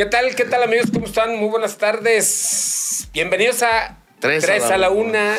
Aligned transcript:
¿Qué 0.00 0.06
tal? 0.06 0.34
¿Qué 0.34 0.46
tal 0.46 0.62
amigos? 0.62 0.86
¿Cómo 0.90 1.04
están? 1.04 1.36
Muy 1.36 1.50
buenas 1.50 1.76
tardes. 1.76 3.06
Bienvenidos 3.12 3.62
a 3.62 3.98
Tres 4.18 4.46
Tres 4.46 4.62
a 4.62 4.68
a 4.68 4.70
la 4.70 4.78
la 4.78 4.90
una, 4.90 5.36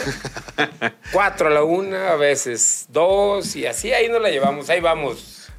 cuatro 1.12 1.48
a 1.48 1.50
la 1.50 1.64
una, 1.64 2.12
a 2.12 2.16
veces 2.16 2.86
dos 2.90 3.56
y 3.56 3.66
así 3.66 3.92
ahí 3.92 4.08
nos 4.08 4.22
la 4.22 4.30
llevamos, 4.30 4.70
ahí 4.70 4.80
vamos. 4.80 5.50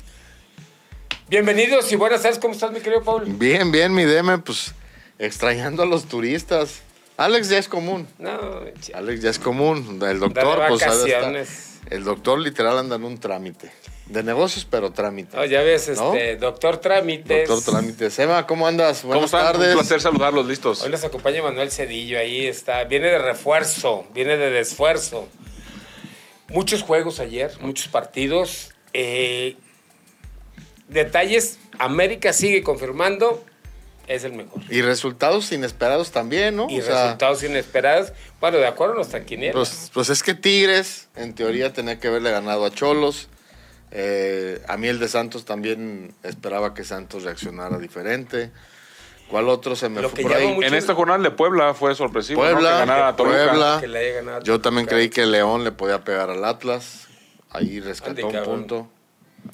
Bienvenidos 1.28 1.90
y 1.90 1.96
buenas 1.96 2.22
tardes, 2.22 2.38
¿cómo 2.38 2.54
estás 2.54 2.70
mi 2.70 2.78
querido 2.78 3.02
Paul? 3.02 3.24
Bien, 3.26 3.72
bien, 3.72 3.92
mi 3.92 4.04
Deme, 4.04 4.38
pues 4.38 4.72
extrañando 5.18 5.82
a 5.82 5.86
los 5.86 6.04
turistas. 6.04 6.82
Alex 7.16 7.48
ya 7.48 7.58
es 7.58 7.66
común. 7.66 8.06
No, 8.20 8.60
Alex 8.94 9.20
ya 9.20 9.30
es 9.30 9.40
común. 9.40 10.00
El 10.00 10.20
doctor, 10.20 10.62
pues 10.68 10.80
vacaciones. 10.80 11.80
El 11.90 12.04
doctor 12.04 12.38
literal 12.38 12.78
anda 12.78 12.94
en 12.94 13.04
un 13.04 13.18
trámite. 13.18 13.72
De 14.12 14.22
negocios, 14.22 14.66
pero 14.68 14.90
trámite. 14.92 15.34
No, 15.34 15.44
ya 15.46 15.62
ves, 15.62 15.88
¿No? 15.96 16.12
este, 16.12 16.36
doctor 16.36 16.76
Trámites. 16.76 17.48
Doctor 17.48 17.72
trámite. 17.72 18.10
Sema, 18.10 18.46
¿cómo 18.46 18.66
andas? 18.66 19.00
¿Cómo 19.00 19.14
Buenas 19.14 19.32
están? 19.32 19.52
tardes. 19.52 19.68
Un 19.68 19.74
placer 19.80 20.02
saludarlos, 20.02 20.46
listos. 20.46 20.82
Hoy 20.82 20.90
nos 20.90 21.02
acompaña 21.02 21.42
Manuel 21.42 21.70
Cedillo, 21.70 22.18
ahí 22.18 22.46
está. 22.46 22.84
Viene 22.84 23.06
de 23.08 23.18
refuerzo, 23.18 24.04
viene 24.12 24.36
de 24.36 24.50
desfuerzo. 24.50 25.28
Muchos 26.48 26.82
juegos 26.82 27.20
ayer, 27.20 27.52
muchos 27.60 27.88
partidos. 27.88 28.72
Eh, 28.92 29.56
detalles, 30.88 31.58
América 31.78 32.34
sigue 32.34 32.62
confirmando, 32.62 33.42
es 34.08 34.24
el 34.24 34.34
mejor. 34.34 34.60
Y 34.68 34.82
resultados 34.82 35.50
inesperados 35.52 36.10
también, 36.10 36.56
¿no? 36.56 36.66
Y 36.68 36.80
O 36.80 36.82
sea, 36.82 37.04
resultados 37.04 37.42
inesperados. 37.44 38.12
Bueno, 38.40 38.58
de 38.58 38.66
acuerdo 38.66 38.92
a 38.92 38.96
nuestra 38.96 39.24
quiniela. 39.24 39.54
Pues, 39.54 39.90
pues 39.94 40.10
es 40.10 40.22
que 40.22 40.34
Tigres, 40.34 41.08
en 41.16 41.34
teoría, 41.34 41.72
tenía 41.72 41.98
que 41.98 42.08
haberle 42.08 42.30
ganado 42.30 42.66
a 42.66 42.70
Cholos. 42.70 43.28
Eh, 43.94 44.62
a 44.68 44.76
mí 44.78 44.88
el 44.88 44.98
de 44.98 45.06
Santos 45.08 45.44
también 45.44 46.14
esperaba 46.22 46.72
que 46.72 46.82
Santos 46.82 47.24
reaccionara 47.24 47.78
diferente. 47.78 48.50
¿Cuál 49.28 49.48
otro 49.48 49.76
se 49.76 49.88
me 49.88 50.00
Lo 50.02 50.08
fue 50.10 50.22
por 50.22 50.34
ahí? 50.34 50.56
En 50.62 50.74
esta 50.74 50.94
jornada 50.94 51.18
de 51.22 51.30
Puebla 51.30 51.74
fue 51.74 51.94
sorpresivo, 51.94 52.42
¿no? 52.44 52.50
Puebla, 52.52 52.70
Que 52.70 52.78
ganara 52.78 53.08
a 53.08 53.16
Toluca. 53.16 53.48
Puebla. 53.48 53.78
que 53.80 53.88
le 53.88 53.98
haya 53.98 54.14
ganado. 54.16 54.42
Yo 54.42 54.60
también 54.60 54.86
creí 54.86 55.08
que 55.10 55.26
León 55.26 55.64
le 55.64 55.72
podía 55.72 56.02
pegar 56.04 56.30
al 56.30 56.44
Atlas. 56.44 57.08
Ahí 57.50 57.80
rescató 57.80 58.26
un 58.26 58.32
cabrón. 58.32 58.56
punto. 58.60 58.88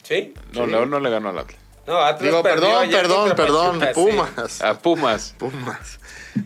¿Sí? 0.03 0.35
No, 0.53 0.67
León 0.67 0.91
no 0.91 1.01
le 1.01 1.11
ganó 1.11 1.31
al 1.31 1.39
Atlas. 1.39 1.61
No, 1.87 1.97
Atlas 1.99 2.23
Digo, 2.23 2.43
perdió 2.43 2.81
perdón, 2.91 2.91
perdón, 2.91 3.37
perdón. 3.37 3.79
Pachuca, 3.81 3.95
sí. 3.95 4.01
Pumas. 4.11 4.63
A 4.63 4.79
Pumas. 4.79 5.35
Pumas. 5.39 6.01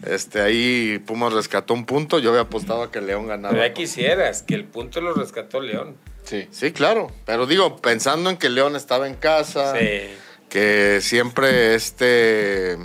Este, 0.07 0.41
ahí 0.41 0.99
Pumas 1.05 1.33
rescató 1.33 1.75
un 1.75 1.85
punto. 1.85 2.19
Yo 2.19 2.31
había 2.31 2.43
apostado 2.43 2.83
a 2.85 2.91
que 2.91 3.01
León 3.01 3.27
ganaba. 3.27 3.53
Pero 3.53 3.67
ya 3.67 3.75
quisieras 3.75 4.43
que 4.43 4.55
el 4.55 4.65
punto 4.65 5.01
lo 5.01 5.15
rescató 5.15 5.61
León. 5.61 5.97
Sí. 6.25 6.49
Sí, 6.51 6.73
claro. 6.73 7.11
Pero 7.25 7.47
digo, 7.47 7.77
pensando 7.77 8.31
en 8.31 8.37
que 8.37 8.49
León 8.49 8.77
estaba 8.77 9.07
en 9.07 9.15
casa. 9.15 9.75
Sí. 9.79 10.15
que 10.49 11.01
siempre 11.01 11.75
este 11.75 12.77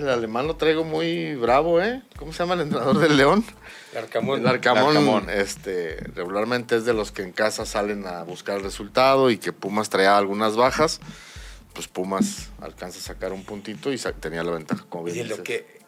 el 0.00 0.08
alemán 0.08 0.46
lo 0.46 0.56
traigo 0.56 0.84
muy 0.84 1.34
bravo, 1.36 1.80
¿eh? 1.80 2.02
¿Cómo 2.16 2.32
se 2.32 2.40
llama 2.40 2.54
el 2.54 2.62
entrenador 2.62 2.98
del 2.98 3.16
León? 3.16 3.44
El 3.92 3.98
Arcamón. 3.98 4.40
El 4.40 4.46
Arcamón, 4.46 4.96
Arcamón. 4.96 5.30
este, 5.30 5.96
regularmente 6.14 6.76
es 6.76 6.84
de 6.84 6.94
los 6.94 7.12
que 7.12 7.22
en 7.22 7.32
casa 7.32 7.66
salen 7.66 8.06
a 8.06 8.22
buscar 8.22 8.56
el 8.56 8.62
resultado 8.62 9.30
y 9.30 9.38
que 9.38 9.52
Pumas 9.52 9.90
traía 9.90 10.16
algunas 10.16 10.56
bajas. 10.56 11.00
Pues 11.74 11.88
Pumas 11.88 12.50
alcanza 12.60 12.98
a 12.98 13.02
sacar 13.02 13.32
un 13.32 13.44
puntito 13.44 13.92
y 13.92 13.98
tenía 14.20 14.42
la 14.42 14.52
ventaja, 14.52 14.84
como 14.88 15.04
bien 15.04 15.26
Oye, 15.26 15.36
lo 15.36 15.42
que. 15.42 15.80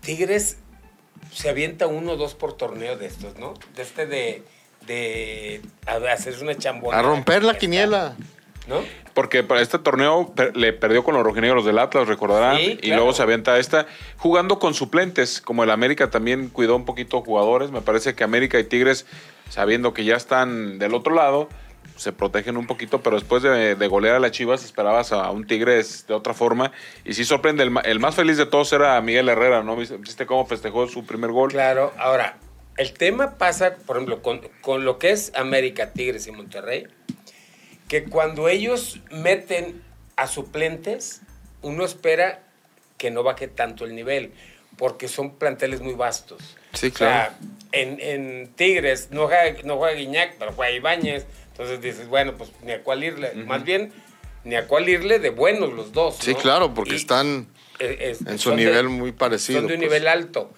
Tigres 0.00 0.58
se 1.32 1.48
avienta 1.48 1.86
uno 1.86 2.12
o 2.12 2.16
dos 2.16 2.34
por 2.34 2.56
torneo 2.56 2.96
de 2.96 3.06
estos, 3.06 3.36
¿no? 3.38 3.54
De 3.74 3.82
este 3.82 4.06
de. 4.06 4.44
De 4.86 5.60
hacerse 6.10 6.42
una 6.42 6.54
chambona. 6.56 6.98
A 6.98 7.02
romper 7.02 7.42
la 7.44 7.56
quiniela. 7.58 8.14
¿No? 8.68 8.80
Porque 9.14 9.42
para 9.44 9.60
este 9.62 9.78
torneo 9.78 10.32
per- 10.34 10.56
le 10.56 10.72
perdió 10.72 11.04
con 11.04 11.14
los 11.14 11.22
rojinegros 11.22 11.64
del 11.64 11.78
Atlas, 11.78 12.08
recordarán. 12.08 12.56
Sí, 12.58 12.78
Y 12.82 12.90
luego 12.90 13.12
se 13.14 13.22
avienta 13.22 13.58
esta 13.58 13.86
jugando 14.18 14.58
con 14.58 14.74
suplentes. 14.74 15.40
Como 15.40 15.62
el 15.64 15.70
América 15.70 16.10
también 16.10 16.48
cuidó 16.48 16.74
un 16.76 16.84
poquito 16.84 17.22
jugadores. 17.22 17.70
Me 17.70 17.80
parece 17.80 18.14
que 18.14 18.24
América 18.24 18.58
y 18.58 18.64
Tigres, 18.64 19.06
sabiendo 19.48 19.94
que 19.94 20.04
ya 20.04 20.16
están 20.16 20.78
del 20.78 20.94
otro 20.94 21.14
lado, 21.14 21.48
se 21.94 22.12
protegen 22.12 22.56
un 22.58 22.66
poquito. 22.66 23.00
Pero 23.02 23.16
después 23.16 23.42
de, 23.42 23.76
de 23.76 23.88
golear 23.88 24.16
a 24.16 24.20
las 24.20 24.32
Chivas, 24.32 24.64
esperabas 24.64 25.12
a 25.12 25.30
un 25.30 25.46
Tigres 25.46 26.04
de 26.08 26.14
otra 26.14 26.34
forma. 26.34 26.72
Y 27.04 27.14
sí 27.14 27.24
sorprende. 27.24 27.62
El, 27.62 27.72
el 27.84 28.00
más 28.00 28.16
feliz 28.16 28.36
de 28.36 28.46
todos 28.46 28.70
era 28.72 29.00
Miguel 29.00 29.28
Herrera, 29.30 29.62
¿no? 29.62 29.76
¿Viste 29.76 29.96
viste 29.96 30.26
cómo 30.26 30.44
festejó 30.44 30.88
su 30.88 31.06
primer 31.06 31.30
gol? 31.30 31.50
Claro. 31.52 31.92
Ahora, 31.98 32.36
el 32.76 32.92
tema 32.92 33.38
pasa, 33.38 33.76
por 33.76 33.96
ejemplo, 33.96 34.22
con, 34.22 34.40
con 34.60 34.84
lo 34.84 34.98
que 34.98 35.10
es 35.10 35.32
América, 35.34 35.92
Tigres 35.92 36.26
y 36.26 36.32
Monterrey, 36.32 36.86
que 37.88 38.04
cuando 38.04 38.48
ellos 38.48 39.00
meten 39.10 39.82
a 40.16 40.26
suplentes, 40.26 41.22
uno 41.62 41.84
espera 41.84 42.42
que 42.98 43.10
no 43.10 43.22
baje 43.22 43.48
tanto 43.48 43.84
el 43.84 43.94
nivel, 43.94 44.32
porque 44.76 45.08
son 45.08 45.36
planteles 45.36 45.80
muy 45.80 45.94
vastos. 45.94 46.56
Sí, 46.72 46.88
O 46.88 46.96
sea, 46.96 47.28
claro. 47.28 47.32
en, 47.72 48.00
en 48.00 48.48
Tigres 48.54 49.08
no 49.10 49.26
juega, 49.26 49.56
no 49.64 49.76
juega 49.76 49.94
Guiñac, 49.96 50.34
pero 50.38 50.52
juega 50.52 50.72
Ibáñez. 50.72 51.26
Entonces 51.52 51.80
dices, 51.80 52.08
bueno, 52.08 52.34
pues 52.36 52.50
ni 52.62 52.72
a 52.72 52.82
cuál 52.82 53.02
irle. 53.04 53.32
Más 53.34 53.64
bien, 53.64 53.92
ni 54.44 54.56
a 54.56 54.66
cuál 54.66 54.88
irle 54.88 55.18
de 55.18 55.30
buenos 55.30 55.72
los 55.72 55.92
dos. 55.92 56.16
Sí, 56.20 56.32
¿no? 56.32 56.38
porque 56.38 56.74
porque 56.74 56.92
Y- 56.92 56.96
están 56.96 57.46
es- 57.78 58.20
en 58.26 58.38
su 58.38 58.50
de- 58.50 58.56
nivel 58.56 58.88
muy 58.90 59.12
parecido. 59.12 59.60
son 59.60 59.68
de 59.68 59.74
un 59.74 59.80
pues. 59.80 59.90
nivel 59.90 60.08
alto. 60.08 60.52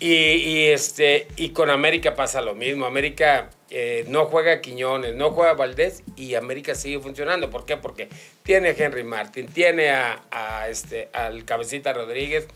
Y, 0.00 0.14
y, 0.14 0.66
este, 0.68 1.28
y 1.36 1.50
con 1.50 1.68
América 1.68 2.14
pasa 2.14 2.40
lo 2.40 2.54
mismo. 2.54 2.86
América 2.86 3.50
eh, 3.68 4.04
no 4.08 4.24
juega 4.24 4.60
Quiñones, 4.60 5.14
no 5.14 5.30
juega 5.30 5.52
Valdés 5.52 6.02
y 6.16 6.34
América 6.34 6.74
sigue 6.74 6.98
funcionando. 7.00 7.50
¿Por 7.50 7.66
qué? 7.66 7.76
Porque 7.76 8.08
tiene 8.42 8.70
a 8.70 8.74
Henry 8.76 9.04
Martin, 9.04 9.46
tiene 9.46 9.90
a, 9.90 10.22
a 10.30 10.68
este, 10.68 11.10
al 11.12 11.44
Cabecita 11.44 11.92
Rodríguez 11.92 12.48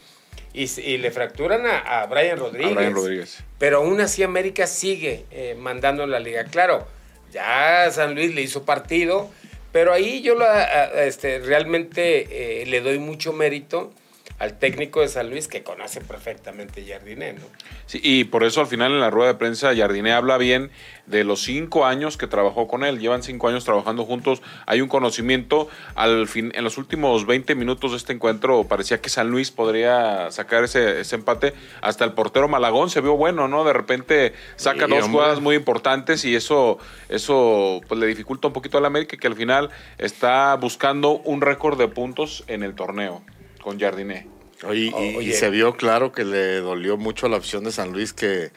y, 0.54 0.98
le 0.98 1.10
fracturan 1.10 1.66
a, 1.66 1.78
a 1.78 2.06
Brian 2.06 2.38
Rodríguez. 2.38 2.72
A 2.72 2.74
Brian 2.74 2.94
Rodríguez. 2.94 3.44
Pero 3.58 3.78
aún 3.78 4.00
así 4.00 4.22
América 4.22 4.66
sigue 4.66 5.26
eh, 5.30 5.56
mandando 5.58 6.04
en 6.04 6.10
la 6.10 6.20
liga. 6.20 6.44
Claro, 6.44 6.86
ya 7.32 7.90
San 7.90 8.14
Luis 8.14 8.34
le 8.34 8.42
hizo 8.42 8.64
partido, 8.64 9.30
pero 9.72 9.92
ahí 9.92 10.22
yo 10.22 10.34
la, 10.36 11.04
este, 11.04 11.40
realmente 11.40 12.62
eh, 12.62 12.66
le 12.66 12.80
doy 12.80 12.98
mucho 12.98 13.32
mérito 13.32 13.92
al 14.38 14.58
técnico 14.58 15.00
de 15.00 15.08
San 15.08 15.30
Luis 15.30 15.48
que 15.48 15.62
conoce 15.62 16.00
perfectamente 16.00 16.84
Jardiné, 16.86 17.34
¿no? 17.34 17.42
Sí, 17.86 18.00
y 18.02 18.24
por 18.24 18.44
eso 18.44 18.60
al 18.60 18.66
final 18.66 18.92
en 18.92 19.00
la 19.00 19.10
rueda 19.10 19.32
de 19.32 19.38
prensa 19.38 19.74
Jardiné 19.74 20.12
habla 20.12 20.38
bien 20.38 20.70
de 21.06 21.22
los 21.22 21.42
cinco 21.42 21.86
años 21.86 22.16
que 22.16 22.26
trabajó 22.26 22.66
con 22.66 22.84
él. 22.84 22.98
Llevan 22.98 23.22
cinco 23.22 23.48
años 23.48 23.64
trabajando 23.64 24.04
juntos. 24.04 24.42
Hay 24.66 24.80
un 24.80 24.88
conocimiento. 24.88 25.68
Al 25.94 26.26
fin, 26.26 26.50
en 26.54 26.64
los 26.64 26.78
últimos 26.78 27.26
20 27.26 27.54
minutos 27.54 27.92
de 27.92 27.98
este 27.98 28.12
encuentro 28.12 28.64
parecía 28.64 29.00
que 29.00 29.08
San 29.08 29.30
Luis 29.30 29.50
podría 29.50 30.30
sacar 30.30 30.64
ese, 30.64 31.00
ese 31.00 31.16
empate. 31.16 31.54
Hasta 31.80 32.04
el 32.04 32.12
portero 32.12 32.48
Malagón 32.48 32.90
se 32.90 33.00
vio 33.00 33.16
bueno, 33.16 33.48
¿no? 33.48 33.64
De 33.64 33.72
repente 33.72 34.32
saca 34.56 34.86
dos 34.86 35.04
hombre. 35.04 35.10
jugadas 35.10 35.40
muy 35.40 35.56
importantes 35.56 36.24
y 36.24 36.34
eso, 36.34 36.78
eso 37.08 37.80
pues, 37.86 38.00
le 38.00 38.06
dificulta 38.06 38.48
un 38.48 38.52
poquito 38.52 38.78
al 38.78 38.84
América 38.84 39.16
que 39.16 39.26
al 39.26 39.36
final 39.36 39.70
está 39.98 40.54
buscando 40.56 41.18
un 41.18 41.40
récord 41.40 41.78
de 41.78 41.88
puntos 41.88 42.44
en 42.48 42.62
el 42.62 42.74
torneo 42.74 43.22
con 43.64 43.80
Jardiné. 43.80 44.28
Oye, 44.64 44.92
y, 44.96 45.04
y 45.12 45.16
Oye. 45.16 45.32
se 45.32 45.50
vio 45.50 45.74
claro 45.76 46.12
que 46.12 46.24
le 46.24 46.56
dolió 46.60 46.96
mucho 46.96 47.26
a 47.26 47.28
la 47.28 47.38
afición 47.38 47.64
de 47.64 47.72
San 47.72 47.92
Luis 47.92 48.12
que 48.12 48.50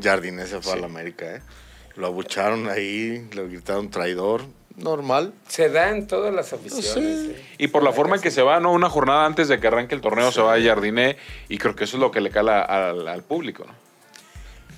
Jardinés 0.00 0.50
se 0.50 0.60
fue 0.60 0.72
Sí. 0.72 0.78
a 0.78 0.80
la 0.82 0.86
América, 0.86 1.36
¿eh? 1.36 1.40
Lo 1.96 2.06
abucharon 2.06 2.68
ahí, 2.68 3.26
le 3.34 3.48
gritaron 3.48 3.90
traidor. 3.90 4.42
Normal. 4.76 5.34
Se 5.48 5.68
da 5.68 5.90
en 5.90 6.06
todas 6.06 6.32
las 6.32 6.52
aficiones. 6.52 6.92
Sí. 6.92 7.32
¿eh? 7.34 7.42
Y 7.58 7.66
por 7.68 7.82
la 7.82 7.92
forma 7.92 8.16
en 8.16 8.22
que 8.22 8.30
se 8.30 8.42
va, 8.42 8.60
¿no? 8.60 8.72
Una 8.72 8.88
jornada 8.88 9.26
antes 9.26 9.48
de 9.48 9.58
que 9.58 9.66
arranque 9.66 9.94
el 9.94 10.00
torneo 10.00 10.30
se 10.30 10.40
va 10.40 10.54
a 10.54 10.60
Jardiné 10.62 11.16
y 11.48 11.58
creo 11.58 11.74
que 11.74 11.84
eso 11.84 11.96
es 11.96 12.00
lo 12.00 12.10
que 12.10 12.20
le 12.20 12.30
cala 12.30 12.62
al, 12.62 13.08
al 13.08 13.22
público, 13.24 13.64
¿no? 13.66 13.74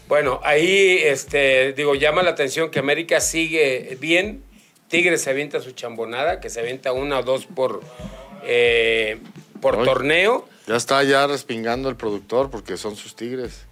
Bueno, 0.09 0.41
ahí 0.43 0.99
este, 1.05 1.73
digo, 1.75 1.95
llama 1.95 2.23
la 2.23 2.31
atención 2.31 2.71
que 2.71 2.79
América 2.81 3.21
sigue 3.21 3.97
bien. 4.01 4.43
Tigres 4.89 5.23
se 5.23 5.31
avienta 5.31 5.61
su 5.61 5.71
chambonada, 5.73 6.41
que 6.41 6.51
se 6.51 6.61
avienta 6.61 6.93
una 6.93 7.21
o 7.21 7.23
dos 7.23 7.47
por, 7.47 7.81
eh, 8.45 9.19
por 9.63 9.77
Oye. 9.77 9.87
torneo. 9.87 10.47
Ya 10.67 10.77
está 10.77 11.03
ya 11.05 11.27
respingando 11.27 11.89
el 11.89 11.97
productor 11.97 12.51
porque 12.51 12.77
son 12.77 12.95
sus 12.97 13.17
tigres. 13.17 13.63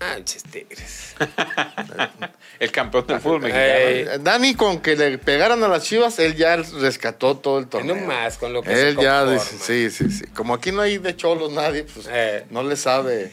Ah, 0.00 0.16
Tigres. 0.50 1.14
El 2.58 2.70
campeón 2.70 3.06
del 3.06 3.18
fútbol 3.18 3.40
mexicano. 3.40 3.64
Eh, 3.66 4.18
Dani, 4.20 4.54
con 4.54 4.80
que 4.80 4.94
le 4.94 5.16
pegaran 5.16 5.62
a 5.64 5.68
las 5.68 5.84
chivas, 5.84 6.18
él 6.18 6.34
ya 6.36 6.56
rescató 6.56 7.38
todo 7.38 7.58
el 7.58 7.66
torneo. 7.66 7.96
No 7.96 8.02
más, 8.06 8.36
con 8.36 8.52
lo 8.52 8.62
que 8.62 8.74
se 8.76 8.88
Él 8.90 8.96
ya, 8.96 9.20
conforma. 9.24 9.32
dice, 9.32 9.58
sí, 9.58 9.90
sí, 9.90 10.10
sí. 10.10 10.26
Como 10.34 10.52
aquí 10.52 10.70
no 10.70 10.82
hay 10.82 10.98
de 10.98 11.16
cholos 11.16 11.50
nadie, 11.52 11.84
pues 11.84 12.06
Eh. 12.10 12.44
no 12.50 12.62
le 12.62 12.76
sabe. 12.76 13.32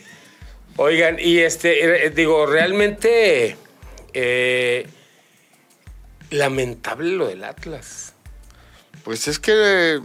Oigan, 0.78 1.18
y 1.20 1.40
este, 1.40 2.06
eh, 2.06 2.10
digo, 2.12 2.46
realmente 2.46 3.58
eh, 4.14 4.88
lamentable 6.30 7.12
lo 7.12 7.28
del 7.28 7.44
Atlas. 7.44 8.14
Pues 9.04 9.28
es 9.28 9.38
que, 9.38 10.00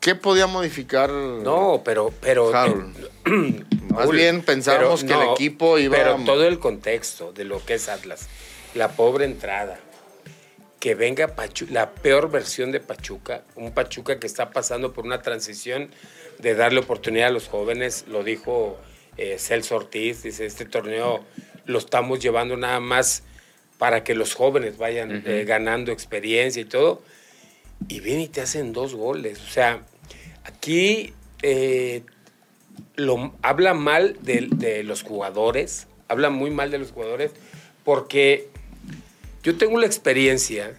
¿qué 0.00 0.14
podía 0.14 0.46
modificar? 0.46 1.10
No, 1.10 1.82
pero, 1.84 2.12
pero. 2.20 2.50
Eh, 2.66 2.74
Más 3.90 4.10
bien 4.10 4.42
pensábamos 4.42 5.02
que 5.02 5.12
el 5.12 5.22
equipo 5.32 5.78
iba 5.78 5.96
Pero 5.96 6.14
a- 6.16 6.24
todo 6.24 6.46
el 6.46 6.58
contexto 6.58 7.32
de 7.32 7.44
lo 7.44 7.64
que 7.64 7.74
es 7.74 7.88
Atlas, 7.88 8.28
la 8.74 8.88
pobre 8.92 9.24
entrada. 9.24 9.78
que 10.78 10.94
venga 10.94 11.34
Pachu- 11.34 11.68
la 11.70 11.90
peor 11.90 12.30
versión 12.30 12.70
de 12.70 12.78
Pachuca, 12.78 13.42
un 13.56 13.72
Pachuca 13.72 14.20
que 14.20 14.28
está 14.28 14.50
pasando 14.50 14.92
por 14.92 15.04
una 15.04 15.22
transición 15.22 15.90
de 16.38 16.54
darle 16.54 16.78
oportunidad 16.78 17.26
a 17.28 17.30
los 17.32 17.48
jóvenes, 17.48 18.04
lo 18.06 18.22
dijo 18.22 18.78
eh, 19.16 19.38
Celso 19.40 19.74
Ortiz, 19.74 20.22
dice, 20.22 20.46
este 20.46 20.64
torneo 20.66 21.24
lo 21.66 21.78
estamos 21.80 22.20
llevando 22.20 22.56
nada 22.56 22.78
más 22.78 23.24
para 23.78 24.04
que 24.04 24.14
los 24.14 24.34
jóvenes 24.34 24.78
vayan 24.78 25.24
eh, 25.26 25.44
ganando 25.44 25.90
experiencia 25.90 26.62
y 26.62 26.66
todo, 26.66 27.02
y 27.86 28.00
viene 28.00 28.24
y 28.24 28.28
te 28.28 28.40
hacen 28.40 28.72
dos 28.72 28.94
goles, 28.94 29.40
o 29.40 29.50
sea, 29.50 29.84
aquí 30.44 31.12
eh, 31.42 32.02
lo, 32.96 33.34
habla 33.42 33.74
mal 33.74 34.16
de, 34.22 34.82
los 34.82 35.02
jugadores, 35.02 35.86
habla 36.08 36.30
muy 36.30 36.50
mal 36.50 36.70
de 36.70 36.78
los 36.78 36.90
jugadores, 36.90 37.32
porque 37.84 38.48
yo 39.42 39.56
tengo 39.56 39.78
la 39.78 39.86
experiencia, 39.86 40.78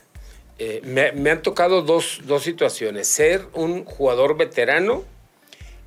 eh, 0.58 0.82
me, 0.84 1.30
han 1.30 1.42
tocado 1.42 1.82
dos, 1.82 2.22
dos 2.26 2.44
situaciones, 2.44 3.08
ser 3.08 3.48
un 3.54 3.86
jugador 3.86 4.38
veterano 4.38 5.06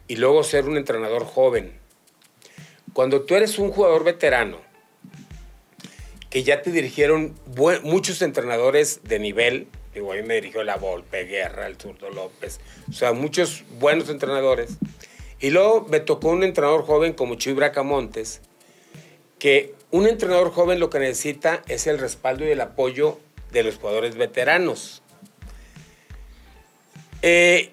y 0.09 0.17
luego 0.17 0.43
ser 0.43 0.64
un 0.64 0.76
entrenador 0.76 1.25
joven. 1.25 1.73
Cuando 2.93 3.23
tú 3.23 3.35
eres 3.35 3.59
un 3.59 3.70
jugador 3.70 4.05
veterano, 4.05 4.59
que 6.31 6.43
ya 6.43 6.62
te 6.62 6.70
dirigieron 6.70 7.35
muchos 7.82 8.23
entrenadores 8.23 9.00
de 9.05 9.19
nivel, 9.19 9.69
digo, 9.94 10.12
ahí 10.12 10.23
me 10.23 10.35
dirigió 10.37 10.65
la 10.65 10.77
Volpe, 10.77 11.25
Guerra, 11.25 11.67
el 11.67 11.77
Zurdo 11.77 12.11
López, 12.11 12.61
o 12.89 12.93
sea, 12.93 13.12
muchos 13.12 13.65
buenos 13.79 14.09
entrenadores. 14.09 14.77
Y 15.41 15.50
luego 15.50 15.87
me 15.91 16.00
tocó 16.00 16.29
un 16.29 16.44
entrenador 16.44 16.85
joven 16.85 17.12
como 17.15 17.35
Chuy 17.35 17.53
Bracamontes, 17.53 18.41
que 19.39 19.75
un 19.91 20.06
entrenador 20.06 20.53
joven 20.53 20.79
lo 20.79 20.89
que 20.89 20.99
necesita 21.00 21.62
es 21.69 21.87
el 21.87 21.99
respaldo 21.99 22.47
y 22.47 22.50
el 22.50 22.61
apoyo 22.61 23.19
de 23.50 23.65
los 23.65 23.77
jugadores 23.77 24.17
veteranos. 24.17 25.03
Eh, 27.23 27.73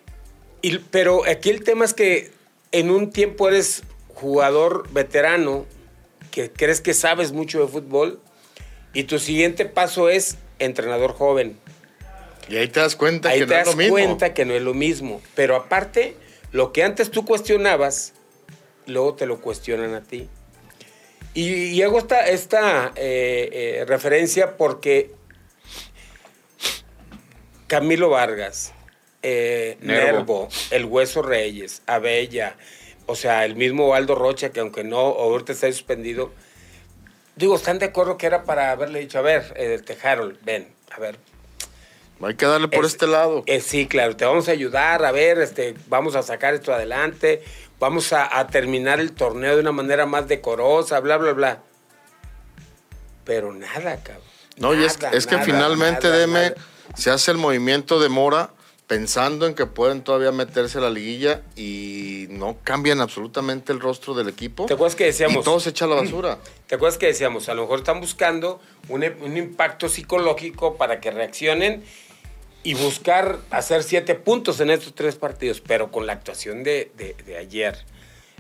y- 0.62 0.80
pero 0.80 1.26
aquí 1.26 1.50
el 1.50 1.64
tema 1.64 1.86
es 1.86 1.94
que 1.94 2.32
en 2.72 2.92
un 2.92 3.12
tiempo 3.12 3.48
eres 3.48 3.84
jugador 4.14 4.90
veterano, 4.92 5.66
que 6.32 6.52
crees 6.52 6.82
que 6.82 6.94
sabes 6.94 7.32
mucho 7.32 7.62
de 7.62 7.68
fútbol, 7.68 8.20
y 8.94 9.04
tu 9.04 9.20
siguiente 9.20 9.66
paso 9.66 10.10
es 10.10 10.38
entrenador 10.60 11.14
joven. 11.14 11.58
Y 12.50 12.58
ahí 12.58 12.68
te 12.68 12.80
das 12.80 12.96
cuenta 12.96 13.30
Ahí 13.30 13.40
que 13.42 13.46
te 13.46 13.54
no 13.54 13.60
es 13.60 13.66
das 13.66 13.76
lo 13.76 13.78
mismo. 13.78 13.92
cuenta 13.94 14.34
que 14.34 14.46
no 14.46 14.54
es 14.54 14.62
lo 14.62 14.74
mismo. 14.74 15.22
Pero 15.36 15.56
aparte, 15.56 16.16
lo 16.52 16.72
que 16.74 16.84
antes 16.84 17.12
tú 17.12 17.26
cuestionabas, 17.26 18.14
luego 18.88 19.14
te 19.16 19.26
lo 19.26 19.40
cuestionan 19.40 19.94
a 19.94 20.02
ti. 20.04 20.28
Y, 21.36 21.66
y 21.66 21.82
hago 21.84 22.00
esta, 22.00 22.28
esta 22.28 22.92
eh, 22.96 23.50
eh, 23.82 23.86
referencia 23.88 24.58
porque 24.58 25.12
Camilo 27.68 28.10
Vargas, 28.10 28.74
eh, 29.22 29.78
Nervo. 29.82 30.18
Nervo, 30.18 30.50
El 30.72 30.86
Hueso 30.86 31.22
Reyes, 31.22 31.84
Abella, 31.86 32.56
o 33.06 33.16
sea, 33.16 33.46
el 33.46 33.56
mismo 33.56 33.94
Aldo 33.94 34.16
Rocha, 34.16 34.52
que 34.52 34.60
aunque 34.60 34.84
no, 34.84 34.98
ahorita 34.98 35.52
está 35.54 35.68
suspendido, 35.72 36.32
digo, 37.36 37.56
están 37.56 37.78
de 37.78 37.86
acuerdo 37.86 38.18
que 38.18 38.26
era 38.26 38.44
para 38.44 38.72
haberle 38.72 39.00
dicho, 39.00 39.20
a 39.20 39.22
ver, 39.22 39.54
eh, 39.56 39.80
Harold, 40.02 40.40
ven, 40.44 40.68
a 40.92 41.00
ver, 41.00 41.18
Hay 42.22 42.36
que 42.36 42.46
darle 42.46 42.68
por 42.68 42.86
es- 42.86 42.92
este 42.94 43.08
lado. 43.08 43.44
eh, 43.46 43.62
sí, 43.62 43.88
claro, 43.88 44.16
te 44.16 44.26
vamos 44.26 44.48
a 44.50 44.52
ayudar, 44.52 45.06
a 45.06 45.12
ver, 45.12 45.40
este, 45.40 45.76
vamos 45.88 46.16
a 46.16 46.24
sacar 46.24 46.54
esto 46.54 46.74
adelante, 46.74 47.42
vamos 47.80 48.12
a, 48.14 48.40
a 48.40 48.48
terminar 48.48 49.00
el 49.00 49.14
torneo 49.14 49.56
de 49.56 49.62
una 49.62 49.72
manera 49.72 50.06
más 50.06 50.28
decorosa, 50.28 51.00
bla, 51.00 51.18
bla, 51.18 51.32
bla. 51.34 51.60
Pero 53.26 53.54
nada, 53.54 53.98
cabrón. 54.04 54.24
No, 54.58 54.74
y 54.74 54.84
es, 54.84 55.00
Nada, 55.02 55.16
es 55.16 55.26
que 55.28 55.38
finalmente, 55.40 56.08
nada, 56.08 56.18
Deme, 56.20 56.54
se 56.96 57.10
hace 57.12 57.32
el 57.32 57.38
movimiento 57.38 58.00
de 58.00 58.10
Mora 58.10 58.50
pensando 58.88 59.46
en 59.46 59.54
que 59.54 59.68
pueden 59.68 60.02
todavía 60.04 60.32
meterse 60.32 60.80
a 60.80 60.82
la 60.82 60.90
liguilla 60.90 61.44
y 61.56 62.26
no 62.32 62.58
cambian 62.64 63.00
absolutamente 63.02 63.72
el 63.72 63.80
rostro 63.80 64.16
del 64.16 64.28
equipo. 64.28 64.66
¿Te 64.66 64.74
acuerdas 64.74 64.96
que 64.96 65.06
decíamos? 65.06 65.38
Y 65.38 65.44
todo 65.46 65.60
se 65.60 65.70
echa 65.70 65.86
a 65.86 65.88
la 65.90 65.96
basura. 65.96 66.40
¿Te 66.68 66.76
acuerdas 66.76 66.98
que 66.98 67.06
decíamos? 67.06 67.48
A 67.50 67.54
lo 67.54 67.62
mejor 67.62 67.80
están 67.80 68.00
buscando 68.02 68.60
un, 68.90 69.06
un 69.22 69.38
impacto 69.38 69.88
psicológico 69.88 70.76
para 70.76 71.00
que 71.00 71.12
reaccionen 71.12 71.84
y 72.64 72.74
buscar 72.74 73.40
hacer 73.52 73.84
siete 73.84 74.16
puntos 74.16 74.60
en 74.60 74.70
estos 74.70 74.94
tres 74.94 75.16
partidos, 75.16 75.62
pero 75.62 75.92
con 75.92 76.06
la 76.06 76.14
actuación 76.14 76.64
de, 76.64 76.92
de- 76.98 77.16
de 77.26 77.38
ayer 77.38 77.78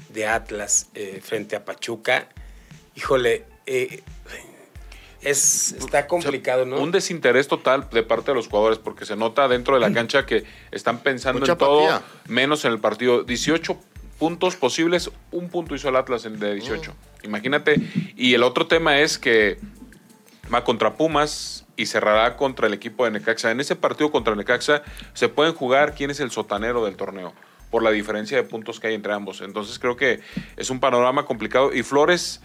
de 0.10 0.28
Atlas 0.28 0.88
eh, 0.96 1.20
frente 1.24 1.56
a 1.56 1.64
Pachuca, 1.66 2.28
híjole, 2.96 3.46
eh, 3.66 4.02
es, 5.22 5.74
está 5.74 6.08
complicado, 6.08 6.66
¿no? 6.66 6.80
Un 6.80 6.92
desinterés 6.92 7.48
total 7.48 7.90
de 7.92 8.04
parte 8.04 8.32
de 8.32 8.36
los 8.36 8.48
jugadores, 8.48 8.78
porque 8.80 9.06
se 9.06 9.16
nota 9.16 9.48
dentro 9.48 9.76
de 9.76 9.82
la 9.82 9.92
cancha 9.94 10.26
que 10.26 10.46
están 10.72 11.00
pensando 11.04 11.42
Mucha 11.42 11.52
en 11.54 11.58
todo, 11.58 12.02
menos 12.28 12.64
en 12.66 12.72
el 12.72 12.80
partido. 12.80 13.24
18 13.24 13.78
puntos 14.18 14.56
posibles, 14.56 15.12
un 15.32 15.50
punto 15.50 15.76
hizo 15.76 15.90
el 15.90 15.96
Atlas 15.98 16.26
en 16.26 16.40
de 16.40 16.54
18. 16.56 16.94
Imagínate. 17.24 17.76
Y 18.16 18.34
el 18.34 18.44
otro 18.44 18.68
tema 18.68 19.00
es 19.02 19.18
que 19.18 19.58
va 20.54 20.64
contra 20.64 20.96
Pumas 20.96 21.66
y 21.80 21.86
cerrará 21.86 22.36
contra 22.36 22.68
el 22.68 22.74
equipo 22.74 23.06
de 23.06 23.12
Necaxa. 23.12 23.52
En 23.52 23.62
ese 23.62 23.78
partido 23.78 24.12
contra 24.12 24.36
Necaxa 24.36 24.84
se 25.14 25.30
pueden 25.30 25.54
jugar 25.54 25.96
quién 25.96 26.12
es 26.12 26.20
el 26.20 26.30
sotanero 26.30 26.84
del 26.84 26.98
torneo 26.98 27.34
por 27.72 27.84
la 27.84 27.92
diferencia 27.92 28.36
de 28.36 28.44
puntos 28.44 28.82
que 28.82 28.88
hay 28.88 28.96
entre 28.96 29.14
ambos. 29.14 29.40
Entonces 29.40 29.80
creo 29.80 29.96
que 29.96 30.20
es 30.58 30.70
un 30.70 30.82
panorama 30.82 31.26
complicado 31.26 31.74
y 31.74 31.84
Flores 31.84 32.42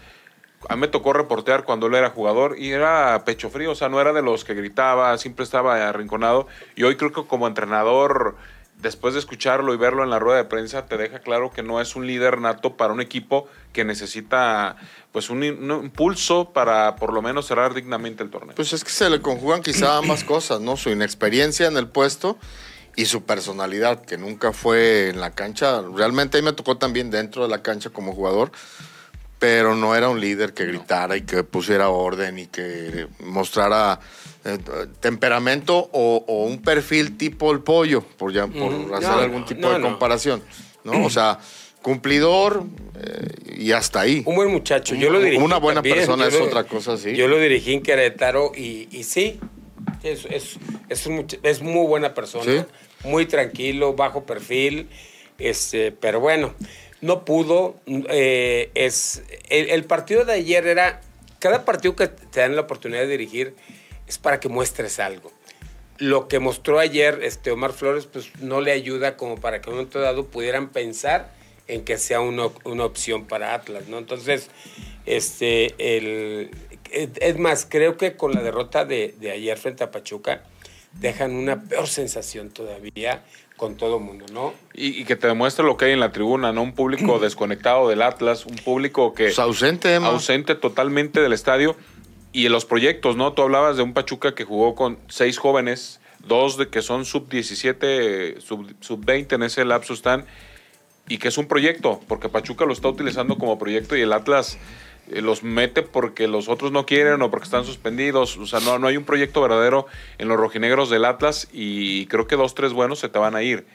a 0.69 0.75
mí 0.75 0.81
me 0.81 0.87
tocó 0.87 1.13
reportear 1.13 1.63
cuando 1.63 1.87
él 1.87 1.95
era 1.95 2.09
jugador 2.09 2.55
y 2.57 2.71
era 2.71 3.23
pecho 3.25 3.49
frío, 3.49 3.71
o 3.71 3.75
sea, 3.75 3.89
no 3.89 4.01
era 4.01 4.13
de 4.13 4.21
los 4.21 4.43
que 4.43 4.53
gritaba, 4.53 5.15
siempre 5.17 5.43
estaba 5.43 5.87
arrinconado. 5.87 6.47
Y 6.75 6.83
hoy 6.83 6.95
creo 6.95 7.11
que 7.11 7.25
como 7.25 7.47
entrenador, 7.47 8.35
después 8.85 9.15
de 9.15 9.19
escucharlo 9.19 9.73
y 9.73 9.77
verlo 9.77 10.03
en 10.03 10.11
la 10.11 10.19
rueda 10.19 10.37
de 10.37 10.43
prensa, 10.43 10.85
te 10.85 10.95
deja 10.95 11.17
claro 11.17 11.49
que 11.49 11.63
no 11.63 11.81
es 11.81 11.95
un 11.95 12.05
líder 12.05 12.39
nato 12.39 12.77
para 12.77 12.93
un 12.93 13.01
equipo 13.01 13.47
que 13.73 13.83
necesita 13.83 14.75
pues 15.11 15.31
un, 15.31 15.43
impulso 15.43 16.51
para 16.53 16.95
por 16.95 17.11
lo 17.11 17.23
menos 17.23 17.47
cerrar 17.47 17.73
dignamente 17.73 18.21
el 18.21 18.29
torneo. 18.29 18.53
Pues 18.55 18.73
es 18.73 18.83
que 18.83 18.91
se 18.91 19.09
le 19.09 19.21
conjugan 19.21 19.63
quizá 19.63 19.97
ambas 19.97 20.23
cosas, 20.23 20.61
¿no? 20.61 20.77
Su 20.77 20.91
inexperiencia 20.91 21.65
en 21.65 21.77
el 21.77 21.87
puesto 21.87 22.37
y 22.95 23.05
su 23.05 23.23
personalidad, 23.23 24.05
que 24.05 24.19
nunca 24.19 24.53
fue 24.53 25.09
en 25.09 25.19
la 25.19 25.31
cancha. 25.31 25.81
Realmente 25.81 26.37
ahí 26.37 26.43
me 26.43 26.53
tocó 26.53 26.77
también 26.77 27.09
dentro 27.09 27.41
de 27.41 27.49
la 27.49 27.63
cancha 27.63 27.89
como 27.89 28.13
jugador, 28.13 28.51
pero 29.45 29.75
no 29.75 29.95
era 29.95 30.09
un 30.09 30.19
líder 30.19 30.55
que 30.55 30.65
gritara 30.65 31.15
y 31.15 31.21
que 31.21 31.43
pusiera 31.43 31.89
orden 31.89 32.39
y 32.39 32.47
que 32.47 33.05
mostrara 33.19 33.99
eh, 34.43 34.57
temperamento 34.99 35.77
o, 35.93 36.23
o 36.27 36.45
un 36.45 36.63
perfil 36.63 37.15
tipo 37.15 37.51
el 37.51 37.59
pollo, 37.59 38.01
por, 38.01 38.33
ya, 38.33 38.47
por 38.47 38.71
Mm, 38.71 38.91
hacer 38.95 39.09
no, 39.11 39.19
algún 39.19 39.41
no, 39.41 39.45
tipo 39.45 39.61
no, 39.67 39.73
de 39.75 39.81
comparación, 39.81 40.41
¿no? 40.83 41.05
O 41.05 41.11
sea, 41.11 41.37
cumplidor 41.83 42.63
eh, 42.99 43.55
y 43.57 43.71
hasta 43.71 43.99
ahí. 44.01 44.23
Un 44.25 44.35
buen 44.35 44.49
muchacho. 44.51 44.95
Yo 44.95 45.11
lo 45.11 45.19
dirigí. 45.19 45.39
Una 45.43 45.57
buena 45.57 45.77
también. 45.83 45.97
persona 45.97 46.23
Yo 46.23 46.29
es 46.29 46.39
lo- 46.39 46.45
otra 46.47 46.63
cosa, 46.63 46.97
sí. 46.97 47.15
Yo 47.15 47.27
lo 47.27 47.37
dirigí 47.37 47.73
en 47.75 47.83
Querétaro 47.83 48.51
y, 48.55 48.87
y 48.91 49.03
sí, 49.03 49.39
es, 50.01 50.25
es, 50.25 50.57
es, 50.89 51.05
un 51.05 51.23
es 51.43 51.61
muy 51.61 51.85
buena 51.85 52.15
persona. 52.15 52.45
Sí. 52.51 53.07
Muy 53.07 53.27
tranquilo, 53.27 53.93
bajo 53.93 54.25
perfil. 54.25 54.89
Este, 55.37 55.91
pero 55.91 56.19
bueno, 56.19 56.55
no 57.01 57.25
pudo. 57.25 57.75
eh, 57.87 58.71
es, 58.75 59.23
el, 59.49 59.83
partido 59.85 60.25
de 60.25 60.33
ayer 60.33 60.67
era. 60.67 61.01
Cada 61.39 61.65
partido 61.65 61.95
que 61.95 62.07
te 62.07 62.39
dan 62.39 62.55
la 62.55 62.61
oportunidad 62.61 63.01
de 63.01 63.07
dirigir 63.07 63.55
es 64.07 64.17
para 64.17 64.39
que 64.39 64.49
muestres 64.49 64.99
algo. 64.99 65.31
Lo 65.97 66.27
que 66.27 66.39
mostró 66.39 66.79
ayer 66.79 67.19
este 67.23 67.51
Omar 67.51 67.71
Flores, 67.73 68.05
pues 68.05 68.35
no 68.41 68.61
le 68.61 68.71
ayuda 68.71 69.15
como 69.15 69.35
para 69.35 69.61
que 69.61 69.69
en 69.69 69.73
un 69.73 69.77
momento 69.77 69.99
dado 69.99 70.25
pudieran 70.25 70.69
pensar 70.69 71.31
en 71.67 71.83
que 71.83 71.97
sea 71.97 72.19
una, 72.19 72.47
una 72.63 72.85
opción 72.85 73.25
para 73.25 73.53
Atlas, 73.53 73.87
¿no? 73.87 73.97
Entonces, 73.97 74.49
este, 75.05 75.73
el, 75.77 76.51
es 76.91 77.09
es 77.19 77.37
más, 77.37 77.65
creo 77.69 77.97
que 77.97 78.15
con 78.15 78.33
la 78.33 78.41
derrota 78.41 78.85
de, 78.85 79.15
de 79.19 79.31
ayer 79.31 79.57
frente 79.57 79.83
a 79.83 79.91
Pachuca, 79.91 80.43
dejan 80.93 81.33
una 81.35 81.61
peor 81.63 81.87
sensación 81.87 82.49
todavía 82.49 83.23
con 83.57 83.75
todo 83.75 83.97
el 83.97 84.03
mundo, 84.03 84.25
¿no? 84.33 84.53
Y, 84.73 84.99
y 84.99 85.05
que 85.05 85.15
te 85.15 85.27
demuestre 85.27 85.65
lo 85.65 85.77
que 85.77 85.85
hay 85.85 85.91
en 85.91 85.99
la 85.99 86.11
tribuna, 86.11 86.51
¿no? 86.51 86.61
Un 86.61 86.73
público 86.73 87.19
desconectado 87.21 87.89
del 87.89 88.01
Atlas, 88.01 88.45
un 88.45 88.55
público 88.55 89.13
que... 89.13 89.25
Pues 89.25 89.39
ausente, 89.39 89.93
Emma. 89.95 90.07
ausente 90.07 90.55
totalmente 90.55 91.21
del 91.21 91.33
estadio. 91.33 91.75
Y 92.33 92.45
en 92.45 92.51
los 92.51 92.65
proyectos, 92.65 93.15
¿no? 93.15 93.31
Tú 93.33 93.43
hablabas 93.43 93.77
de 93.77 93.83
un 93.83 93.93
Pachuca 93.93 94.35
que 94.35 94.43
jugó 94.43 94.75
con 94.75 94.99
seis 95.07 95.37
jóvenes, 95.37 96.01
dos 96.19 96.57
de 96.57 96.67
que 96.67 96.81
son 96.81 97.05
sub-17, 97.05 98.41
sub-20 98.41 99.33
en 99.33 99.43
ese 99.43 99.63
lapso 99.63 99.93
están, 99.93 100.25
y 101.07 101.17
que 101.17 101.29
es 101.29 101.37
un 101.37 101.47
proyecto, 101.47 102.01
porque 102.07 102.29
Pachuca 102.29 102.65
lo 102.65 102.73
está 102.73 102.89
utilizando 102.89 103.37
como 103.37 103.57
proyecto 103.57 103.95
y 103.95 104.01
el 104.01 104.11
Atlas 104.11 104.57
los 105.07 105.43
mete 105.43 105.81
porque 105.83 106.27
los 106.27 106.49
otros 106.49 106.71
no 106.71 106.85
quieren 106.85 107.21
o 107.21 107.29
porque 107.31 107.45
están 107.45 107.65
suspendidos. 107.65 108.37
O 108.37 108.45
sea, 108.47 108.59
no, 108.59 108.79
no 108.79 108.87
hay 108.87 108.97
un 108.97 109.03
proyecto 109.05 109.41
verdadero 109.41 109.85
en 110.17 110.27
los 110.27 110.37
rojinegros 110.37 110.89
del 110.89 111.05
Atlas 111.05 111.47
y 111.53 112.05
creo 112.07 112.27
que 112.27 112.35
dos, 112.35 112.55
tres 112.55 112.73
buenos 112.73 112.99
se 112.99 113.09
te 113.09 113.19
van 113.19 113.35
a 113.35 113.43
ir. 113.43 113.65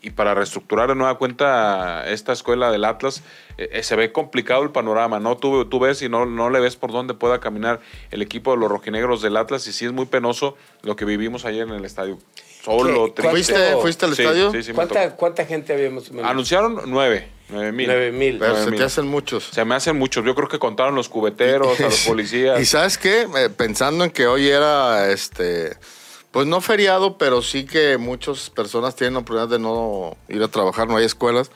y 0.00 0.10
para 0.10 0.32
reestructurar 0.32 0.88
de 0.88 0.94
nueva 0.94 1.18
cuenta 1.18 2.08
esta 2.08 2.32
escuela 2.32 2.70
del 2.70 2.84
Atlas, 2.84 3.24
eh, 3.56 3.68
eh, 3.72 3.82
se 3.82 3.96
ve 3.96 4.12
complicado 4.12 4.62
el 4.62 4.70
panorama, 4.70 5.18
¿no? 5.18 5.36
Tú, 5.36 5.64
tú 5.64 5.80
ves 5.80 6.00
y 6.02 6.08
no, 6.08 6.24
no 6.24 6.50
le 6.50 6.60
ves 6.60 6.76
por 6.76 6.92
dónde 6.92 7.14
pueda 7.14 7.40
caminar 7.40 7.80
el 8.12 8.22
equipo 8.22 8.52
de 8.52 8.58
los 8.58 8.70
rojinegros 8.70 9.22
del 9.22 9.36
Atlas 9.36 9.66
y 9.66 9.72
sí 9.72 9.86
es 9.86 9.92
muy 9.92 10.06
penoso 10.06 10.56
lo 10.82 10.94
que 10.94 11.04
vivimos 11.04 11.44
ayer 11.44 11.66
en 11.66 11.74
el 11.74 11.84
estadio. 11.84 12.16
Solo. 12.62 13.12
¿Fuiste, 13.16 13.76
¿Fuiste 13.80 14.06
al 14.06 14.14
Sí, 14.14 14.22
estadio? 14.22 14.52
sí, 14.52 14.62
sí, 14.62 14.68
me 14.70 14.76
¿Cuánta, 14.76 15.04
tocó. 15.06 15.16
¿Cuánta 15.16 15.44
gente 15.46 15.72
habíamos? 15.72 16.10
Anunciaron 16.22 16.80
nueve, 16.86 17.26
nueve 17.50 17.72
mil. 17.72 17.86
Nueve 17.86 18.12
mil. 18.12 18.38
Pero 18.38 18.50
Nueve 18.52 18.64
se 18.64 18.70
mil. 18.70 18.78
te 18.80 18.84
hacen 18.86 19.06
muchos. 19.06 19.44
Se 19.52 19.64
me 19.64 19.74
hacen 19.74 19.96
muchos. 19.98 20.24
Yo 20.24 20.34
creo 20.34 20.48
que 20.48 20.58
contaron 20.58 20.94
los 20.94 21.08
cubeteros, 21.08 21.78
a 21.80 21.84
los 21.84 22.00
policías. 22.06 22.60
Y 22.60 22.66
sabes 22.66 22.98
qué, 22.98 23.26
Eh, 23.36 23.50
pensando 23.50 24.04
en 24.04 24.10
que 24.10 24.26
hoy 24.26 24.48
era 24.48 25.10
este, 25.10 25.76
pues 26.30 26.46
no 26.46 26.60
feriado, 26.60 27.18
pero 27.18 27.42
sí 27.42 27.64
que 27.64 27.96
muchas 27.98 28.50
personas 28.50 28.96
tienen 28.96 29.14
la 29.14 29.20
oportunidad 29.20 29.48
de 29.48 29.58
no 29.58 30.16
ir 30.28 30.42
a 30.42 30.48
trabajar, 30.48 30.88
no 30.88 30.96
hay 30.96 31.04
escuelas, 31.04 31.50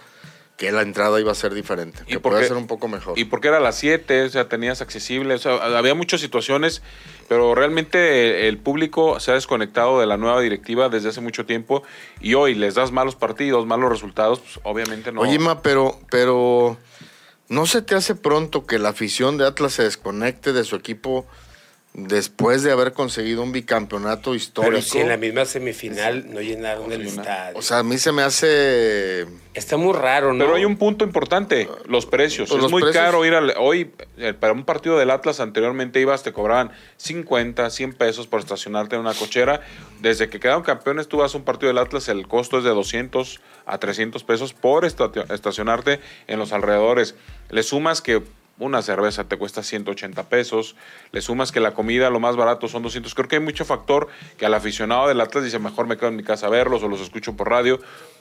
que 0.63 0.71
la 0.71 0.83
entrada 0.83 1.19
iba 1.19 1.33
a 1.33 1.35
ser 1.35 1.55
diferente, 1.55 2.05
¿Y 2.07 2.13
que 2.13 2.21
por 2.21 2.31
puede 2.31 2.45
qué? 2.45 2.49
ser 2.51 2.57
un 2.57 2.69
poco 2.69 2.87
mejor. 2.87 3.19
Y 3.19 3.25
porque 3.25 3.49
era 3.49 3.57
a 3.57 3.61
las 3.61 3.75
7, 3.79 4.23
o 4.23 4.29
sea, 4.29 4.49
tenías 4.49 4.81
accesible, 4.81 5.35
o 5.35 5.39
sea, 5.39 5.57
había 5.77 5.97
muchas 5.97 6.21
situaciones, 6.21 6.83
pero 7.29 7.57
realmente 7.57 8.47
el 8.47 8.59
público 8.59 9.19
se 9.19 9.33
ha 9.33 9.35
desconectado 9.35 9.99
de 9.99 10.07
la 10.07 10.19
nueva 10.19 10.41
directiva 10.41 10.89
desde 10.89 11.09
hace 11.09 11.21
mucho 11.21 11.47
tiempo 11.47 11.83
y 12.21 12.35
hoy 12.35 12.55
les 12.55 12.77
das 12.77 12.93
malos 12.93 13.17
partidos, 13.17 13.67
malos 13.67 13.91
resultados, 13.91 14.39
pues 14.39 14.61
obviamente 14.63 15.11
no. 15.11 15.23
Oye, 15.23 15.41
Ma, 15.41 15.63
pero, 15.63 15.99
pero 16.11 16.77
¿no 17.49 17.67
se 17.67 17.83
te 17.83 17.97
hace 17.97 18.15
pronto 18.15 18.65
que 18.65 18.79
la 18.79 18.91
afición 18.91 19.39
de 19.39 19.49
Atlas 19.49 19.73
se 19.73 19.83
desconecte 19.83 20.53
de 20.53 20.63
su 20.63 20.77
equipo 20.77 21.27
después 21.95 22.63
de 22.63 22.73
haber 22.73 22.93
conseguido 22.93 23.43
un 23.43 23.53
bicampeonato 23.53 24.35
histórico? 24.35 24.71
Pero 24.73 24.83
si 24.83 24.99
en 24.99 25.09
la 25.09 25.17
misma 25.19 25.45
semifinal 25.45 26.33
no 26.33 26.41
llenaron 26.41 26.91
el 26.91 27.03
estadio. 27.07 27.59
O 27.59 27.63
sea, 27.63 27.81
a 27.81 27.83
mí 27.83 27.99
se 27.99 28.13
me 28.13 28.23
hace... 28.23 29.27
Está 29.55 29.77
muy 29.77 29.93
raro, 29.93 30.33
¿no? 30.33 30.43
Pero 30.43 30.55
hay 30.57 30.65
un 30.65 30.79
punto 30.79 31.05
importante, 31.05 31.69
los 31.87 32.07
precios. 32.07 32.49
Pues 32.49 32.65
es 32.65 32.71
muy 32.71 32.81
precios- 32.83 33.05
caro 33.05 33.25
ir 33.27 33.35
al... 33.35 33.53
Hoy, 33.59 33.91
eh, 34.17 34.33
para 34.33 34.55
un 34.55 34.65
partido 34.65 34.97
del 34.99 35.11
Atlas 35.11 35.41
anteriormente 35.41 36.01
ibas, 36.01 36.23
te 36.23 36.33
cobraban 36.33 36.71
50, 36.97 37.69
100 37.69 37.93
pesos 37.93 38.27
por 38.27 38.41
estacionarte 38.41 38.95
en 38.95 39.03
una 39.03 39.13
cochera. 39.13 39.61
Desde 40.01 40.31
que 40.31 40.41
quedaron 40.41 40.63
campeones, 40.63 41.09
tú 41.09 41.19
vas 41.19 41.35
a 41.35 41.39
un 41.39 41.45
partido 41.45 41.69
del 41.69 41.77
Atlas, 41.79 42.09
el 42.09 42.27
costo 42.27 42.57
es 42.59 42.65
de 42.65 42.71
200 42.71 43.41
a 43.67 43.77
300 43.79 44.25
pesos 44.25 44.55
por 44.55 44.87
esta- 44.87 45.11
estacionarte 45.31 46.01
en 46.27 46.39
los 46.39 46.53
alrededores. 46.55 47.15
Le 47.51 47.63
sumas 47.63 48.01
que 48.01 48.23
una 48.63 48.81
cerveza 48.81 49.25
te 49.25 49.37
cuesta 49.37 49.63
180 49.63 50.29
pesos, 50.29 50.77
le 51.11 51.21
sumas 51.21 51.53
que 51.53 51.61
la 51.61 51.75
comida 51.75 52.11
lo 52.11 52.21
más 52.21 52.37
barato 52.37 52.69
son 52.69 52.83
200. 52.83 53.15
Creo 53.15 53.29
que 53.29 53.37
hay 53.37 53.43
mucho 53.43 53.65
factor 53.65 54.09
que 54.39 54.47
al 54.47 54.55
aficionado 54.55 55.09
del 55.09 55.21
Atlas 55.21 55.45
dice, 55.45 55.59
mejor 55.59 55.87
me 55.87 55.97
quedo 55.97 56.09
en 56.09 56.17
mi 56.17 56.23
casa 56.23 56.47
a 56.47 56.51
verlos 56.51 56.83
o 56.83 56.89
los 56.89 57.01
escucho 57.01 57.37
por 57.37 57.51
radio, 57.51 57.81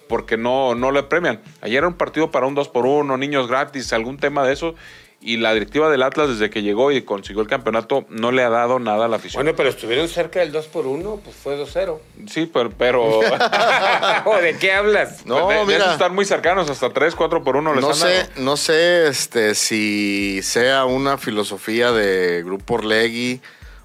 porque 0.10 0.38
no, 0.38 0.76
no 0.76 0.92
le 0.92 1.04
premian. 1.04 1.42
Ayer 1.62 1.78
era 1.78 1.88
un 1.88 1.94
partido 1.94 2.32
para 2.32 2.48
un 2.48 2.56
2 2.56 2.70
por 2.70 2.86
1 2.86 3.18
niños 3.18 3.48
gratis, 3.48 3.94
algún 3.94 4.18
tema 4.18 4.46
de 4.46 4.54
eso, 4.54 4.76
y 5.24 5.38
la 5.38 5.54
directiva 5.54 5.90
del 5.92 6.02
Atlas 6.02 6.30
desde 6.30 6.50
que 6.50 6.64
llegó 6.64 6.92
y 6.92 7.04
consiguió 7.04 7.44
el 7.44 7.48
campeonato 7.48 8.06
no 8.10 8.32
le 8.32 8.44
ha 8.44 8.50
dado 8.50 8.80
nada 8.80 9.06
a 9.06 9.08
la 9.08 9.18
afición. 9.18 9.44
Bueno, 9.44 9.56
pero 9.56 9.70
estuvieron 9.70 10.08
cerca 10.08 10.40
del 10.40 10.52
2 10.52 10.66
por 10.68 10.88
1 10.88 11.22
pues 11.24 11.36
fue 11.36 11.58
2-0. 11.64 12.00
sí, 12.28 12.50
pero... 12.52 12.72
pero 12.76 13.20
¿O 14.26 14.38
¿De 14.42 14.58
qué 14.60 14.74
hablas? 14.74 15.26
No, 15.26 15.48
de, 15.48 15.56
de 15.58 15.66
mira. 15.66 15.78
eso 15.84 15.92
están 15.92 16.16
muy 16.16 16.26
cercanos, 16.26 16.70
hasta 16.70 16.90
3, 16.92 17.14
4 17.16 17.44
por 17.44 17.56
1 17.56 17.74
les 17.76 17.82
No 17.82 17.90
han 17.90 17.96
sé, 17.96 18.08
dado. 18.14 18.30
no 18.38 18.58
sé 18.58 19.08
este, 19.08 19.54
si 19.56 20.42
sea 20.44 20.86
una 20.86 21.18
filosofía 21.18 21.92
de 21.92 22.42
Grupo 22.44 22.76
Orlegui 22.76 23.42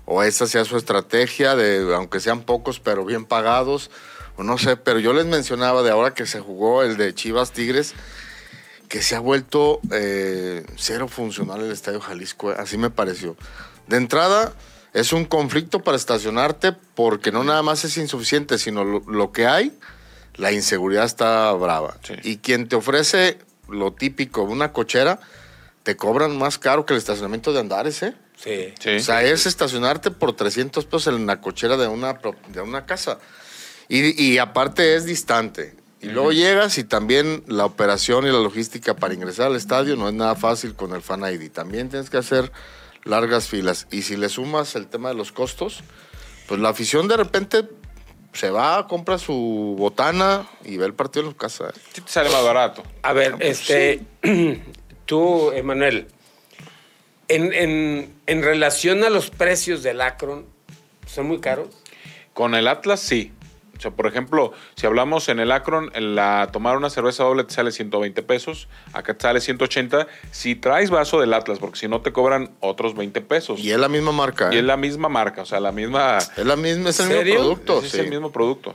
o 0.06 0.22
esa 0.22 0.46
sea 0.46 0.64
su 0.64 0.76
estrategia, 0.76 1.54
de 1.56 1.94
aunque 1.94 2.20
sean 2.20 2.42
pocos 2.42 2.80
pero 2.80 3.04
bien 3.04 3.24
pagados, 3.26 3.90
o 4.36 4.42
no 4.42 4.56
sé, 4.56 4.76
pero 4.76 5.00
yo 5.00 5.12
les 5.12 5.26
mencionaba 5.26 5.82
de 5.82 5.90
ahora 5.90 6.14
que 6.14 6.26
se 6.26 6.40
jugó 6.40 6.82
el 6.82 6.96
de 6.96 7.14
Chivas 7.14 7.52
Tigres, 7.52 7.94
que 8.88 9.02
se 9.02 9.16
ha 9.16 9.20
vuelto 9.20 9.80
eh, 9.92 10.64
cero 10.76 11.08
funcional 11.08 11.60
el 11.62 11.72
Estadio 11.72 12.00
Jalisco, 12.00 12.52
eh, 12.52 12.56
así 12.58 12.78
me 12.78 12.90
pareció. 12.90 13.36
De 13.86 13.96
entrada, 13.96 14.52
es 14.92 15.12
un 15.12 15.24
conflicto 15.24 15.82
para 15.82 15.96
estacionarte 15.96 16.72
porque 16.72 17.32
no 17.32 17.44
nada 17.44 17.62
más 17.62 17.84
es 17.84 17.96
insuficiente, 17.96 18.58
sino 18.58 18.84
lo, 18.84 19.00
lo 19.00 19.32
que 19.32 19.46
hay, 19.46 19.76
la 20.34 20.52
inseguridad 20.52 21.04
está 21.04 21.52
brava. 21.52 21.96
Sí. 22.02 22.14
Y 22.22 22.36
quien 22.38 22.68
te 22.68 22.76
ofrece 22.76 23.38
lo 23.68 23.92
típico, 23.92 24.42
una 24.42 24.72
cochera, 24.72 25.20
te 25.82 25.96
cobran 25.96 26.36
más 26.36 26.58
caro 26.58 26.86
que 26.86 26.94
el 26.94 26.98
estacionamiento 26.98 27.52
de 27.52 27.60
Andares, 27.60 28.02
¿eh? 28.02 28.14
Sí. 28.36 28.74
Sí. 28.78 28.96
O 28.96 29.00
sea, 29.00 29.22
es 29.22 29.46
estacionarte 29.46 30.10
por 30.10 30.34
300 30.34 30.84
pesos 30.84 31.06
en 31.14 31.26
la 31.26 31.40
cochera 31.40 31.76
de 31.76 31.88
una, 31.88 32.18
de 32.48 32.60
una 32.60 32.84
casa. 32.86 33.18
Y, 33.88 34.22
y 34.22 34.38
aparte 34.38 34.94
es 34.96 35.04
distante. 35.04 35.74
Y 36.06 36.10
luego 36.10 36.30
llegas 36.30 36.78
y 36.78 36.84
también 36.84 37.42
la 37.48 37.64
operación 37.64 38.24
y 38.24 38.28
la 38.28 38.38
logística 38.38 38.94
para 38.94 39.12
ingresar 39.12 39.46
al 39.46 39.56
estadio 39.56 39.96
no 39.96 40.08
es 40.08 40.14
nada 40.14 40.36
fácil 40.36 40.74
con 40.76 40.94
el 40.94 41.02
Fan 41.02 41.22
ID. 41.24 41.50
También 41.50 41.88
tienes 41.88 42.10
que 42.10 42.16
hacer 42.16 42.52
largas 43.02 43.48
filas. 43.48 43.88
Y 43.90 44.02
si 44.02 44.16
le 44.16 44.28
sumas 44.28 44.76
el 44.76 44.86
tema 44.86 45.08
de 45.08 45.16
los 45.16 45.32
costos, 45.32 45.80
pues 46.46 46.60
la 46.60 46.68
afición 46.68 47.08
de 47.08 47.16
repente 47.16 47.64
se 48.34 48.50
va, 48.50 48.86
compra 48.86 49.18
su 49.18 49.74
botana 49.76 50.46
y 50.64 50.76
ve 50.76 50.86
el 50.86 50.94
partido 50.94 51.24
en 51.24 51.32
su 51.32 51.36
casa. 51.36 51.72
Sí 51.92 52.02
te 52.02 52.08
sale 52.08 52.30
más 52.30 52.44
barato. 52.44 52.84
A 53.02 53.12
ver, 53.12 53.34
este, 53.40 54.02
tú, 55.06 55.50
Emanuel, 55.50 56.06
en, 57.26 57.52
en, 57.52 58.14
en 58.26 58.42
relación 58.44 59.02
a 59.02 59.10
los 59.10 59.30
precios 59.30 59.82
del 59.82 60.00
Akron, 60.02 60.46
¿son 61.06 61.26
muy 61.26 61.40
caros? 61.40 61.68
Con 62.32 62.54
el 62.54 62.68
Atlas, 62.68 63.00
sí. 63.00 63.32
O 63.76 63.80
sea, 63.80 63.90
por 63.90 64.06
ejemplo, 64.06 64.52
si 64.74 64.86
hablamos 64.86 65.28
en 65.28 65.38
el 65.40 65.52
Akron, 65.52 65.90
en 65.94 66.14
la 66.14 66.48
tomar 66.52 66.76
una 66.76 66.90
cerveza 66.90 67.24
doble 67.24 67.44
te 67.44 67.52
sale 67.54 67.72
120 67.72 68.22
pesos, 68.22 68.68
acá 68.92 69.14
te 69.14 69.22
sale 69.22 69.40
180. 69.40 70.06
Si 70.30 70.54
traes 70.54 70.90
vaso 70.90 71.20
del 71.20 71.34
Atlas, 71.34 71.58
porque 71.58 71.78
si 71.78 71.88
no 71.88 72.00
te 72.00 72.12
cobran 72.12 72.56
otros 72.60 72.94
20 72.94 73.20
pesos. 73.22 73.60
Y 73.60 73.70
es 73.72 73.78
la 73.78 73.88
misma 73.88 74.12
marca. 74.12 74.48
Y 74.52 74.56
¿eh? 74.56 74.58
es 74.60 74.64
la 74.64 74.76
misma 74.76 75.08
marca, 75.08 75.42
o 75.42 75.46
sea, 75.46 75.60
la 75.60 75.72
misma. 75.72 76.18
Es 76.18 76.44
la 76.44 76.56
misma, 76.56 76.90
es 76.90 77.00
el 77.00 77.08
¿Serio? 77.08 77.34
mismo 77.34 77.44
producto. 77.54 77.82
es 77.84 77.92
sí. 77.92 78.00
el 78.00 78.10
mismo 78.10 78.32
producto. 78.32 78.74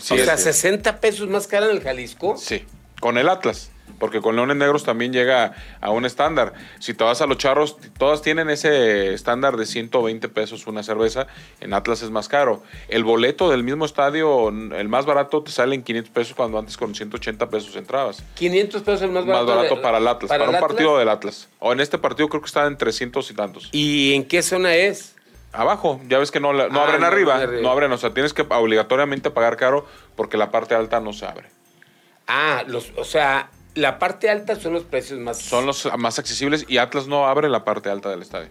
Sí, 0.00 0.14
o 0.14 0.24
sea, 0.24 0.34
es- 0.34 0.42
60 0.44 1.00
pesos 1.00 1.28
más 1.28 1.46
cara 1.46 1.66
en 1.66 1.72
el 1.76 1.82
Jalisco. 1.82 2.36
sí, 2.36 2.64
con 3.00 3.18
el 3.18 3.28
Atlas. 3.28 3.70
Porque 3.98 4.20
con 4.20 4.34
Leones 4.34 4.56
Negros 4.56 4.82
también 4.82 5.12
llega 5.12 5.54
a 5.80 5.90
un 5.90 6.04
estándar. 6.04 6.52
Si 6.80 6.94
te 6.94 7.04
vas 7.04 7.20
a 7.20 7.26
los 7.26 7.38
charros, 7.38 7.76
todas 7.96 8.22
tienen 8.22 8.50
ese 8.50 9.14
estándar 9.14 9.56
de 9.56 9.66
120 9.66 10.28
pesos 10.28 10.66
una 10.66 10.82
cerveza. 10.82 11.26
En 11.60 11.72
Atlas 11.74 12.02
es 12.02 12.10
más 12.10 12.28
caro. 12.28 12.62
El 12.88 13.04
boleto 13.04 13.50
del 13.50 13.62
mismo 13.62 13.84
estadio, 13.84 14.48
el 14.48 14.88
más 14.88 15.06
barato, 15.06 15.42
te 15.42 15.52
sale 15.52 15.74
en 15.76 15.82
500 15.84 16.12
pesos 16.12 16.34
cuando 16.34 16.58
antes 16.58 16.76
con 16.76 16.94
180 16.94 17.48
pesos 17.48 17.76
entrabas. 17.76 18.22
500 18.34 18.82
pesos 18.82 19.02
el 19.02 19.10
más 19.12 19.24
Más 19.24 19.36
barato. 19.36 19.56
barato 19.56 19.74
de- 19.76 19.80
para 19.80 19.98
el 19.98 20.08
Atlas, 20.08 20.28
para, 20.28 20.44
el 20.44 20.50
un 20.50 20.56
Atlas. 20.56 20.68
partido 20.70 20.98
del 20.98 21.08
Atlas. 21.08 21.48
O 21.60 21.72
en 21.72 21.80
este 21.80 21.96
partido 21.96 22.28
creo 22.28 22.40
que 22.42 22.46
está 22.46 22.66
en 22.66 22.76
300 22.76 23.30
y 23.30 23.34
tantos. 23.34 23.68
¿Y 23.72 24.14
en 24.14 24.24
qué 24.24 24.42
zona 24.42 24.74
es? 24.74 25.14
Abajo, 25.52 26.00
ya 26.08 26.18
ves 26.18 26.32
que 26.32 26.40
no, 26.40 26.52
la- 26.52 26.68
no 26.68 26.80
Ah, 26.80 26.84
abren 26.84 27.00
no 27.00 27.06
arriba, 27.06 27.36
arriba. 27.36 27.62
no 27.62 27.70
abren, 27.70 27.92
o 27.92 27.96
sea, 27.96 28.12
tienes 28.12 28.34
que 28.34 28.42
obligatoriamente 28.42 29.30
pagar 29.30 29.56
caro 29.56 29.86
porque 30.16 30.36
la 30.36 30.50
parte 30.50 30.74
alta 30.74 30.98
no 30.98 31.12
se 31.12 31.26
abre. 31.26 31.48
Ah, 32.26 32.64
los, 32.66 32.90
o 32.96 33.04
sea, 33.04 33.50
la 33.74 33.98
parte 33.98 34.30
alta 34.30 34.56
son 34.56 34.72
los 34.72 34.84
precios 34.84 35.18
más... 35.20 35.38
Son 35.38 35.66
los 35.66 35.88
más 35.98 36.18
accesibles 36.18 36.64
y 36.68 36.78
Atlas 36.78 37.06
no 37.06 37.26
abre 37.26 37.48
la 37.48 37.64
parte 37.64 37.90
alta 37.90 38.08
del 38.10 38.22
estadio. 38.22 38.48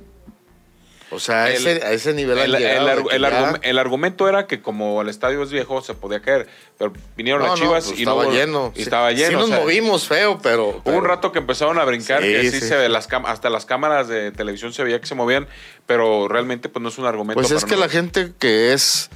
O 1.12 1.20
sea, 1.20 1.44
a 1.44 1.50
El- 1.52 1.68
ese, 1.68 1.86
a 1.86 1.92
ese 1.92 2.14
nivel 2.14 2.40
El, 2.40 2.56
el 2.56 2.62
llegado 2.62 3.10
el 3.12 3.24
argum- 3.24 3.60
el 3.62 3.78
argumento 3.78 4.28
era 4.28 4.48
que 4.48 4.64
como 4.64 5.00
el 5.02 5.10
estadio 5.10 5.44
es 5.44 5.52
viejo, 5.52 5.80
se 5.82 5.94
podía 5.94 6.22
caer. 6.22 6.48
Pero 6.80 6.92
vinieron 7.16 7.42
No, 7.44 7.50
las 7.50 7.60
no, 7.60 7.66
chivas 7.66 7.86
pues 7.86 8.00
y 8.00 8.04
no 8.06 8.12
estaba 8.14 8.28
hubo- 8.28 8.34
lleno. 8.34 8.72
Y 8.74 8.78
Sí- 8.78 8.84
estaba 8.84 9.12
lleno. 9.12 9.28
Sí 9.30 9.36
o 9.36 9.40
nos 9.40 9.50
sea, 9.50 9.60
movimos 9.60 10.08
feo, 10.08 10.40
pero... 10.42 10.82
Hubo 10.84 10.98
un 10.98 11.06
rato 11.06 11.32
que 11.32 11.38
empezaron 11.38 11.78
a 11.78 11.86
brincar, 11.86 12.24
Sí, 12.24 12.30
que 12.32 12.42
sí, 12.50 12.60
sí. 12.62 12.68
se 12.68 12.76
ve, 12.78 12.90
las 12.90 13.08
hasta 13.26 13.50
las 13.52 13.66
cámaras 13.68 14.08
de 14.08 14.32
televisión 14.32 14.74
se 14.74 14.84
veía 14.84 15.00
que 15.00 15.06
se 15.06 15.14
movían, 15.14 15.48
pero 15.86 16.28
realmente 16.28 16.68
pues 16.68 16.82
no 16.82 16.90
es 16.90 16.98
un 16.98 17.06
argumento. 17.06 17.40
Pues 17.40 17.52
es 17.52 17.62
para 17.64 17.76
que 17.76 17.80
la 17.80 17.90
gente 17.90 18.32
que 18.40 18.74
es... 18.74 19.10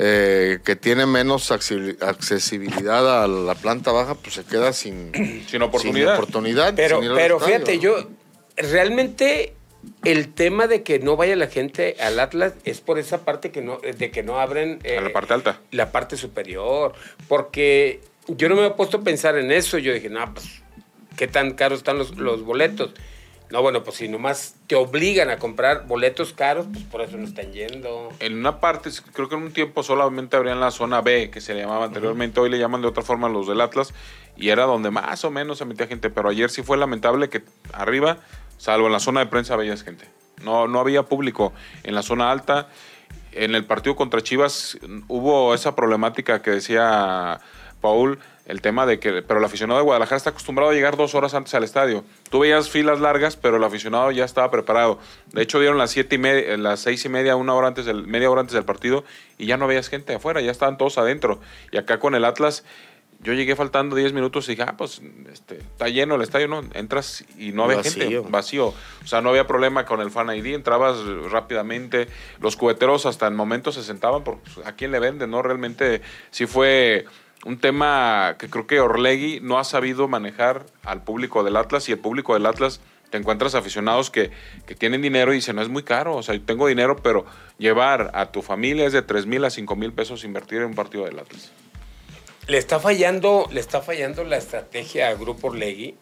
eh, 0.00 0.58
que 0.64 0.76
tiene 0.76 1.06
menos 1.06 1.50
accesi- 1.50 2.00
accesibilidad 2.02 3.24
a 3.24 3.26
la 3.26 3.54
planta 3.56 3.90
baja, 3.92 4.14
pues 4.14 4.34
se 4.36 4.44
queda 4.44 4.72
sin, 4.72 5.12
Sin 5.48 5.60
oportunidad. 5.62 6.14
sin 6.14 6.22
oportunidad, 6.22 6.74
Pero, 6.76 7.00
sin 7.02 7.14
pero 7.14 7.36
estadio. 7.38 7.54
fíjate, 7.56 7.78
yo 7.80 8.08
realmente 8.56 9.54
el 10.04 10.32
tema 10.34 10.66
de 10.66 10.82
que 10.82 10.98
no 10.98 11.16
vaya 11.16 11.36
la 11.36 11.46
gente 11.48 11.96
al 12.00 12.18
Atlas 12.20 12.52
es 12.64 12.80
por 12.80 12.98
esa 12.98 13.24
parte 13.24 13.50
que 13.50 13.60
no, 13.62 13.78
de 13.78 14.10
que 14.10 14.22
no 14.22 14.38
abren 14.40 14.80
A 14.84 15.00
la 15.02 15.08
eh, 15.08 15.10
parte 15.10 15.34
alta. 15.34 15.60
la 15.72 15.90
parte 15.92 16.16
superior. 16.16 16.92
Porque 17.28 18.00
yo 18.28 18.48
no 18.48 18.56
me 18.56 18.66
he 18.66 18.70
puesto 18.70 18.98
a 18.98 19.00
pensar 19.02 19.36
en 19.38 19.50
eso. 19.52 19.78
Yo 19.78 19.92
dije, 19.92 20.10
no, 20.10 20.32
pues, 20.34 20.62
¿qué 21.16 21.26
tan 21.28 21.52
caros 21.52 21.78
están 21.78 21.98
los, 21.98 22.16
los 22.16 22.42
boletos? 22.44 22.90
No, 23.50 23.62
bueno, 23.62 23.82
pues 23.82 23.96
si 23.96 24.08
nomás 24.08 24.56
te 24.66 24.74
obligan 24.74 25.30
a 25.30 25.38
comprar 25.38 25.86
boletos 25.86 26.34
caros, 26.34 26.66
pues 26.70 26.84
por 26.84 27.00
eso 27.00 27.16
no 27.16 27.24
están 27.24 27.50
yendo. 27.52 28.10
En 28.20 28.36
una 28.38 28.60
parte, 28.60 28.90
creo 29.14 29.28
que 29.30 29.36
en 29.36 29.42
un 29.44 29.52
tiempo 29.52 29.82
solamente 29.82 30.36
abrían 30.36 30.60
la 30.60 30.70
zona 30.70 31.00
B, 31.00 31.30
que 31.30 31.40
se 31.40 31.54
le 31.54 31.62
llamaba 31.62 31.86
anteriormente, 31.86 32.40
hoy 32.40 32.50
le 32.50 32.58
llaman 32.58 32.82
de 32.82 32.88
otra 32.88 33.02
forma 33.02 33.28
los 33.30 33.46
del 33.46 33.62
Atlas, 33.62 33.94
y 34.36 34.50
era 34.50 34.64
donde 34.64 34.90
más 34.90 35.24
o 35.24 35.30
menos 35.30 35.58
se 35.58 35.64
metía 35.64 35.86
gente, 35.86 36.10
pero 36.10 36.28
ayer 36.28 36.50
sí 36.50 36.62
fue 36.62 36.76
lamentable 36.76 37.30
que 37.30 37.42
arriba, 37.72 38.18
salvo 38.58 38.86
en 38.86 38.92
la 38.92 39.00
zona 39.00 39.20
de 39.20 39.26
prensa, 39.26 39.56
veías 39.56 39.82
gente. 39.82 40.04
No, 40.44 40.68
no 40.68 40.78
había 40.78 41.04
público 41.04 41.54
en 41.84 41.94
la 41.94 42.02
zona 42.02 42.30
alta. 42.30 42.68
En 43.32 43.54
el 43.54 43.64
partido 43.64 43.96
contra 43.96 44.20
Chivas 44.20 44.78
hubo 45.08 45.54
esa 45.54 45.74
problemática 45.74 46.42
que 46.42 46.50
decía 46.50 47.40
Paul, 47.80 48.18
el 48.48 48.62
tema 48.62 48.86
de 48.86 48.98
que, 48.98 49.22
pero 49.22 49.38
el 49.38 49.44
aficionado 49.44 49.78
de 49.78 49.84
Guadalajara 49.84 50.16
está 50.16 50.30
acostumbrado 50.30 50.70
a 50.70 50.74
llegar 50.74 50.96
dos 50.96 51.14
horas 51.14 51.34
antes 51.34 51.54
al 51.54 51.64
estadio. 51.64 52.02
Tú 52.30 52.40
veías 52.40 52.70
filas 52.70 52.98
largas, 52.98 53.36
pero 53.36 53.58
el 53.58 53.64
aficionado 53.64 54.10
ya 54.10 54.24
estaba 54.24 54.50
preparado. 54.50 54.98
De 55.32 55.42
hecho, 55.42 55.60
dieron 55.60 55.76
las 55.76 55.90
siete 55.90 56.16
y 56.16 56.18
media, 56.18 56.56
las 56.56 56.80
seis 56.80 57.04
y 57.04 57.10
media, 57.10 57.36
una 57.36 57.54
hora 57.54 57.68
antes 57.68 57.84
del, 57.84 58.06
media 58.06 58.30
hora 58.30 58.40
antes 58.40 58.54
del 58.54 58.64
partido, 58.64 59.04
y 59.36 59.46
ya 59.46 59.58
no 59.58 59.66
veías 59.66 59.88
gente 59.88 60.14
afuera, 60.14 60.40
ya 60.40 60.50
estaban 60.50 60.78
todos 60.78 60.96
adentro. 60.96 61.40
Y 61.70 61.76
acá 61.76 61.98
con 61.98 62.14
el 62.14 62.24
Atlas, 62.24 62.64
yo 63.20 63.34
llegué 63.34 63.54
faltando 63.54 63.96
10 63.96 64.14
minutos 64.14 64.48
y 64.48 64.52
dije, 64.52 64.62
ah, 64.62 64.76
pues 64.78 65.02
este, 65.30 65.58
está 65.58 65.88
lleno 65.88 66.14
el 66.14 66.22
estadio, 66.22 66.48
¿no? 66.48 66.62
Entras 66.72 67.24
y 67.36 67.52
no 67.52 67.64
había 67.64 67.82
gente, 67.82 68.20
vacío. 68.30 68.68
O 68.68 69.06
sea, 69.06 69.20
no 69.20 69.28
había 69.28 69.46
problema 69.46 69.84
con 69.84 70.00
el 70.00 70.10
Fan 70.10 70.34
ID, 70.34 70.54
entrabas 70.54 70.96
rápidamente. 71.30 72.08
Los 72.40 72.56
cubeteros 72.56 73.04
hasta 73.04 73.26
el 73.26 73.34
momento 73.34 73.72
se 73.72 73.82
sentaban, 73.82 74.24
porque 74.24 74.48
pues, 74.54 74.66
a 74.66 74.72
quién 74.74 74.92
le 74.92 75.00
venden, 75.00 75.32
¿no? 75.32 75.42
Realmente 75.42 76.00
sí 76.30 76.46
fue 76.46 77.04
un 77.44 77.58
tema 77.58 78.36
que 78.38 78.50
creo 78.50 78.66
que 78.66 78.80
Orlegui 78.80 79.40
no 79.40 79.58
ha 79.58 79.64
sabido 79.64 80.08
manejar 80.08 80.66
al 80.84 81.02
público 81.02 81.44
del 81.44 81.56
Atlas 81.56 81.88
y 81.88 81.92
el 81.92 81.98
público 81.98 82.34
del 82.34 82.46
Atlas 82.46 82.80
te 83.10 83.16
encuentras 83.16 83.54
aficionados 83.54 84.10
que, 84.10 84.30
tienen 84.78 85.00
dinero 85.02 85.32
y 85.32 85.36
dicen, 85.36 85.56
no 85.56 85.62
es 85.62 85.68
muy 85.68 85.82
caro, 85.82 86.16
o 86.16 86.22
sea, 86.22 86.34
yo 86.34 86.42
tengo 86.42 86.66
dinero, 86.66 86.96
pero 87.02 87.24
llevar 87.58 88.10
a 88.14 88.30
tu 88.30 88.42
familia 88.42 88.86
es 88.86 88.92
de 88.92 89.02
3 89.02 89.26
mil 89.26 89.44
a 89.44 89.50
5 89.50 89.76
mil 89.76 89.92
pesos 89.92 90.24
invertir 90.24 90.58
en 90.58 90.66
un 90.66 90.74
partido 90.74 91.04
del 91.04 91.18
Atlas. 91.18 91.50
Le 92.46 92.58
está 92.58 92.80
fallando, 92.80 93.48
le 93.50 93.60
está 93.60 93.82
fallando 93.82 94.24
la 94.24 94.36
estrategia 94.36 95.08
al 95.08 95.16
Grupo 95.16 95.48
Orlegui. 95.48 95.96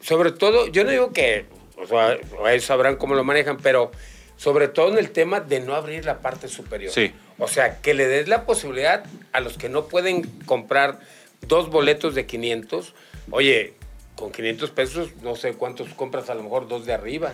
Sobre 0.00 0.32
todo, 0.32 0.66
yo 0.68 0.84
no 0.84 0.90
digo 0.90 1.12
que, 1.12 1.46
o 1.76 1.86
sea, 1.86 2.16
ellos 2.50 2.64
sabrán 2.64 2.96
cómo 2.96 3.14
lo 3.14 3.24
manejan, 3.24 3.58
pero 3.58 3.90
sobre 4.36 4.68
todo 4.68 4.92
en 4.92 4.98
el 4.98 5.10
tema 5.10 5.40
de 5.40 5.60
no 5.60 5.74
abrir 5.74 6.04
la 6.04 6.20
parte 6.20 6.48
superior. 6.48 6.92
Sí. 6.92 7.12
O 7.40 7.48
sea, 7.48 7.80
que 7.80 7.94
le 7.94 8.06
des 8.06 8.28
la 8.28 8.44
posibilidad 8.44 9.04
a 9.32 9.40
los 9.40 9.56
que 9.56 9.68
no 9.68 9.86
pueden 9.86 10.22
comprar 10.44 11.00
dos 11.46 11.70
boletos 11.70 12.14
de 12.14 12.26
500, 12.26 12.94
oye, 13.30 13.74
con 14.14 14.30
500 14.30 14.70
pesos, 14.70 15.08
no 15.22 15.34
sé 15.34 15.54
cuántos 15.54 15.88
compras, 15.94 16.28
a 16.30 16.34
lo 16.34 16.42
mejor 16.42 16.68
dos 16.68 16.84
de 16.84 16.92
arriba. 16.92 17.32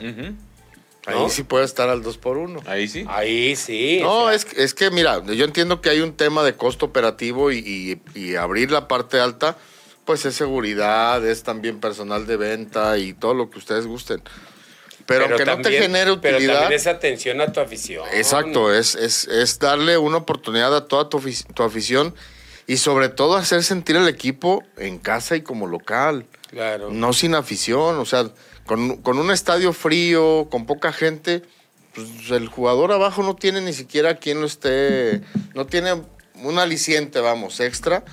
Ahí 1.07 1.31
sí 1.31 1.43
puede 1.45 1.65
estar 1.65 1.89
al 1.89 2.03
2 2.03 2.19
por 2.19 2.37
1 2.37 2.63
Ahí 2.67 2.89
sí. 2.89 3.05
Ahí 3.09 3.55
sí. 3.55 4.01
No, 4.03 4.31
es, 4.31 4.45
es 4.57 4.75
que 4.75 4.91
mira, 4.91 5.23
yo 5.25 5.45
entiendo 5.45 5.81
que 5.81 5.91
hay 5.91 6.01
un 6.01 6.13
tema 6.13 6.43
de 6.43 6.55
costo 6.55 6.87
operativo 6.87 7.53
y, 7.53 8.01
y 8.15 8.35
abrir 8.35 8.73
la 8.73 8.89
parte 8.89 9.21
alta, 9.21 9.57
pues 10.05 10.25
es 10.25 10.35
seguridad, 10.35 11.25
es 11.25 11.43
también 11.43 11.79
personal 11.81 12.27
de 12.27 12.37
venta 12.37 12.99
y 12.99 13.13
todo 13.13 13.35
lo 13.35 13.51
que 13.51 13.59
ustedes 13.59 13.87
gusten. 13.87 14.23
Pero, 15.07 15.27
aunque 15.27 15.45
no 15.45 15.61
te 15.61 15.71
genere 15.71 16.11
utilidad. 16.11 16.39
Pero 16.39 16.53
también 16.55 16.73
es 16.73 16.87
atención 16.87 17.41
a 17.41 17.53
tu 17.53 17.61
afición. 17.61 18.05
Exacto, 18.13 18.75
es, 18.75 18.95
es, 18.95 19.29
es 19.29 19.59
darle 19.59 19.99
una 19.99 20.19
oportunidad 20.19 20.75
a 20.77 20.87
toda 20.87 21.09
tu, 21.09 21.23
tu, 21.55 21.63
afición 21.63 22.15
y 22.67 22.79
sobre 22.79 23.09
todo 23.09 23.37
hacer 23.37 23.63
sentir 23.63 23.97
al 23.97 24.09
equipo 24.09 24.65
en 24.77 24.99
casa 24.99 25.37
y 25.37 25.43
como 25.43 25.67
local. 25.67 26.27
Claro. 26.51 26.91
No 26.91 27.13
sin 27.13 27.35
afición, 27.35 27.99
o 27.99 28.05
sea, 28.05 28.31
con, 28.67 28.97
con 28.99 29.19
un 29.19 29.31
estadio 29.31 29.73
frío, 29.73 30.49
con 30.51 30.67
poca 30.67 30.93
gente, 30.93 31.43
pues 31.95 32.31
el 32.31 32.49
jugador 32.49 32.93
abajo 32.93 33.23
no 33.23 33.37
tiene 33.37 33.61
ni 33.61 33.73
siquiera 33.73 34.17
quien 34.17 34.41
lo 34.41 34.47
esté. 34.47 35.23
No 35.55 35.67
tiene 35.67 36.03
un 36.43 36.59
aliciente, 36.59 37.21
vamos, 37.21 37.61
extra 37.61 38.05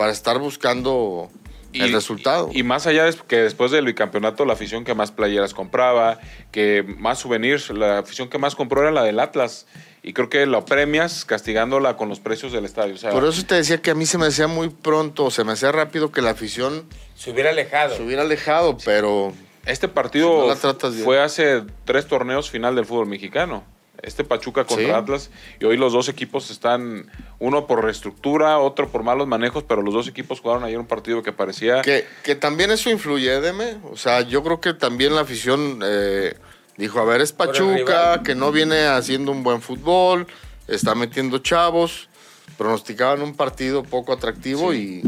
para 0.00 0.12
estar 0.12 0.38
buscando 0.38 1.30
el 1.72 1.92
resultado. 1.92 2.50
Y, 2.52 2.62
más 2.62 2.86
allá 2.86 3.04
de 3.04 3.14
que 3.26 3.36
después 3.36 3.70
del 3.70 3.84
bicampeonato, 3.84 4.44
la 4.44 4.54
afición 4.54 4.84
que 4.84 4.94
más 4.94 5.12
playeras 5.12 5.54
compraba, 5.54 6.18
que 6.50 6.84
más 6.98 7.18
souvenirs, 7.18 7.70
la 7.70 7.98
afición 7.98 8.28
que 8.28 8.38
más 8.38 8.54
compró 8.54 8.82
era 8.82 8.90
la 8.90 9.04
del 9.04 9.20
Atlas. 9.20 9.66
Y 10.02 10.14
creo 10.14 10.30
que 10.30 10.46
lo 10.46 10.64
premias 10.64 11.24
castigándola 11.24 11.96
con 11.96 12.08
los 12.08 12.20
precios 12.20 12.52
del 12.52 12.64
estadio. 12.64 12.94
Por 13.10 13.24
eso 13.24 13.44
te 13.44 13.56
decía 13.56 13.82
que 13.82 13.90
a 13.90 13.94
mí 13.94 14.06
se 14.06 14.16
me 14.16 14.26
hacía 14.26 14.46
muy 14.46 14.70
pronto, 14.70 15.30
se 15.30 15.44
me 15.44 15.52
hacía 15.52 15.72
rápido 15.72 16.10
que 16.10 16.22
la 16.22 16.30
afición 16.30 16.86
se 17.14 17.30
hubiera 17.30 17.50
alejado. 17.50 17.96
Se 17.96 18.02
hubiera 18.02 18.22
alejado, 18.22 18.78
pero. 18.84 19.34
Este 19.66 19.88
partido 19.88 20.56
fue 21.04 21.20
hace 21.20 21.62
tres 21.84 22.06
torneos 22.06 22.50
final 22.50 22.74
del 22.74 22.86
fútbol 22.86 23.06
mexicano 23.06 23.62
este 24.02 24.24
Pachuca 24.24 24.64
contra 24.64 24.98
Atlas, 24.98 25.30
y 25.58 25.64
hoy 25.64 25.76
los 25.76 25.92
dos 25.92 26.08
equipos 26.08 26.50
están, 26.50 27.10
uno 27.38 27.66
por 27.66 27.84
reestructura, 27.84 28.58
otro 28.58 28.88
por 28.88 29.02
malos 29.02 29.26
manejos, 29.26 29.64
pero 29.64 29.82
los 29.82 29.94
dos 29.94 30.08
equipos 30.08 30.40
jugaron 30.40 30.64
ayer 30.64 30.78
un 30.78 30.86
partido 30.86 31.22
que 31.22 31.32
parecía... 31.32 31.82
Que, 31.82 32.06
que 32.22 32.34
también 32.34 32.70
eso 32.70 32.90
influye, 32.90 33.40
Deme, 33.40 33.78
o 33.90 33.96
sea, 33.96 34.22
yo 34.22 34.42
creo 34.42 34.60
que 34.60 34.74
también 34.74 35.14
la 35.14 35.22
afición 35.22 35.80
eh, 35.84 36.34
dijo, 36.76 36.98
a 37.00 37.04
ver, 37.04 37.20
es 37.20 37.32
Pachuca, 37.32 38.22
que 38.22 38.34
no 38.34 38.52
viene 38.52 38.86
haciendo 38.86 39.32
un 39.32 39.42
buen 39.42 39.60
fútbol, 39.60 40.26
está 40.66 40.94
metiendo 40.94 41.38
chavos, 41.38 42.08
pronosticaban 42.56 43.22
un 43.22 43.34
partido 43.34 43.82
poco 43.82 44.12
atractivo 44.12 44.74
y 44.74 45.02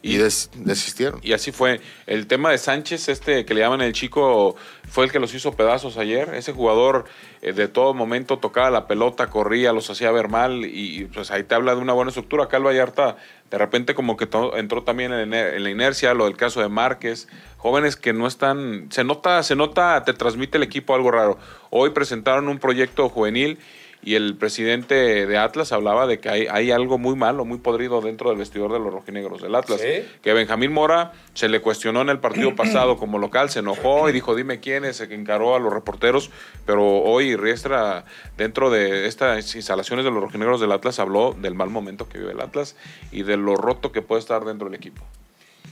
y, 0.00 0.16
desistieron. 0.16 1.20
Y 1.22 1.32
así 1.32 1.50
fue. 1.50 1.80
El 2.06 2.26
tema 2.26 2.50
de 2.50 2.58
Sánchez, 2.58 3.08
este 3.08 3.44
que 3.44 3.54
le 3.54 3.60
llaman 3.60 3.80
el 3.80 3.92
chico, 3.92 4.56
fue 4.88 5.04
el 5.04 5.12
que 5.12 5.18
los 5.18 5.34
hizo 5.34 5.52
pedazos 5.52 5.96
ayer. 5.98 6.34
Ese 6.34 6.52
jugador 6.52 7.04
eh, 7.42 7.52
de 7.52 7.68
todo 7.68 7.94
momento 7.94 8.38
tocaba 8.38 8.70
la 8.70 8.86
pelota, 8.86 9.28
corría, 9.28 9.72
los 9.72 9.90
hacía 9.90 10.10
ver 10.12 10.28
mal 10.28 10.64
y, 10.64 11.06
pues 11.06 11.30
ahí 11.30 11.42
te 11.42 11.54
habla 11.54 11.74
de 11.74 11.80
una 11.80 11.92
buena 11.92 12.10
estructura. 12.10 12.44
Acá 12.44 12.58
el 12.58 12.64
Vallarta 12.64 13.16
de 13.50 13.58
repente 13.58 13.94
como 13.94 14.16
que 14.16 14.28
entró 14.56 14.82
también 14.84 15.12
en, 15.12 15.34
en, 15.34 15.62
la 15.62 15.70
inercia, 15.70 16.14
lo 16.14 16.26
del 16.26 16.36
caso 16.36 16.60
de 16.60 16.68
Márquez. 16.68 17.28
Jóvenes 17.56 17.96
que 17.96 18.12
no 18.12 18.28
están, 18.28 18.86
se 18.90 19.02
nota, 19.02 19.42
se 19.42 19.56
nota, 19.56 20.04
te 20.04 20.12
transmite 20.12 20.58
el 20.58 20.62
equipo 20.62 20.94
algo 20.94 21.10
raro. 21.10 21.38
Hoy 21.70 21.90
presentaron 21.90 22.48
un 22.48 22.58
proyecto 22.58 23.08
juvenil 23.08 23.58
y 24.02 24.14
el 24.14 24.36
presidente 24.36 25.26
de 25.26 25.38
Atlas 25.38 25.72
hablaba 25.72 26.06
de 26.06 26.20
que 26.20 26.28
hay, 26.28 26.46
hay, 26.48 26.70
algo 26.70 26.98
muy 26.98 27.16
malo, 27.16 27.44
muy 27.44 27.58
podrido 27.58 28.00
dentro 28.00 28.30
del 28.30 28.38
vestidor 28.38 28.72
de 28.72 28.78
los 28.78 28.92
rojinegros 28.92 29.42
del 29.42 29.54
Atlas. 29.54 29.80
Que 29.80 30.32
Benjamín 30.32 30.72
Mora 30.72 31.12
se 31.34 31.48
le 31.48 31.60
cuestionó 31.60 32.02
en 32.02 32.08
el 32.08 32.20
partido 32.20 32.54
pasado 32.56 32.96
como 32.96 33.18
local, 33.18 33.50
se 33.50 33.58
enojó 33.58 34.08
y 34.08 34.12
dijo, 34.12 34.36
dime 34.36 34.60
quién 34.60 34.84
es, 34.84 34.96
se 34.96 35.12
encaró 35.12 35.56
a 35.56 35.58
los 35.58 35.72
reporteros, 35.72 36.30
pero 36.64 36.84
hoy 36.84 37.34
Riestra, 37.36 38.04
dentro 38.36 38.70
de 38.70 39.06
estas 39.06 39.54
instalaciones 39.54 40.04
de 40.04 40.10
los 40.10 40.22
rojinegros 40.22 40.60
del 40.60 40.72
Atlas, 40.72 40.98
habló 41.00 41.34
del 41.38 41.54
mal 41.54 41.70
momento 41.70 42.08
que 42.08 42.18
vive 42.18 42.32
el 42.32 42.40
Atlas 42.40 42.76
y 43.10 43.24
de 43.24 43.36
lo 43.36 43.56
roto 43.56 43.90
que 43.90 44.02
puede 44.02 44.20
estar 44.20 44.44
dentro 44.44 44.68
del 44.68 44.76
equipo. 44.76 45.02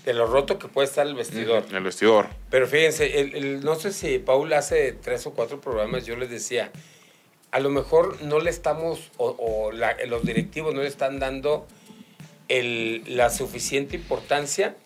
De 0.04 0.14
lo 0.14 0.26
roto 0.26 0.58
que 0.58 0.68
puede 0.68 0.86
estar 0.86 1.06
el 1.06 1.14
vestidor. 1.14 1.64
El 1.72 1.82
vestidor. 1.82 2.28
Pero 2.48 2.66
fíjense, 2.68 3.60
no 3.62 3.74
sé 3.74 3.92
si 3.92 4.18
Paul 4.18 4.52
hace 4.52 4.92
tres 4.92 5.26
o 5.26 5.32
cuatro 5.32 5.60
programas, 5.60 6.06
yo 6.06 6.16
les 6.16 6.30
decía, 6.30 6.70
a 7.50 7.60
lo 7.60 7.70
mejor 7.70 8.20
no 8.22 8.40
le 8.40 8.50
estamos, 8.50 9.10
o, 9.16 9.70
los 9.72 10.24
directivos 10.24 10.74
no 10.74 10.82
le 10.82 10.88
están 10.88 11.18
dando 11.18 11.66
la 12.48 13.30
suficiente 13.30 13.96
importancia 13.96 14.76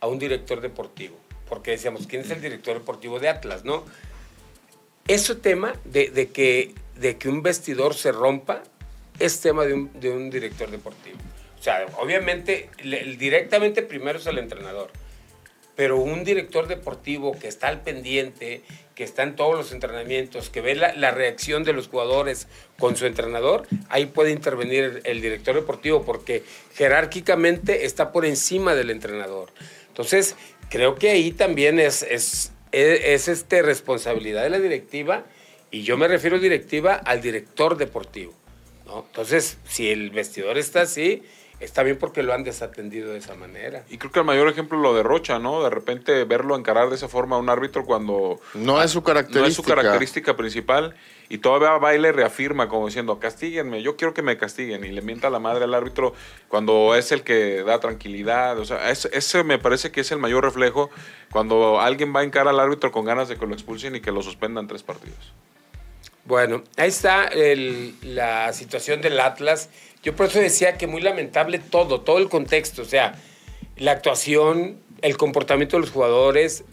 a 0.00 0.06
un 0.06 0.18
director 0.18 0.60
deportivo. 0.60 1.16
Porque 1.48 1.72
decíamos, 1.72 2.06
¿quién 2.06 2.22
es 2.22 2.30
el 2.30 2.40
director 2.40 2.78
deportivo 2.78 3.20
de 3.20 3.28
Atlas? 3.28 3.64
¿no? 3.64 3.84
Ese 5.06 5.34
tema 5.34 5.74
de, 5.84 6.30
que, 6.32 6.74
de 6.98 7.18
que 7.18 7.28
un 7.28 7.42
vestidor 7.42 7.94
se 7.94 8.10
rompa 8.12 8.62
es 9.18 9.40
tema 9.40 9.64
de 9.64 9.74
un, 9.74 10.30
director 10.30 10.70
deportivo. 10.70 11.18
O 11.58 11.62
sea, 11.62 11.86
obviamente, 11.98 12.70
directamente 13.18 13.82
primero 13.82 14.18
es 14.18 14.26
el 14.26 14.38
entrenador 14.38 14.90
pero 15.76 15.98
un 15.98 16.24
director 16.24 16.68
deportivo 16.68 17.32
que 17.38 17.48
está 17.48 17.68
al 17.68 17.82
pendiente, 17.82 18.62
que 18.94 19.04
está 19.04 19.24
en 19.24 19.34
todos 19.34 19.56
los 19.56 19.72
entrenamientos, 19.72 20.50
que 20.50 20.60
ve 20.60 20.74
la, 20.74 21.10
reacción 21.10 21.64
de 21.64 21.72
los 21.72 21.88
jugadores 21.88 22.46
con 22.78 22.96
su 22.96 23.06
entrenador, 23.06 23.66
ahí 23.88 24.06
puede 24.06 24.30
intervenir 24.30 25.00
el, 25.04 25.20
director 25.20 25.54
deportivo 25.54 26.04
porque 26.04 26.44
jerárquicamente 26.74 27.86
está 27.86 28.12
por 28.12 28.24
encima 28.24 28.74
del 28.74 28.90
entrenador. 28.90 29.50
Entonces, 29.88 30.36
creo 30.70 30.94
que 30.94 31.10
ahí 31.10 31.32
también 31.32 31.80
es, 31.80 32.02
es, 32.02 32.52
es, 32.72 33.28
este, 33.28 33.62
responsabilidad 33.62 34.44
de 34.44 34.50
la 34.50 34.60
directiva, 34.60 35.24
y 35.70 35.82
yo 35.82 35.96
me 35.96 36.06
refiero 36.06 36.38
directiva 36.38 36.94
al 36.94 37.20
director 37.20 37.76
deportivo. 37.76 38.32
¿no? 38.86 39.04
Entonces, 39.08 39.58
si 39.68 39.90
el 39.90 40.10
vestidor 40.10 40.56
está 40.56 40.82
así, 40.82 41.24
está 41.64 41.82
bien 41.82 41.98
porque 41.98 42.22
lo 42.22 42.32
han 42.32 42.44
desatendido 42.44 43.12
de 43.12 43.18
esa 43.18 43.34
manera. 43.34 43.84
Y 43.88 43.98
creo 43.98 44.12
que 44.12 44.18
el 44.20 44.24
mayor 44.24 44.48
ejemplo 44.48 44.78
lo 44.78 44.94
de 44.94 45.02
Rocha, 45.02 45.38
¿no? 45.38 45.62
De 45.62 45.70
repente 45.70 46.24
verlo 46.24 46.56
encarar 46.56 46.88
de 46.90 46.96
esa 46.96 47.08
forma 47.08 47.36
a 47.36 47.38
un 47.38 47.48
árbitro 47.48 47.84
cuando... 47.84 48.40
No 48.54 48.82
es 48.82 48.90
su 48.90 49.02
característica. 49.02 49.40
No 49.40 49.46
es 49.46 49.54
su 49.54 49.62
característica 49.62 50.36
principal. 50.36 50.94
Y 51.28 51.38
todavía 51.38 51.70
va 51.78 51.94
y 51.94 51.98
le 51.98 52.12
reafirma 52.12 52.68
como 52.68 52.86
diciendo, 52.86 53.18
castíguenme, 53.18 53.82
yo 53.82 53.96
quiero 53.96 54.12
que 54.12 54.22
me 54.22 54.36
castiguen. 54.36 54.84
Y 54.84 54.92
le 54.92 55.02
mienta 55.02 55.28
a 55.28 55.30
la 55.30 55.38
madre 55.38 55.64
al 55.64 55.74
árbitro 55.74 56.14
cuando 56.48 56.94
es 56.94 57.12
el 57.12 57.22
que 57.22 57.62
da 57.62 57.80
tranquilidad. 57.80 58.58
O 58.58 58.64
sea, 58.64 58.90
ese, 58.90 59.44
me 59.44 59.58
parece 59.58 59.90
que 59.90 60.02
es 60.02 60.12
el 60.12 60.18
mayor 60.18 60.44
reflejo 60.44 60.90
cuando 61.30 61.80
alguien 61.80 62.14
va 62.14 62.20
a 62.20 62.24
encarar 62.24 62.48
al 62.48 62.60
árbitro 62.60 62.92
con 62.92 63.04
ganas 63.04 63.28
de 63.28 63.36
que 63.36 63.46
lo 63.46 63.54
expulsen 63.54 63.96
y 63.96 64.00
que 64.00 64.12
lo 64.12 64.22
suspendan 64.22 64.66
tres 64.66 64.82
partidos. 64.82 65.32
Bueno, 66.26 66.64
ahí 66.76 66.88
está 66.88 67.30
la 68.02 68.52
situación 68.54 69.02
del 69.02 69.20
Atlas. 69.20 69.68
Yo 70.02 70.16
por 70.16 70.26
eso 70.26 70.38
decía 70.38 70.78
que 70.78 70.86
muy 70.86 71.02
lamentable 71.02 71.58
todo, 71.58 72.00
todo 72.00 72.18
el 72.18 72.28
contexto, 72.28 72.82
o 72.82 72.86
sea, 72.86 73.14
la 73.76 73.92
actuación, 73.92 74.78
el 75.02 75.16
comportamiento 75.16 75.76
de 75.76 75.82
los 75.82 75.90
jugadores, 75.90 76.64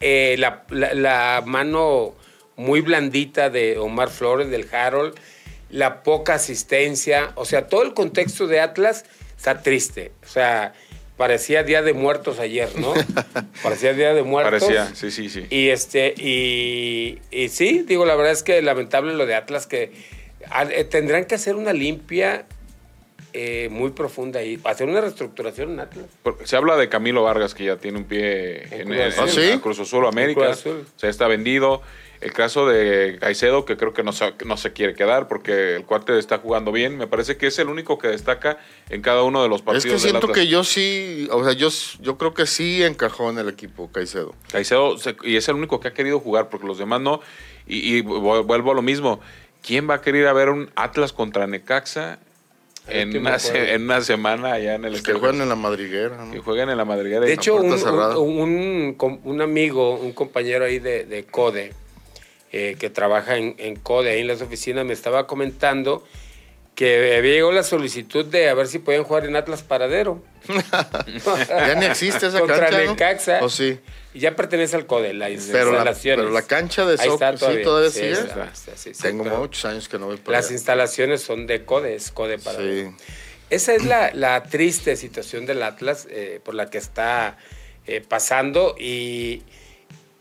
eh, 0.00 0.36
la, 0.38 1.42
mano 1.46 2.14
muy 2.56 2.80
blandita 2.80 3.50
de 3.50 3.78
Omar 3.78 4.10
Flores, 4.10 4.50
del 4.50 4.72
Harold, 4.72 5.14
la 5.70 6.02
poca 6.02 6.34
asistencia, 6.34 7.32
o 7.34 7.44
sea, 7.44 7.66
todo 7.66 7.82
el 7.82 7.94
contexto 7.94 8.46
de 8.46 8.60
Atlas 8.60 9.04
está 9.36 9.62
triste. 9.62 10.12
O 10.24 10.28
sea, 10.28 10.74
parecía 11.16 11.62
Día 11.62 11.82
de 11.82 11.92
Muertos 11.92 12.38
ayer, 12.38 12.70
¿no? 12.78 12.92
parecía 13.62 13.92
Día 13.94 14.14
de 14.14 14.22
Muertos. 14.22 14.60
Parecía, 14.62 14.94
sí, 14.94 15.10
sí, 15.10 15.28
sí. 15.28 15.46
Y 15.50 15.68
este, 15.68 16.14
y, 16.16 17.18
y 17.30 17.48
sí, 17.48 17.84
digo, 17.86 18.04
la 18.06 18.14
verdad 18.16 18.32
es 18.32 18.42
que 18.42 18.60
lamentable 18.62 19.14
lo 19.14 19.26
de 19.26 19.34
Atlas, 19.34 19.66
que 19.66 19.92
ah, 20.50 20.64
eh, 20.70 20.84
tendrán 20.84 21.24
que 21.26 21.34
hacer 21.34 21.54
una 21.56 21.72
limpia 21.72 22.44
eh, 23.34 23.68
muy 23.70 23.90
profunda 23.90 24.40
ahí, 24.40 24.58
hacer 24.64 24.88
una 24.88 25.00
reestructuración 25.00 25.72
en 25.72 25.80
Atlas. 25.80 26.06
Se 26.44 26.56
habla 26.56 26.76
de 26.76 26.88
Camilo 26.88 27.22
Vargas, 27.22 27.54
que 27.54 27.64
ya 27.64 27.76
tiene 27.76 27.98
un 27.98 28.04
pie 28.04 28.64
En 28.64 28.72
en, 28.72 28.86
Cruz 28.88 28.96
en- 28.98 29.02
Azul. 29.08 29.24
¿Ah, 29.24 29.28
sí? 29.28 29.50
en 29.50 29.60
Cruz 29.60 29.80
Azul 29.80 30.06
América. 30.06 30.40
Cruz 30.40 30.50
Azul. 30.58 30.86
O 30.96 30.98
sea, 30.98 31.08
está 31.10 31.28
vendido. 31.28 31.82
El 32.22 32.32
caso 32.32 32.66
de 32.68 33.18
Caicedo, 33.20 33.64
que 33.64 33.76
creo 33.76 33.92
que 33.92 34.02
no 34.04 34.12
se, 34.12 34.32
no 34.44 34.56
se 34.56 34.72
quiere 34.72 34.94
quedar 34.94 35.26
porque 35.26 35.74
el 35.76 35.84
cuate 35.84 36.18
está 36.18 36.38
jugando 36.38 36.70
bien. 36.70 36.96
Me 36.96 37.06
parece 37.08 37.36
que 37.36 37.48
es 37.48 37.58
el 37.58 37.68
único 37.68 37.98
que 37.98 38.08
destaca 38.08 38.58
en 38.90 39.02
cada 39.02 39.22
uno 39.24 39.42
de 39.42 39.48
los 39.48 39.58
Es 39.60 39.62
partidos 39.64 39.84
que 39.84 39.90
del 39.92 40.00
siento 40.00 40.28
que 40.32 40.46
yo 40.46 40.62
sí, 40.62 41.28
o 41.32 41.42
sea, 41.44 41.52
yo, 41.52 41.68
yo 42.00 42.18
creo 42.18 42.32
que 42.32 42.46
sí 42.46 42.82
encajó 42.84 43.30
en 43.30 43.38
el 43.38 43.48
equipo 43.48 43.90
Caicedo. 43.90 44.34
Caicedo, 44.52 44.98
se- 44.98 45.16
y 45.24 45.36
es 45.36 45.48
el 45.48 45.56
único 45.56 45.80
que 45.80 45.88
ha 45.88 45.94
querido 45.94 46.20
jugar 46.20 46.48
porque 46.48 46.66
los 46.66 46.78
demás 46.78 47.00
no. 47.00 47.20
Y, 47.66 47.96
y 47.96 48.02
vu- 48.02 48.44
vuelvo 48.44 48.70
a 48.70 48.74
lo 48.74 48.82
mismo. 48.82 49.20
¿Quién 49.60 49.88
va 49.90 49.94
a 49.94 50.00
querer 50.00 50.22
ir 50.22 50.26
a 50.28 50.32
ver 50.32 50.48
un 50.48 50.70
Atlas 50.76 51.12
contra 51.12 51.46
Necaxa 51.46 52.18
en 52.88 53.16
una, 53.16 53.36
en 53.54 53.82
una 53.84 54.00
semana 54.00 54.54
allá 54.54 54.74
en 54.74 54.84
el 54.84 54.92
Que 54.92 54.98
Estadio 54.98 55.20
juegan 55.20 55.40
en 55.40 55.48
la 55.48 55.54
madriguera. 55.54 56.16
¿no? 56.24 56.32
Que 56.32 56.40
jueguen 56.40 56.68
en 56.70 56.76
la 56.76 56.84
madriguera. 56.84 57.20
De 57.24 57.30
y- 57.30 57.34
hecho, 57.34 57.56
un, 57.56 58.96
un 59.24 59.40
amigo, 59.40 59.94
un 59.96 60.12
compañero 60.12 60.64
ahí 60.64 60.78
de, 60.80 61.04
de 61.04 61.24
CODE, 61.24 61.72
eh, 62.52 62.76
que 62.78 62.90
trabaja 62.90 63.36
en, 63.36 63.54
en 63.58 63.76
CODE, 63.76 64.10
ahí 64.10 64.20
en 64.20 64.26
las 64.28 64.42
oficinas, 64.42 64.84
me 64.84 64.92
estaba 64.92 65.26
comentando 65.26 66.04
que 66.74 67.16
había 67.16 67.32
llegado 67.32 67.52
la 67.52 67.62
solicitud 67.64 68.24
de 68.24 68.48
a 68.48 68.54
ver 68.54 68.66
si 68.66 68.78
podían 68.78 69.04
jugar 69.04 69.26
en 69.26 69.36
Atlas 69.36 69.62
Paradero. 69.62 70.22
Ya 71.48 71.74
ni 71.76 71.86
existe 71.86 72.26
esa 72.26 72.38
Contra 72.40 72.60
cancha, 72.60 72.84
¿no? 72.84 72.90
Necaxa. 72.92 73.38
¿O 73.44 73.48
sí? 73.48 73.78
Y 74.14 74.20
ya 74.20 74.34
pertenece 74.36 74.76
al 74.76 74.86
CODE, 74.86 75.14
las 75.14 75.30
Pero 75.50 75.70
la, 75.72 75.78
instalaciones. 75.78 76.24
pero 76.24 76.34
la 76.34 76.42
cancha 76.42 76.84
de 76.84 76.98
soccer 76.98 77.38
sí 77.38 77.46
todavía 77.62 77.90
Sí, 77.90 77.98
sigue. 78.00 78.12
está, 78.12 78.44
está, 78.52 78.76
sí, 78.76 78.94
sí, 78.94 79.02
Tengo 79.02 79.24
muchos 79.24 79.64
años 79.64 79.88
que 79.88 79.98
no 79.98 80.06
voy 80.06 80.16
para 80.18 80.38
Las 80.38 80.46
allá. 80.46 80.54
instalaciones 80.54 81.22
son 81.22 81.46
de 81.46 81.64
CODE, 81.64 81.94
es 81.94 82.10
CODE 82.10 82.38
Paradero. 82.38 82.90
Sí. 82.90 83.04
Esa 83.50 83.74
es 83.74 83.84
la, 83.84 84.10
la 84.14 84.42
triste 84.44 84.96
situación 84.96 85.44
del 85.46 85.62
Atlas 85.62 86.06
eh, 86.10 86.40
por 86.42 86.54
la 86.54 86.68
que 86.70 86.78
está 86.78 87.36
eh, 87.86 88.02
pasando 88.06 88.74
y, 88.78 89.42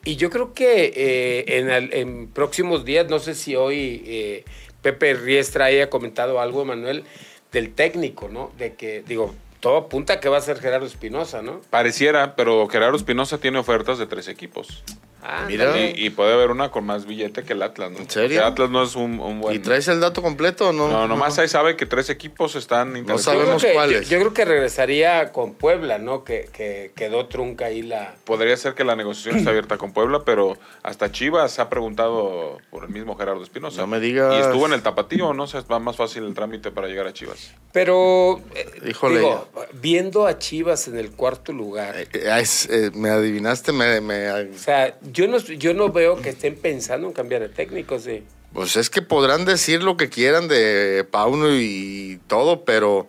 y 0.05 0.15
yo 0.15 0.29
creo 0.29 0.53
que 0.53 0.91
eh, 0.95 1.57
en, 1.59 1.69
al- 1.69 1.93
en 1.93 2.27
próximos 2.27 2.85
días, 2.85 3.07
no 3.09 3.19
sé 3.19 3.35
si 3.35 3.55
hoy 3.55 4.03
eh, 4.05 4.45
Pepe 4.81 5.13
Riestra 5.13 5.65
haya 5.65 5.89
comentado 5.89 6.39
algo, 6.39 6.65
Manuel, 6.65 7.03
del 7.51 7.73
técnico, 7.73 8.29
¿no? 8.29 8.51
De 8.57 8.73
que, 8.75 9.03
digo, 9.07 9.35
todo 9.59 9.77
apunta 9.77 10.13
a 10.13 10.19
que 10.19 10.29
va 10.29 10.37
a 10.37 10.41
ser 10.41 10.59
Gerardo 10.59 10.85
Espinosa, 10.87 11.41
¿no? 11.41 11.61
Pareciera, 11.69 12.35
pero 12.35 12.67
Gerardo 12.67 12.97
Espinosa 12.97 13.37
tiene 13.37 13.59
ofertas 13.59 13.99
de 13.99 14.07
tres 14.07 14.27
equipos. 14.27 14.83
Ah, 15.23 15.45
Mira. 15.47 15.77
Y, 15.79 16.05
y 16.05 16.09
puede 16.09 16.33
haber 16.33 16.49
una 16.51 16.71
con 16.71 16.85
más 16.85 17.05
billete 17.05 17.43
que 17.43 17.53
el 17.53 17.61
Atlas, 17.61 17.91
¿no? 17.91 17.97
¿En 17.99 18.09
serio? 18.09 18.39
Porque 18.41 18.51
Atlas 18.53 18.69
no 18.69 18.83
es 18.83 18.95
un, 18.95 19.19
un 19.19 19.39
buen. 19.41 19.55
¿Y 19.55 19.59
traes 19.59 19.87
el 19.87 19.99
dato 19.99 20.21
completo 20.21 20.69
o 20.69 20.73
no? 20.73 20.87
No, 20.89 21.07
nomás 21.07 21.37
ahí 21.39 21.47
sabe 21.47 21.75
que 21.75 21.85
tres 21.85 22.09
equipos 22.09 22.55
están 22.55 22.97
interesados. 22.97 23.39
Creo 23.43 23.59
sabemos 23.59 23.65
cuáles. 23.73 24.09
Yo, 24.09 24.17
yo 24.17 24.19
creo 24.21 24.33
que 24.33 24.45
regresaría 24.45 25.31
con 25.31 25.53
Puebla, 25.53 25.97
¿no? 25.99 26.23
Que, 26.23 26.49
que 26.51 26.91
quedó 26.95 27.27
trunca 27.27 27.65
ahí 27.65 27.81
la... 27.81 28.15
Podría 28.25 28.55
ser 28.57 28.73
que 28.73 28.83
la 28.83 28.95
negociación 28.95 29.37
está 29.37 29.49
abierta 29.51 29.77
con 29.77 29.93
Puebla, 29.93 30.21
pero 30.25 30.57
hasta 30.83 31.11
Chivas 31.11 31.59
ha 31.59 31.69
preguntado 31.69 32.57
por 32.69 32.83
el 32.83 32.89
mismo 32.89 33.15
Gerardo 33.15 33.43
Espinosa. 33.43 33.81
No 33.81 33.87
me 33.87 33.99
digas. 33.99 34.33
Y 34.35 34.39
estuvo 34.41 34.65
en 34.65 34.73
el 34.73 34.81
tapatío, 34.81 35.33
¿no? 35.33 35.43
O 35.43 35.47
sea, 35.47 35.61
va 35.71 35.79
más 35.79 35.95
fácil 35.95 36.23
el 36.25 36.33
trámite 36.33 36.71
para 36.71 36.87
llegar 36.87 37.07
a 37.07 37.13
Chivas. 37.13 37.51
Pero, 37.73 38.41
eh, 38.55 38.65
Híjole. 38.89 39.19
digo, 39.19 39.47
viendo 39.73 40.25
a 40.27 40.37
Chivas 40.39 40.87
en 40.87 40.97
el 40.97 41.11
cuarto 41.11 41.53
lugar, 41.53 41.95
Eh, 41.97 42.07
eh, 42.13 42.37
es- 42.39 42.67
eh, 42.69 42.91
me 42.93 43.09
adivinaste, 43.09 43.71
me, 43.71 44.01
me- 44.01 44.31
o 44.31 44.57
sea, 44.57 44.97
yo 45.11 45.27
no, 45.27 45.37
yo 45.37 45.73
no 45.73 45.89
veo 45.89 46.21
que 46.21 46.29
estén 46.29 46.55
pensando 46.55 47.07
en 47.07 47.13
cambiar 47.13 47.41
de 47.41 47.49
técnico, 47.49 47.99
sí. 47.99 48.23
pues 48.53 48.75
es 48.75 48.89
que 48.89 49.01
podrán 49.01 49.45
decir 49.45 49.83
lo 49.83 49.97
que 49.97 50.09
quieran 50.09 50.47
de 50.47 51.05
Pauno 51.09 51.55
y 51.55 52.19
todo, 52.27 52.65
pero 52.65 53.07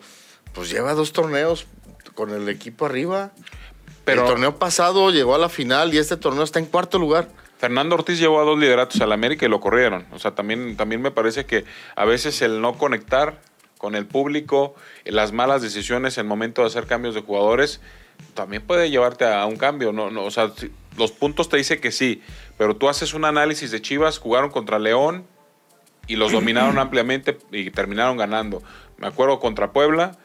pues 0.52 0.70
lleva 0.70 0.94
dos 0.94 1.12
torneos 1.12 1.66
con 2.14 2.30
el 2.30 2.48
equipo 2.48 2.86
arriba. 2.86 3.32
Pero 4.04 4.22
el 4.22 4.28
torneo 4.28 4.58
pasado 4.58 5.10
llegó 5.10 5.34
a 5.34 5.38
la 5.38 5.48
final 5.48 5.94
y 5.94 5.98
este 5.98 6.16
torneo 6.16 6.42
está 6.42 6.58
en 6.58 6.66
cuarto 6.66 6.98
lugar. 6.98 7.28
Fernando 7.58 7.94
Ortiz 7.94 8.18
llevó 8.18 8.40
a 8.40 8.44
dos 8.44 8.58
lideratos 8.58 9.00
al 9.00 9.12
América 9.12 9.46
y 9.46 9.48
lo 9.48 9.60
corrieron. 9.60 10.04
O 10.12 10.18
sea, 10.18 10.34
también, 10.34 10.76
también 10.76 11.00
me 11.00 11.12
parece 11.12 11.46
que 11.46 11.64
a 11.94 12.04
veces 12.04 12.42
el 12.42 12.60
no 12.60 12.76
conectar 12.76 13.40
con 13.78 13.94
el 13.94 14.06
público, 14.06 14.74
las 15.04 15.30
malas 15.30 15.62
decisiones 15.62 16.18
en 16.18 16.26
momento 16.26 16.62
de 16.62 16.68
hacer 16.68 16.86
cambios 16.86 17.14
de 17.14 17.20
jugadores, 17.20 17.80
también 18.34 18.62
puede 18.62 18.90
llevarte 18.90 19.24
a 19.24 19.46
un 19.46 19.56
cambio. 19.56 19.92
No, 19.92 20.10
no, 20.10 20.24
o 20.24 20.30
sea, 20.32 20.52
los 20.96 21.12
puntos 21.12 21.48
te 21.48 21.56
dice 21.56 21.80
que 21.80 21.92
sí, 21.92 22.22
pero 22.58 22.76
tú 22.76 22.88
haces 22.88 23.14
un 23.14 23.24
análisis 23.24 23.70
de 23.70 23.80
Chivas, 23.80 24.18
jugaron 24.18 24.50
contra 24.50 24.78
León 24.78 25.26
y 26.06 26.16
los 26.16 26.32
dominaron 26.32 26.78
ampliamente 26.78 27.38
y 27.50 27.70
terminaron 27.70 28.16
ganando. 28.16 28.62
Me 28.98 29.06
acuerdo 29.06 29.40
contra 29.40 29.72
Puebla, 29.72 30.18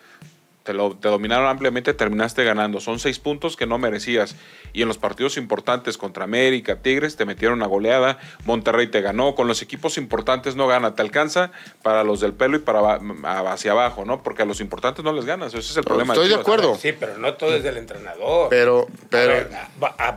te, 0.68 0.74
lo, 0.74 0.98
te 0.98 1.08
dominaron 1.08 1.48
ampliamente, 1.48 1.94
terminaste 1.94 2.44
ganando. 2.44 2.82
Son 2.82 3.00
seis 3.00 3.20
puntos 3.20 3.56
que 3.56 3.66
no 3.66 3.78
merecías. 3.78 4.36
Y 4.74 4.82
en 4.82 4.90
los 4.90 4.98
partidos 4.98 5.38
importantes 5.38 5.98
contra 5.98 6.26
América, 6.26 6.82
Tigres, 6.82 7.16
te 7.16 7.24
metieron 7.26 7.60
una 7.60 7.68
goleada. 7.68 8.20
Monterrey 8.44 8.88
te 8.88 9.00
ganó. 9.00 9.34
Con 9.34 9.48
los 9.48 9.62
equipos 9.62 9.98
importantes 9.98 10.58
no 10.58 10.68
gana. 10.68 10.94
Te 10.94 11.02
alcanza 11.02 11.52
para 11.84 12.04
los 12.04 12.20
del 12.20 12.34
pelo 12.34 12.58
y 12.58 12.60
para 12.60 12.82
a- 13.24 13.54
hacia 13.54 13.72
abajo, 13.72 14.04
¿no? 14.04 14.22
Porque 14.24 14.42
a 14.42 14.46
los 14.46 14.60
importantes 14.60 15.06
no 15.06 15.14
les 15.14 15.24
ganas. 15.24 15.54
Ese 15.54 15.72
es 15.72 15.78
el 15.78 15.86
problema. 15.86 16.14
Estoy 16.14 16.28
de 16.28 16.36
acuerdo. 16.36 16.76
Sí, 16.76 16.92
pero 16.92 17.18
no 17.18 17.34
todo 17.36 17.56
es 17.56 17.64
del 17.64 17.78
entrenador. 17.78 18.50
Pero, 18.50 18.88
A 18.90 19.08
pero 19.10 19.28
ver, 19.32 19.50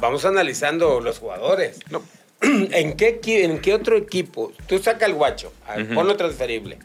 vamos 0.01 0.25
analizando 0.25 1.01
los 1.01 1.21
jugadores. 1.21 1.79
No. 1.91 2.03
¿En 2.43 2.97
qué, 2.97 3.21
¿En 3.45 3.61
qué 3.61 3.73
otro 3.73 3.97
equipo? 3.97 4.51
Tú 4.67 4.81
saca 4.81 5.07
el 5.07 5.15
guacho, 5.15 5.53
a 5.69 5.77
ver, 5.77 5.95
ponlo 5.95 6.17
transferible. 6.17 6.79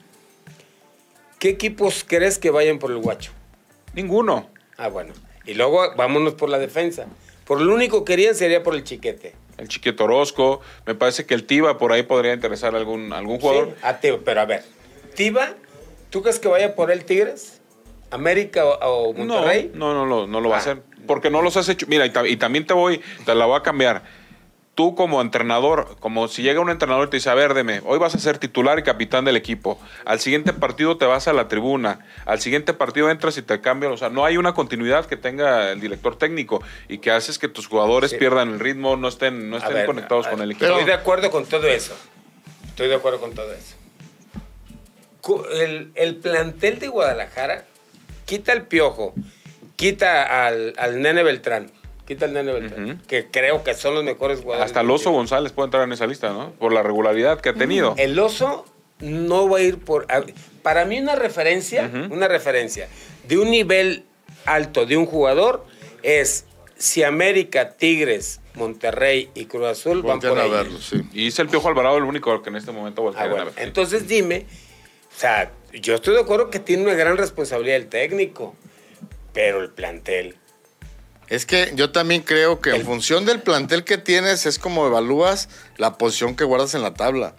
¿Qué 1.39 1.49
equipos 1.49 2.05
crees 2.07 2.37
que 2.39 2.49
vayan 2.51 2.77
por 2.79 2.91
el 2.91 2.97
guacho? 2.97 3.31
Ninguno. 3.95 4.49
Ah, 4.77 4.89
bueno. 4.89 5.13
Y 5.45 5.53
luego 5.53 5.81
vámonos 5.95 6.33
por 6.33 6.49
la 6.49 6.59
defensa. 6.59 7.05
Por 7.45 7.61
lo 7.61 7.73
único 7.73 8.03
que 8.03 8.13
querían 8.13 8.35
sería 8.35 8.61
por 8.63 8.75
el 8.75 8.83
chiquete. 8.83 9.33
El 9.57 9.67
Chiquito 9.69 10.03
Orozco. 10.03 10.59
Me 10.85 10.95
parece 10.95 11.25
que 11.25 11.33
el 11.33 11.45
Tiva 11.45 11.77
por 11.77 11.93
ahí 11.93 12.03
podría 12.03 12.33
interesar 12.33 12.73
a 12.75 12.77
algún, 12.77 13.13
algún 13.13 13.39
jugador. 13.39 13.69
Sí, 13.69 13.75
a 13.83 13.99
pero 14.25 14.41
a 14.41 14.45
ver, 14.45 14.63
Tiva, 15.15 15.53
¿tú 16.09 16.21
crees 16.21 16.39
que 16.39 16.47
vaya 16.49 16.75
por 16.75 16.91
el 16.91 17.05
Tigres? 17.05 17.61
¿América 18.11 18.65
o, 18.65 19.09
o 19.09 19.13
Monterrey? 19.13 19.71
No, 19.73 19.93
no, 19.93 20.05
no, 20.05 20.05
lo- 20.05 20.27
no 20.27 20.41
lo 20.41 20.49
va 20.49 20.55
a 20.55 20.57
Ah. 20.57 20.61
hacer. 20.61 20.81
Porque 21.07 21.29
no 21.29 21.41
los 21.43 21.55
has 21.55 21.69
hecho. 21.69 21.85
Mira, 21.87 22.05
y 22.27 22.35
también 22.37 22.65
te 22.65 22.73
voy, 22.73 22.99
te 23.25 23.35
la 23.35 23.45
voy 23.45 23.57
a 23.57 23.61
cambiar. 23.61 24.03
Tú 24.75 24.93
como 24.93 25.21
entrenador, 25.21 25.95
como 26.01 26.27
si 26.27 26.41
llega 26.43 26.59
un 26.59 26.69
entrenador 26.69 27.07
y 27.07 27.09
te 27.09 27.17
dice, 27.17 27.29
a 27.29 27.33
ver, 27.33 27.53
deme, 27.53 27.81
hoy 27.85 27.97
vas 27.97 28.13
a 28.13 28.19
ser 28.19 28.37
titular 28.39 28.77
y 28.77 28.83
capitán 28.83 29.23
del 29.23 29.37
equipo. 29.37 29.79
Al 30.03 30.19
siguiente 30.19 30.51
partido 30.51 30.97
te 30.97 31.05
vas 31.05 31.29
a 31.29 31.33
la 31.33 31.47
tribuna. 31.47 32.05
Al 32.25 32.41
siguiente 32.41 32.73
partido 32.73 33.09
entras 33.09 33.37
y 33.37 33.41
te 33.41 33.61
cambian. 33.61 33.93
O 33.93 33.97
sea, 33.97 34.09
no 34.09 34.25
hay 34.25 34.35
una 34.35 34.53
continuidad 34.53 35.05
que 35.05 35.15
tenga 35.15 35.71
el 35.71 35.79
director 35.79 36.17
técnico 36.17 36.61
y 36.89 36.97
que 36.97 37.09
haces 37.11 37.39
que 37.39 37.47
tus 37.47 37.67
jugadores 37.67 38.11
Sí. 38.11 38.17
pierdan 38.17 38.49
el 38.49 38.59
ritmo, 38.59 38.97
no 38.97 39.07
estén, 39.07 39.49
no 39.49 39.55
estén 39.57 39.73
ver, 39.75 39.85
conectados 39.85 40.27
con 40.27 40.41
el 40.41 40.51
equipo. 40.51 40.65
Estoy 40.65 40.83
de 40.83 40.93
acuerdo 40.93 41.31
con 41.31 41.45
todo 41.45 41.67
eso. 41.67 41.95
Estoy 42.67 42.89
de 42.89 42.95
acuerdo 42.95 43.21
con 43.21 43.33
todo 43.33 43.53
eso. 43.53 43.75
El, 45.53 45.91
el 45.95 46.15
plantel 46.17 46.79
de 46.79 46.87
Guadalajara 46.89 47.63
quita 48.25 48.51
el 48.53 48.63
piojo, 48.63 49.13
quita 49.75 50.45
al, 50.45 50.73
al 50.77 51.01
nene 51.01 51.23
Beltrán, 51.23 51.71
quita 52.05 52.25
al 52.25 52.33
nene 52.33 52.51
Beltrán, 52.53 53.01
que 53.07 53.27
creo 53.31 53.63
que 53.63 53.73
son 53.73 53.95
los 53.95 54.03
mejores 54.03 54.41
jugadores. 54.41 54.65
Hasta 54.67 54.81
el 54.81 54.91
Oso. 54.91 55.11
González 55.11 55.51
puede 55.51 55.67
entrar 55.67 55.83
en 55.83 55.91
esa 55.93 56.07
lista, 56.07 56.29
¿no? 56.29 56.51
Por 56.51 56.71
la 56.73 56.83
regularidad 56.83 57.39
que 57.41 57.49
ha 57.49 57.53
tenido. 57.53 57.95
El 57.97 58.17
oso 58.19 58.65
no 58.99 59.49
va 59.49 59.57
a 59.57 59.61
ir 59.61 59.79
por. 59.79 60.05
a- 60.11 60.23
Para 60.61 60.85
mí, 60.85 60.99
una 60.99 61.15
referencia, 61.15 61.89
una 62.09 62.27
referencia 62.27 62.87
de 63.27 63.37
un 63.37 63.49
nivel 63.51 64.03
alto 64.45 64.85
de 64.85 64.97
un 64.97 65.05
jugador 65.05 65.65
es 66.03 66.45
si 66.77 67.03
América, 67.03 67.71
Tigres, 67.71 68.41
Monterrey 68.53 69.29
y 69.33 69.45
Cruz 69.45 69.65
Azul 69.67 70.01
van 70.03 70.19
por 70.19 70.37
a 70.39 70.43
ahí. 70.43 70.49
verlo, 70.51 70.79
sí. 70.79 71.01
Y 71.13 71.27
es 71.27 71.39
el 71.39 71.47
Piojo 71.47 71.67
Alvarado 71.69 71.97
el 71.97 72.03
único 72.03 72.41
que 72.41 72.49
en 72.49 72.55
este 72.57 72.71
momento 72.71 73.01
voltea 73.01 73.23
Ah, 73.23 73.25
a 73.25 73.29
bueno. 73.29 73.45
ver. 73.45 73.53
Entonces 73.57 74.07
dime, 74.07 74.45
o 75.15 75.19
sea, 75.19 75.51
yo 75.73 75.95
estoy 75.95 76.13
de 76.15 76.21
acuerdo 76.21 76.49
que 76.49 76.59
tiene 76.59 76.83
una 76.83 76.93
gran 76.93 77.17
responsabilidad 77.17 77.77
el 77.77 77.87
técnico, 77.87 78.55
pero 79.33 79.61
el 79.61 79.69
plantel. 79.71 80.35
Es 81.27 81.45
que 81.45 81.71
yo 81.75 81.91
también 81.91 82.21
creo 82.21 82.59
que 82.61 82.71
en 82.71 82.85
función 82.85 83.25
del 83.25 83.41
plantel 83.41 83.83
que 83.83 83.97
tienes 83.97 84.45
es 84.45 84.59
como 84.59 84.85
evalúas 84.85 85.49
la 85.77 85.97
posición 85.97 86.35
que 86.35 86.43
guardas 86.43 86.75
en 86.75 86.81
la 86.81 86.93
tabla. 86.93 87.35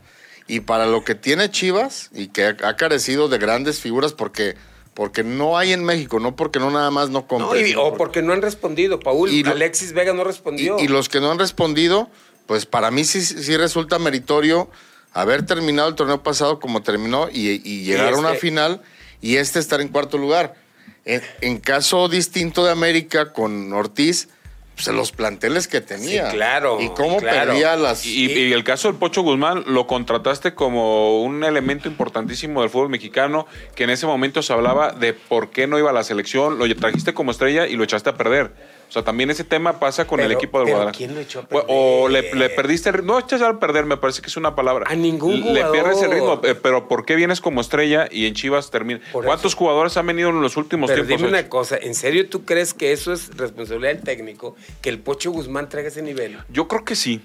Y 0.49 0.61
para 0.61 0.87
lo 0.87 1.05
que 1.05 1.15
tiene 1.15 1.51
Chivas 1.51 2.11
y 2.13 2.29
que 2.29 2.45
ha 2.47 2.77
carecido 2.77 3.29
de 3.29 3.39
grandes 3.39 3.81
figuras 3.81 4.13
porque, 4.13 4.55
porque 4.95 5.25
no 5.25 5.59
hay 5.59 5.73
en 5.73 5.85
México, 5.85 6.21
no 6.21 6.37
porque 6.37 6.59
no 6.61 6.71
nada 6.71 6.91
más 6.91 7.09
no 7.11 7.21
No, 7.21 7.27
compres. 7.27 7.63
y- 7.67 7.69
sino 7.71 7.83
o 7.85 7.95
porque 7.97 8.23
no 8.23 8.33
han 8.33 8.43
respondido, 8.43 9.01
Paul. 9.01 9.31
Y 9.31 9.45
Alexis 9.45 9.93
Vega 9.93 10.13
no 10.13 10.25
respondió. 10.25 10.79
y 10.79 10.89
los 10.89 11.09
que 11.09 11.21
no 11.21 11.31
han 11.31 11.39
respondido, 11.39 12.09
pues 12.47 12.65
para 12.67 12.91
mí 12.91 13.05
sí, 13.05 13.23
sí 13.23 13.57
resulta 13.57 13.99
meritorio 13.99 14.71
haber 15.13 15.47
terminado 15.47 15.89
el 15.89 15.95
torneo 15.95 16.23
pasado 16.23 16.61
como 16.61 16.83
terminó 16.83 17.29
y, 17.33 17.61
y 17.65 17.83
llegar 17.85 18.13
a 18.15 18.17
una 18.19 18.29
este- 18.31 18.41
final 18.41 18.83
y 19.21 19.37
este 19.37 19.59
estar 19.59 19.81
en 19.81 19.89
cuarto 19.89 20.19
lugar. 20.19 20.55
En, 21.05 21.23
en 21.41 21.59
caso 21.59 22.09
distinto 22.09 22.65
de 22.65 22.73
América 22.73 23.33
con 23.33 23.73
Ortiz, 23.73 24.29
pues 24.77 24.89
los 24.89 25.11
planteles 25.11 25.69
que 25.69 25.81
tenía. 25.81 26.31
Sí, 26.31 26.37
claro, 26.37 26.81
Y 26.81 26.91
cómo 26.91 27.17
claro. 27.17 27.53
perdía 27.53 27.77
las. 27.77 28.05
Y, 28.05 28.31
y 28.31 28.53
el 28.53 28.63
caso 28.63 28.89
del 28.89 28.99
Pocho 28.99 29.23
Guzmán 29.23 29.65
lo 29.67 29.87
contrataste 29.87 30.55
como 30.55 31.23
un 31.23 31.45
elemento 31.45 31.89
importantísimo 31.89 32.61
del 32.61 32.69
fútbol 32.69 32.91
mexicano, 32.91 33.47
que 33.75 33.85
en 33.85 33.91
ese 33.91 34.07
momento 34.07 34.43
se 34.43 34.53
hablaba 34.53 34.93
de 34.93 35.15
por 35.15 35.51
qué 35.51 35.67
no 35.67 35.79
iba 35.79 35.91
a 35.91 35.95
la 35.95 36.05
selección, 36.05 36.59
lo 36.59 36.77
trajiste 36.77 37.15
como 37.15 37.31
estrella 37.31 37.67
y 37.67 37.77
lo 37.77 37.85
echaste 37.85 38.11
a 38.11 38.17
perder. 38.17 38.53
O 38.89 38.93
sea, 38.93 39.03
también 39.03 39.31
ese 39.31 39.43
tema 39.45 39.79
pasa 39.81 40.07
con 40.07 40.21
el 40.21 40.31
equipo 40.33 40.59
del 40.61 40.69
Guadalajara. 40.69 40.97
¿quién 40.97 41.15
lo 41.15 41.21
echó 41.21 41.41
a 41.41 41.47
O 41.69 42.09
le, 42.09 42.23
perder? 42.23 42.39
le 42.39 42.51
perdiste 42.51 42.89
el 42.91 42.95
ritmo. 42.97 43.15
No, 43.15 43.19
echas 43.19 43.43
a 43.43 43.59
perder, 43.59 43.85
me 43.85 43.97
parece 43.97 44.23
que 44.23 44.29
es 44.29 44.37
una 44.37 44.55
palabra. 44.55 44.87
A 44.89 44.95
ningún 44.95 45.41
Le 45.41 45.43
jugador. 45.63 45.73
pierdes 45.73 46.03
el 46.03 46.11
ritmo, 46.13 46.41
eh, 46.45 46.55
pero 46.55 46.89
¿por 46.89 47.05
qué 47.05 47.17
vienes 47.17 47.41
como 47.41 47.61
estrella 47.61 48.09
y 48.11 48.27
en 48.27 48.35
Chivas 48.35 48.71
termina? 48.71 49.01
Por 49.13 49.25
¿Cuántos 49.25 49.53
eso. 49.53 49.59
jugadores 49.59 49.97
han 49.97 50.07
venido 50.07 50.31
en 50.31 50.41
los 50.41 50.57
últimos 50.57 50.91
Pero 50.91 51.05
tiempos? 51.05 51.27
dime 51.27 51.39
una 51.41 51.49
cosa, 51.49 51.77
¿en 51.77 51.95
serio 51.95 52.29
tú 52.29 52.45
crees 52.45 52.75
que 52.75 52.93
eso 52.93 53.13
es 53.13 53.37
responsabilidad 53.37 53.95
del 53.95 54.03
técnico? 54.03 54.57
Que 54.81 54.89
el 54.91 54.99
Pocho 55.01 55.31
Guzmán 55.33 55.69
traiga 55.69 55.89
ese 55.89 56.03
nivel. 56.03 56.39
Yo 56.49 56.69
creo 56.69 56.85
que 56.85 56.95
sí. 56.97 57.21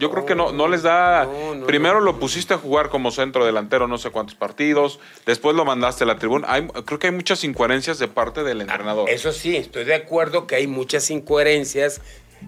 Yo 0.00 0.10
creo 0.10 0.24
que 0.24 0.34
no, 0.34 0.50
no 0.50 0.66
les 0.66 0.82
da. 0.82 1.26
No, 1.26 1.54
no, 1.54 1.66
Primero 1.66 2.00
lo 2.00 2.18
pusiste 2.18 2.54
a 2.54 2.56
jugar 2.56 2.88
como 2.88 3.10
centro 3.10 3.44
delantero 3.44 3.86
no 3.86 3.98
sé 3.98 4.08
cuántos 4.08 4.34
partidos. 4.34 4.98
Después 5.26 5.54
lo 5.54 5.66
mandaste 5.66 6.04
a 6.04 6.06
la 6.06 6.16
tribuna. 6.16 6.46
Hay- 6.50 6.66
creo 6.86 6.98
que 6.98 7.08
hay 7.08 7.12
muchas 7.12 7.44
incoherencias 7.44 7.98
de 7.98 8.08
parte 8.08 8.42
del 8.42 8.62
entrenador. 8.62 9.10
Eso 9.10 9.30
sí, 9.32 9.56
estoy 9.56 9.84
de 9.84 9.94
acuerdo 9.94 10.46
que 10.46 10.54
hay 10.54 10.66
muchas 10.66 11.10
incoherencias 11.10 12.00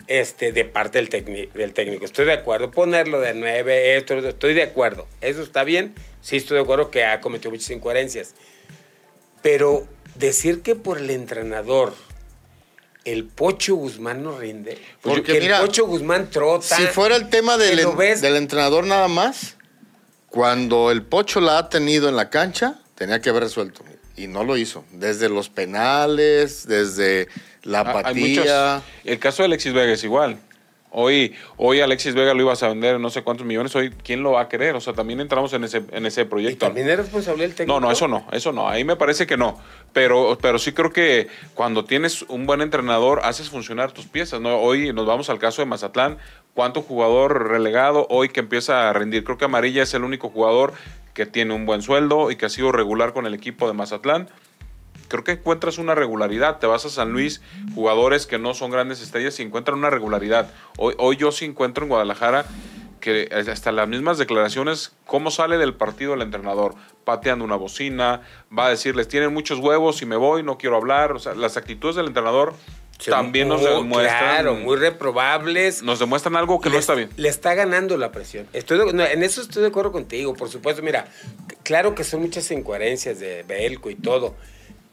este, 0.06 0.52
de 0.52 0.64
parte 0.64 0.96
del, 0.96 1.10
técnico 1.10 1.58
del 1.58 1.74
técnico. 1.74 2.06
Estoy 2.06 2.24
de 2.24 2.32
acuerdo. 2.32 2.70
Ponerlo 2.70 3.20
de 3.20 3.34
nueve, 3.34 3.98
esto, 3.98 4.14
estoy 4.14 4.54
de 4.54 4.62
acuerdo. 4.62 5.06
Eso 5.20 5.42
está 5.42 5.62
bien. 5.62 5.94
Sí, 6.22 6.36
estoy 6.36 6.56
de 6.56 6.62
acuerdo 6.62 6.90
que 6.90 7.04
ha 7.04 7.20
cometido 7.20 7.50
muchas 7.50 7.68
incoherencias. 7.70 8.34
Pero 9.42 9.86
decir 10.14 10.62
que 10.62 10.74
por 10.74 10.96
el 10.96 11.10
entrenador 11.10 11.92
el 13.04 13.24
Pocho 13.24 13.74
Guzmán 13.76 14.22
no 14.22 14.38
rinde. 14.38 14.78
Porque 15.00 15.20
Porque 15.20 15.40
mira, 15.40 15.58
el 15.60 15.66
Pocho 15.66 15.86
Guzmán 15.86 16.30
trota. 16.30 16.76
Si 16.76 16.82
fuera 16.86 17.16
el 17.16 17.28
tema 17.30 17.56
del, 17.58 17.76
del 18.20 18.36
entrenador 18.36 18.86
nada 18.86 19.08
más, 19.08 19.56
cuando 20.28 20.90
el 20.90 21.02
Pocho 21.02 21.40
la 21.40 21.58
ha 21.58 21.68
tenido 21.68 22.08
en 22.08 22.16
la 22.16 22.30
cancha, 22.30 22.80
tenía 22.94 23.20
que 23.20 23.30
haber 23.30 23.42
resuelto. 23.44 23.84
Y 24.16 24.26
no 24.26 24.44
lo 24.44 24.56
hizo. 24.56 24.84
Desde 24.92 25.28
los 25.28 25.48
penales, 25.48 26.66
desde 26.66 27.28
la 27.62 27.80
Ah, 27.80 27.84
hay 28.04 28.36
apatía. 28.38 28.82
el 29.04 29.18
caso 29.18 29.42
de 29.42 29.46
Alexis 29.46 29.72
Vega 29.72 29.92
es 29.92 30.04
igual. 30.04 30.38
Hoy, 30.94 31.34
hoy 31.56 31.80
Alexis 31.80 32.14
Vega 32.14 32.34
lo 32.34 32.42
ibas 32.42 32.62
a 32.62 32.68
vender 32.68 32.96
en 32.96 33.02
no 33.02 33.08
sé 33.08 33.22
cuántos 33.22 33.46
millones. 33.46 33.74
Hoy, 33.74 33.90
¿quién 34.04 34.22
lo 34.22 34.32
va 34.32 34.42
a 34.42 34.48
querer? 34.48 34.74
O 34.76 34.80
sea, 34.80 34.92
también 34.92 35.20
entramos 35.20 35.52
en 35.54 35.64
ese, 35.64 35.82
en 35.90 36.04
ese 36.04 36.22
Y 36.22 36.24
proyecto. 36.26 36.66
también 36.66 36.88
es 36.90 36.98
responsabilidad 36.98 37.48
del 37.48 37.56
técnico. 37.56 37.80
No, 37.80 37.86
no, 37.86 37.92
eso 37.92 38.08
no, 38.08 38.26
eso 38.32 38.52
no. 38.52 38.68
Ahí 38.68 38.84
me 38.84 38.96
parece 38.96 39.26
que 39.26 39.38
no. 39.38 39.58
Pero, 39.94 40.36
pero 40.40 40.58
sí 40.58 40.72
creo 40.72 40.90
que 40.92 41.28
cuando 41.54 41.84
tienes 41.86 42.22
un 42.22 42.44
buen 42.44 42.60
entrenador, 42.60 43.20
haces 43.24 43.48
funcionar 43.48 43.92
tus 43.92 44.06
piezas. 44.06 44.40
¿no? 44.40 44.58
Hoy 44.58 44.92
nos 44.92 45.06
vamos 45.06 45.30
al 45.30 45.38
caso 45.38 45.62
de 45.62 45.66
Mazatlán. 45.66 46.18
¿Cuánto 46.54 46.82
jugador 46.82 47.48
relegado 47.48 48.06
hoy 48.10 48.28
que 48.28 48.40
empieza 48.40 48.90
a 48.90 48.92
rendir? 48.92 49.24
Creo 49.24 49.38
que 49.38 49.46
Amarilla 49.46 49.84
es 49.84 49.94
el 49.94 50.04
único 50.04 50.28
jugador 50.28 50.74
que 51.14 51.24
tiene 51.24 51.54
un 51.54 51.64
buen 51.64 51.80
sueldo 51.80 52.30
y 52.30 52.36
que 52.36 52.46
ha 52.46 52.50
sido 52.50 52.72
regular 52.72 53.14
con 53.14 53.26
el 53.26 53.32
equipo 53.34 53.66
de 53.66 53.72
Mazatlán. 53.72 54.28
Creo 55.12 55.24
que 55.24 55.32
encuentras 55.32 55.76
una 55.76 55.94
regularidad. 55.94 56.58
Te 56.58 56.66
vas 56.66 56.86
a 56.86 56.88
San 56.88 57.12
Luis, 57.12 57.42
jugadores 57.74 58.26
que 58.26 58.38
no 58.38 58.54
son 58.54 58.70
grandes 58.70 59.02
estrellas 59.02 59.38
y 59.38 59.42
encuentran 59.42 59.76
una 59.78 59.90
regularidad. 59.90 60.50
Hoy, 60.78 60.94
hoy 60.96 61.18
yo 61.18 61.30
sí 61.32 61.44
encuentro 61.44 61.84
en 61.84 61.90
Guadalajara 61.90 62.46
que 62.98 63.28
hasta 63.48 63.72
las 63.72 63.88
mismas 63.88 64.16
declaraciones, 64.16 64.92
cómo 65.06 65.30
sale 65.30 65.58
del 65.58 65.74
partido 65.74 66.14
el 66.14 66.22
entrenador, 66.22 66.76
pateando 67.04 67.44
una 67.44 67.56
bocina, 67.56 68.22
va 68.56 68.66
a 68.66 68.70
decirles, 68.70 69.06
tienen 69.08 69.34
muchos 69.34 69.58
huevos 69.58 70.00
y 70.00 70.06
me 70.06 70.16
voy, 70.16 70.42
no 70.42 70.56
quiero 70.56 70.76
hablar. 70.76 71.12
O 71.12 71.18
sea, 71.18 71.34
las 71.34 71.58
actitudes 71.58 71.96
del 71.96 72.06
entrenador 72.06 72.54
también 73.04 73.48
nos 73.48 73.60
demuestran, 73.62 74.18
Claro, 74.18 74.54
muy 74.54 74.76
reprobables. 74.76 75.82
nos 75.82 75.98
demuestran 75.98 76.36
algo 76.36 76.60
que 76.60 76.70
no 76.70 76.78
está 76.78 76.94
bien. 76.94 77.10
Le 77.16 77.28
está 77.28 77.52
ganando 77.54 77.96
la 77.98 78.12
presión. 78.12 78.46
Estoy 78.54 78.78
de- 78.78 78.92
no, 78.92 79.04
en 79.04 79.22
eso 79.22 79.42
estoy 79.42 79.62
de 79.62 79.68
acuerdo 79.68 79.92
contigo, 79.92 80.32
por 80.34 80.48
supuesto. 80.48 80.80
Mira, 80.82 81.08
claro 81.64 81.94
que 81.94 82.04
son 82.04 82.22
muchas 82.22 82.48
incoherencias 82.52 83.18
de 83.20 83.42
Belco 83.42 83.90
y 83.90 83.96
todo, 83.96 84.36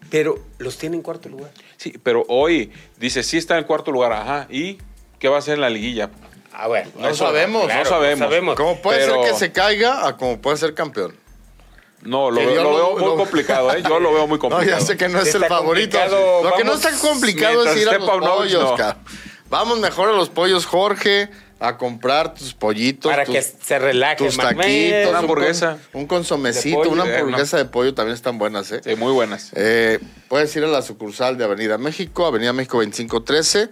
pero 0.10 0.38
los 0.58 0.78
tiene 0.78 0.96
en 0.98 1.02
cuarto 1.02 1.30
lugar. 1.30 1.52
Sí, 1.78 1.94
pero 2.04 2.26
hoy 2.30 2.72
dice, 2.98 3.24
sí 3.24 3.38
está 3.38 3.58
en 3.58 3.64
cuarto 3.64 3.92
lugar, 3.92 4.12
ajá, 4.14 4.48
¿y 4.50 4.78
qué 5.20 5.28
va 5.30 5.38
a 5.38 5.40
hacer 5.40 5.56
en 5.56 5.62
la 5.62 5.70
liguilla? 5.70 6.10
A 6.54 6.68
ver, 6.68 6.88
No 6.98 7.14
sabemos, 7.14 7.68
no 7.74 7.86
sabemos. 7.86 8.56
¿Cómo 8.56 8.82
puede 8.82 9.00
Pero- 9.06 9.24
ser 9.24 9.32
que 9.34 9.38
se 9.40 9.52
caiga 9.52 10.08
a 10.08 10.18
como 10.18 10.40
puede 10.42 10.58
ser 10.58 10.74
campeón? 10.74 11.16
No, 12.02 12.32
lo, 12.32 12.38
veo, 12.40 12.56
yo 12.56 12.64
lo 12.64 12.72
lo- 12.72 12.76
veo 12.78 12.92
muy 12.94 13.02
lo- 13.06 13.16
complicado, 13.18 13.74
¿eh? 13.74 13.84
Yo 13.88 14.00
lo 14.00 14.14
veo 14.14 14.26
muy 14.28 14.38
No, 14.42 14.50
complicado. 14.50 14.80
ya 14.80 14.86
sé 14.86 14.96
que 14.98 15.10
no 15.10 15.20
es 15.20 15.28
Está 15.28 15.38
el 15.40 15.46
favorito. 15.46 15.98
Lo 16.00 16.54
que 16.56 16.64
no 16.64 16.72
vamos, 16.72 16.86
está 16.86 16.98
complicado 17.08 17.66
es 17.66 17.82
ir 17.82 17.90
a 17.90 17.98
los 17.98 18.10
pollos, 18.10 18.64
no. 18.64 18.76
cabrón. 18.76 19.04
Vamos 19.50 19.80
mejor 19.80 20.10
a 20.10 20.14
los 20.14 20.30
pollos, 20.30 20.66
Jorge, 20.66 21.30
a 21.60 21.78
comprar 21.78 22.34
tus 22.34 22.54
pollitos. 22.54 23.12
Para 23.12 23.26
tus, 23.26 23.36
que 23.36 23.42
se 23.42 23.80
relaje. 23.80 24.16
tus 24.26 24.38
taquitos. 24.38 25.02
Una 25.02 25.10
un 25.10 25.16
hamburguesa. 25.16 25.78
con- 25.92 26.02
Un, 26.02 26.08
consomecito, 26.08 26.78
pollo, 26.78 26.92
una 26.92 27.06
eh, 27.06 27.18
hamburguesa 27.20 27.58
de 27.58 27.66
pollo 27.66 27.94
también 27.94 28.16
están 28.16 28.38
buenas, 28.38 28.72
¿eh? 28.72 28.82
Sí, 28.84 28.96
muy 28.96 29.12
buenas. 29.12 29.52
Eh, 29.56 30.00
puedes 30.30 30.56
ir 30.56 30.64
a 30.64 30.68
la 30.68 30.82
sucursal 30.82 31.38
de 31.38 31.44
Avenida 31.44 31.78
México, 31.78 32.26
Avenida 32.26 32.54
México 32.54 32.78
2513, 32.78 33.70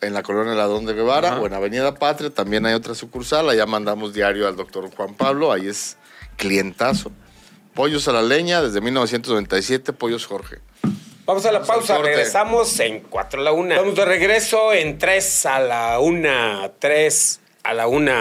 en 0.00 0.14
la 0.14 0.22
colonia 0.24 0.54
Ladrón 0.54 0.84
de 0.84 0.94
Guevara, 0.94 1.28
Ajá. 1.34 1.40
o 1.40 1.46
en 1.46 1.54
Avenida 1.54 1.94
Patria 1.94 2.30
también 2.30 2.66
hay 2.66 2.74
otra 2.74 2.94
sucursal. 2.94 3.48
Allá 3.48 3.66
mandamos 3.66 4.12
diario 4.12 4.48
al 4.48 4.56
doctor 4.56 4.90
Juan 4.94 5.14
Pablo, 5.14 5.52
ahí 5.52 5.68
es 5.68 5.96
clientazo. 6.36 7.12
Pollos 7.74 8.08
a 8.08 8.12
la 8.12 8.22
leña 8.22 8.60
desde 8.62 8.80
1997, 8.80 9.92
Pollos 9.92 10.26
Jorge. 10.26 10.58
Vamos 11.32 11.46
a 11.46 11.52
la 11.52 11.60
Vamos 11.60 11.86
pausa, 11.86 11.96
regresamos 12.02 12.78
en 12.80 13.00
4 13.00 13.40
a 13.40 13.44
la 13.44 13.52
1. 13.52 13.76
Vamos 13.76 13.94
de 13.94 14.04
regreso 14.04 14.74
en 14.74 14.98
3 14.98 15.46
a 15.46 15.60
la 15.60 15.98
1. 15.98 16.72
3 16.78 17.40
a 17.62 17.72
la 17.72 17.86
1. 17.86 18.12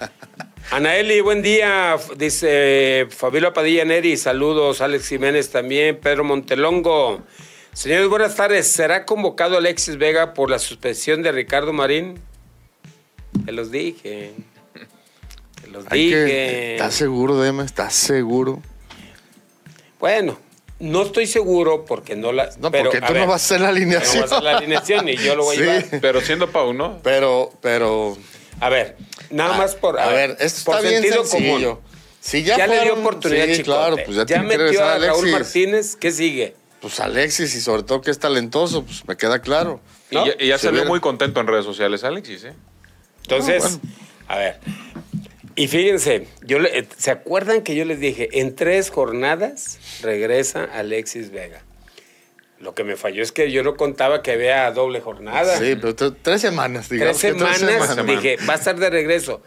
Anaeli, 0.72 1.20
buen 1.20 1.40
día. 1.40 1.96
Dice 2.16 3.06
Fabiola 3.10 3.52
Padilla 3.52 3.84
Neri, 3.84 4.16
saludos. 4.16 4.80
Alex 4.80 5.06
Jiménez 5.06 5.50
también. 5.50 6.00
Pedro 6.00 6.24
Montelongo. 6.24 7.22
Señores, 7.72 8.08
buenas 8.08 8.34
tardes. 8.34 8.66
¿Será 8.66 9.06
convocado 9.06 9.56
Alexis 9.56 9.96
Vega 9.96 10.34
por 10.34 10.50
la 10.50 10.58
suspensión 10.58 11.22
de 11.22 11.30
Ricardo 11.30 11.72
Marín? 11.72 12.20
Te 13.44 13.52
los 13.52 13.70
dije. 13.70 14.32
Te 15.62 15.68
los 15.68 15.84
Hay 15.90 16.06
dije. 16.06 16.72
¿Estás 16.72 16.94
seguro, 16.94 17.38
Dema? 17.38 17.64
¿Estás 17.64 17.94
seguro? 17.94 18.60
Bueno, 20.00 20.36
no 20.78 21.02
estoy 21.02 21.26
seguro 21.26 21.84
porque 21.84 22.16
no 22.16 22.32
la. 22.32 22.50
No, 22.58 22.70
pero, 22.70 22.84
porque 22.90 22.98
a 23.04 23.06
tú 23.06 23.12
ver, 23.14 23.22
no 23.22 23.28
vas 23.28 23.42
a 23.42 23.44
hacer 23.44 23.60
la 23.60 23.68
no 23.68 23.72
alineación. 23.76 24.12
voy 24.14 24.22
a 24.22 24.24
hacer 24.26 24.42
la 24.42 24.56
alineación 24.58 25.08
y 25.08 25.16
yo 25.16 25.34
lo 25.36 25.44
voy 25.44 25.56
a 25.56 25.60
llevar. 25.60 26.00
Pero 26.00 26.20
siendo 26.20 26.50
Pau, 26.50 26.72
¿no? 26.72 26.98
Pero, 27.02 27.52
pero... 27.62 28.16
A 28.60 28.68
ver, 28.68 28.96
nada 29.30 29.56
más 29.56 29.74
por. 29.74 29.98
A 30.00 30.08
ver, 30.08 30.36
esto 30.40 30.64
por 30.64 30.76
está 30.76 30.88
bien 30.88 31.02
sentido 31.02 31.24
sencillo. 31.24 31.70
común. 31.76 31.86
Si 32.20 32.42
ya, 32.42 32.56
Ya, 32.56 32.66
le 32.66 32.80
dio 32.82 32.94
oportunidad 32.94 33.44
sí, 33.46 33.52
Chicote. 33.56 33.64
claro, 33.64 33.96
pues 34.04 34.16
ya, 34.16 34.22
ya 34.22 34.26
tiene 34.26 34.48
que 34.48 34.58
metió 34.58 34.84
a 34.84 34.98
Raúl. 34.98 35.30
Martínez. 35.30 35.94
¿Qué 35.96 36.10
sigue? 36.10 36.56
Pues 36.80 36.98
Alexis 37.00 37.54
y 37.54 37.60
sobre 37.60 37.82
todo 37.82 38.00
que 38.00 38.10
es 38.10 38.18
talentoso, 38.18 38.84
pues 38.84 39.06
me 39.06 39.16
queda 39.16 39.40
claro. 39.40 39.80
Y 40.10 40.14
ya, 40.16 40.24
y 40.38 40.48
ya 40.48 40.58
Se 40.58 40.70
viene. 40.70 40.86
muy 40.86 41.00
contento 41.00 41.40
en 41.40 41.46
redes 41.46 41.64
sociales, 41.64 42.02
Alexis, 42.04 42.44
¿eh? 42.44 42.54
Entonces, 43.22 43.62
bueno. 43.62 43.80
a 44.28 44.36
ver. 44.38 44.60
Y 45.56 45.68
fíjense, 45.68 46.28
yo 46.42 46.58
le- 46.58 46.78
eh, 46.80 46.86
¿se 46.98 47.10
acuerdan 47.10 47.62
que 47.62 47.74
yo 47.74 47.84
les 47.86 47.98
dije? 47.98 48.28
En 48.40 48.54
tres 48.54 48.90
jornadas 48.90 49.78
regresa 50.02 50.64
Alexis 50.64 51.30
Vega. 51.30 51.62
Lo 52.60 52.74
que 52.74 52.84
me 52.84 52.96
falló 52.96 53.22
es 53.22 53.32
que 53.32 53.50
yo 53.50 53.62
no 53.62 53.76
contaba 53.76 54.22
que 54.22 54.32
había 54.32 54.70
doble 54.70 55.00
jornada. 55.00 55.58
Sí, 55.58 55.74
pero 55.76 55.94
tres 55.94 56.40
semanas, 56.42 56.88
digamos. 56.88 57.18
tres 57.18 57.34
semanas, 57.58 57.96
dije, 58.06 58.36
va 58.48 58.52
a 58.54 58.56
estar 58.56 58.76
de 58.78 58.90
regreso. 58.90 59.42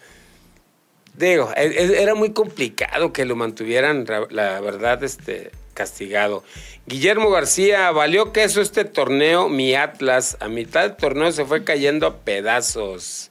Digo, 1.16 1.52
e- 1.56 1.66
e- 1.68 2.02
era 2.02 2.16
muy 2.16 2.32
complicado 2.34 3.12
que 3.14 3.26
lo 3.26 3.36
mantuvieran, 3.36 4.06
ra- 4.08 4.28
la 4.30 4.60
verdad, 4.62 5.04
este, 5.04 5.52
castigado. 5.74 6.44
Guillermo 6.88 7.30
García, 7.30 7.92
valió 7.92 8.32
queso 8.32 8.62
este 8.62 8.86
torneo, 8.86 9.50
mi 9.50 9.76
Atlas. 9.76 10.38
A 10.40 10.48
mitad 10.48 10.82
del 10.84 10.96
torneo 10.96 11.32
se 11.32 11.46
fue 11.46 11.64
cayendo 11.64 12.08
a 12.08 12.18
pedazos. 12.20 13.29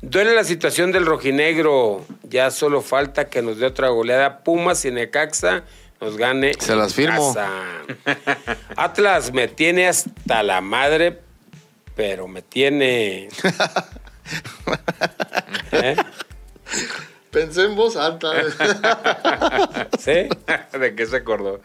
Duele 0.00 0.34
la 0.34 0.44
situación 0.44 0.92
del 0.92 1.06
rojinegro. 1.06 2.04
Ya 2.22 2.50
solo 2.50 2.82
falta 2.82 3.28
que 3.28 3.42
nos 3.42 3.58
dé 3.58 3.66
otra 3.66 3.88
goleada. 3.88 4.44
Pumas 4.44 4.84
y 4.84 4.90
Necaxa 4.90 5.64
nos 6.00 6.16
gane. 6.16 6.52
Se 6.58 6.76
las 6.76 6.94
firmo. 6.94 7.34
casa. 7.34 7.50
Atlas 8.76 9.32
me 9.32 9.48
tiene 9.48 9.88
hasta 9.88 10.42
la 10.42 10.60
madre, 10.60 11.18
pero 11.96 12.28
me 12.28 12.42
tiene. 12.42 13.28
¿Eh? 15.72 15.96
Pensé 17.30 17.64
en 17.64 17.74
voz 17.74 17.96
alta. 17.96 18.30
¿Sí? 19.98 20.28
¿De 20.78 20.94
qué 20.94 21.06
se 21.06 21.16
acordó? 21.16 21.60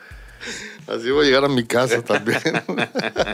Así 0.88 1.10
voy 1.12 1.24
a 1.26 1.28
llegar 1.28 1.46
a 1.46 1.48
mi 1.48 1.66
casa 1.66 2.02
también. 2.02 2.42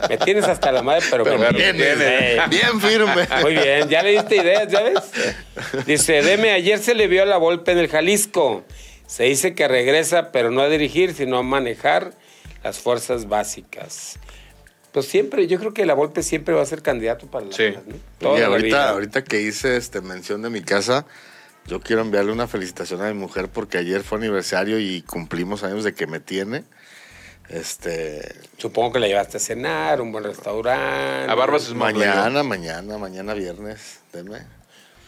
Me 0.09 0.17
tienes 0.17 0.45
hasta 0.45 0.71
la 0.71 0.81
madre, 0.83 1.05
pero, 1.09 1.23
Pero 1.23 1.39
me 1.39 1.51
bien, 1.51 1.75
Eh, 1.79 2.39
bien 2.49 2.79
firme. 2.79 3.27
Muy 3.41 3.53
bien, 3.53 3.89
ya 3.89 4.03
le 4.03 4.11
diste 4.11 4.35
ideas, 4.37 4.71
¿ya 4.71 4.81
ves? 4.83 5.85
Dice, 5.85 6.21
Deme, 6.21 6.51
ayer 6.51 6.79
se 6.79 6.93
le 6.93 7.07
vio 7.07 7.23
a 7.23 7.25
la 7.25 7.37
Volpe 7.37 7.71
en 7.71 7.79
el 7.79 7.87
Jalisco. 7.87 8.63
Se 9.07 9.23
dice 9.23 9.55
que 9.55 9.67
regresa, 9.67 10.31
pero 10.31 10.51
no 10.51 10.61
a 10.61 10.69
dirigir, 10.69 11.13
sino 11.15 11.39
a 11.39 11.43
manejar 11.43 12.13
las 12.63 12.79
fuerzas 12.79 13.27
básicas. 13.27 14.19
Pues 14.91 15.07
siempre, 15.07 15.47
yo 15.47 15.59
creo 15.59 15.73
que 15.73 15.85
la 15.85 15.93
Volpe 15.93 16.23
siempre 16.23 16.53
va 16.53 16.61
a 16.61 16.65
ser 16.65 16.81
candidato 16.81 17.27
para 17.27 17.45
la 17.47 17.51
Sí. 17.53 17.73
la 18.21 18.45
ahorita, 18.45 18.89
ahorita 18.89 19.23
que 19.23 19.41
hice 19.41 19.77
este 19.77 20.01
mención 20.01 20.41
de 20.41 20.49
mi 20.49 20.61
casa, 20.61 21.05
yo 21.67 21.79
quiero 21.79 22.01
enviarle 22.01 22.31
una 22.31 22.47
felicitación 22.47 23.01
a 23.01 23.07
mi 23.07 23.13
mujer 23.13 23.49
porque 23.49 23.77
ayer 23.77 24.01
fue 24.03 24.17
aniversario 24.17 24.79
y 24.79 25.01
cumplimos 25.03 25.63
años 25.63 25.83
de 25.83 25.93
que 25.93 26.07
me 26.07 26.19
tiene. 26.19 26.63
Este 27.49 28.35
Supongo 28.57 28.93
que 28.93 28.99
la 28.99 29.07
llevaste 29.07 29.37
a 29.37 29.39
cenar, 29.39 30.01
un 30.01 30.11
buen 30.11 30.23
restaurante. 30.23 31.31
A 31.31 31.35
Barbas 31.35 31.63
es 31.63 31.73
mañana, 31.73 32.43
mañana, 32.43 32.97
mañana 32.97 33.33
viernes. 33.33 33.99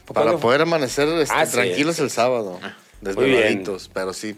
¿Por 0.05 0.15
Para 0.15 0.37
poder 0.37 0.61
amanecer 0.61 1.07
este, 1.07 1.35
Ah, 1.35 1.45
sí. 1.45 1.53
tranquilos 1.53 1.99
el 1.99 2.09
sábado. 2.09 2.59
Desveladitos, 3.01 3.89
pero 3.93 4.13
sí. 4.13 4.35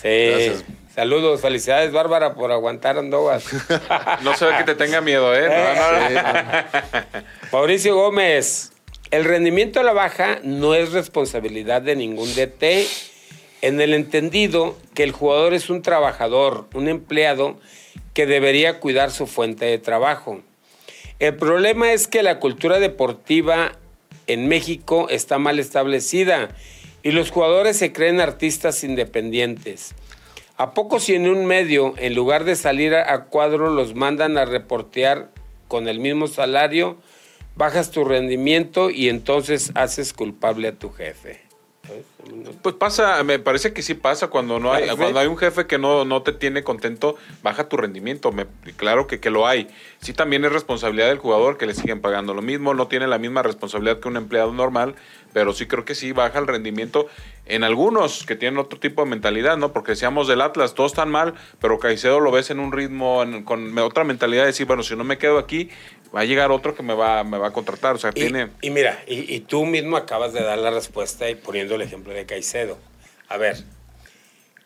Sí. 0.00 0.08
Gracias. 0.28 0.64
Saludos, 0.94 1.40
felicidades, 1.40 1.92
Bárbara, 1.92 2.34
por 2.34 2.52
aguantar 2.52 2.98
Andogas. 2.98 3.44
No 4.22 4.36
se 4.36 4.44
ve 4.46 4.52
que 4.58 4.64
te 4.64 4.74
tenga 4.76 5.00
miedo, 5.00 5.34
¿eh? 5.34 5.48
No, 5.48 5.74
no, 5.74 6.22
no. 6.22 7.22
Mauricio 7.52 7.96
Gómez, 7.96 8.72
el 9.10 9.24
rendimiento 9.24 9.80
a 9.80 9.82
la 9.82 9.92
baja 9.92 10.38
no 10.44 10.74
es 10.74 10.92
responsabilidad 10.92 11.82
de 11.82 11.96
ningún 11.96 12.32
DT 12.34 12.86
en 13.64 13.80
el 13.80 13.94
entendido 13.94 14.76
que 14.92 15.04
el 15.04 15.12
jugador 15.12 15.54
es 15.54 15.70
un 15.70 15.80
trabajador, 15.80 16.66
un 16.74 16.86
empleado 16.86 17.58
que 18.12 18.26
debería 18.26 18.78
cuidar 18.78 19.10
su 19.10 19.26
fuente 19.26 19.64
de 19.64 19.78
trabajo. 19.78 20.42
El 21.18 21.36
problema 21.36 21.90
es 21.90 22.06
que 22.06 22.22
la 22.22 22.40
cultura 22.40 22.78
deportiva 22.78 23.72
en 24.26 24.48
México 24.48 25.08
está 25.08 25.38
mal 25.38 25.58
establecida 25.58 26.50
y 27.02 27.12
los 27.12 27.30
jugadores 27.30 27.78
se 27.78 27.90
creen 27.90 28.20
artistas 28.20 28.84
independientes. 28.84 29.94
¿A 30.58 30.74
poco 30.74 31.00
si 31.00 31.14
en 31.14 31.26
un 31.26 31.46
medio, 31.46 31.94
en 31.96 32.14
lugar 32.14 32.44
de 32.44 32.56
salir 32.56 32.94
a, 32.94 33.24
cuadro, 33.24 33.70
los 33.70 33.94
mandan 33.94 34.36
a 34.36 34.44
reportear 34.44 35.30
con 35.68 35.88
el 35.88 36.00
mismo 36.00 36.26
salario, 36.26 36.98
bajas 37.56 37.90
tu 37.90 38.04
rendimiento 38.04 38.90
y 38.90 39.08
entonces 39.08 39.72
haces 39.74 40.12
culpable 40.12 40.68
a 40.68 40.72
tu 40.72 40.90
jefe? 40.90 41.43
Pues 42.62 42.74
pasa, 42.76 43.22
me 43.24 43.38
parece 43.38 43.72
que 43.74 43.82
sí 43.82 43.92
pasa 43.94 44.28
cuando 44.28 44.58
no 44.58 44.72
hay, 44.72 44.84
cuando 44.96 45.20
hay 45.20 45.26
un 45.26 45.36
jefe 45.36 45.66
que 45.66 45.76
no, 45.78 46.04
no 46.06 46.22
te 46.22 46.32
tiene 46.32 46.64
contento, 46.64 47.16
baja 47.42 47.68
tu 47.68 47.76
rendimiento. 47.76 48.32
Me- 48.32 48.46
claro 48.76 49.06
que, 49.06 49.20
que 49.20 49.28
lo 49.30 49.46
hay. 49.46 49.68
Sí 50.00 50.14
también 50.14 50.44
es 50.44 50.52
responsabilidad 50.52 51.08
del 51.08 51.18
jugador 51.18 51.58
que 51.58 51.66
le 51.66 51.74
siguen 51.74 52.00
pagando 52.00 52.32
lo 52.32 52.40
mismo, 52.42 52.72
no 52.72 52.88
tiene 52.88 53.06
la 53.06 53.18
misma 53.18 53.42
responsabilidad 53.42 54.00
que 54.00 54.08
un 54.08 54.16
empleado 54.16 54.52
normal, 54.52 54.94
pero 55.34 55.52
sí 55.52 55.66
creo 55.66 55.84
que 55.84 55.94
sí 55.94 56.12
baja 56.12 56.38
el 56.38 56.46
rendimiento 56.46 57.06
en 57.46 57.62
algunos 57.64 58.24
que 58.24 58.36
tienen 58.36 58.58
otro 58.58 58.78
tipo 58.80 59.02
de 59.04 59.10
mentalidad, 59.10 59.58
¿no? 59.58 59.72
Porque 59.74 59.92
decíamos 59.92 60.26
del 60.26 60.40
Atlas, 60.40 60.74
todos 60.74 60.92
están 60.92 61.10
mal, 61.10 61.34
pero 61.60 61.78
Caicedo 61.78 62.20
lo 62.20 62.30
ves 62.30 62.48
en 62.50 62.60
un 62.60 62.72
ritmo, 62.72 63.22
en- 63.22 63.44
con 63.44 63.76
otra 63.78 64.04
mentalidad 64.04 64.42
de 64.42 64.46
decir, 64.48 64.66
bueno, 64.66 64.82
si 64.82 64.96
no 64.96 65.04
me 65.04 65.18
quedo 65.18 65.38
aquí, 65.38 65.68
va 66.14 66.20
a 66.20 66.24
llegar 66.24 66.50
otro 66.52 66.74
que 66.74 66.82
me 66.82 66.94
va, 66.94 67.24
me 67.24 67.38
va 67.38 67.48
a 67.48 67.52
contratar. 67.52 67.94
O 67.94 67.98
sea, 67.98 68.10
Y, 68.10 68.20
tiene... 68.20 68.50
y 68.62 68.70
mira, 68.70 69.02
y, 69.06 69.34
y 69.34 69.40
tú 69.40 69.64
mismo 69.66 69.96
acabas 69.96 70.32
de 70.32 70.42
dar 70.42 70.58
la 70.58 70.70
respuesta 70.70 71.28
y 71.30 71.34
poniendo 71.34 71.74
el 71.74 71.82
ejemplo 71.82 72.12
de 72.12 72.24
Caicedo. 72.26 72.78
A 73.28 73.36
ver, 73.36 73.56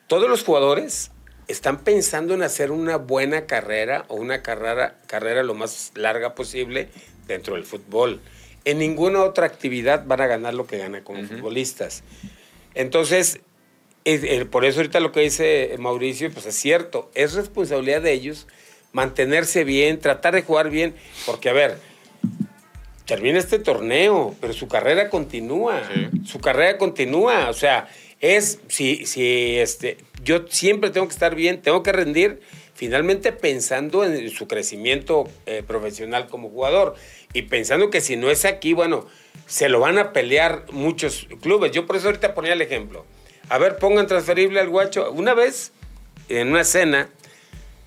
todos 0.07 0.29
los 0.29 0.43
jugadores 0.45 1.11
están 1.47 1.79
pensando 1.85 2.35
en 2.35 2.43
hacer 2.43 2.71
una 2.71 2.97
buena 2.97 3.47
carrera 3.47 4.05
o 4.09 4.17
una 4.17 4.43
carrera, 4.43 4.99
carrera 5.07 5.43
lo 5.43 5.55
más 5.55 5.93
larga 5.95 6.35
posible 6.35 6.89
dentro 7.27 7.55
del 7.55 7.65
fútbol. 7.65 8.21
En 8.65 8.79
ninguna 8.79 9.23
otra 9.23 9.47
actividad 9.47 10.05
van 10.07 10.21
a 10.21 10.27
ganar 10.27 10.53
lo 10.55 10.67
que 10.67 10.77
ganan 10.79 11.03
como 11.03 11.25
futbolistas. 11.27 12.03
Entonces, 12.75 13.41
es- 14.05 14.25
eh, 14.25 14.45
por 14.45 14.65
eso 14.65 14.81
ahorita 14.81 15.01
lo 15.01 15.13
que 15.13 15.21
dice 15.21 15.75
Mauricio, 15.79 16.31
pues 16.33 16.47
es 16.47 16.55
cierto, 16.55 17.11
es 17.15 17.33
responsabilidad 17.35 18.03
de 18.03 18.13
ellos 18.13 18.47
mantenerse 18.93 19.65
bien, 19.65 20.01
tratar 20.01 20.35
de 20.35 20.43
jugar 20.43 20.71
bien, 20.71 20.95
porque 21.27 21.49
a 21.51 21.53
ver, 21.53 21.79
termina 23.09 23.39
este 23.39 23.59
torneo, 23.59 24.37
pero 24.41 24.53
su 24.53 24.69
carrera 24.69 25.09
continúa. 25.09 25.83
Sí. 25.93 26.09
Su 26.27 26.41
carrera 26.41 26.77
continúa. 26.77 27.49
O 27.49 27.55
sea, 27.55 27.89
es 28.21 28.61
si, 28.69 29.07
si 29.07 29.57
este, 29.57 29.97
yo 30.23 30.47
siempre 30.49 30.91
tengo 30.91 31.09
que 31.09 31.15
estar 31.15 31.35
bien, 31.35 31.63
tengo 31.63 31.83
que 31.83 31.93
rendir, 31.93 32.41
finalmente 32.75 33.33
pensando 33.33 34.05
en 34.05 34.29
su 34.31 34.47
crecimiento 34.47 35.29
eh, 35.47 35.63
profesional 35.67 36.29
como 36.29 36.51
jugador. 36.51 36.95
Y 37.33 37.43
pensando 37.43 37.91
que 37.91 38.01
si 38.01 38.17
no 38.17 38.31
es 38.31 38.45
aquí, 38.45 38.75
bueno, 38.75 39.07
se 39.47 39.69
lo 39.69 39.81
van 39.81 39.99
a 39.99 40.13
pelear 40.13 40.67
muchos 40.71 41.29
clubes. 41.41 41.73
Yo 41.73 41.87
por 41.87 41.97
eso 41.97 42.09
ahorita 42.09 42.35
ponía 42.35 42.53
el 42.53 42.63
ejemplo. 42.63 43.07
A 43.49 43.57
ver, 43.57 43.79
pongan 43.79 44.07
transferible 44.07 44.61
al 44.61 44.69
guacho. 44.69 45.11
Una 45.13 45.33
vez, 45.33 45.73
en 46.29 46.49
una 46.49 46.65
cena, 46.65 47.09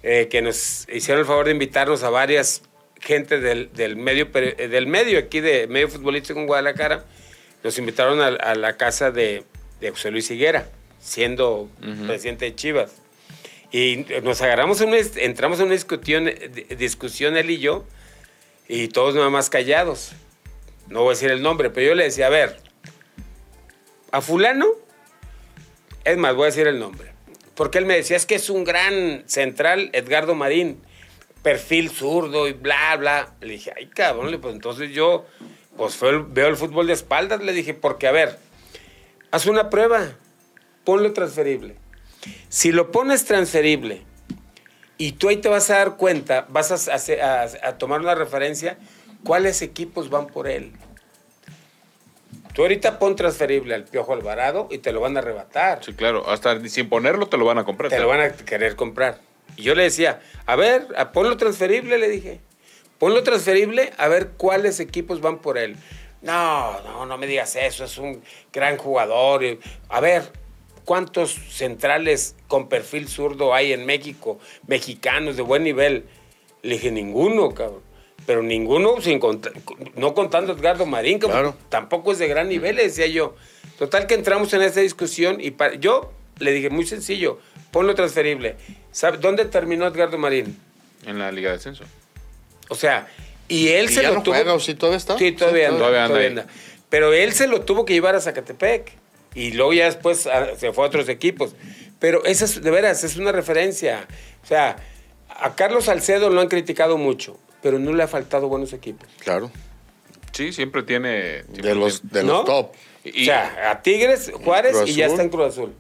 eh, 0.04 0.28
que 0.30 0.42
nos 0.42 0.88
hicieron 0.92 1.20
el 1.22 1.26
favor 1.26 1.46
de 1.46 1.52
invitarnos 1.52 2.04
a 2.04 2.10
varias 2.10 2.64
gente 3.00 3.40
del, 3.40 3.72
del 3.74 3.96
medio 3.96 4.28
eh, 4.34 4.68
del 4.68 4.86
medio 4.88 5.18
aquí 5.20 5.40
de 5.40 5.68
medio 5.68 5.90
futbolístico 5.90 6.40
en 6.40 6.48
Guadalajara. 6.48 7.06
Nos 7.64 7.78
invitaron 7.78 8.22
a, 8.22 8.28
a 8.28 8.56
la 8.56 8.78
casa 8.78 9.12
de, 9.12 9.44
de 9.80 9.92
José 9.92 10.12
Luis 10.12 10.30
Higuera 10.32 10.68
siendo 11.00 11.70
presidente 12.08 12.46
de 12.46 12.56
Chivas. 12.56 12.92
Y 13.72 14.06
nos 14.24 14.42
agarramos 14.42 14.82
una, 14.82 14.98
entramos 14.98 15.60
en 15.60 15.66
una 15.66 15.74
discusión 15.74 16.26
di- 16.26 16.76
discusión 16.76 17.38
él 17.38 17.50
y 17.50 17.60
yo 17.60 17.86
y 18.68 18.88
todos 18.90 19.16
nada 19.16 19.30
más 19.30 19.50
callados. 19.50 20.12
No 20.88 21.02
voy 21.04 21.10
a 21.10 21.16
decir 21.16 21.32
el 21.32 21.42
nombre 21.42 21.70
pero 21.70 21.88
yo 21.88 21.96
le 21.96 22.04
decía 22.04 22.28
a 22.28 22.30
ver 22.30 22.58
a 24.12 24.20
fulano 24.22 24.68
es 26.04 26.18
más, 26.18 26.36
voy 26.36 26.44
a 26.44 26.46
decir 26.48 26.68
el 26.68 26.80
nombre. 26.80 27.11
Porque 27.56 27.78
él 27.78 27.86
me 27.86 27.96
decía, 27.96 28.18
es 28.18 28.26
que 28.26 28.36
es 28.36 28.50
un 28.50 28.64
gran 28.64 29.24
central, 29.28 29.90
Edgardo 29.94 30.36
Marín, 30.36 30.82
perfil 31.44 31.90
zurdo 31.90 32.48
y 32.48 32.54
bla, 32.54 32.96
bla. 32.98 33.34
Le 33.42 33.54
dije, 33.54 33.74
ay, 33.76 33.88
cabrón, 33.88 34.38
pues 34.42 34.54
entonces 34.56 34.92
yo 34.92 35.26
pues 35.78 35.98
veo 36.30 36.48
el 36.48 36.56
fútbol 36.58 36.88
de 36.88 36.94
espaldas. 36.94 37.42
Le 37.42 37.54
dije, 37.54 37.74
porque 37.74 38.08
a 38.08 38.12
ver, 38.12 38.38
haz 39.32 39.46
una 39.48 39.70
prueba, 39.70 40.12
ponlo 40.84 41.12
transferible. 41.14 41.76
Si 42.50 42.72
lo 42.72 42.92
pones 42.92 43.26
transferible 43.26 44.04
y 44.98 45.14
tú 45.14 45.30
ahí 45.30 45.38
te 45.38 45.50
vas 45.50 45.70
a 45.72 45.78
dar 45.78 45.98
cuenta, 45.98 46.46
vas 46.50 46.88
a, 46.88 46.96
a- 46.96 47.68
a 47.68 47.78
tomar 47.78 48.00
una 48.02 48.14
referencia, 48.16 48.78
cuáles 49.24 49.62
equipos 49.62 50.10
van 50.10 50.28
por 50.28 50.48
él. 50.48 50.72
Tú 52.54 52.64
ahorita 52.64 53.00
pon 53.00 53.16
transferible 53.16 53.74
al 53.76 53.86
Piojo 53.86 54.14
Alvarado 54.14 54.68
y 54.72 54.80
te 54.80 54.92
lo 54.92 55.00
van 55.00 55.16
a 55.16 55.20
arrebatar. 55.22 55.84
Sí, 55.84 55.94
claro, 55.94 56.30
hasta 56.30 56.60
sin 56.68 56.90
ponerlo 56.90 57.28
te 57.28 57.38
lo 57.38 57.46
van 57.46 57.58
a 57.58 57.64
comprar. 57.64 57.90
Te 57.90 58.00
lo 58.00 58.08
van 58.08 58.22
a 58.22 58.32
querer 58.32 58.76
comprar. 58.76 59.20
Y 59.58 59.64
yo 59.64 59.76
le 59.76 59.84
decía, 59.84 60.22
a 60.46 60.56
ver, 60.56 60.88
a- 60.98 61.12
ponlo 61.12 61.38
transferible, 61.38 61.98
le 61.98 62.10
dije. 62.10 62.40
Ponlo 63.00 63.24
transferible 63.24 63.92
a 63.98 64.08
ver 64.08 64.32
cuáles 64.38 64.80
equipos 64.80 65.22
van 65.22 65.40
por 65.40 65.58
él. 65.58 65.76
No, 66.22 66.80
no, 66.82 67.06
no 67.06 67.18
me 67.18 67.26
digas 67.26 67.56
eso, 67.56 67.84
es 67.86 67.98
un 67.98 68.22
gran 68.54 68.78
jugador. 68.78 69.42
A 69.90 70.00
ver, 70.02 70.24
¿cuántos 70.86 71.32
centrales 71.50 72.36
con 72.48 72.70
perfil 72.70 73.08
zurdo 73.08 73.54
hay 73.56 73.74
en 73.74 73.86
México? 73.86 74.40
Mexicanos 74.68 75.36
de 75.36 75.42
buen 75.42 75.64
nivel. 75.64 76.06
Le 76.62 76.76
dije, 76.76 76.92
ninguno, 76.92 77.54
cabrón. 77.56 77.82
Pero 78.26 78.44
ninguno, 78.44 79.02
sin 79.02 79.20
cont- 79.20 79.52
no 79.96 80.14
contando 80.14 80.54
a 80.54 80.56
Edgardo 80.56 80.86
Marín, 80.86 81.20
que 81.20 81.28
Claro. 81.28 81.56
tampoco 81.70 82.12
es 82.12 82.20
de 82.20 82.28
gran 82.28 82.48
nivel, 82.50 82.76
le 82.76 82.84
decía 82.84 83.08
yo. 83.08 83.36
Total 83.80 84.06
que 84.08 84.14
entramos 84.14 84.54
en 84.54 84.62
esta 84.62 84.80
discusión 84.82 85.40
y 85.42 85.56
yo 85.80 86.12
le 86.40 86.52
dije, 86.52 86.70
muy 86.70 86.86
sencillo, 86.86 87.40
ponlo 87.72 87.96
transferible. 87.96 88.56
¿Sabe 88.92 89.18
dónde 89.18 89.46
terminó 89.46 89.88
Edgardo 89.88 90.18
Marín? 90.18 90.58
En 91.06 91.18
la 91.18 91.32
Liga 91.32 91.50
de 91.50 91.56
Ascenso. 91.58 91.84
O 92.70 92.76
sea, 92.76 93.08
y 93.48 93.70
él 93.70 93.86
¿Y 93.86 93.94
se 93.94 94.02
ya 94.04 94.10
lo 94.10 94.16
no 94.16 94.24
tuvo. 94.24 94.36
juega 94.36 94.54
o 94.54 94.60
sí 94.60 94.76
todavía 94.76 94.98
está? 94.98 95.18
Sí, 95.18 95.32
todavía 95.32 95.68
anda. 95.70 95.80
todavía 95.80 96.04
anda 96.04 96.08
todavía 96.16 96.30
ahí. 96.30 96.40
anda. 96.40 96.54
Pero 96.90 97.14
él 97.14 97.34
se 97.34 97.48
lo 97.48 97.62
tuvo 97.62 97.86
que 97.86 97.94
llevar 97.94 98.16
a 98.16 98.22
Zacatepec. 98.22 98.92
Y 99.34 99.52
luego 99.54 99.74
ya 99.74 99.86
después 99.86 100.28
ah, 100.28 100.50
se 100.58 100.74
fue 100.74 100.84
a 100.84 100.88
otros 100.88 101.08
equipos. 101.10 101.56
Pero 102.00 102.24
esa 102.26 102.46
es, 102.46 102.62
de 102.62 102.70
veras, 102.72 103.04
es 103.04 103.16
una 103.18 103.32
referencia. 103.32 104.06
O 104.44 104.48
sea, 104.48 104.76
a 105.30 105.56
Carlos 105.56 105.86
Salcedo 105.86 106.30
lo 106.30 106.42
han 106.42 106.50
criticado 106.50 106.98
mucho, 106.98 107.40
pero 107.62 107.80
no 107.80 107.94
le 107.94 108.04
ha 108.04 108.08
faltado 108.08 108.48
buenos 108.48 108.74
equipos. 108.74 109.08
Claro. 109.20 109.52
Sí, 110.32 110.54
siempre 110.54 110.84
tiene. 110.84 111.44
siempre 111.44 111.62
De 111.70 111.76
los, 111.76 112.10
de 112.12 112.24
¿No? 112.24 112.34
los 112.38 112.46
top. 112.46 112.72
Y, 113.04 113.24
o 113.24 113.26
sea, 113.26 113.72
a 113.72 113.82
Tigres, 113.82 114.32
Juárez 114.44 114.76
y 114.86 114.94
ya 114.94 115.08
está 115.08 115.22
en 115.24 115.30
Cruz 115.30 115.48
Azul. 115.48 115.74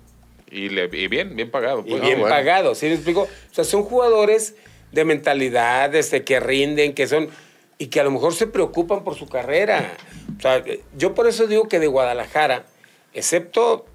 y 0.49 0.69
le- 0.69 0.89
y 0.91 1.07
bien, 1.07 1.35
bien 1.35 1.49
pagado. 1.51 1.83
Y 1.85 1.91
pues. 1.91 2.01
bien 2.01 2.19
bueno. 2.19 2.35
pagados, 2.35 2.77
¿sí 2.79 2.87
me 2.87 2.93
explico? 2.95 3.21
O 3.21 3.53
sea, 3.53 3.63
son 3.63 3.83
jugadores 3.83 4.55
de 4.91 5.05
mentalidad, 5.05 5.93
este, 5.95 6.23
que 6.23 6.39
rinden, 6.39 6.93
que 6.93 7.07
son... 7.07 7.29
Y 7.77 7.87
que 7.87 7.99
a 7.99 8.03
lo 8.03 8.11
mejor 8.11 8.35
se 8.35 8.45
preocupan 8.47 9.03
por 9.03 9.15
su 9.15 9.27
carrera. 9.27 9.93
O 10.37 10.41
sea, 10.41 10.63
yo 10.97 11.15
por 11.15 11.27
eso 11.27 11.47
digo 11.47 11.67
que 11.67 11.79
de 11.79 11.87
Guadalajara, 11.87 12.65
excepto 13.13 13.85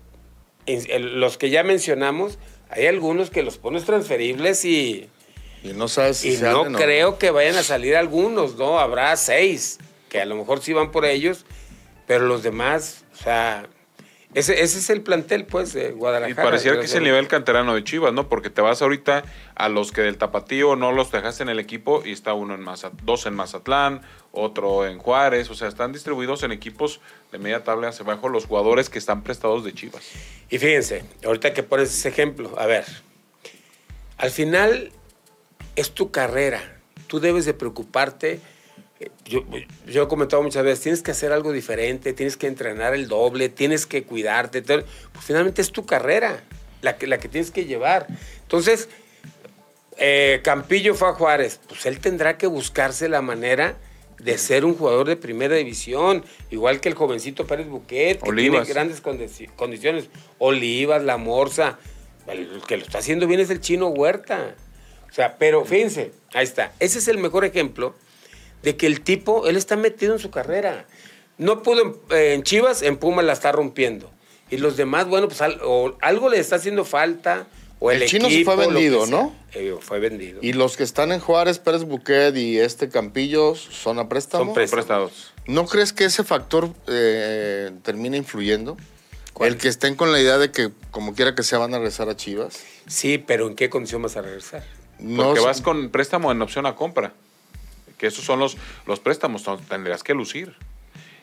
los 0.66 1.38
que 1.38 1.50
ya 1.50 1.62
mencionamos, 1.62 2.38
hay 2.70 2.86
algunos 2.86 3.30
que 3.30 3.42
los 3.42 3.58
pones 3.58 3.84
transferibles 3.84 4.64
y, 4.64 5.08
Y 5.62 5.72
no 5.72 5.88
sabes 5.88 6.18
si 6.18 6.30
y 6.30 6.36
se 6.36 6.48
no 6.50 6.64
creo 6.72 7.18
que 7.18 7.30
vayan 7.30 7.56
a 7.56 7.62
salir 7.62 7.96
algunos, 7.96 8.56
¿no? 8.56 8.78
Habrá 8.78 9.16
seis, 9.16 9.78
que 10.08 10.20
a 10.20 10.24
lo 10.24 10.36
mejor 10.36 10.60
sí 10.60 10.72
van 10.72 10.90
por 10.90 11.04
ellos, 11.04 11.44
pero 12.06 12.26
los 12.26 12.42
demás, 12.42 13.04
o 13.12 13.22
sea, 13.22 13.66
Ese, 14.34 14.60
ese 14.62 14.78
es 14.78 14.90
el 14.90 15.00
plantel, 15.00 15.46
pues, 15.46 15.72
de 15.72 15.92
Guadalajara. 15.92 16.30
Y 16.30 16.34
pareciera 16.34 16.78
que 16.78 16.84
es 16.84 16.94
el 16.94 17.04
nivel 17.04 17.26
canterano 17.26 17.74
de 17.74 17.82
Chivas, 17.82 18.12
¿no? 18.12 18.28
Porque 18.28 18.50
te 18.50 18.60
vas 18.60 18.82
ahorita 18.82 19.24
a 19.54 19.68
los 19.70 19.92
que 19.92 20.02
del 20.02 20.18
Tapatío 20.18 20.76
no 20.76 20.92
los 20.92 21.10
dejaste 21.10 21.42
en 21.42 21.48
el 21.48 21.58
equipo 21.58 22.02
y 22.04 22.12
está 22.12 22.34
uno 22.34 22.54
en 22.54 22.60
Mazat 22.60 22.92
dos 23.02 23.24
en 23.24 23.34
Mazatlán, 23.34 24.02
otro 24.32 24.86
en 24.86 24.98
Juárez, 24.98 25.48
o 25.48 25.54
sea, 25.54 25.68
están 25.68 25.92
distribuidos 25.92 26.42
en 26.42 26.52
equipos 26.52 27.00
de 27.32 27.38
media 27.38 27.64
tabla 27.64 27.88
hacia 27.88 28.04
abajo 28.04 28.28
los 28.28 28.44
jugadores 28.44 28.90
que 28.90 28.98
están 28.98 29.22
prestados 29.22 29.64
de 29.64 29.72
Chivas. 29.72 30.02
Y 30.50 30.58
fíjense, 30.58 31.04
ahorita 31.24 31.54
que 31.54 31.62
pones 31.62 31.88
ese 31.88 32.10
ejemplo, 32.10 32.52
a 32.58 32.66
ver, 32.66 32.84
al 34.18 34.30
final 34.30 34.92
es 35.76 35.92
tu 35.92 36.10
carrera, 36.10 36.78
tú 37.06 37.20
debes 37.20 37.44
de 37.44 37.54
preocuparte. 37.54 38.40
eh, 39.00 39.10
Yo, 39.24 39.44
yo 39.86 40.02
he 40.04 40.08
comentado 40.08 40.42
muchas 40.42 40.64
veces, 40.64 40.80
tienes 40.82 41.02
que 41.02 41.10
hacer 41.12 41.32
algo 41.32 41.52
diferente, 41.52 42.12
tienes 42.12 42.36
que 42.36 42.46
entrenar 42.46 42.94
el 42.94 43.08
doble, 43.08 43.48
tienes 43.48 43.86
que 43.86 44.02
cuidarte. 44.04 44.62
te- 44.62 44.82
Pues 45.12 45.24
finalmente 45.24 45.60
es 45.62 45.70
tu 45.70 45.84
carrera 45.86 46.42
la 46.82 46.96
que, 46.96 47.06
la 47.06 47.18
que 47.18 47.28
tienes 47.28 47.50
que 47.50 47.64
llevar. 47.66 48.06
Entonces, 48.42 48.88
eh, 49.98 50.40
Campillo 50.44 50.94
fue 50.94 51.08
a 51.08 51.12
Juárez, 51.12 51.60
pues 51.68 51.86
él 51.86 52.00
tendrá 52.00 52.36
que 52.38 52.46
buscarse 52.46 53.08
la 53.08 53.22
manera 53.22 53.76
de 54.18 54.38
ser 54.38 54.64
un 54.64 54.74
jugador 54.76 55.06
de 55.06 55.16
primera 55.16 55.56
división, 55.56 56.24
igual 56.50 56.80
que 56.80 56.88
el 56.88 56.94
jovencito 56.94 57.46
Pérez 57.46 57.68
Buquet, 57.68 58.22
que 58.22 58.28
Olivas. 58.30 58.64
tiene 58.64 58.74
grandes 58.74 59.02
condi- 59.02 59.50
condiciones. 59.56 60.08
Olivas, 60.38 61.02
La 61.04 61.16
Morsa, 61.18 61.78
el 62.28 62.62
que 62.66 62.78
lo 62.78 62.84
está 62.84 62.98
haciendo 62.98 63.26
bien 63.26 63.40
es 63.40 63.50
el 63.50 63.60
chino 63.60 63.88
Huerta. 63.88 64.54
O 65.10 65.14
sea, 65.14 65.36
pero 65.38 65.64
fíjense, 65.64 66.12
ahí 66.34 66.44
está. 66.44 66.72
Ese 66.80 66.98
es 66.98 67.08
el 67.08 67.18
mejor 67.18 67.44
ejemplo 67.44 67.94
de 68.62 68.76
que 68.76 68.86
el 68.86 69.00
tipo, 69.00 69.46
él 69.46 69.56
está 69.56 69.76
metido 69.76 70.12
en 70.14 70.18
su 70.18 70.30
carrera. 70.30 70.86
No 71.38 71.62
pudo 71.62 71.82
en, 71.82 72.16
eh, 72.16 72.34
en 72.34 72.42
Chivas, 72.42 72.82
en 72.82 72.96
Puma 72.96 73.22
la 73.22 73.32
está 73.32 73.52
rompiendo. 73.52 74.10
Y 74.50 74.58
los 74.58 74.76
demás, 74.76 75.06
bueno, 75.08 75.28
pues 75.28 75.40
al- 75.40 75.60
o 75.62 75.96
algo 76.00 76.28
le 76.28 76.38
está 76.38 76.56
haciendo 76.56 76.84
falta, 76.84 77.46
o 77.78 77.90
el, 77.90 78.02
El 78.02 78.08
chino 78.08 78.28
se 78.30 78.44
fue 78.44 78.56
vendido. 78.56 79.06
¿no? 79.06 79.34
Eh, 79.52 79.74
fue 79.80 79.98
vendido. 80.00 80.38
Y 80.42 80.52
los 80.54 80.76
que 80.76 80.82
están 80.82 81.12
en 81.12 81.20
Juárez, 81.20 81.58
Pérez 81.58 81.84
Buquet 81.84 82.34
y 82.36 82.58
este 82.58 82.88
Campillo 82.88 83.54
son 83.54 83.98
a 83.98 84.08
préstamo. 84.08 84.54
Son. 84.54 84.54
Prestados. 84.70 85.32
¿No 85.46 85.66
crees 85.66 85.92
que 85.92 86.04
ese 86.06 86.24
factor 86.24 86.70
eh, 86.88 87.70
termina 87.82 88.16
influyendo? 88.16 88.76
¿Cuál? 89.32 89.50
El 89.52 89.58
que 89.58 89.68
estén 89.68 89.94
con 89.94 90.10
la 90.12 90.20
idea 90.20 90.38
de 90.38 90.50
que 90.50 90.70
como 90.90 91.14
quiera 91.14 91.34
que 91.34 91.42
sea 91.42 91.58
van 91.58 91.74
a 91.74 91.78
regresar 91.78 92.08
a 92.08 92.16
Chivas. 92.16 92.60
Sí, 92.86 93.18
pero 93.18 93.46
¿en 93.46 93.54
qué 93.54 93.68
condición 93.68 94.00
vas 94.00 94.16
a 94.16 94.22
regresar? 94.22 94.64
No 94.98 95.24
Porque 95.24 95.40
vas 95.40 95.60
con 95.60 95.90
préstamo 95.90 96.32
en 96.32 96.40
opción 96.42 96.66
a 96.66 96.74
compra. 96.74 97.12
Que 97.98 98.06
esos 98.08 98.24
son 98.24 98.38
los, 98.40 98.56
los 98.86 99.00
préstamos, 99.00 99.44
tendrías 99.68 100.02
que 100.02 100.14
lucir. 100.14 100.54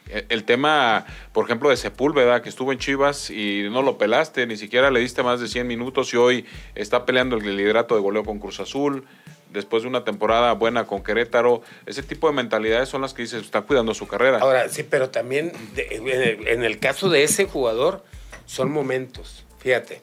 Eh, 0.10 0.26
El 0.30 0.44
tema, 0.44 1.06
por 1.32 1.46
ejemplo, 1.46 1.70
de 1.70 1.78
Sepúlveda, 1.78 2.42
que 2.42 2.50
estuvo 2.50 2.72
en 2.72 2.80
Chivas 2.80 3.30
y 3.30 3.68
no 3.72 3.82
lo 3.82 3.98
pelaste, 3.98 4.46
ni 4.48 4.58
siquiera 4.58 4.92
le 4.92 5.00
diste 5.00 5.24
más 5.24 5.40
de 5.40 5.48
100 5.48 5.68
minutos 5.68 6.14
y 6.14 6.18
hoy 6.18 6.46
está 6.76 7.06
peleando 7.06 7.38
el 7.38 7.56
liderato 7.56 7.96
de 7.96 8.02
goleo 8.02 8.24
con 8.26 8.40
Cruz 8.40 8.60
Azul, 8.60 9.06
después 9.52 9.84
de 9.84 9.90
una 9.90 10.04
temporada 10.04 10.52
buena 10.54 10.86
con 10.86 11.04
Querétaro. 11.04 11.62
Ese 11.86 12.02
tipo 12.04 12.28
de 12.28 12.34
mentalidades 12.34 12.90
son 12.90 13.02
las 13.02 13.14
que 13.14 13.22
dices, 13.22 13.44
está 13.44 13.62
cuidando 13.62 13.94
su 13.94 14.08
carrera. 14.08 14.40
Ahora, 14.40 14.68
sí, 14.70 14.84
pero 14.84 15.10
también 15.10 15.52
de- 15.76 15.88
en, 15.92 16.08
el, 16.10 16.48
en 16.48 16.64
el 16.64 16.80
caso 16.80 17.10
de 17.10 17.24
ese 17.24 17.46
jugador, 17.46 18.04
son 18.48 18.72
momentos. 18.72 19.46
Fíjate. 19.60 20.02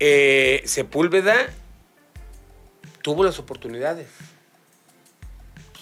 Eh, 0.00 0.62
Sepúlveda 0.64 1.50
tuvo 3.02 3.24
las 3.24 3.38
oportunidades. 3.38 4.06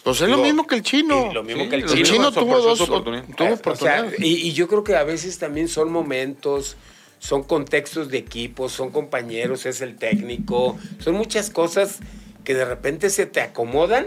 Pues 0.05 0.21
es 0.23 0.29
lo 0.29 0.39
mismo 0.39 0.67
que 0.67 0.77
el 0.77 0.83
chino. 0.83 1.33
lo 1.33 1.43
mismo 1.43 1.65
Sí, 1.65 1.69
que 1.69 1.77
el 1.77 1.85
chino. 2.05 2.33
tuvo 2.33 2.61
dos 2.61 2.79
su 2.79 2.85
oportunidad. 2.85 3.25
tuvo 3.37 3.49
Eh, 3.49 3.53
o 3.53 3.77
sea, 3.77 4.01
oportunidades. 4.03 4.21
y, 4.21 4.49
y 4.49 4.53
yo 4.53 4.67
creo 4.69 4.83
que 4.85 4.97
a 4.97 5.05
veces 5.05 5.39
también 5.39 5.69
son 5.69 5.93
momentos, 5.93 6.77
son 7.19 7.43
contextos 7.43 8.09
de 8.09 8.19
equipo, 8.19 8.69
son 8.69 8.91
compañeros, 8.91 9.67
es 9.67 9.81
el 9.83 9.97
técnico, 9.97 10.79
son 10.99 11.15
muchas 11.15 11.51
cosas 11.51 11.99
que 12.45 12.55
de 12.55 12.65
repente 12.65 13.11
se 13.11 13.27
te 13.27 13.41
acomodan 13.43 14.07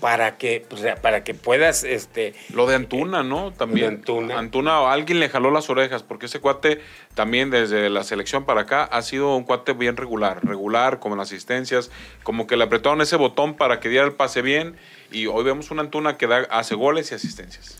para 0.00 0.38
que, 0.38 0.64
para 1.02 1.24
que 1.24 1.34
puedas, 1.34 1.84
este, 1.84 2.34
Lo 2.52 2.66
de 2.66 2.76
Antuna, 2.76 3.22
¿no? 3.22 3.52
También. 3.52 3.88
Antuna. 3.88 4.38
Antuna, 4.38 4.80
o 4.80 4.86
alguien 4.88 5.20
le 5.20 5.28
jaló 5.28 5.50
las 5.50 5.68
orejas, 5.70 6.02
porque 6.02 6.26
ese 6.26 6.40
cuate 6.40 6.80
también 7.14 7.50
desde 7.50 7.90
la 7.90 8.04
selección 8.04 8.44
para 8.44 8.62
acá 8.62 8.84
ha 8.84 9.02
sido 9.02 9.36
un 9.36 9.44
cuate 9.44 9.72
bien 9.72 9.96
regular. 9.96 10.44
Regular, 10.44 10.98
como 11.00 11.14
en 11.14 11.18
las 11.18 11.28
asistencias, 11.28 11.90
como 12.22 12.46
que 12.46 12.56
le 12.56 12.64
apretaron 12.64 13.00
ese 13.00 13.16
botón 13.16 13.54
para 13.54 13.80
que 13.80 13.88
diera 13.88 14.06
el 14.06 14.12
pase 14.12 14.42
bien. 14.42 14.76
Y 15.10 15.26
hoy 15.26 15.44
vemos 15.44 15.70
una 15.70 15.82
Antuna 15.82 16.16
que 16.16 16.26
da, 16.26 16.46
hace 16.50 16.74
goles 16.74 17.10
y 17.10 17.14
asistencias. 17.14 17.76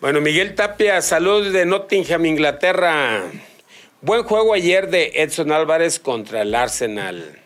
Bueno, 0.00 0.20
Miguel 0.20 0.54
Tapia, 0.54 1.02
saludos 1.02 1.52
de 1.52 1.66
Nottingham, 1.66 2.24
Inglaterra. 2.24 3.22
Buen 4.00 4.22
juego 4.22 4.54
ayer 4.54 4.88
de 4.88 5.12
Edson 5.16 5.52
Álvarez 5.52 6.00
contra 6.00 6.40
el 6.40 6.54
Arsenal. 6.54 7.38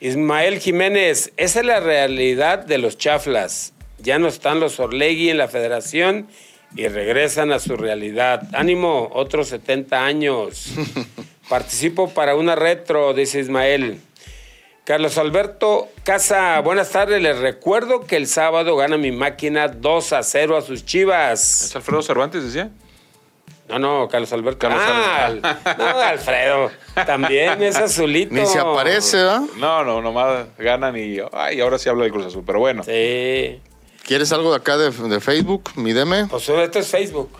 Ismael 0.00 0.60
Jiménez, 0.60 1.32
esa 1.38 1.60
es 1.60 1.66
la 1.66 1.80
realidad 1.80 2.58
de 2.58 2.76
los 2.76 2.98
chaflas. 2.98 3.72
Ya 3.98 4.18
no 4.18 4.28
están 4.28 4.60
los 4.60 4.78
Orlegui 4.78 5.30
en 5.30 5.38
la 5.38 5.48
federación 5.48 6.28
y 6.76 6.86
regresan 6.88 7.50
a 7.50 7.58
su 7.58 7.76
realidad. 7.76 8.42
Ánimo, 8.52 9.08
otros 9.14 9.48
70 9.48 10.04
años. 10.04 10.74
Participo 11.48 12.10
para 12.10 12.34
una 12.34 12.54
retro, 12.54 13.14
dice 13.14 13.40
Ismael. 13.40 14.00
Carlos 14.84 15.16
Alberto 15.16 15.88
Casa, 16.04 16.60
buenas 16.60 16.90
tardes. 16.90 17.22
Les 17.22 17.38
recuerdo 17.38 18.00
que 18.00 18.16
el 18.16 18.26
sábado 18.26 18.76
gana 18.76 18.98
mi 18.98 19.12
máquina 19.12 19.68
2 19.68 20.12
a 20.12 20.22
0 20.22 20.58
a 20.58 20.60
sus 20.60 20.84
chivas. 20.84 21.62
¿Es 21.62 21.76
Alfredo 21.76 22.02
Cervantes, 22.02 22.44
decía? 22.44 22.70
No, 23.68 23.78
no, 23.78 24.08
Carlos 24.08 24.32
Alberto. 24.32 24.58
Carlos 24.58 24.80
ah, 24.84 25.26
Alberto. 25.26 25.48
Al- 25.64 25.78
no, 25.78 26.00
Alfredo. 26.00 26.70
También 27.06 27.62
es 27.62 27.76
azulito. 27.76 28.32
Ni 28.34 28.46
se 28.46 28.58
aparece, 28.60 29.16
¿verdad? 29.16 29.40
No, 29.56 29.84
no, 29.84 30.00
nomás 30.00 30.46
ganan 30.58 30.96
y. 30.96 31.18
Ay, 31.32 31.60
ahora 31.60 31.78
sí 31.78 31.88
habla 31.88 32.04
de 32.04 32.10
Cruz 32.10 32.26
Azul, 32.26 32.44
pero 32.46 32.60
bueno. 32.60 32.84
Sí. 32.84 33.60
¿Quieres 34.04 34.30
algo 34.32 34.50
de 34.50 34.56
acá 34.58 34.76
de, 34.76 34.90
de 34.90 35.20
Facebook? 35.20 35.70
Mi 35.74 35.92
deme. 35.92 36.26
Pues 36.26 36.48
esto 36.48 36.78
es 36.78 36.86
Facebook. 36.88 37.30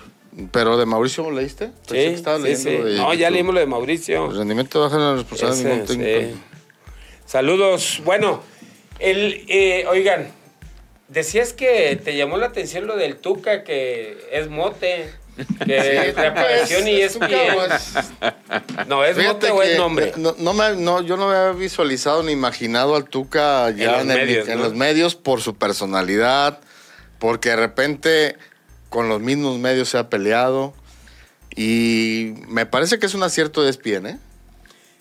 Pero 0.50 0.76
de 0.76 0.84
Mauricio 0.84 1.22
¿lo 1.22 1.30
leíste? 1.30 1.68
Pensé 1.68 1.94
que 1.94 2.08
Sí, 2.08 2.14
estaba 2.14 2.36
sí, 2.38 2.42
leyendo 2.42 2.70
sí. 2.70 2.92
de 2.92 2.96
No, 2.98 3.14
ya 3.14 3.30
leímos 3.30 3.54
lo 3.54 3.60
de 3.60 3.66
Mauricio. 3.66 4.26
El 4.30 4.36
rendimiento 4.36 4.80
baja 4.82 4.96
en 4.96 5.00
la 5.02 5.14
responsabilidad 5.14 5.56
de 5.76 5.82
Ese, 5.84 5.96
ningún 5.96 6.04
técnico. 6.18 6.34
sí. 6.34 6.42
Saludos. 7.24 8.02
Bueno, 8.04 8.42
el, 8.98 9.44
eh, 9.48 9.86
oigan, 9.88 10.28
decías 11.08 11.52
que 11.52 11.98
te 12.02 12.16
llamó 12.16 12.36
la 12.36 12.46
atención 12.46 12.86
lo 12.86 12.96
del 12.96 13.16
Tuca, 13.16 13.64
que 13.64 14.18
es 14.32 14.48
mote. 14.48 15.10
Que 15.66 17.48
Es- 17.48 18.88
No, 18.88 19.04
¿es 19.04 19.16
Fíjate 19.16 19.50
o 19.50 19.62
es 19.62 19.76
nombre? 19.78 20.12
No, 20.16 20.34
no 20.38 20.54
me- 20.54 20.76
no, 20.76 21.02
yo 21.02 21.16
no 21.16 21.28
me 21.28 21.36
había 21.36 21.52
visualizado 21.52 22.22
ni 22.22 22.32
imaginado 22.32 22.96
al 22.96 23.04
Tuca 23.04 23.70
ya 23.70 24.00
En 24.00 24.00
en, 24.02 24.08
los 24.08 24.16
el- 24.16 24.26
medios, 24.26 24.48
en 24.48 24.58
¿no? 24.58 24.64
los 24.64 24.74
medios 24.74 25.14
por 25.14 25.40
su 25.42 25.56
personalidad, 25.56 26.60
porque 27.18 27.50
de 27.50 27.56
repente 27.56 28.36
con 28.88 29.08
los 29.08 29.20
mismos 29.20 29.58
medios 29.58 29.88
se 29.90 29.98
ha 29.98 30.08
peleado. 30.08 30.74
Y 31.54 32.34
me 32.48 32.66
parece 32.66 32.98
que 32.98 33.06
es 33.06 33.14
un 33.14 33.22
acierto 33.22 33.62
de 33.62 33.70
ESPN, 33.70 34.06
¿eh? 34.06 34.18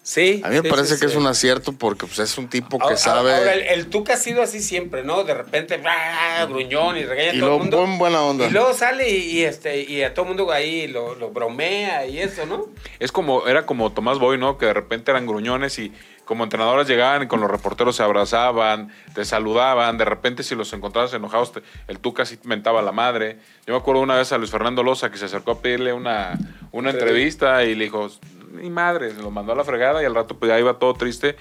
Sí. 0.07 0.39
A 0.45 0.49
mí 0.49 0.57
me 0.57 0.61
sí, 0.61 0.69
parece 0.69 0.93
sí, 0.93 1.01
que 1.01 1.07
sí. 1.07 1.13
es 1.13 1.17
un 1.17 1.25
acierto 1.25 1.73
porque 1.73 2.05
pues, 2.05 2.19
es 2.19 2.37
un 2.37 2.47
tipo 2.47 2.77
que 2.77 2.83
Ahora- 2.83 2.95
sabe. 2.97 3.33
Ahora, 3.33 3.53
el, 3.55 3.61
el 3.63 3.87
Tuca 3.87 4.13
ha 4.13 4.17
sido 4.17 4.43
así 4.43 4.61
siempre, 4.61 5.03
¿no? 5.03 5.23
De 5.23 5.33
repente, 5.33 5.81
¡ah! 5.83 6.45
gruñón 6.47 6.95
y 6.97 7.03
regaña 7.05 7.31
a 7.31 7.33
todo 7.39 7.47
lo 7.49 7.53
el 7.55 7.59
mundo. 7.61 7.77
buen 7.79 7.97
buena 7.97 8.21
onda. 8.21 8.45
Y 8.45 8.51
luego 8.51 8.71
sale 8.75 9.09
y, 9.09 9.39
y, 9.39 9.43
este, 9.45 9.81
y 9.81 10.03
a 10.03 10.13
todo 10.13 10.25
el 10.25 10.35
mundo 10.35 10.51
ahí 10.51 10.85
lo, 10.87 11.15
lo 11.15 11.31
bromea 11.31 12.05
y 12.05 12.19
eso, 12.19 12.45
¿no? 12.45 12.67
Es 12.99 13.11
como, 13.11 13.47
era 13.47 13.65
como 13.65 13.91
Tomás 13.93 14.19
Boy, 14.19 14.37
¿no? 14.37 14.59
Que 14.59 14.67
de 14.67 14.73
repente 14.75 15.09
eran 15.09 15.25
gruñones 15.25 15.79
y 15.79 15.91
como 16.23 16.43
entrenadores 16.43 16.87
llegaban 16.87 17.23
y 17.23 17.27
con 17.27 17.41
los 17.41 17.49
reporteros 17.49 17.95
se 17.95 18.03
abrazaban, 18.03 18.91
te 19.15 19.25
saludaban, 19.25 19.97
de 19.97 20.05
repente 20.05 20.43
si 20.43 20.53
los 20.53 20.71
encontrabas 20.73 21.13
enojados, 21.15 21.51
te- 21.51 21.61
el 21.87 21.97
Tuca 21.99 22.25
sí 22.25 22.37
mentaba 22.43 22.79
a 22.81 22.83
la 22.83 22.91
madre. 22.91 23.37
Yo 23.65 23.73
me 23.73 23.79
acuerdo 23.79 24.01
una 24.01 24.15
vez 24.17 24.31
a 24.31 24.37
Luis 24.37 24.51
Fernando 24.51 24.83
Loza 24.83 25.09
que 25.09 25.17
se 25.17 25.25
acercó 25.25 25.51
a 25.51 25.61
pedirle 25.61 25.93
una, 25.93 26.37
una 26.71 26.91
Sí. 26.91 26.97
entrevista 26.97 27.63
y 27.63 27.73
le 27.73 27.85
dijo, 27.85 28.09
ni 28.55 28.69
madre, 28.69 29.11
se 29.11 29.21
lo 29.21 29.31
mandó 29.31 29.53
a 29.53 29.55
la 29.55 29.63
fregada 29.63 30.01
y 30.01 30.05
al 30.05 30.15
rato 30.15 30.37
pues 30.37 30.49
ya 30.49 30.59
iba 30.59 30.79
todo 30.79 30.93
triste 30.93 31.35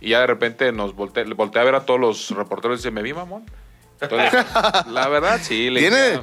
y 0.00 0.10
ya 0.10 0.20
de 0.20 0.26
repente 0.26 0.70
nos 0.72 0.94
volteé, 0.94 1.24
le 1.24 1.34
volteé 1.34 1.62
a 1.62 1.64
ver 1.64 1.74
a 1.74 1.86
todos 1.86 2.00
los 2.00 2.30
reporteros 2.30 2.76
y 2.76 2.78
dice, 2.80 2.90
¿me 2.90 3.02
vi, 3.02 3.12
mamón? 3.12 3.44
Entonces, 4.00 4.32
la 4.90 5.08
verdad 5.08 5.40
sí. 5.42 5.70
Le 5.70 5.80
Tiene, 5.80 6.20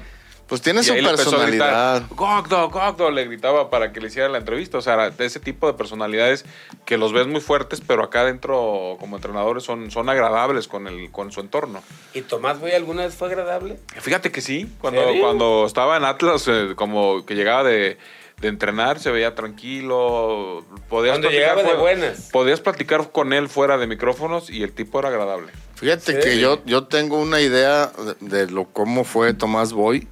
pues 0.51 0.61
tiene 0.61 0.81
y 0.81 0.83
su 0.83 0.93
personalidad. 0.93 2.03
Gogdo, 2.09 2.69
Gogdo, 2.69 3.09
le 3.09 3.25
gritaba 3.25 3.69
para 3.69 3.93
que 3.93 4.01
le 4.01 4.07
hiciera 4.07 4.27
la 4.27 4.37
entrevista. 4.37 4.77
O 4.77 4.81
sea, 4.81 5.09
de 5.09 5.25
ese 5.25 5.39
tipo 5.39 5.65
de 5.65 5.73
personalidades 5.73 6.45
que 6.85 6.97
los 6.97 7.13
ves 7.13 7.25
muy 7.25 7.39
fuertes, 7.39 7.81
pero 7.81 8.03
acá 8.03 8.21
adentro, 8.21 8.97
como 8.99 9.15
entrenadores, 9.15 9.63
son, 9.63 9.89
son 9.91 10.09
agradables 10.09 10.67
con, 10.67 10.87
el, 10.87 11.09
con 11.09 11.31
su 11.31 11.39
entorno. 11.39 11.81
¿Y 12.13 12.21
Tomás 12.21 12.59
Boy 12.59 12.73
alguna 12.73 13.03
vez 13.03 13.15
fue 13.15 13.29
agradable? 13.29 13.79
Fíjate 14.01 14.31
que 14.31 14.41
sí, 14.41 14.69
cuando, 14.79 15.01
¿Serio? 15.01 15.21
cuando 15.23 15.65
estaba 15.65 15.95
en 15.95 16.03
Atlas, 16.03 16.45
eh, 16.49 16.73
como 16.75 17.25
que 17.25 17.35
llegaba 17.35 17.63
de, 17.63 17.97
de 18.41 18.47
entrenar, 18.47 18.99
se 18.99 19.11
veía 19.11 19.35
tranquilo. 19.35 20.65
Podías 20.89 21.13
Cuando 21.13 21.29
platicar 21.29 21.55
llegaba 21.57 21.63
de 21.63 21.79
buenas. 21.79 22.29
Podías 22.31 22.59
platicar 22.59 23.11
con 23.11 23.33
él 23.33 23.47
fuera 23.49 23.77
de 23.77 23.87
micrófonos 23.87 24.49
y 24.49 24.63
el 24.63 24.71
tipo 24.73 24.99
era 24.99 25.09
agradable. 25.09 25.51
Fíjate 25.75 26.13
Sí. 26.13 26.19
que 26.29 26.39
yo, 26.39 26.61
yo 26.65 26.85
tengo 26.87 27.19
una 27.19 27.39
idea 27.41 27.91
de, 28.19 28.45
de 28.45 28.51
lo 28.51 28.65
cómo 28.65 29.03
fue 29.03 29.33
Tomás 29.33 29.73
Boy. 29.73 30.07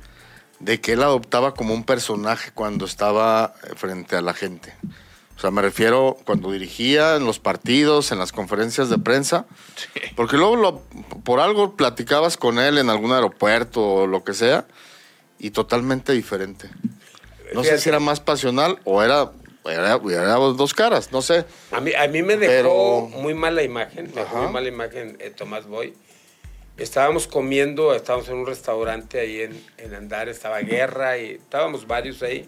de 0.59 0.81
que 0.81 0.91
él 0.93 1.03
adoptaba 1.03 1.53
como 1.53 1.73
un 1.73 1.85
personaje 1.85 2.51
cuando 2.53 2.83
estaba 2.85 3.53
frente 3.77 4.17
a 4.17 4.21
la 4.21 4.33
gente. 4.33 4.73
O 5.37 5.39
sea, 5.39 5.51
me 5.51 5.61
refiero 5.61 6.17
cuando 6.25 6.51
dirigía 6.51 7.15
en 7.15 7.23
los 7.23 7.39
partidos, 7.39 8.11
en 8.11 8.19
las 8.19 8.33
conferencias 8.33 8.89
de 8.89 8.97
prensa, 8.97 9.45
porque 10.17 10.35
luego 10.35 10.57
lo- 10.57 10.81
por 11.23 11.39
algo 11.39 11.77
platicabas 11.77 12.35
con 12.35 12.59
él 12.59 12.77
en 12.77 12.89
algún 12.89 13.13
aeropuerto 13.13 13.81
o 13.81 14.05
lo 14.07 14.25
que 14.25 14.33
sea, 14.33 14.65
y 15.39 15.51
totalmente 15.51 16.11
diferente. 16.11 16.69
No 17.53 17.63
sé 17.63 17.77
si 17.79 17.89
era 17.89 17.99
más 17.99 18.19
pasional 18.19 18.79
o 18.83 19.01
era, 19.03 19.31
era, 19.65 19.99
era 20.05 20.33
dos 20.35 20.73
caras, 20.73 21.11
no 21.11 21.21
sé. 21.21 21.45
A 21.71 21.79
mí, 21.79 21.91
a 21.93 22.07
mí 22.07 22.21
me 22.23 22.37
dejó 22.37 23.09
Pero- 23.09 23.21
muy 23.21 23.33
mala 23.33 23.63
imagen, 23.63 24.11
me 24.13 24.21
dejó 24.21 24.43
muy 24.43 24.51
mala 24.51 24.67
imagen 24.67 25.17
eh, 25.19 25.29
Tomás 25.31 25.65
Boy. 25.65 25.93
Estábamos 26.77 27.27
comiendo, 27.27 27.93
estábamos 27.93 28.29
en 28.29 28.35
un 28.35 28.45
restaurante 28.45 29.19
ahí 29.19 29.41
en, 29.41 29.63
en 29.77 29.93
Andar, 29.95 30.29
estaba 30.29 30.59
Guerra 30.61 31.17
y 31.17 31.31
estábamos 31.31 31.85
varios 31.87 32.21
ahí. 32.23 32.47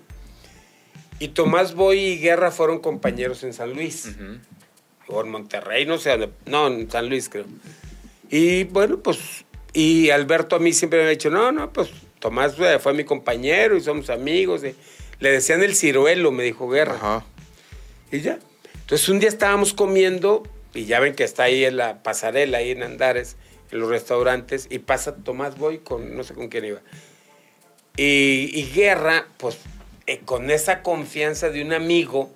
Y 1.20 1.30
Tomás 1.30 1.74
Boy 1.76 2.00
y 2.00 2.18
Guerra 2.20 2.50
fueron 2.52 2.80
compañeros 2.80 3.44
en 3.44 3.54
San 3.54 3.74
Luis. 3.74 4.08
O 5.08 5.22
en 5.22 5.30
Monterrey, 5.30 5.86
no 5.86 5.98
sé, 5.98 6.30
no, 6.46 6.68
en 6.68 6.90
San 6.90 7.10
Luis 7.10 7.28
creo. 7.28 7.46
Y 8.30 8.64
bueno, 8.64 8.98
pues, 9.00 9.44
y 9.74 10.10
Alberto 10.12 10.56
a 10.56 10.60
mí 10.60 10.72
siempre 10.72 11.00
me 11.00 11.06
ha 11.08 11.10
dicho, 11.10 11.30
no, 11.30 11.52
no, 11.52 11.74
pues 11.74 11.90
Tomás 12.22 12.54
eh, 12.60 12.80
fue 12.80 12.94
mi 12.94 13.04
compañero 13.04 13.76
y 13.76 13.82
somos 13.82 14.10
amigos. 14.10 14.64
y 14.64 14.74
le 15.20 15.32
decían 15.32 15.62
el 15.62 15.76
ciruelo, 15.76 16.32
me 16.32 16.44
dijo 16.44 16.70
Guerra. 16.70 16.96
Ajá. 16.96 17.26
Y 18.12 18.22
ya. 18.22 18.40
Entonces 18.82 19.10
un 19.10 19.20
día 19.20 19.28
estábamos 19.30 19.74
comiendo 19.74 20.44
y 20.74 20.86
ya 20.86 21.00
ven 21.02 21.14
que 21.16 21.24
está 21.26 21.44
ahí 21.44 21.66
en 21.66 21.76
la 21.78 22.02
pasarela, 22.04 22.60
ahí 22.60 22.72
en 22.72 22.84
Andares, 22.84 23.36
en 23.72 23.80
los 23.80 23.90
restaurantes, 23.90 24.68
y 24.70 24.80
pasa 24.80 25.16
Tomás 25.16 25.58
Boy 25.58 25.80
con, 25.80 26.16
no 26.16 26.24
sé 26.24 26.34
con 26.34 26.48
quién 26.48 26.64
iba. 26.66 26.80
Y, 27.98 28.50
y 28.54 28.72
Guerra, 28.74 29.26
pues 29.38 29.58
eh, 30.08 30.20
con 30.24 30.50
esa 30.50 30.82
confianza 30.82 31.50
de 31.50 31.62
un 31.62 31.74
amigo, 31.74 32.32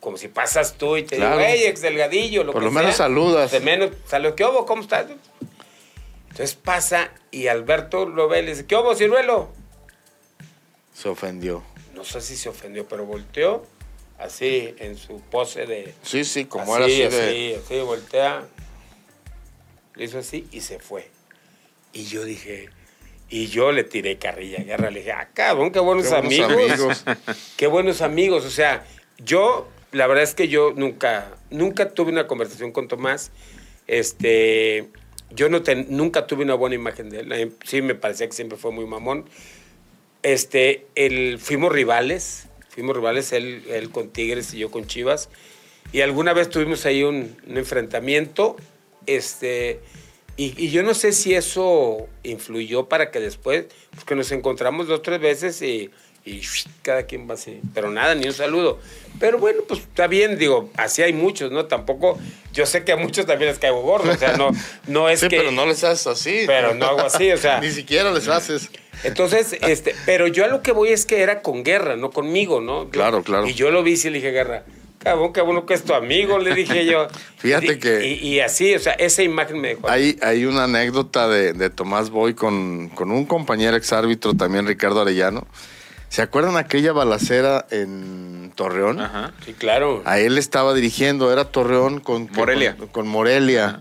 como 0.00 0.16
si 0.16 0.28
pasas 0.28 0.74
tú 0.78 0.96
y 0.96 1.02
te 1.02 1.16
Claro. 1.16 1.38
digo, 1.38 1.48
hey, 1.50 1.62
ex 1.66 1.80
delgadillo, 1.82 2.44
lo 2.44 2.52
Por 2.52 2.62
que 2.62 2.66
lo 2.66 2.72
menos 2.72 2.96
sea". 2.96 3.06
saludas. 3.06 3.50
De 3.52 3.60
menos, 3.60 3.90
saludos, 4.06 4.34
¿qué 4.36 4.44
hubo? 4.44 4.64
¿Cómo 4.66 4.82
estás? 4.82 5.06
Entonces 6.32 6.54
pasa 6.54 7.12
y 7.30 7.48
Alberto 7.48 8.06
lo 8.06 8.26
ve 8.26 8.38
y 8.38 8.42
le 8.44 8.50
dice, 8.52 8.64
¿qué 8.64 8.74
hubo, 8.74 8.94
ciruelo? 8.94 9.52
Se 10.94 11.10
ofendió. 11.10 11.62
No 11.94 12.04
sé 12.04 12.22
si 12.22 12.36
se 12.36 12.48
ofendió, 12.48 12.88
pero 12.88 13.04
volteó 13.04 13.66
así 14.18 14.74
en 14.78 14.96
su 14.96 15.20
pose 15.20 15.66
de... 15.66 15.92
Sí, 16.02 16.24
sí, 16.24 16.46
como 16.46 16.74
así, 16.74 17.02
era 17.02 17.08
así 17.08 17.18
así, 17.18 17.48
de... 17.48 17.60
así, 17.62 17.80
voltea. 17.80 18.46
Le 19.94 20.04
hizo 20.06 20.20
así 20.20 20.48
y 20.50 20.62
se 20.62 20.78
fue. 20.78 21.10
Y 21.92 22.04
yo 22.04 22.24
dije, 22.24 22.70
y 23.28 23.48
yo 23.48 23.70
le 23.70 23.84
tiré 23.84 24.16
carrilla 24.16 24.60
a 24.60 24.64
guerra. 24.64 24.90
Le 24.90 25.00
dije, 25.00 25.12
ah, 25.12 25.28
cabrón, 25.34 25.70
qué 25.70 25.80
buenos, 25.80 26.06
Qué 26.06 26.14
buenos 26.14 26.40
amigos. 26.40 27.04
amigos. 27.04 27.04
qué 27.58 27.66
buenos 27.66 28.00
amigos. 28.00 28.46
O 28.46 28.50
sea, 28.50 28.86
yo, 29.18 29.68
la 29.90 30.06
verdad 30.06 30.24
es 30.24 30.34
que 30.34 30.48
yo 30.48 30.72
nunca, 30.74 31.36
nunca 31.50 31.90
tuve 31.90 32.10
una 32.10 32.26
conversación 32.26 32.72
con 32.72 32.88
Tomás. 32.88 33.32
Este, 33.86 34.88
yo 35.34 35.48
no 35.48 35.62
nunca 35.88 36.26
tuve 36.26 36.44
una 36.44 36.54
buena 36.54 36.74
imagen 36.74 37.10
de 37.10 37.20
él. 37.20 37.52
Sí, 37.64 37.82
me 37.82 37.94
parecía 37.94 38.26
que 38.26 38.32
siempre 38.32 38.58
fue 38.58 38.72
muy 38.72 38.86
mamón. 38.86 39.24
Este, 40.22 40.86
el, 40.94 41.38
fuimos 41.38 41.72
rivales, 41.72 42.48
fuimos 42.68 42.96
rivales, 42.96 43.32
él, 43.32 43.64
él 43.68 43.90
con 43.90 44.08
Tigres 44.10 44.54
y 44.54 44.58
yo 44.58 44.70
con 44.70 44.86
Chivas. 44.86 45.28
Y 45.92 46.00
alguna 46.00 46.32
vez 46.32 46.48
tuvimos 46.48 46.86
ahí 46.86 47.02
un, 47.02 47.36
un 47.46 47.56
enfrentamiento. 47.56 48.56
Este, 49.06 49.80
y, 50.36 50.54
y 50.56 50.70
yo 50.70 50.82
no 50.82 50.94
sé 50.94 51.12
si 51.12 51.34
eso 51.34 52.08
influyó 52.22 52.88
para 52.88 53.10
que 53.10 53.20
después, 53.20 53.66
pues 53.90 54.04
que 54.04 54.14
nos 54.14 54.32
encontramos 54.32 54.86
dos, 54.86 55.02
tres 55.02 55.20
veces 55.20 55.60
y, 55.62 55.90
y 56.24 56.40
cada 56.82 57.04
quien 57.04 57.28
va 57.28 57.34
así. 57.34 57.60
Pero 57.74 57.90
nada, 57.90 58.14
ni 58.14 58.26
un 58.26 58.32
saludo. 58.32 58.78
Pero 59.18 59.38
bueno, 59.38 59.62
pues 59.66 59.80
está 59.80 60.06
bien, 60.06 60.38
digo, 60.38 60.70
así 60.76 61.02
hay 61.02 61.12
muchos, 61.12 61.50
¿no? 61.52 61.66
Tampoco, 61.66 62.18
yo 62.52 62.64
sé 62.66 62.84
que 62.84 62.92
a 62.92 62.96
muchos 62.96 63.26
también 63.26 63.50
les 63.50 63.58
caigo 63.58 63.82
gordo, 63.82 64.10
o 64.12 64.16
sea, 64.16 64.36
no, 64.36 64.50
no 64.86 65.08
es 65.08 65.20
Sí, 65.20 65.28
que... 65.28 65.36
pero 65.36 65.50
no 65.52 65.66
les 65.66 65.82
haces 65.84 66.06
así. 66.06 66.44
pero 66.46 66.74
no 66.74 66.86
hago 66.86 67.00
así, 67.00 67.30
o 67.30 67.36
sea... 67.36 67.60
Ni 67.62 67.70
siquiera 67.70 68.10
les 68.12 68.28
haces. 68.28 68.70
Entonces, 69.04 69.56
este, 69.62 69.94
pero 70.06 70.26
yo 70.28 70.44
a 70.44 70.48
lo 70.48 70.62
que 70.62 70.72
voy 70.72 70.90
es 70.90 71.06
que 71.06 71.20
era 71.22 71.42
con 71.42 71.64
guerra, 71.64 71.96
no 71.96 72.10
conmigo, 72.10 72.60
¿no? 72.60 72.84
Yo- 72.84 72.90
Claro, 72.90 73.22
claro. 73.22 73.46
Y 73.48 73.54
yo 73.54 73.70
lo 73.70 73.82
vi 73.82 73.94
y 73.94 74.04
le 74.04 74.10
dije, 74.12 74.30
guerra, 74.30 74.64
cabrón, 74.98 75.32
qué 75.32 75.40
bueno 75.40 75.66
que 75.66 75.74
es 75.74 75.82
tu 75.82 75.92
amigo, 75.94 76.38
le 76.38 76.54
dije 76.54 76.86
yo. 76.86 77.08
Fíjate 77.38 77.78
que- 77.80 78.06
Y, 78.06 78.28
y 78.28 78.40
así, 78.40 78.74
o 78.74 78.78
sea, 78.78 78.92
esa 78.94 79.22
imagen 79.22 79.60
me 79.60 79.68
dejó. 79.68 79.88
Hay, 79.88 80.18
hay 80.22 80.44
una 80.46 80.64
anécdota 80.64 81.28
de, 81.28 81.52
de 81.52 81.68
Tomás 81.70 82.10
Boy 82.10 82.34
con, 82.34 82.88
con 82.90 83.10
un 83.10 83.24
compañero 83.26 83.76
exárbitro 83.76 84.34
también, 84.34 84.66
Ricardo 84.66 85.00
Arellano. 85.02 85.46
¿Se 86.12 86.20
acuerdan 86.20 86.58
aquella 86.58 86.92
balacera 86.92 87.64
en 87.70 88.52
Torreón? 88.54 89.00
Ajá. 89.00 89.32
Sí, 89.46 89.54
claro. 89.54 90.02
A 90.04 90.18
él 90.18 90.36
estaba 90.36 90.74
dirigiendo, 90.74 91.32
era 91.32 91.46
Torreón 91.46 92.00
con 92.00 92.28
Morelia. 92.32 92.76
Con, 92.76 92.88
con 92.88 93.08
Morelia. 93.08 93.80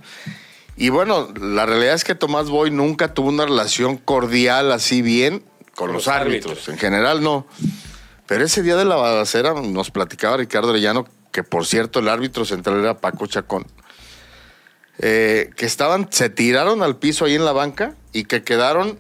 Y 0.78 0.88
bueno, 0.88 1.28
la 1.38 1.66
realidad 1.66 1.94
es 1.94 2.06
que 2.06 2.16
Tomás 2.16 2.50
Boy 2.50 2.72
nunca 2.72 3.14
tuvo 3.14 3.28
una 3.28 3.44
relación 3.44 3.98
cordial 3.98 4.72
así 4.72 5.02
bien 5.02 5.40
con, 5.76 5.88
Con 5.88 5.88
los, 5.88 6.06
los 6.06 6.08
árbitros. 6.08 6.52
árbitros. 6.54 6.70
En 6.70 6.78
general 6.78 7.22
no. 7.22 7.48
Pero 8.28 8.46
ese 8.46 8.64
día 8.64 8.78
de 8.78 8.86
la 8.86 8.96
balacera 8.96 9.54
nos 9.54 9.92
platicaba 9.92 10.38
Ricardo 10.38 10.70
Arellano, 10.70 11.06
que 11.34 11.44
por 11.44 11.66
cierto 11.66 12.00
el 12.00 12.08
árbitro 12.08 12.46
central 12.46 12.80
era 12.80 12.98
Paco 12.98 13.28
Chacón, 13.28 13.68
eh, 15.00 15.50
que 15.58 15.66
estaban, 15.66 16.08
se 16.12 16.30
tiraron 16.30 16.82
al 16.82 16.96
piso 16.96 17.26
ahí 17.26 17.36
en 17.36 17.44
la 17.44 17.52
banca 17.52 17.94
y 18.14 18.24
que 18.24 18.42
quedaron 18.42 18.98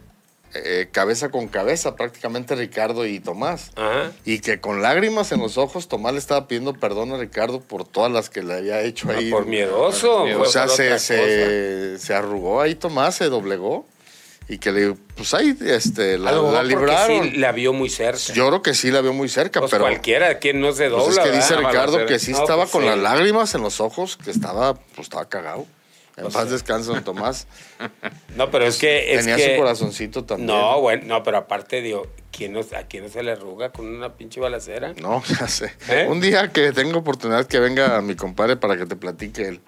eh, 0.53 0.89
cabeza 0.91 1.29
con 1.29 1.47
cabeza 1.47 1.95
prácticamente 1.95 2.55
Ricardo 2.55 3.05
y 3.05 3.19
Tomás. 3.19 3.71
Ajá. 3.75 4.11
Y 4.25 4.39
que 4.39 4.59
con 4.59 4.81
lágrimas 4.81 5.31
en 5.31 5.39
los 5.39 5.57
ojos, 5.57 5.87
Tomás 5.87 6.13
le 6.13 6.19
estaba 6.19 6.47
pidiendo 6.47 6.73
perdón 6.73 7.11
a 7.13 7.17
Ricardo 7.17 7.61
por 7.61 7.85
todas 7.87 8.11
las 8.11 8.29
que 8.29 8.43
le 8.43 8.53
había 8.55 8.81
hecho 8.81 9.07
Ah, 9.09 9.15
ahí. 9.17 9.29
por 9.31 9.45
miedoso. 9.45 10.23
O 10.23 10.45
sea, 10.45 10.67
se, 10.67 10.97
se, 10.99 11.97
se 11.97 12.13
arrugó 12.13 12.61
ahí 12.61 12.75
Tomás, 12.75 13.15
se 13.15 13.25
doblegó. 13.29 13.85
Y 14.49 14.57
que 14.57 14.71
le, 14.73 14.95
pues 15.15 15.33
ahí, 15.33 15.55
este, 15.61 16.17
la, 16.17 16.33
la 16.33 16.61
libraron. 16.63 17.23
sí 17.31 17.37
la 17.37 17.53
vio 17.53 17.71
muy 17.71 17.89
cerca. 17.89 18.19
Yo 18.33 18.47
creo 18.49 18.61
que 18.61 18.73
sí 18.73 18.91
la 18.91 18.99
vio 18.99 19.13
muy 19.13 19.29
cerca, 19.29 19.61
pues 19.61 19.71
pero. 19.71 19.83
cualquiera, 19.85 20.39
quien 20.39 20.59
no 20.59 20.73
se 20.73 20.89
dobla, 20.89 21.05
Pues 21.05 21.17
es 21.19 21.23
que 21.23 21.31
dice 21.31 21.55
¿verdad? 21.55 21.69
Ricardo 21.69 22.05
que 22.05 22.19
sí 22.19 22.31
No, 22.33 22.39
estaba 22.39 22.63
pues 22.63 22.71
con 22.71 22.81
sí. 22.81 22.87
las 22.89 22.97
lágrimas 22.97 23.55
en 23.55 23.61
los 23.61 23.79
ojos, 23.79 24.17
que 24.17 24.29
estaba, 24.31 24.73
pues 24.73 25.03
estaba 25.07 25.29
cagado. 25.29 25.65
En 26.27 26.31
paz 26.31 26.49
descanso, 26.49 26.93
don 26.93 27.03
Tomás. 27.03 27.47
No, 28.35 28.49
pero 28.49 28.65
es 28.65 28.77
que... 28.77 29.13
Es 29.13 29.21
Tenía 29.25 29.35
que- 29.35 29.55
su 29.55 29.61
corazoncito 29.61 30.23
también. 30.23 30.47
No, 30.47 30.79
bueno, 30.79 31.03
no, 31.05 31.23
pero 31.23 31.37
aparte, 31.37 31.81
digo, 31.81 32.07
¿quién 32.31 32.53
no, 32.53 32.61
¿a 32.61 32.83
quién 32.87 33.03
no 33.03 33.09
se 33.09 33.21
le 33.23 33.31
arruga 33.33 33.71
con 33.71 33.85
una 33.87 34.13
pinche 34.13 34.39
balacera? 34.39 34.93
No, 35.01 35.21
ya 35.39 35.47
sé. 35.47 35.73
¿Eh? 35.89 36.07
Un 36.09 36.21
día 36.21 36.51
que 36.51 36.71
tenga 36.71 36.97
oportunidad 36.97 37.45
que 37.45 37.59
venga 37.59 38.01
mi 38.01 38.15
compadre 38.15 38.55
para 38.55 38.77
que 38.77 38.85
te 38.85 38.95
platique 38.95 39.47
el, 39.47 39.59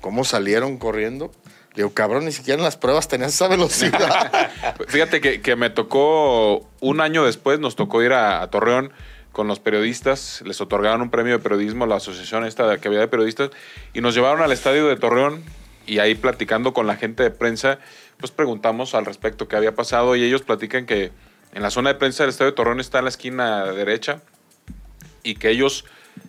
cómo 0.00 0.24
salieron 0.24 0.76
corriendo. 0.78 1.32
Le 1.74 1.76
digo, 1.78 1.94
cabrón, 1.94 2.26
ni 2.26 2.32
siquiera 2.32 2.58
en 2.58 2.64
las 2.64 2.76
pruebas 2.76 3.08
tenías 3.08 3.34
esa 3.34 3.48
velocidad. 3.48 4.50
Fíjate 4.88 5.20
que, 5.20 5.40
que 5.40 5.56
me 5.56 5.70
tocó, 5.70 6.68
un 6.80 7.00
año 7.00 7.24
después 7.24 7.58
nos 7.60 7.74
tocó 7.76 8.02
ir 8.02 8.12
a, 8.12 8.42
a 8.42 8.50
Torreón 8.50 8.92
con 9.32 9.48
los 9.48 9.58
periodistas, 9.58 10.42
les 10.44 10.60
otorgaron 10.60 11.00
un 11.00 11.10
premio 11.10 11.32
de 11.32 11.38
periodismo, 11.42 11.86
la 11.86 11.96
asociación 11.96 12.44
esta 12.44 12.68
de 12.68 12.78
que 12.78 12.88
había 12.88 13.00
de 13.00 13.08
periodistas, 13.08 13.48
y 13.94 14.02
nos 14.02 14.14
llevaron 14.14 14.42
al 14.42 14.52
estadio 14.52 14.86
de 14.86 14.96
Torreón 14.96 15.42
y 15.86 15.98
ahí 15.98 16.14
platicando 16.14 16.72
con 16.72 16.86
la 16.86 16.96
gente 16.96 17.22
de 17.22 17.30
prensa, 17.30 17.78
pues 18.18 18.30
preguntamos 18.30 18.94
al 18.94 19.04
respecto 19.04 19.48
qué 19.48 19.56
había 19.56 19.74
pasado 19.74 20.16
y 20.16 20.22
ellos 20.22 20.42
platican 20.42 20.86
que 20.86 21.10
en 21.54 21.62
la 21.62 21.70
zona 21.70 21.90
de 21.90 21.98
prensa 21.98 22.22
del 22.22 22.30
estadio 22.30 22.52
de 22.52 22.56
Torreón 22.56 22.80
está 22.80 22.98
en 22.98 23.04
la 23.04 23.10
esquina 23.10 23.64
derecha 23.66 24.22
y 25.22 25.34
que 25.34 25.50
ellos 25.50 25.84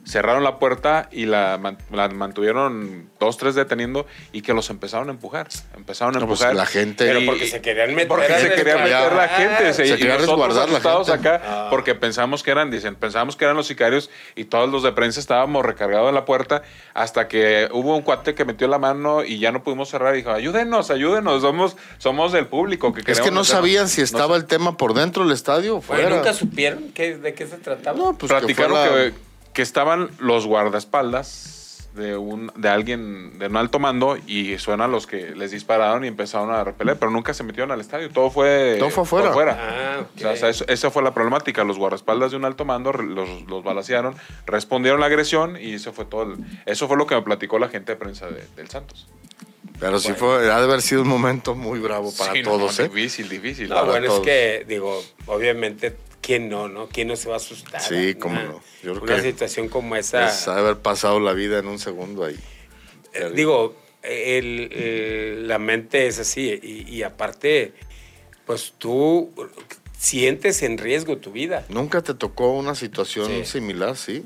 cerraron 0.06 0.44
la 0.44 0.60
puerta 0.60 1.08
y 1.12 1.26
la, 1.26 1.58
man- 1.58 1.78
la 1.92 2.10
mantuvieron 2.10 3.10
dos, 3.20 3.38
tres 3.38 3.56
deteniendo 3.56 4.06
y 4.34 4.42
que 4.42 4.54
los 4.54 4.70
empezaron 4.70 5.08
a 5.08 5.12
empujar. 5.14 5.48
Empezaron 5.78 6.16
a 6.18 6.20
No, 6.20 6.28
pues, 6.28 6.42
empujar. 6.42 6.56
la 6.58 6.66
gente- 6.66 7.06
Pero 7.06 7.22
Y- 7.22 7.26
porque 7.26 7.48
se 7.48 7.62
querían 7.62 7.96
meter 7.96 8.08
Porque 8.10 8.28
se 8.28 8.50
quería 8.54 8.76
resguardar. 8.76 9.14
meter 9.14 9.18
la 9.18 9.28
gente. 9.30 9.74
Se, 9.74 9.86
Se 9.86 9.94
y 9.94 9.98
quería 9.98 10.16
nosotros 10.18 10.48
resguardar 10.48 10.70
la 10.70 10.78
asustados 10.80 11.08
gente. 11.10 11.30
acá 11.30 11.42
Ah. 11.46 11.68
porque 11.70 11.96
pensamos 11.96 12.44
que 12.44 12.52
eran, 12.52 12.70
dicen, 12.70 12.96
pensamos 12.96 13.36
que 13.38 13.46
eran 13.46 13.56
los 13.56 13.68
sicarios 13.68 14.10
y 14.36 14.46
todos 14.46 14.70
los 14.70 14.84
de 14.84 14.92
prensa 14.92 15.20
estábamos 15.22 15.66
recargados 15.66 16.10
en 16.10 16.16
la 16.16 16.26
puerta 16.26 16.64
hasta 16.94 17.28
que 17.30 17.70
hubo 17.72 17.96
un 17.96 18.02
cuate 18.02 18.36
que 18.36 18.44
metió 18.46 18.68
la 18.68 18.80
mano 18.80 19.24
y 19.24 19.40
ya 19.40 19.52
no 19.54 19.64
pudimos 19.64 19.90
cerrar 19.90 20.16
y 20.16 20.18
dijo, 20.18 20.32
ayúdenos, 20.32 20.92
ayúdenos, 20.92 21.42
somos, 21.42 21.78
somos 21.98 22.34
del 22.34 22.48
público. 22.48 22.92
Que 22.94 23.00
es 23.00 23.06
que 23.06 23.14
no 23.14 23.42
meternos". 23.42 23.48
sabían 23.48 23.88
si 23.88 24.02
No 24.02 24.06
estaba 24.06 24.36
el 24.36 24.46
tema 24.46 24.76
por 24.76 24.94
dentro 24.94 25.24
del 25.24 25.32
estadio 25.34 25.78
o 25.78 25.82
fuera. 25.82 26.10
¿Nunca 26.10 26.34
supieron 26.34 26.92
qué- 26.94 27.16
de 27.18 27.34
qué 27.34 27.48
se 27.48 27.58
trataba? 27.58 27.98
No, 27.98 28.18
pues 28.18 28.32
que 28.32 28.38
platicaron 28.40 28.72
fue 28.72 28.86
la- 29.06 29.12
que, 29.12 29.33
que 29.54 29.62
estaban 29.62 30.10
los 30.20 30.45
guardaespaldas 30.47 31.49
de 31.95 32.18
un 32.18 32.51
de 32.56 32.70
alguien 32.70 33.38
de 33.38 33.45
un 33.45 33.56
alto 33.56 33.78
mando 33.78 34.18
y 34.26 34.58
suenan 34.58 34.91
los 34.91 35.06
que 35.06 35.36
les 35.36 35.51
dispararon 35.51 36.04
y 36.04 36.08
empezaron 36.08 36.49
a 36.49 36.64
repeler, 36.64 36.97
pero 36.97 37.12
nunca 37.12 37.36
se 37.36 37.43
metieron 37.43 37.72
al 37.72 37.80
estadio, 37.82 38.10
todo 38.10 38.32
fue 38.32 38.78
Todo 38.80 38.89
fue 38.89 39.04
afuera. 39.04 39.56
Ah, 39.60 40.04
o 40.32 40.36
sea, 40.36 40.49
eso- 40.49 40.66
esa 40.68 40.89
fue 40.89 41.04
la 41.04 41.14
problemática. 41.14 41.64
Los 41.64 41.78
guardaespaldas 41.78 42.32
de 42.32 42.38
un 42.38 42.45
alto 42.45 42.66
mando 42.66 42.91
los, 42.93 43.43
los 43.47 43.64
balacearon, 43.64 44.16
respondieron 44.47 44.99
la 45.01 45.06
agresión 45.06 45.56
y 45.62 45.74
eso 45.76 45.93
fue 45.93 46.06
todo. 46.06 46.24
el- 46.34 46.38
eso 46.66 46.88
fue 46.88 46.97
lo 46.97 47.06
que 47.06 47.14
me 47.14 47.22
platicó 47.22 47.60
la 47.60 47.70
gente 47.70 47.91
de 47.91 47.95
prensa 47.95 48.26
de- 48.28 48.43
del 48.56 48.70
Santos. 48.70 49.08
Pero 49.80 49.99
sí 49.99 50.14
fue, 50.14 50.51
ha 50.51 50.58
de 50.58 50.64
haber 50.64 50.82
sido 50.82 51.01
un 51.04 51.08
momento 51.10 51.54
muy 51.56 51.78
bravo 51.80 52.12
para 52.18 52.32
Sí, 52.34 52.41
no, 52.41 52.51
todos, 52.51 52.80
¿eh? 52.80 52.89
Difícil, 52.89 53.30
difícil. 53.30 53.70
No, 53.70 53.76
Para 53.76 53.88
bueno, 53.88 54.08
todos. 54.08 54.20
es 54.20 54.26
que, 54.26 54.66
digo, 54.68 55.04
obviamente, 55.28 55.95
¿quién 56.24 56.49
no, 56.49 56.67
no? 56.67 56.88
¿Quién 56.88 57.09
no 57.09 57.15
se 57.15 57.28
va 57.30 57.36
a 57.36 57.38
asustar? 57.38 57.80
Sí, 57.82 57.93
Una- 58.11 58.19
cómo 58.19 58.36
no. 58.41 58.63
Yo 58.82 58.93
creo 58.93 59.03
una 59.03 59.15
que 59.17 59.21
situación 59.21 59.69
como 59.69 59.95
esa. 59.95 60.28
Es 60.30 60.47
haber 60.47 60.78
pasado 60.78 61.19
la 61.19 61.34
vida 61.34 61.59
en 61.59 61.67
un 61.67 61.78
segundo 61.78 62.24
ahí. 62.26 62.39
Eh, 63.13 63.32
digo, 63.36 63.76
el- 64.01 64.71
el- 64.74 65.47
la 65.47 65.59
mente 65.59 66.07
es 66.07 66.17
así 66.17 66.59
y, 66.63 66.89
y 66.91 67.03
aparte, 67.03 67.74
pues 68.45 68.74
tú 68.80 69.32
sientes 69.97 70.63
en 70.63 70.78
riesgo 70.78 71.17
tu 71.17 71.32
vida. 71.32 71.65
¿Nunca 71.69 72.01
te 72.01 72.13
tocó 72.13 72.51
una 72.53 72.76
situación 72.76 73.28
Sí. 73.30 73.45
similar, 73.45 73.95
sí? 73.95 74.26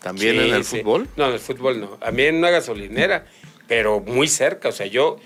¿También 0.00 0.36
Sí, 0.36 0.48
en 0.48 0.54
el 0.54 0.64
sí. 0.64 0.78
fútbol? 0.78 1.08
No, 1.16 1.26
en 1.28 1.34
el 1.34 1.38
fútbol 1.40 1.80
no. 1.80 1.98
A 2.00 2.10
mí 2.10 2.22
en 2.24 2.36
una 2.36 2.50
gasolinera, 2.50 3.26
pero 3.66 4.00
muy 4.00 4.26
cerca. 4.28 4.68
O 4.70 4.72
sea, 4.72 4.86
yo 4.86 5.18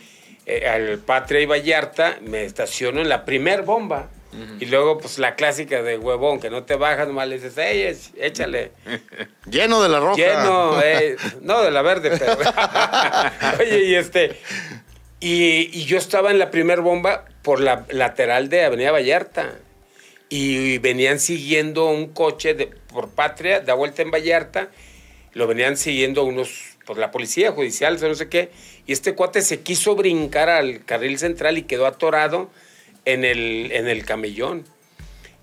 eh, 0.45 0.67
al 0.69 0.99
Patria 0.99 1.41
y 1.41 1.47
Vallarta 1.47 2.19
me 2.21 2.45
estaciono 2.45 3.01
en 3.01 3.09
la 3.09 3.25
primer 3.25 3.63
bomba. 3.63 4.11
Y 4.61 4.67
luego, 4.67 4.99
pues 4.99 5.19
la 5.19 5.35
clásica 5.35 5.83
de 5.83 5.99
huevón, 5.99 6.41
que 6.41 6.49
no 6.49 6.65
te 6.65 6.77
bajas, 6.77 7.07
nomás 7.07 7.29
le 7.29 7.39
dices, 7.39 7.57
ey, 7.59 7.95
échale. 8.17 8.73
Lleno 9.51 9.83
de 9.83 9.89
la 9.91 10.01
roja. 10.01 10.17
Lleno, 10.17 10.81
eh, 10.83 11.17
no, 11.43 11.63
de 11.63 11.71
la 11.71 11.83
verde, 11.83 12.17
pero. 12.19 12.39
Oye, 13.61 13.85
y 13.85 13.95
este. 13.95 14.39
Y, 15.21 15.71
y 15.79 15.85
yo 15.85 15.99
estaba 15.99 16.31
en 16.31 16.39
la 16.39 16.51
primer 16.51 16.81
bomba 16.81 17.27
por 17.43 17.61
la 17.61 17.85
lateral 17.91 18.49
de 18.49 18.65
Avenida 18.65 18.91
Vallarta. 18.91 19.59
Y 20.31 20.79
venían 20.79 21.21
siguiendo 21.21 21.87
un 21.91 22.09
coche 22.09 22.55
de, 22.55 22.67
por 22.67 23.11
Patria, 23.11 23.61
da 23.61 23.75
vuelta 23.75 24.01
en 24.01 24.11
Vallarta. 24.11 24.71
Lo 25.35 25.47
venían 25.47 25.77
siguiendo 25.77 26.25
unos, 26.25 26.79
por 26.87 26.97
la 26.97 27.11
policía 27.11 27.53
judicial, 27.53 27.99
o 28.03 28.09
no 28.09 28.15
sé 28.15 28.31
qué. 28.31 28.51
Y 28.87 28.93
este 28.93 29.15
cuate 29.15 29.43
se 29.43 29.61
quiso 29.61 29.95
brincar 29.95 30.49
al 30.49 30.87
carril 30.87 31.19
central 31.19 31.59
y 31.59 31.65
quedó 31.65 31.87
atorado 31.87 32.51
en 33.05 33.25
el, 33.25 33.71
en 33.73 33.89
el 33.89 34.05
camellón. 34.05 34.65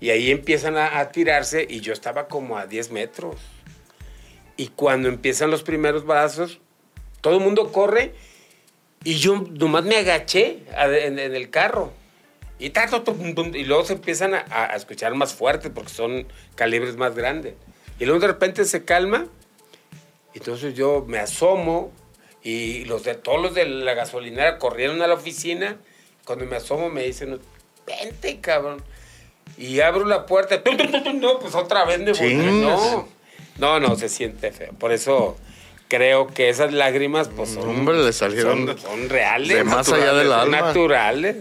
Y 0.00 0.10
ahí 0.10 0.30
empiezan 0.30 0.76
a, 0.76 0.98
a 0.98 1.12
tirarse 1.12 1.66
y 1.68 1.80
yo 1.80 1.92
estaba 1.92 2.26
como 2.28 2.56
a 2.56 2.66
10 2.66 2.90
metros. 2.90 3.36
Y 4.56 4.68
cuando 4.68 5.08
empiezan 5.08 5.50
los 5.50 5.62
primeros 5.62 6.04
brazos, 6.06 6.58
todo 7.20 7.36
el 7.36 7.40
mundo 7.44 7.70
corre 7.72 8.14
y 9.04 9.14
yo 9.16 9.44
nomás 9.50 9.84
me 9.84 9.96
agaché 9.96 10.60
a- 10.76 10.88
en, 10.88 11.18
en 11.18 11.34
el 11.34 11.50
carro. 11.50 11.92
Y, 12.58 12.70
ta, 12.70 12.86
ta, 12.86 13.02
tum, 13.04 13.34
tum, 13.34 13.54
y 13.54 13.64
luego 13.64 13.84
se 13.84 13.94
empiezan 13.94 14.34
a, 14.34 14.44
a 14.50 14.76
escuchar 14.76 15.14
más 15.14 15.34
fuertes 15.34 15.70
porque 15.74 15.90
son 15.90 16.26
calibres 16.54 16.96
más 16.96 17.14
grandes. 17.14 17.54
Y 17.98 18.04
luego 18.04 18.20
de 18.20 18.26
repente 18.26 18.64
se 18.66 18.84
calma. 18.84 19.26
Entonces 20.34 20.74
yo 20.74 21.04
me 21.08 21.18
asomo 21.18 21.90
y 22.42 22.84
los 22.84 23.04
de, 23.04 23.14
todos 23.14 23.40
los 23.40 23.54
de 23.54 23.66
la 23.66 23.94
gasolinera 23.94 24.58
corrieron 24.58 25.00
a 25.02 25.06
la 25.06 25.14
oficina. 25.14 25.76
Cuando 26.24 26.44
me 26.46 26.56
asomo 26.56 26.88
me 26.90 27.02
dicen, 27.02 27.40
vente, 28.02 28.40
cabrón. 28.40 28.82
Y 29.58 29.80
abro 29.80 30.04
la 30.04 30.26
puerta. 30.26 30.62
tum, 30.62 30.76
tum, 30.76 30.90
tum, 30.90 31.02
tum, 31.02 31.20
No, 31.20 31.38
pues 31.38 31.54
otra 31.54 31.84
vez 31.84 32.00
me. 32.00 32.34
No, 32.34 33.06
no, 33.58 33.80
no, 33.80 33.96
se 33.96 34.08
siente 34.08 34.52
feo. 34.52 34.72
Por 34.78 34.92
eso 34.92 35.36
creo 35.88 36.28
que 36.28 36.48
esas 36.48 36.72
lágrimas, 36.72 37.28
pues 37.28 37.50
son, 37.50 37.68
Hombre, 37.68 38.02
le 38.02 38.12
salieron 38.12 38.66
son, 38.66 38.78
son 38.78 39.08
reales. 39.08 39.56
de 39.56 39.64
más 39.64 39.92
allá 39.92 40.14
del 40.14 40.32
alma. 40.32 40.60
Naturales. 40.60 41.36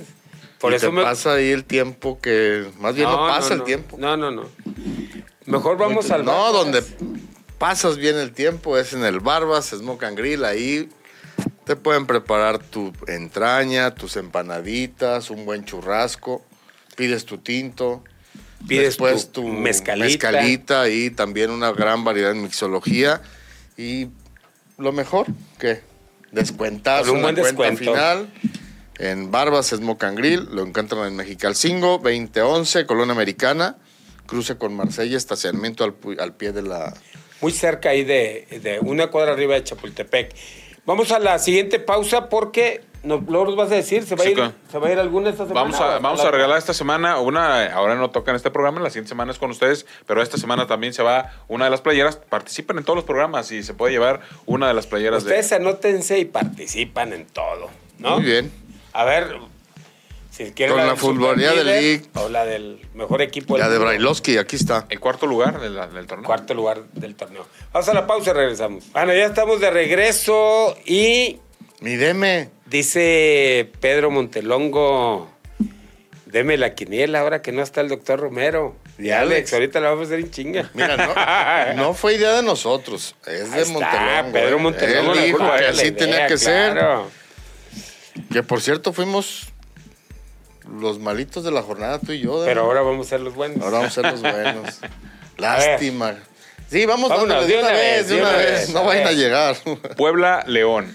Por 0.59 0.73
y 0.73 0.75
eso 0.75 0.87
te 0.87 0.91
me... 0.91 1.03
pasa 1.03 1.35
ahí 1.35 1.51
el 1.51 1.63
tiempo 1.63 2.19
que... 2.19 2.65
Más 2.79 2.93
bien 2.95 3.07
no, 3.07 3.15
pasa 3.15 3.53
el 3.53 3.59
no. 3.59 3.65
tiempo. 3.65 3.95
No, 3.97 4.17
no, 4.17 4.29
no. 4.31 4.43
Mejor 5.45 5.77
vamos 5.77 6.11
al 6.11 6.25
No, 6.25 6.51
donde 6.51 6.83
pasas 7.57 7.97
bien 7.97 8.17
el 8.17 8.33
tiempo 8.33 8.77
es 8.77 8.91
en 8.93 9.05
el 9.05 9.21
Barbas, 9.21 9.71
and 9.71 10.17
Grill. 10.17 10.43
Ahí 10.43 10.89
te 11.69 11.75
pueden 11.75 12.07
preparar 12.07 12.57
tu 12.57 12.91
entraña, 13.05 13.93
tus 13.93 14.15
empanaditas, 14.15 15.29
un 15.29 15.45
buen 15.45 15.65
churrasco. 15.65 16.43
Pides 16.95 17.25
tu 17.25 17.37
tinto. 17.37 18.03
Pides 18.67 18.85
después 18.85 19.31
tu 19.31 19.43
tu 19.43 19.47
mezcalita. 19.49 20.31
mezcalita 20.31 20.89
y 20.89 21.11
también 21.11 21.51
una 21.51 21.71
gran 21.71 22.03
variedad 22.03 22.31
en 22.31 22.41
mixología. 22.41 23.21
Y 23.77 24.07
lo 24.79 24.91
mejor, 24.93 25.27
que 25.59 25.81
descuentazo 26.31 27.05
Con 27.05 27.17
un 27.17 27.21
buen 27.21 27.35
descuento. 27.35 27.77
final. 27.77 28.33
En 28.97 29.29
Barbas 29.29 29.67
Smoke 29.67 30.03
and 30.05 30.17
Grill, 30.17 30.47
lo 30.51 30.65
encuentran 30.65 31.05
en 31.05 31.17
Mexicalcingo, 31.17 31.99
2011, 31.99 32.87
Colonia 32.87 33.13
Americana, 33.13 33.77
cruce 34.25 34.57
con 34.57 34.75
Marsella, 34.75 35.15
estacionamiento 35.15 35.83
al, 35.83 35.93
al 36.17 36.35
pie 36.35 36.51
de 36.51 36.63
la... 36.63 36.95
Muy 37.41 37.51
cerca 37.51 37.89
ahí 37.89 38.03
de, 38.03 38.47
de 38.63 38.79
una 38.79 39.11
cuadra 39.11 39.33
arriba 39.33 39.53
de 39.53 39.63
Chapultepec. 39.63 40.33
Vamos 40.89 41.11
a 41.11 41.19
la 41.19 41.37
siguiente 41.37 41.77
pausa 41.77 42.29
porque 42.29 42.81
no, 43.03 43.23
luego 43.27 43.45
nos 43.45 43.55
vas 43.55 43.71
a 43.71 43.75
decir, 43.75 44.01
¿se 44.07 44.15
va, 44.15 44.23
Sí, 44.23 44.29
a, 44.29 44.31
ir, 44.31 44.37
claro. 44.37 44.53
¿se 44.71 44.79
va 44.79 44.87
a 44.87 44.91
ir 44.91 44.97
alguna 44.97 45.29
esta 45.29 45.45
semana? 45.45 45.61
Vamos 45.61 45.79
a, 45.79 45.99
vamos 45.99 46.19
a 46.21 46.31
regalar 46.31 46.57
esta 46.57 46.73
semana 46.73 47.19
una, 47.19 47.71
ahora 47.71 47.93
no 47.93 48.09
toca 48.09 48.31
en 48.31 48.37
este 48.37 48.49
programa, 48.49 48.79
la 48.79 48.89
siguiente 48.89 49.09
semana 49.09 49.31
es 49.31 49.37
con 49.37 49.51
ustedes, 49.51 49.85
pero 50.07 50.23
esta 50.23 50.39
semana 50.39 50.65
también 50.65 50.91
se 50.95 51.03
va 51.03 51.31
una 51.47 51.65
de 51.65 51.69
las 51.69 51.81
playeras. 51.81 52.15
Participen 52.15 52.79
en 52.79 52.85
todos 52.85 52.95
los 52.95 53.05
programas 53.05 53.51
y 53.51 53.61
se 53.61 53.75
puede 53.75 53.93
llevar 53.93 54.21
una 54.47 54.67
de 54.67 54.73
las 54.73 54.87
playeras 54.87 55.21
Ustedes 55.21 55.51
de... 55.51 55.57
anótense 55.57 56.17
y 56.17 56.25
participan 56.25 57.13
en 57.13 57.27
todo, 57.27 57.69
¿no? 57.99 58.15
Muy 58.15 58.25
bien. 58.25 58.51
A 58.91 59.05
ver, 59.05 59.35
si 60.47 60.67
Con 60.67 60.77
la 60.77 60.95
futbolía 60.95 61.51
del 61.51 61.65
League. 61.67 62.01
O 62.15 62.29
la 62.29 62.45
del 62.45 62.79
mejor 62.93 63.21
equipo 63.21 63.55
del 63.55 63.63
La 63.65 63.69
de. 63.69 63.77
Brailovsky, 63.77 64.37
aquí 64.37 64.55
está. 64.55 64.85
El 64.89 64.99
cuarto 64.99 65.27
lugar 65.27 65.59
de 65.59 65.69
la- 65.69 65.87
del 65.87 66.05
torneo. 66.07 66.25
Cuarto 66.25 66.53
lugar 66.53 66.83
del 66.93 67.15
torneo. 67.15 67.45
Vamos 67.73 67.89
a 67.89 67.93
la 67.93 68.07
pausa 68.07 68.31
y 68.31 68.33
regresamos. 68.33 68.85
Bueno, 68.91 69.13
ya 69.13 69.25
estamos 69.25 69.59
de 69.59 69.69
regreso 69.69 70.77
y 70.85 71.39
Mi 71.81 71.95
deme. 71.97 72.49
dice 72.67 73.69
Pedro 73.81 74.11
Montelongo, 74.11 75.29
deme 76.25 76.57
la 76.57 76.73
quiniela 76.73 77.19
ahora 77.19 77.41
que 77.41 77.51
no 77.51 77.61
está 77.61 77.81
el 77.81 77.89
doctor 77.89 78.19
Romero. 78.19 78.75
Y 78.97 79.11
Alex, 79.11 79.31
Alex. 79.33 79.53
ahorita 79.53 79.79
la 79.79 79.89
vamos 79.89 80.03
a 80.03 80.05
hacer 80.07 80.19
en 80.19 80.31
chinga. 80.31 80.69
Mira, 80.73 80.95
no, 80.97 81.73
no 81.81 81.93
fue 81.93 82.15
idea 82.15 82.33
de 82.33 82.43
nosotros, 82.43 83.15
es 83.25 83.43
Ahí 83.45 83.49
de 83.51 83.61
está, 83.61 83.73
Montelongo. 83.73 84.31
Pedro 84.33 84.57
¿eh? 84.57 84.59
Montelongo. 84.61 85.11
Él 85.13 85.17
la 85.19 85.23
dijo 85.25 85.37
que 85.37 85.43
la 85.63 85.69
así 85.69 85.91
tenía 85.91 86.27
que 86.27 86.35
claro. 86.35 87.07
ser. 87.09 88.23
Que 88.33 88.43
por 88.43 88.61
cierto 88.61 88.91
fuimos 88.93 89.47
los 90.79 90.99
malitos 90.99 91.43
de 91.43 91.51
la 91.51 91.61
jornada, 91.61 91.99
tú 91.99 92.11
y 92.11 92.19
yo. 92.19 92.43
Pero 92.45 92.61
ahora 92.61 92.81
vamos 92.81 93.07
a 93.07 93.09
ser 93.11 93.21
los 93.21 93.35
buenos. 93.35 93.61
Ahora 93.63 93.77
vamos 93.79 93.97
a 93.97 94.01
ser 94.01 94.11
los 94.11 94.21
buenos. 94.21 94.79
Lástima. 95.37 96.15
Sí, 96.69 96.85
vamos 96.85 97.09
Vámonos, 97.09 97.29
dándole 97.29 97.53
de 97.55 97.59
una 97.63 97.71
vez, 97.71 98.07
de 98.09 98.21
una 98.21 98.31
vez. 98.33 98.69
No 98.69 98.79
a 98.81 98.83
vayan 98.83 99.07
a 99.07 99.11
llegar. 99.11 99.55
Puebla, 99.97 100.43
León. 100.45 100.93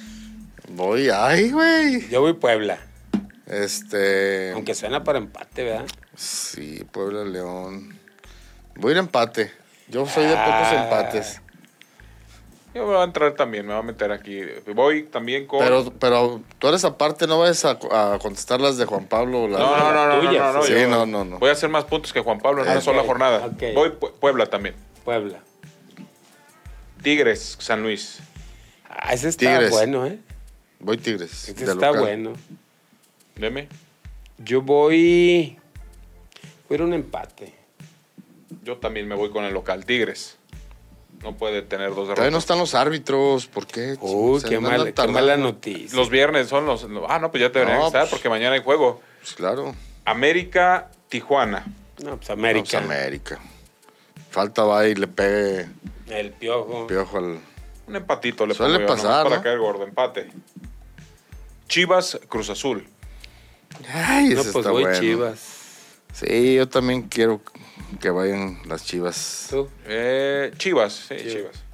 Voy, 0.68 1.08
ay, 1.12 1.50
güey. 1.50 2.08
Yo 2.08 2.20
voy 2.20 2.34
Puebla. 2.34 2.78
Este. 3.46 4.52
Aunque 4.52 4.74
suena 4.74 5.02
para 5.04 5.18
empate, 5.18 5.64
¿verdad? 5.64 5.86
Sí, 6.16 6.84
Puebla 6.92 7.24
León. 7.24 7.98
Voy 8.76 8.90
a 8.90 8.92
ir 8.92 8.96
a 8.98 9.00
empate. 9.00 9.52
Yo 9.88 10.06
soy 10.06 10.24
de 10.24 10.30
pocos 10.34 10.44
Ah. 10.46 10.82
empates. 10.84 11.40
Yo 12.74 12.80
me 12.82 12.92
voy 12.92 12.96
a 12.96 13.04
entrar 13.04 13.32
también, 13.34 13.64
me 13.66 13.72
voy 13.72 13.80
a 13.82 13.86
meter 13.86 14.10
aquí. 14.10 14.40
Voy 14.74 15.04
también 15.04 15.46
con... 15.46 15.60
Pero, 15.60 15.92
pero 16.00 16.40
tú 16.58 16.66
eres 16.68 16.84
aparte, 16.84 17.26
no 17.28 17.38
vayas 17.38 17.64
a, 17.64 17.78
a 18.14 18.18
contestar 18.18 18.60
las 18.60 18.76
de 18.76 18.84
Juan 18.84 19.06
Pablo. 19.06 19.46
la- 19.46 19.58
No, 19.60 19.76
no, 19.76 19.92
no, 19.94 20.06
no, 20.08 20.22
no, 20.22 20.32
no, 20.32 20.52
no, 20.54 20.62
Sí, 20.64 20.72
yo 20.72 20.88
no, 20.88 21.06
no, 21.06 21.24
no. 21.24 21.38
Voy 21.38 21.50
a 21.50 21.52
hacer 21.52 21.68
más 21.70 21.84
puntos 21.84 22.12
que 22.12 22.20
Juan 22.20 22.40
Pablo 22.40 22.64
en 22.64 22.70
una 22.72 22.80
sola 22.80 23.04
jornada. 23.04 23.46
ok. 23.46 23.62
Voy 23.74 23.90
Pue- 23.90 24.12
Puebla 24.18 24.46
también. 24.46 24.74
Puebla. 25.04 25.38
Tigres, 27.02 27.56
San 27.60 27.82
Luis. 27.82 28.18
Ah, 28.88 29.12
ese 29.12 29.28
está 29.28 29.46
Tigres. 29.52 29.70
bueno, 29.70 30.06
¿eh? 30.06 30.18
Voy 30.80 30.96
Tigres. 30.96 31.48
Ese 31.48 31.52
está 31.64 31.74
local. 31.74 32.00
bueno. 32.00 32.32
Deme. 33.36 33.68
Yo 34.38 34.62
voy. 34.62 35.58
Voy 36.68 36.70
a 36.70 36.74
ir 36.74 36.80
a 36.80 36.84
un 36.84 36.94
empate. 36.94 37.54
Yo 38.62 38.78
también 38.78 39.06
me 39.06 39.14
voy 39.14 39.30
con 39.30 39.44
el 39.44 39.52
local, 39.54 39.84
Tigres. 39.84 40.38
No 41.24 41.34
puede 41.36 41.62
tener 41.62 41.88
dos 41.88 41.96
Todavía 42.04 42.14
no 42.16 42.22
derrotas. 42.24 42.42
están 42.44 42.58
los 42.58 42.74
árbitros. 42.74 43.46
¿Por 43.46 43.66
qué? 43.66 43.96
Uy, 44.00 44.40
qué, 44.42 44.60
mal- 44.60 44.92
qué 44.94 45.08
mala 45.08 45.36
noticia. 45.36 45.96
Los 45.98 46.10
viernes 46.10 46.48
son 46.48 46.66
los... 46.66 46.86
Ah, 47.08 47.18
no, 47.18 47.30
pues 47.30 47.40
ya 47.40 47.48
deberían 47.48 47.78
No, 47.78 47.86
estar 47.86 48.02
pues- 48.02 48.10
porque 48.10 48.28
mañana 48.28 48.54
hay 48.54 48.62
juego. 48.62 49.00
Pues 49.20 49.32
claro. 49.34 49.74
América, 50.04 50.90
Tijuana. 51.08 51.64
No, 52.04 52.16
pues 52.18 52.28
América. 52.30 52.78
América. 52.78 53.36
América. 53.36 53.50
Falta 54.30 54.64
va 54.64 54.86
y 54.86 54.94
le 54.94 55.06
pegue 55.06 55.66
El 56.08 56.32
piojo. 56.32 56.86
piojo 56.86 57.18
al. 57.18 57.38
Un 57.86 57.96
empatito 57.96 58.46
le 58.46 58.54
Suele 58.54 58.80
pongo 58.80 58.88
yo, 58.88 58.94
pasar, 59.02 59.24
para 59.24 59.36
¿no? 59.36 59.42
caer 59.42 59.58
gordo, 59.58 59.84
empate. 59.84 60.30
Chivas, 61.68 62.18
Cruz 62.28 62.50
Azul. 62.50 62.86
Ay, 63.92 64.28
No, 64.28 64.40
ese 64.40 64.52
pues 64.52 64.56
está 64.56 64.70
voy 64.70 64.82
bueno. 64.84 65.00
Chivas. 65.00 65.40
Sí, 66.12 66.54
yo 66.56 66.68
también 66.68 67.02
quiero 67.02 67.40
que 68.00 68.10
vayan 68.10 68.60
las 68.66 68.84
chivas. 68.84 69.48
¿Tú? 69.50 69.68
Eh, 69.86 70.52
Chivas, 70.56 70.92
sí, 71.08 71.16
Chivas. 71.16 71.32
Chivas. 71.32 71.64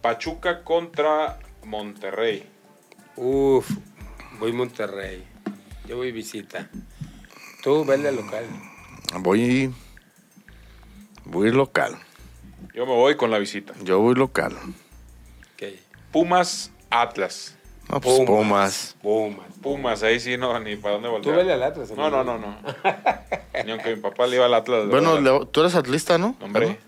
Pachuca 0.00 0.62
contra 0.62 1.38
Monterrey. 1.64 2.48
Uf, 3.16 3.68
voy 4.38 4.52
Monterrey. 4.52 5.24
Yo 5.88 5.96
voy 5.96 6.12
visita. 6.12 6.68
Tú, 7.62 7.84
vele 7.84 8.08
al 8.08 8.16
local. 8.16 8.44
Voy. 9.20 9.74
Voy 11.24 11.50
local. 11.50 11.98
Yo 12.74 12.86
me 12.86 12.92
voy 12.92 13.16
con 13.16 13.30
la 13.30 13.38
visita. 13.38 13.72
Yo 13.82 14.00
voy 14.00 14.14
local. 14.14 14.52
Ok. 15.54 15.74
Pumas, 16.12 16.70
Atlas. 16.90 17.55
No, 17.88 18.00
pues 18.00 18.20
Pumas. 18.26 18.96
Pumas. 19.00 19.46
Pumas, 19.62 20.02
ahí 20.02 20.18
sí 20.20 20.36
no, 20.36 20.58
ni 20.60 20.76
para 20.76 20.94
dónde 20.94 21.08
voltear. 21.08 21.34
Tú 21.34 21.38
vele 21.38 21.52
al 21.52 21.62
Atlas. 21.62 21.90
No, 21.92 22.10
no, 22.10 22.24
no, 22.24 22.38
no. 22.38 22.56
Ni 23.64 23.70
aunque 23.70 23.94
mi 23.94 24.00
papá 24.02 24.26
le 24.26 24.36
iba 24.36 24.46
al 24.46 24.54
Atlas. 24.54 24.88
Bueno, 24.88 25.20
le- 25.20 25.46
tú 25.46 25.60
eres 25.60 25.74
atlista, 25.74 26.18
¿no? 26.18 26.36
Hombre. 26.40 26.78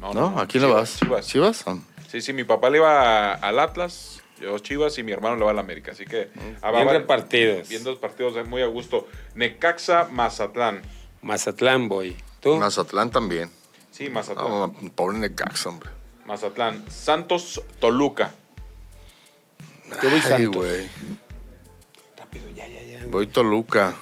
¿No? 0.00 0.38
¿A 0.38 0.46
quién 0.46 0.64
le 0.64 0.72
vas? 0.72 0.98
Chivas. 0.98 1.26
¿Chivas? 1.26 1.64
Ah. 1.66 1.76
Sí, 2.08 2.20
sí, 2.20 2.32
mi 2.32 2.44
papá 2.44 2.70
le 2.70 2.78
iba 2.78 3.32
al 3.34 3.58
Atlas, 3.58 4.22
yo 4.40 4.58
Chivas 4.58 4.96
y 4.98 5.02
mi 5.02 5.12
hermano 5.12 5.36
le 5.36 5.44
va 5.44 5.50
al 5.52 5.58
América. 5.58 5.92
Así 5.92 6.04
que 6.04 6.28
ah, 6.62 6.70
va- 6.70 6.78
Bien 6.78 6.88
va- 6.88 6.92
repartidos. 6.92 7.68
viendo 7.68 7.90
los 7.90 7.98
partidos 7.98 8.46
muy 8.48 8.62
a 8.62 8.66
gusto. 8.66 9.08
Necaxa, 9.34 10.08
Mazatlán. 10.10 10.82
Mazatlán, 11.22 11.88
voy. 11.88 12.16
¿Tú? 12.40 12.56
Mazatlán 12.56 13.10
también. 13.10 13.50
Sí, 13.90 14.10
Mazatlán. 14.10 14.48
No, 14.48 14.74
pobre 14.94 15.18
Necaxa, 15.18 15.70
hombre. 15.70 15.90
Mazatlán. 16.26 16.84
Santos, 16.90 17.62
Toluca. 17.80 18.32
Yo 20.02 20.10
voy 20.10 20.20
Ay, 20.20 20.20
Santos. 20.22 20.56
güey. 20.56 20.88
Rápido, 22.16 22.48
ya, 22.54 22.66
ya, 22.68 22.82
ya. 22.82 23.00
Voy 23.06 23.26
Toluca. 23.26 23.94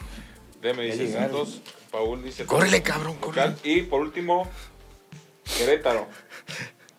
Deme 0.60 0.84
dice. 0.84 1.12
Santos. 1.12 1.60
Paul 1.90 2.22
dice. 2.24 2.44
Córrele, 2.46 2.82
cabrón, 2.82 3.16
Local. 3.22 3.56
Y 3.62 3.82
por 3.82 4.00
último, 4.00 4.48
Querétaro. 5.58 6.08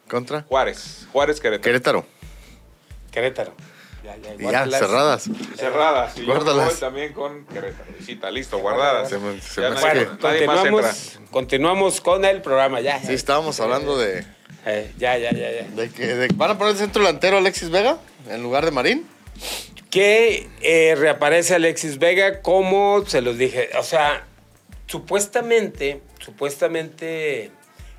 ¿Contra? 0.10 0.44
Juárez. 0.44 1.08
Juárez, 1.12 1.40
Querétaro. 1.42 1.64
Querétaro. 1.64 2.06
Querétaro. 3.12 3.54
Ya, 4.04 4.16
ya, 4.18 4.36
ya, 4.68 4.80
cerradas. 4.80 5.28
Cerradas. 5.58 6.18
Y 6.18 6.26
Guárdalas. 6.26 6.80
también 6.80 7.12
con 7.14 7.46
Querétaro. 7.48 7.92
Visita, 7.98 8.30
listo, 8.30 8.60
guardadas. 8.60 9.10
Se 9.10 9.18
me- 9.18 9.42
se 9.42 9.62
Ya 9.62 9.70
me 9.72 9.76
nadie- 9.82 10.06
Bueno, 10.06 10.46
más 10.46 10.60
continuamos, 10.62 11.20
continuamos 11.32 12.02
con 12.02 12.24
el 12.24 12.42
programa, 12.44 12.82
ya. 12.82 13.02
Sí, 13.02 13.14
estábamos 13.14 13.60
hablando 13.60 13.98
de, 13.98 14.24
Eh, 14.66 14.92
ya, 14.98 15.18
ya, 15.18 15.32
ya, 15.32 15.52
ya. 15.52 15.68
de 15.76 15.90
que 15.90 16.08
de- 16.08 16.28
van 16.34 16.52
a 16.52 16.58
poner 16.58 16.74
el 16.74 16.80
centro 16.80 17.04
delantero 17.04 17.38
Alexis 17.38 17.70
Vega 17.70 17.98
en 18.30 18.42
lugar 18.42 18.66
de 18.66 18.72
Marín. 18.72 19.06
Que 19.92 20.50
eh, 20.62 20.96
reaparece 20.98 21.56
Alexis 21.56 22.00
Vega, 22.00 22.42
como 22.42 23.06
se 23.06 23.22
los 23.22 23.38
dije. 23.38 23.70
O 23.78 23.84
sea, 23.84 24.26
supuestamente, 24.88 26.02
supuestamente, 26.20 27.52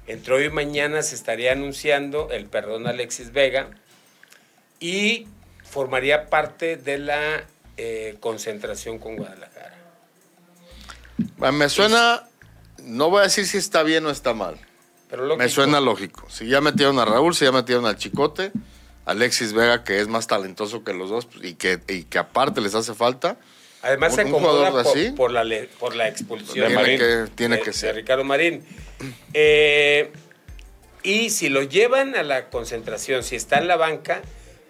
entre 0.07 0.35
hoy 0.35 0.45
y 0.47 0.51
mañana 0.51 1.03
se 1.03 1.15
estaría 1.15 1.53
anunciando 1.53 2.31
el 2.33 2.47
perdón 2.47 2.87
a 2.87 2.91
Alexis 2.91 3.33
Vega 3.33 3.71
y 4.81 5.27
formaría 5.65 6.27
parte 6.27 6.77
de 6.77 6.99
la 6.99 7.45
eh, 7.77 8.17
concentración 8.21 8.99
con 8.99 9.17
Guadalajara. 9.17 9.75
Ah, 11.41 11.53
Me 11.53 11.69
suena, 11.69 12.25
no 12.83 13.09
voy 13.11 13.21
a 13.21 13.25
decir 13.25 13.47
si 13.47 13.57
está 13.59 13.83
bien 13.83 14.05
o 14.07 14.11
está 14.11 14.35
mal. 14.35 14.59
Pero 15.17 15.37
Me 15.37 15.49
suena 15.49 15.81
lógico. 15.81 16.27
Si 16.29 16.47
ya 16.47 16.61
metieron 16.61 16.99
a 16.99 17.05
Raúl, 17.05 17.35
si 17.35 17.45
ya 17.45 17.53
metieron 17.53 17.87
al 17.87 17.97
Chicote, 17.97 18.53
Alexis 19.07 19.53
Vega, 19.53 19.83
que 19.85 20.01
es 20.01 20.09
más 20.09 20.27
talentoso 20.27 20.85
que 20.85 20.93
los 20.93 21.09
dos 21.11 21.27
pues, 21.27 21.45
y 21.45 21.55
que, 21.55 21.81
y 21.89 22.05
que 22.05 22.19
aparte 22.19 22.61
les 22.61 22.75
hace 22.75 22.95
falta. 22.95 23.39
Además 23.83 24.11
un- 24.13 24.17
se 24.17 24.23
acomoda 24.23 24.71
por, 24.73 24.81
así. 24.81 25.11
por 25.13 25.31
la, 25.31 25.45
por 25.79 25.95
la 25.95 26.09
expulsión 26.09 26.69
De 26.69 26.75
tiene 26.75 26.75
Marín. 26.75 26.99
que, 26.99 27.31
tiene 27.35 27.57
de- 27.57 27.63
que 27.63 27.71
de 27.71 27.77
ser. 27.77 27.95
Ricardo 27.95 28.25
Marín. 28.25 28.65
Eh, 29.33 30.13
y 31.03 31.31
si 31.31 31.49
lo 31.49 31.63
llevan 31.63 32.17
a 32.17 32.23
la 32.23 32.49
concentración, 32.51 33.23
si 33.23 33.37
está 33.37 33.59
en 33.59 33.69
la 33.69 33.77
banca, 33.77 34.23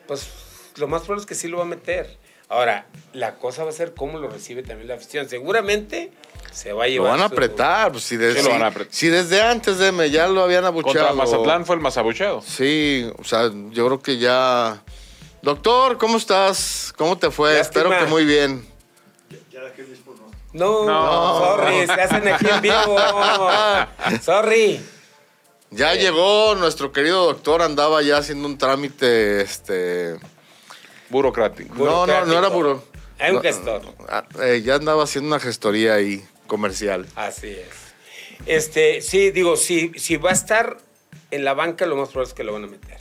pues 0.06 0.28
lo 0.76 0.86
más 0.86 1.02
probable 1.02 1.22
es 1.22 1.26
que 1.26 1.34
sí 1.34 1.48
lo 1.48 1.56
va 1.58 1.62
a 1.64 1.66
meter. 1.66 2.18
Ahora, 2.48 2.86
la 3.12 3.34
cosa 3.36 3.64
va 3.64 3.70
a 3.70 3.72
ser 3.72 3.92
cómo 3.94 4.18
lo 4.18 4.28
recibe 4.28 4.62
también 4.62 4.86
la 4.88 4.94
afición. 4.94 5.28
Seguramente 5.28 6.12
se 6.52 6.72
va 6.72 6.84
a 6.84 6.86
Lo 6.86 6.92
llevar. 6.92 7.10
van 7.12 7.20
a 7.22 7.24
apretar. 7.24 7.90
Pues, 7.92 8.04
si, 8.04 8.16
de- 8.16 8.32
Sí, 8.32 8.38
lo 8.38 8.44
si- 8.44 8.50
van 8.50 8.62
a 8.62 8.66
apretar. 8.68 8.94
si 8.94 9.08
desde 9.08 9.42
antes 9.42 9.78
de 9.78 9.90
me 9.92 10.10
ya 10.10 10.28
lo 10.28 10.42
habían 10.42 10.64
abucheado. 10.64 11.08
Contra 11.08 11.24
Mazatlán 11.24 11.66
fue 11.66 11.74
el 11.76 11.82
más 11.82 11.96
abucheado. 11.96 12.40
Sí, 12.42 13.10
o 13.18 13.24
sea, 13.24 13.50
yo 13.70 13.86
creo 13.86 14.00
que 14.00 14.18
ya. 14.18 14.82
Doctor, 15.42 15.98
¿cómo 15.98 16.16
estás? 16.18 16.92
¿Cómo 16.96 17.18
te 17.18 17.30
fue? 17.30 17.54
Lástima. 17.58 17.82
Espero 17.84 18.04
que 18.04 18.10
muy 18.10 18.24
bien. 18.24 18.66
No, 20.52 20.84
No. 20.86 21.38
sorry, 21.38 21.86
se 21.86 21.92
hacen 21.92 22.28
aquí 22.28 22.46
en 22.48 22.60
vivo. 22.62 22.98
sorry. 24.22 24.80
Ya 25.70 25.94
llegó 25.94 26.54
nuestro 26.54 26.92
querido 26.92 27.26
doctor, 27.26 27.60
andaba 27.60 28.00
ya 28.00 28.18
haciendo 28.18 28.46
un 28.48 28.56
trámite, 28.56 29.42
este... 29.42 30.16
Burocrático. 31.08 31.74
No, 31.74 32.06
no, 32.06 32.24
no 32.24 32.38
era 32.38 32.50
puro. 32.50 32.84
Hay 33.18 33.34
un 33.34 33.42
gestor. 33.42 33.82
ah, 34.08 34.24
eh, 34.42 34.62
ya 34.64 34.74
andaba 34.74 35.04
haciendo 35.04 35.28
una 35.28 35.40
gestoría 35.40 35.94
ahí, 35.94 36.24
comercial. 36.46 37.06
Así 37.14 37.48
es. 37.48 37.86
Este, 38.44 39.00
sí, 39.00 39.30
digo, 39.30 39.56
si, 39.56 39.92
si 39.96 40.16
va 40.16 40.30
a 40.30 40.34
estar 40.34 40.76
en 41.30 41.44
la 41.44 41.54
banca, 41.54 41.86
lo 41.86 41.96
más 41.96 42.10
probable 42.10 42.28
es 42.28 42.34
que 42.34 42.44
lo 42.44 42.52
van 42.52 42.64
a 42.64 42.66
meter. 42.66 42.98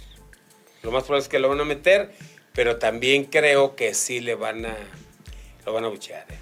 Lo 0.84 0.92
más 0.92 1.04
probable 1.04 1.24
es 1.24 1.30
que 1.30 1.40
lo 1.40 1.50
van 1.50 1.60
a 1.60 1.66
meter, 1.66 2.12
pero 2.54 2.78
también 2.78 3.26
creo 3.26 3.76
que 3.76 3.94
sí 3.94 4.22
le 4.22 4.36
van 4.36 4.66
a, 4.66 4.76
lo 5.66 5.74
van 5.74 5.84
a 5.84 5.88
buchear. 5.90 6.26
¿eh? 6.30 6.38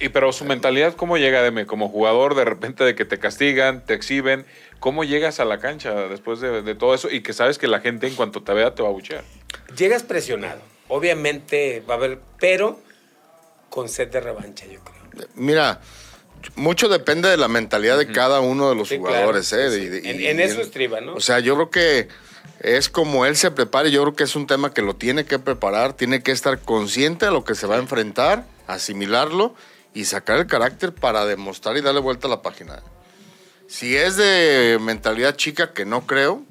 Y, 0.00 0.08
pero 0.08 0.32
su 0.32 0.44
mentalidad, 0.44 0.94
¿cómo 0.94 1.18
llega, 1.18 1.42
Deme? 1.42 1.66
Como 1.66 1.88
jugador, 1.88 2.34
de 2.34 2.44
repente 2.44 2.84
de 2.84 2.94
que 2.94 3.04
te 3.04 3.18
castigan, 3.18 3.84
te 3.84 3.94
exhiben, 3.94 4.46
¿cómo 4.78 5.04
llegas 5.04 5.40
a 5.40 5.44
la 5.44 5.58
cancha 5.58 5.92
después 6.08 6.40
de, 6.40 6.62
de 6.62 6.74
todo 6.74 6.94
eso? 6.94 7.10
Y 7.10 7.20
que 7.22 7.32
sabes 7.32 7.58
que 7.58 7.66
la 7.66 7.80
gente 7.80 8.06
en 8.06 8.14
cuanto 8.14 8.42
te 8.42 8.54
vea 8.54 8.74
te 8.74 8.82
va 8.82 8.88
a 8.88 8.92
buchear. 8.92 9.24
Llegas 9.76 10.02
presionado. 10.02 10.60
Obviamente 10.94 11.82
va 11.88 11.94
a 11.94 11.96
haber, 11.96 12.18
pero 12.38 12.78
con 13.70 13.88
sed 13.88 14.08
de 14.08 14.20
revancha, 14.20 14.66
yo 14.66 14.80
creo. 14.84 15.26
Mira, 15.34 15.80
mucho 16.54 16.88
depende 16.90 17.30
de 17.30 17.38
la 17.38 17.48
mentalidad 17.48 17.96
de 17.96 18.12
cada 18.12 18.40
uno 18.40 18.68
de 18.68 18.76
los 18.76 18.88
Sí, 18.90 18.98
jugadores. 18.98 19.48
claro, 19.48 19.64
¿eh? 19.64 19.70
sí, 19.70 19.76
Y- 19.78 19.88
sí. 19.90 20.00
y- 20.06 20.10
En- 20.10 20.20
y- 20.20 20.26
en 20.26 20.40
eso 20.40 20.60
estriba, 20.60 21.00
¿no? 21.00 21.14
O 21.14 21.20
sea, 21.20 21.38
yo 21.40 21.54
creo 21.54 21.70
que 21.70 22.08
es 22.60 22.90
como 22.90 23.24
él 23.24 23.36
se 23.36 23.50
prepare. 23.50 23.90
Yo 23.90 24.02
creo 24.02 24.14
que 24.14 24.24
es 24.24 24.36
un 24.36 24.46
tema 24.46 24.74
que 24.74 24.82
lo 24.82 24.94
tiene 24.94 25.24
que 25.24 25.38
preparar, 25.38 25.94
tiene 25.94 26.22
que 26.22 26.30
estar 26.32 26.58
consciente 26.60 27.24
de 27.24 27.32
lo 27.32 27.42
que 27.44 27.54
se 27.54 27.66
va 27.66 27.76
a 27.76 27.78
enfrentar, 27.78 28.44
asimilarlo 28.66 29.54
y 29.94 30.04
sacar 30.04 30.38
el 30.40 30.46
carácter 30.46 30.92
para 30.92 31.24
demostrar 31.24 31.74
y 31.78 31.80
darle 31.80 32.00
vuelta 32.00 32.26
a 32.26 32.30
la 32.30 32.42
página. 32.42 32.82
Si 33.66 33.96
es 33.96 34.16
de 34.18 34.76
mentalidad 34.78 35.36
chica, 35.36 35.72
que 35.72 35.86
no 35.86 36.06
creo, 36.06 36.42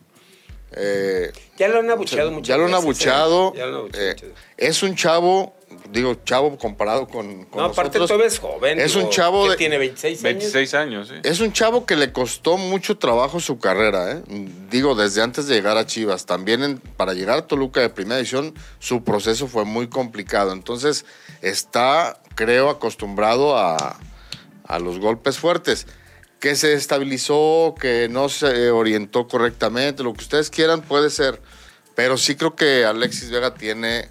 eh, 0.72 1.32
Ya 1.62 1.68
lo 1.68 1.78
han 1.78 1.92
abucheado 1.92 2.32
muchas 2.32 2.48
ya 2.48 2.58
lo 2.58 2.66
han 2.66 2.72
¿eh? 2.72 2.76
abuchado. 2.76 3.54
Ya 3.54 3.66
lo 3.68 3.70
han 3.70 3.76
abucheado 3.82 4.10
eh, 4.10 4.34
es 4.58 4.82
un 4.82 4.96
chavo, 4.96 5.54
digo 5.92 6.16
chavo 6.26 6.58
comparado 6.58 7.08
con, 7.08 7.46
con 7.46 7.60
No, 7.62 7.66
aparte 7.66 8.00
nosotros. 8.00 8.08
todavía 8.08 8.28
es 8.28 8.40
joven. 8.40 8.80
Es 8.80 8.94
digo, 8.96 9.06
un 9.06 9.12
chavo 9.12 9.44
que 9.44 9.50
de- 9.52 9.58
tiene 9.58 9.78
26 9.78 10.18
años. 10.24 10.24
26 10.40 10.74
años, 10.74 11.08
¿sí? 11.10 11.14
Es 11.24 11.40
un 11.40 11.54
chavo 11.54 11.86
que 11.86 11.96
le 11.96 12.12
costó 12.12 12.58
mucho 12.58 12.98
trabajo 12.98 13.40
su 13.40 13.60
carrera, 13.60 14.12
¿eh? 14.12 14.24
Digo, 14.72 14.96
desde 14.96 15.22
antes 15.22 15.46
de 15.46 15.54
llegar 15.54 15.78
a 15.78 15.86
Chivas. 15.86 16.26
También 16.26 16.64
en- 16.64 16.80
para 16.80 17.14
llegar 17.14 17.38
a 17.38 17.46
Toluca 17.46 17.80
de 17.80 17.90
primera 17.90 18.20
edición, 18.20 18.56
su 18.80 19.04
proceso 19.04 19.46
fue 19.48 19.64
muy 19.64 19.88
complicado. 19.88 20.54
Entonces, 20.54 21.06
está, 21.44 22.20
creo, 22.34 22.70
acostumbrado 22.72 23.56
a, 23.56 24.00
a 24.64 24.80
los 24.80 24.98
golpes 25.00 25.38
fuertes. 25.38 25.86
Que 26.42 26.56
se 26.58 26.74
estabilizó, 26.74 27.76
que 27.80 28.10
no 28.10 28.28
se 28.28 28.72
orientó 28.72 29.28
correctamente, 29.28 30.04
lo 30.04 30.12
que 30.14 30.22
ustedes 30.22 30.50
quieran 30.50 30.82
puede 30.82 31.10
ser. 31.10 31.40
Pero 31.96 32.18
sí 32.18 32.36
creo 32.36 32.56
que 32.56 32.84
Alexis 32.84 33.30
Vega 33.32 33.54
tiene 33.54 34.10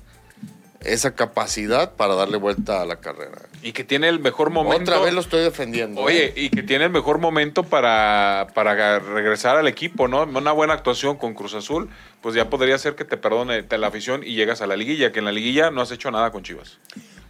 esa 0.81 1.15
capacidad 1.15 1.93
para 1.95 2.15
darle 2.15 2.39
vuelta 2.39 2.81
a 2.81 2.87
la 2.87 2.97
carrera. 3.01 3.43
Y 3.63 3.73
que 3.73 3.85
tiene 3.85 4.09
el 4.09 4.21
mejor 4.21 4.49
momento. 4.51 4.91
Otra 4.93 4.99
vez 5.05 5.13
lo 5.13 5.21
estoy 5.21 5.43
defendiendo. 5.43 6.01
Oye, 6.01 6.27
¿eh? 6.29 6.33
y 6.37 6.49
que 6.51 6.63
tiene 6.63 6.85
el 6.87 6.91
mejor 6.91 7.19
momento 7.19 7.65
para, 7.65 8.47
para 8.55 8.99
regresar 9.01 9.57
al 9.59 9.69
equipo, 9.69 10.09
¿no? 10.09 10.23
Una 10.23 10.53
buena 10.53 10.73
actuación 10.73 11.17
con 11.19 11.35
Cruz 11.35 11.53
Azul, 11.55 11.91
pues 12.23 12.35
ya 12.35 12.49
podría 12.49 12.79
ser 12.79 12.95
que 12.95 13.05
te 13.05 13.19
perdone 13.19 13.63
te- 13.65 13.77
la 13.77 13.89
afición 13.89 14.23
y 14.25 14.35
llegas 14.35 14.63
a 14.63 14.67
la 14.67 14.77
liguilla, 14.77 15.13
que 15.13 15.19
en 15.19 15.27
la 15.27 15.33
liguilla 15.33 15.71
no 15.71 15.83
has 15.83 15.91
hecho 15.91 16.11
nada 16.11 16.31
con 16.31 16.43
Chivas. 16.43 16.79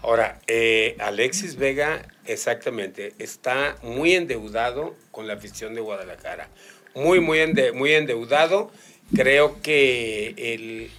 Ahora, 0.03 0.39
eh, 0.47 0.97
Alexis 1.01 1.57
Vega, 1.57 2.03
exactamente, 2.33 3.13
está 3.19 3.77
muy 3.83 4.15
endeudado 4.15 4.95
con 5.11 5.27
la 5.27 5.35
afición 5.35 5.75
de 5.75 5.81
Guadalajara. 5.81 6.49
Muy, 6.95 7.21
muy, 7.21 7.39
ende- 7.39 7.73
muy 7.73 7.93
endeudado. 7.93 8.71
Creo 9.15 9.61
que 9.63 10.35
el, 10.37 10.91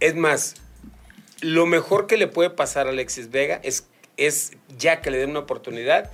es 0.00 0.14
más, 0.14 0.56
lo 1.40 1.66
mejor 1.66 2.06
que 2.06 2.16
le 2.16 2.26
puede 2.26 2.50
pasar 2.50 2.86
a 2.86 2.90
Alexis 2.90 3.30
Vega 3.30 3.60
es, 3.62 3.86
es 4.16 4.52
ya 4.78 5.00
que 5.00 5.10
le 5.10 5.18
den 5.18 5.30
una 5.30 5.40
oportunidad 5.40 6.10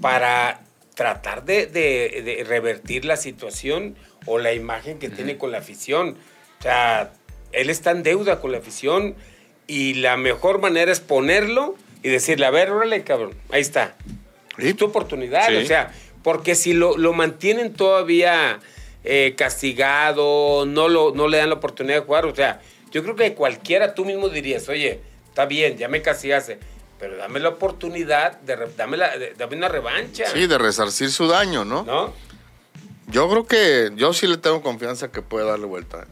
para 0.00 0.60
tratar 0.94 1.44
de, 1.44 1.66
de- 1.66 2.22
de 2.24 2.44
revertir 2.44 3.04
la 3.04 3.16
situación 3.16 3.96
o 4.24 4.38
la 4.38 4.52
imagen 4.52 4.98
que 4.98 5.08
tiene 5.08 5.36
con 5.38 5.52
la 5.52 5.58
afición. 5.58 6.16
O 6.58 6.62
sea, 6.62 7.12
él 7.52 7.70
está 7.70 7.90
en 7.92 8.02
deuda 8.02 8.40
con 8.40 8.50
la 8.52 8.58
afición 8.58 9.14
y 9.66 9.94
la 9.94 10.16
mejor 10.16 10.60
manera 10.60 10.90
es 10.92 11.00
ponerlo 11.00 11.76
y 12.06 12.10
decirle, 12.10 12.46
a 12.46 12.50
ver, 12.50 12.70
órale, 12.70 13.02
cabrón, 13.02 13.34
ahí 13.50 13.60
está. 13.60 13.96
Sí. 14.58 14.68
Es 14.68 14.76
tu 14.76 14.84
oportunidad, 14.84 15.48
Sí. 15.48 15.56
o 15.56 15.66
sea, 15.66 15.92
porque 16.22 16.54
si 16.54 16.72
lo, 16.72 16.96
lo 16.96 17.12
mantienen 17.12 17.72
todavía 17.74 18.60
eh, 19.04 19.34
castigado, 19.36 20.66
no, 20.66 20.88
lo, 20.88 21.12
no 21.14 21.26
le 21.28 21.38
dan 21.38 21.48
la 21.48 21.56
oportunidad 21.56 21.96
de 22.00 22.06
jugar, 22.06 22.26
o 22.26 22.34
sea, 22.34 22.60
yo 22.92 23.02
creo 23.02 23.16
que 23.16 23.34
cualquiera 23.34 23.94
tú 23.94 24.04
mismo 24.04 24.28
dirías, 24.28 24.68
oye, 24.68 25.00
está 25.28 25.46
bien, 25.46 25.76
ya 25.78 25.88
me 25.88 26.00
castigaste, 26.02 26.58
pero 27.00 27.16
dame 27.16 27.40
la 27.40 27.50
oportunidad, 27.50 28.40
de, 28.40 28.56
dame, 28.76 28.96
la, 28.96 29.16
de- 29.18 29.34
dame 29.34 29.56
una 29.56 29.68
revancha, 29.68 30.26
Sí, 30.32 30.46
de 30.46 30.58
resarcir 30.58 31.10
su 31.10 31.26
daño, 31.26 31.64
¿no? 31.64 31.82
¿no? 31.84 32.12
Yo 33.08 33.28
creo 33.28 33.46
que 33.46 33.90
yo 33.96 34.12
sí 34.12 34.26
le 34.26 34.36
tengo 34.36 34.62
confianza 34.62 35.10
que 35.12 35.22
puede 35.22 35.46
darle 35.46 35.66
vuelta. 35.66 36.06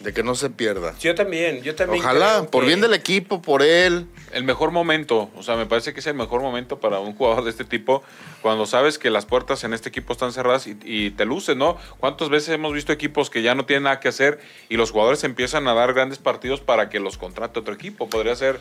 De 0.00 0.12
que 0.14 0.22
no 0.22 0.34
se 0.34 0.48
pierda. 0.50 0.94
Yo 0.98 1.14
también, 1.14 1.62
yo 1.62 1.74
también. 1.74 2.02
Ojalá, 2.02 2.46
por 2.50 2.62
que- 2.62 2.68
bien 2.68 2.80
del 2.80 2.94
equipo, 2.94 3.42
por 3.42 3.62
él. 3.62 4.06
El 4.32 4.44
mejor 4.44 4.70
momento, 4.70 5.30
o 5.36 5.42
sea, 5.42 5.56
me 5.56 5.66
parece 5.66 5.92
que 5.92 6.00
es 6.00 6.06
el 6.06 6.14
mejor 6.14 6.40
momento 6.40 6.78
para 6.80 7.00
un 7.00 7.14
jugador 7.14 7.44
de 7.44 7.50
este 7.50 7.64
tipo 7.64 8.02
cuando 8.42 8.64
sabes 8.64 8.98
que 8.98 9.10
las 9.10 9.26
puertas 9.26 9.62
en 9.64 9.74
este 9.74 9.88
equipo 9.90 10.12
están 10.12 10.32
cerradas 10.32 10.66
y, 10.66 10.76
y 10.84 11.10
te 11.10 11.24
luces, 11.26 11.56
¿no? 11.56 11.76
¿Cuántas 11.98 12.28
veces 12.30 12.48
hemos 12.50 12.72
visto 12.72 12.92
equipos 12.92 13.28
que 13.28 13.42
ya 13.42 13.54
no 13.54 13.66
tienen 13.66 13.82
nada 13.84 14.00
que 14.00 14.08
hacer 14.08 14.40
y 14.68 14.76
los 14.76 14.90
jugadores 14.90 15.22
empiezan 15.24 15.68
a 15.68 15.74
dar 15.74 15.92
grandes 15.92 16.18
partidos 16.18 16.60
para 16.60 16.88
que 16.88 16.98
los 17.00 17.18
contrate 17.18 17.58
otro 17.60 17.74
equipo? 17.74 18.08
Podría 18.08 18.34
ser 18.36 18.58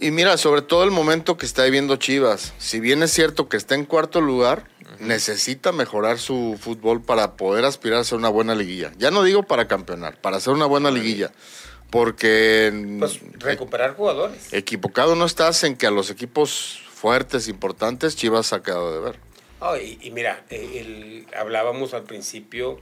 Y 0.00 0.12
mira, 0.12 0.36
sobre 0.36 0.62
todo 0.62 0.84
el 0.84 0.92
momento 0.92 1.36
que 1.36 1.46
está 1.46 1.64
viviendo 1.64 1.96
Chivas. 1.96 2.52
Si 2.58 2.78
bien 2.78 3.02
es 3.02 3.10
cierto 3.10 3.48
que 3.48 3.56
está 3.56 3.74
en 3.74 3.86
cuarto 3.86 4.20
lugar, 4.20 4.64
necesita 5.04 5.72
mejorar 5.72 6.18
su 6.18 6.58
fútbol 6.60 7.02
para 7.02 7.36
poder 7.36 7.64
aspirar 7.64 8.00
a 8.00 8.04
ser 8.04 8.18
una 8.18 8.28
buena 8.28 8.54
liguilla. 8.54 8.92
Ya 8.98 9.10
no 9.10 9.22
digo 9.22 9.42
para 9.44 9.68
campeonar, 9.68 10.20
para 10.20 10.40
ser 10.40 10.52
una 10.54 10.66
buena 10.66 10.90
liguilla. 10.90 11.30
Porque 11.90 12.72
Pues 12.98 13.20
recuperar 13.38 13.94
jugadores. 13.94 14.52
equivocado 14.52 15.14
no 15.14 15.24
estás 15.26 15.62
en 15.64 15.76
que 15.76 15.86
a 15.86 15.90
los 15.92 16.10
equipos 16.10 16.80
fuertes, 16.92 17.46
importantes, 17.48 18.16
Chivas 18.16 18.52
ha 18.52 18.62
quedado 18.62 18.92
de 18.92 19.00
ver. 19.10 19.18
Oh, 19.60 19.76
y, 19.76 19.98
y 20.02 20.10
mira, 20.10 20.44
el- 20.50 21.26
hablábamos 21.38 21.94
al 21.94 22.02
principio 22.02 22.80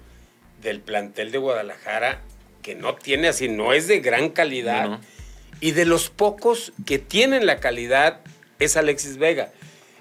del 0.62 0.80
plantel 0.80 1.30
de 1.30 1.38
Guadalajara, 1.38 2.22
que 2.62 2.74
no 2.74 2.94
tiene 2.94 3.28
así, 3.28 3.48
no 3.48 3.72
es 3.72 3.86
de 3.88 4.00
gran 4.00 4.30
calidad. 4.30 4.88
No. 4.88 5.00
Y 5.60 5.72
de 5.72 5.84
los 5.84 6.08
pocos 6.08 6.72
que 6.86 6.98
tienen 6.98 7.44
la 7.46 7.58
calidad 7.60 8.20
es 8.58 8.76
Alexis 8.76 9.18
Vega. 9.18 9.52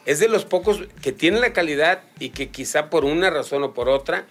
Es 0.05 0.19
de 0.19 0.27
los 0.27 0.45
pocos 0.45 0.81
que 1.01 1.11
tienen 1.11 1.41
la 1.41 1.53
calidad 1.53 2.01
y 2.19 2.29
que 2.29 2.49
quizá 2.49 2.89
por 2.89 3.05
una 3.05 3.29
razón 3.29 3.63
o 3.63 3.73
por 3.73 3.87
otra, 3.87 4.25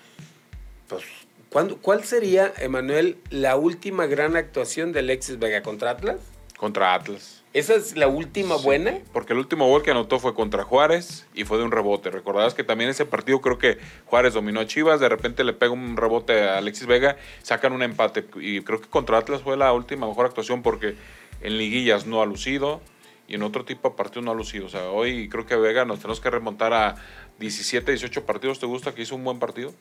pues, 0.88 1.04
¿cuándo- 1.48 1.76
¿cuál 1.78 2.04
sería, 2.04 2.52
Emanuel, 2.58 3.18
la 3.30 3.56
última 3.56 4.06
gran 4.06 4.36
actuación 4.36 4.92
de 4.92 5.00
Alexis 5.00 5.38
Vega 5.38 5.62
contra 5.62 5.90
Atlas? 5.90 6.16
contra 6.56 6.92
Atlas. 6.92 7.42
¿Esa 7.54 7.74
es 7.74 7.96
la 7.96 8.06
última 8.06 8.56
buena? 8.56 8.98
Porque 9.14 9.32
el 9.32 9.38
último 9.38 9.66
gol 9.66 9.82
que 9.82 9.92
anotó 9.92 10.18
fue 10.18 10.34
contra 10.34 10.62
Juárez 10.62 11.24
y 11.32 11.44
fue 11.44 11.56
de 11.56 11.64
un 11.64 11.70
rebote. 11.70 12.10
Recordarás 12.10 12.52
que 12.52 12.62
también 12.64 12.90
ese 12.90 13.06
partido 13.06 13.40
creo 13.40 13.56
que 13.56 13.78
Juárez 14.04 14.34
dominó 14.34 14.60
a 14.60 14.66
Chivas, 14.66 15.00
de 15.00 15.08
repente 15.08 15.42
le 15.42 15.54
pega 15.54 15.72
un 15.72 15.96
rebote 15.96 16.38
a 16.42 16.58
Alexis 16.58 16.86
Vega, 16.86 17.16
sacan 17.42 17.72
un 17.72 17.82
empate. 17.82 18.26
Y 18.42 18.60
creo 18.60 18.78
que 18.78 18.88
contra 18.88 19.16
Atlas 19.16 19.40
fue 19.40 19.56
la 19.56 19.72
última 19.72 20.06
mejor 20.06 20.26
actuación 20.26 20.60
porque 20.62 20.96
en 21.40 21.56
liguillas 21.56 22.04
no 22.06 22.20
ha 22.20 22.26
lucido 22.26 22.82
y 23.30 23.36
en 23.36 23.42
otro 23.42 23.64
tipo 23.64 23.88
de 23.90 23.94
partidos 23.94 24.24
no 24.24 24.32
ha 24.32 24.34
lucido. 24.34 24.66
O 24.66 24.68
sea, 24.68 24.90
hoy 24.90 25.28
creo 25.28 25.46
que 25.46 25.56
Vega 25.56 25.84
nos 25.84 26.00
tenemos 26.00 26.20
que 26.20 26.28
remontar 26.30 26.72
a 26.74 26.96
17, 27.38 27.92
18 27.92 28.26
partidos. 28.26 28.58
¿Te 28.58 28.66
gusta 28.66 28.92
que 28.94 29.02
hizo 29.02 29.14
un 29.14 29.24
buen 29.24 29.38
partido? 29.38 29.72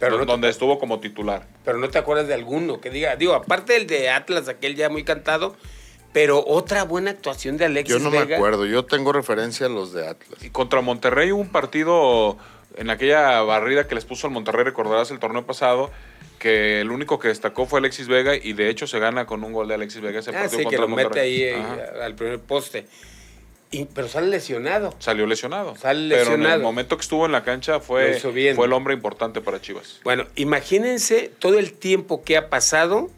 Pero 0.00 0.12
no 0.18 0.24
te- 0.24 0.32
donde 0.32 0.48
estuvo 0.48 0.78
como 0.78 0.98
titular. 1.00 1.46
pero 1.64 1.78
no 1.78 1.88
te 1.88 1.98
acuerdas 1.98 2.26
de 2.26 2.34
alguno 2.34 2.80
que 2.80 2.90
diga, 2.90 3.16
digo, 3.16 3.34
aparte 3.34 3.74
del 3.74 3.86
de 3.86 4.10
Atlas, 4.10 4.48
aquel 4.48 4.74
ya 4.76 4.88
muy 4.88 5.04
cantado, 5.04 5.56
pero 6.12 6.42
otra 6.46 6.84
buena 6.84 7.10
actuación 7.12 7.56
de 7.58 7.66
Alexis 7.66 7.96
Yo 7.96 8.02
no 8.02 8.10
me 8.10 8.18
acuerdo, 8.34 8.64
yo 8.66 8.84
tengo 8.86 9.12
referencia 9.12 9.66
a 9.66 9.68
los 9.68 9.92
de 9.92 10.08
Atlas. 10.08 10.42
Y 10.44 10.50
contra 10.50 10.80
Monterrey 10.80 11.32
hubo 11.32 11.40
un 11.42 11.50
partido 11.50 12.36
en 12.76 12.90
aquella 12.90 13.40
barrida 13.42 13.86
que 13.88 13.94
les 13.94 14.04
puso 14.04 14.26
al 14.26 14.32
Monterrey, 14.32 14.64
recordarás 14.64 15.10
el 15.10 15.18
torneo 15.18 15.44
pasado, 15.46 15.90
que 16.38 16.80
el 16.80 16.90
único 16.90 17.18
que 17.18 17.28
destacó 17.28 17.66
fue 17.66 17.78
Alexis 17.80 18.08
Vega 18.08 18.34
y 18.36 18.52
de 18.52 18.68
hecho 18.68 18.86
se 18.86 18.98
gana 18.98 19.26
con 19.26 19.42
un 19.42 19.52
gol 19.52 19.68
de 19.68 19.74
Alexis 19.74 20.00
Vega 20.02 20.20
ese 20.20 20.30
Ah, 20.30 20.40
partido 20.42 20.50
sí, 20.50 20.56
que 20.58 20.64
contra 20.64 20.80
lo 20.82 20.88
mete 20.88 21.02
Monterrey. 21.04 21.34
ahí 21.34 21.42
eh, 21.44 21.54
Ajá. 21.56 22.04
al 22.04 22.14
primer 22.14 22.40
poste. 22.40 22.86
Y- 23.70 23.86
pero 23.86 24.06
sale 24.06 24.28
lesionado. 24.28 24.94
Salió 25.00 25.26
lesionado. 25.26 25.74
Sale 25.76 26.08
Pero 26.14 26.22
en 26.22 26.28
lesionado. 26.40 26.56
el 26.56 26.62
momento 26.62 26.96
que 26.96 27.02
estuvo 27.02 27.26
en 27.26 27.32
la 27.32 27.42
cancha 27.42 27.72
Lo 27.72 27.80
fue, 27.80 28.20
fue 28.20 28.66
el 28.66 28.72
hombre 28.72 28.94
importante 28.94 29.40
para 29.40 29.60
Chivas. 29.60 30.00
Bueno, 30.04 30.24
imagínense 30.36 31.30
todo 31.38 31.58
el 31.58 31.72
tiempo 31.72 32.22
que 32.22 32.36
ha 32.36 32.48
pasado 32.48 33.10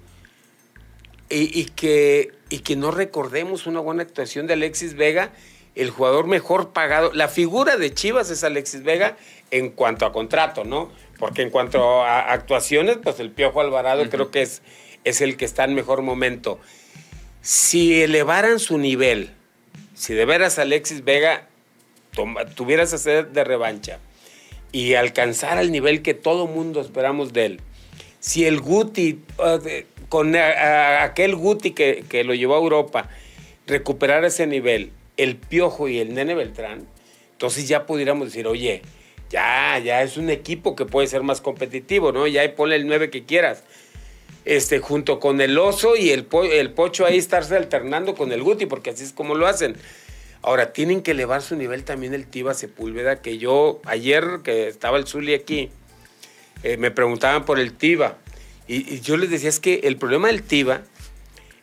y, 1.29 1.59
y 1.61 1.67
que, 1.67 2.33
y 2.49 2.61
que 2.61 2.77
no 2.77 2.91
recordemos 2.91 3.67
una 3.67 3.81
buena 3.81 4.03
actuación 4.03 4.47
de 4.47 4.55
Alexis 4.55 4.95
Vega, 4.95 5.33
el 5.75 5.91
jugador 5.91 6.27
mejor 6.27 6.73
pagado. 6.73 7.11
La 7.13 7.29
figura 7.29 7.77
de 7.77 7.93
Chivas 7.93 8.31
es 8.31 8.43
Alexis 8.43 8.83
Vega 8.83 9.17
en 9.51 9.71
cuanto 9.71 10.07
a 10.07 10.13
contrato, 10.13 10.65
¿no? 10.65 10.91
Porque 11.19 11.43
en 11.43 11.51
cuanto 11.51 12.03
a 12.03 12.33
actuaciones, 12.33 12.99
pues 13.03 13.19
el 13.21 13.31
Piojo 13.31 13.61
Alvarado 13.61 14.09
creo 14.11 14.31
que 14.31 14.43
es, 14.43 14.63
es 15.05 15.21
el 15.21 15.37
que 15.37 15.45
está 15.45 15.65
en 15.65 15.75
mejor 15.75 16.03
momento. 16.03 16.59
Si 17.41 18.03
elevaran 18.03 18.59
su 18.59 18.79
nivel, 18.79 19.31
si 19.95 20.15
de 20.15 20.25
veras 20.25 20.59
Alexis 20.59 21.05
Vega 21.05 21.49
toma- 22.15 22.45
tuvieras 22.45 22.93
a 22.93 22.99
ser 22.99 23.31
de 23.31 23.45
revancha 23.45 23.99
y 24.71 24.95
alcanzar 24.95 25.59
el 25.59 25.73
nivel 25.73 26.03
que 26.03 26.15
todo 26.15 26.47
mundo 26.47 26.81
esperamos 26.81 27.33
de 27.33 27.47
él, 27.47 27.61
si 28.21 28.45
el 28.45 28.61
Guti, 28.61 29.21
con 30.09 30.35
aquel 30.37 31.37
Guti 31.37 31.71
que, 31.73 32.05
que 32.09 32.25
lo 32.25 32.35
llevó 32.35 32.55
a 32.57 32.59
Europa, 32.59 33.09
recuperar 33.67 34.25
ese 34.25 34.47
nivel, 34.47 34.93
el 35.17 35.37
Piojo 35.37 35.89
y 35.89 35.99
el 35.99 36.15
Nene 36.15 36.35
Beltrán, 36.35 36.87
entonces 37.33 37.69
ya 37.69 37.87
pudiéramos 37.87 38.29
decir, 38.29 38.47
oye, 38.47 38.83
ya, 39.31 39.79
ya 39.79 40.03
es 40.03 40.17
un 40.17 40.31
equipo 40.31 40.75
que 40.77 40.87
puede 40.87 41.07
ser 41.07 41.23
más 41.23 41.41
competitivo, 41.41 42.13
¿no? 42.13 42.27
Ya 42.27 42.55
ponle 42.55 42.77
el 42.77 42.87
9 42.87 43.11
que 43.11 43.25
quieras. 43.25 43.63
Este, 44.45 44.79
junto 44.79 45.21
con 45.21 45.41
el 45.43 45.59
oso 45.59 45.95
y 45.97 46.11
el, 46.11 46.25
po- 46.25 46.45
el 46.45 46.71
pocho 46.73 47.05
ahí 47.05 47.19
estarse 47.19 47.55
alternando 47.57 48.15
con 48.15 48.33
el 48.33 48.43
Guti, 48.43 48.65
porque 48.67 48.91
así 48.91 49.05
es 49.05 49.13
como 49.13 49.35
lo 49.35 49.47
hacen. 49.47 49.77
Ahora, 50.41 50.73
tienen 50.73 51.03
que 51.03 51.11
elevar 51.11 51.43
su 51.43 51.57
nivel 51.57 51.85
también 51.85 52.15
el 52.15 52.27
Tiva 52.27 52.55
Sepúlveda, 52.55 53.21
que 53.21 53.37
yo 53.39 53.81
ayer 53.85 54.41
que 54.45 54.69
estaba 54.69 54.97
el 54.97 55.07
Zuli 55.07 55.35
aquí, 55.35 55.69
eh, 56.63 56.77
me 56.79 56.91
preguntaban 56.91 57.45
por 57.45 57.59
el 57.59 57.75
Tiva. 57.75 58.17
Y, 58.67 58.95
y 58.95 59.01
yo 59.01 59.17
les 59.19 59.29
decía, 59.31 59.51
es 59.51 59.61
que 59.61 59.81
el 59.85 59.97
problema 59.99 60.29
del 60.29 60.43
Tiva 60.43 60.83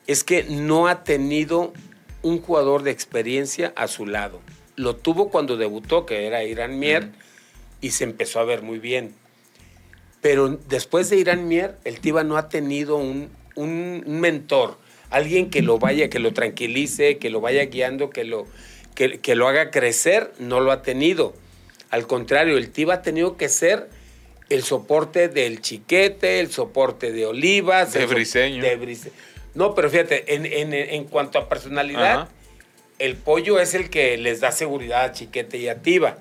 es 0.06 0.24
que 0.24 0.44
no 0.44 0.88
ha 0.88 1.04
tenido 1.04 1.74
un 2.22 2.40
jugador 2.40 2.84
de 2.84 2.92
experiencia 2.92 3.74
a 3.76 3.88
su 3.88 4.06
lado. 4.06 4.42
Lo 4.76 4.96
tuvo 4.96 5.30
cuando 5.30 5.58
debutó, 5.58 6.06
que 6.06 6.28
era 6.28 6.44
Irán 6.44 6.78
Mier, 6.78 7.10
y 7.82 7.92
se 7.92 8.04
empezó 8.04 8.40
a 8.40 8.44
ver 8.44 8.62
muy 8.62 8.80
bien. 8.80 9.14
Pero 10.22 10.50
después 10.70 11.10
de 11.10 11.18
Irán 11.18 11.48
Mier, 11.48 11.76
el 11.84 12.00
Tiva 12.00 12.24
no 12.24 12.38
ha 12.38 12.50
tenido 12.50 12.96
un, 12.98 13.30
un- 13.56 14.04
mentor, 14.08 14.78
alguien 15.12 15.50
que 15.50 15.62
lo 15.62 15.78
vaya, 15.78 16.10
que 16.10 16.20
lo 16.20 16.34
tranquilice, 16.34 17.18
que 17.18 17.30
lo 17.30 17.42
vaya 17.42 17.66
guiando, 17.66 18.10
que 18.10 18.24
lo, 18.24 18.48
que, 18.96 19.20
que 19.20 19.36
lo 19.36 19.48
haga 19.48 19.70
crecer, 19.72 20.32
no 20.40 20.62
lo 20.62 20.72
ha 20.72 20.82
tenido. 20.82 21.34
Al 21.92 22.08
contrario, 22.08 22.58
el 22.58 22.72
Tiva 22.72 22.96
ha 22.96 23.02
tenido 23.04 23.38
que 23.38 23.50
ser 23.50 23.88
el 24.50 24.64
soporte 24.64 25.28
del 25.28 25.62
Chiquete, 25.62 26.40
el 26.40 26.52
soporte 26.52 27.12
de 27.12 27.26
Olivas. 27.28 27.94
De 27.94 28.06
Briseño. 28.08 28.64
de 28.64 28.76
Brice- 28.78 29.12
No, 29.54 29.76
pero 29.76 29.90
fíjate, 29.92 30.34
en, 30.34 30.46
en- 30.46 30.74
en 30.74 31.04
cuanto 31.06 31.38
a 31.38 31.48
personalidad, 31.48 32.14
Ajá. 32.22 32.30
el 33.00 33.16
pollo 33.16 33.60
es 33.60 33.76
el 33.76 33.90
que 33.92 34.18
les 34.18 34.40
da 34.42 34.52
seguridad 34.52 35.04
a 35.06 35.12
Chiquete 35.12 35.58
y 35.60 35.68
a 35.68 35.82
Tiva. 35.84 36.18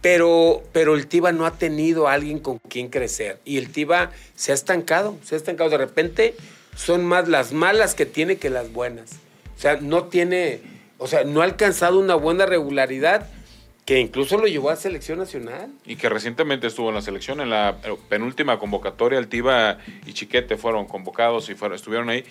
Pero, 0.00 0.62
pero 0.72 0.94
el 0.94 1.06
Tiva 1.08 1.32
no 1.32 1.44
ha 1.44 1.58
tenido 1.58 2.06
a 2.08 2.12
alguien 2.12 2.38
con 2.38 2.58
quien 2.58 2.88
crecer. 2.88 3.40
Y 3.44 3.58
el 3.58 3.70
Tiva 3.70 4.12
se 4.34 4.52
ha 4.52 4.54
estancado, 4.54 5.16
se 5.24 5.34
ha 5.34 5.38
estancado. 5.38 5.70
De 5.70 5.78
repente 5.78 6.34
son 6.76 7.04
más 7.04 7.28
las 7.28 7.52
malas 7.52 7.94
que 7.94 8.06
tiene 8.06 8.36
que 8.36 8.50
las 8.50 8.72
buenas. 8.72 9.12
O 9.56 9.60
sea, 9.60 9.78
no 9.80 10.04
tiene, 10.04 10.60
o 10.98 11.08
sea, 11.08 11.24
no 11.24 11.40
ha 11.40 11.44
alcanzado 11.44 11.98
una 11.98 12.14
buena 12.14 12.46
regularidad 12.46 13.26
que 13.88 13.98
incluso 13.98 14.36
lo 14.36 14.46
llevó 14.46 14.68
a 14.68 14.76
selección 14.76 15.18
nacional. 15.18 15.70
Y 15.86 15.96
que 15.96 16.10
recientemente 16.10 16.66
estuvo 16.66 16.90
en 16.90 16.96
la 16.96 17.00
selección, 17.00 17.40
en 17.40 17.48
la 17.48 17.78
penúltima 18.10 18.58
convocatoria, 18.58 19.18
el 19.18 19.28
Tiva 19.28 19.78
y 20.04 20.12
Chiquete 20.12 20.58
fueron 20.58 20.84
convocados 20.84 21.48
y 21.48 21.54
fueron, 21.54 21.74
estuvieron 21.74 22.10
ahí. 22.10 22.22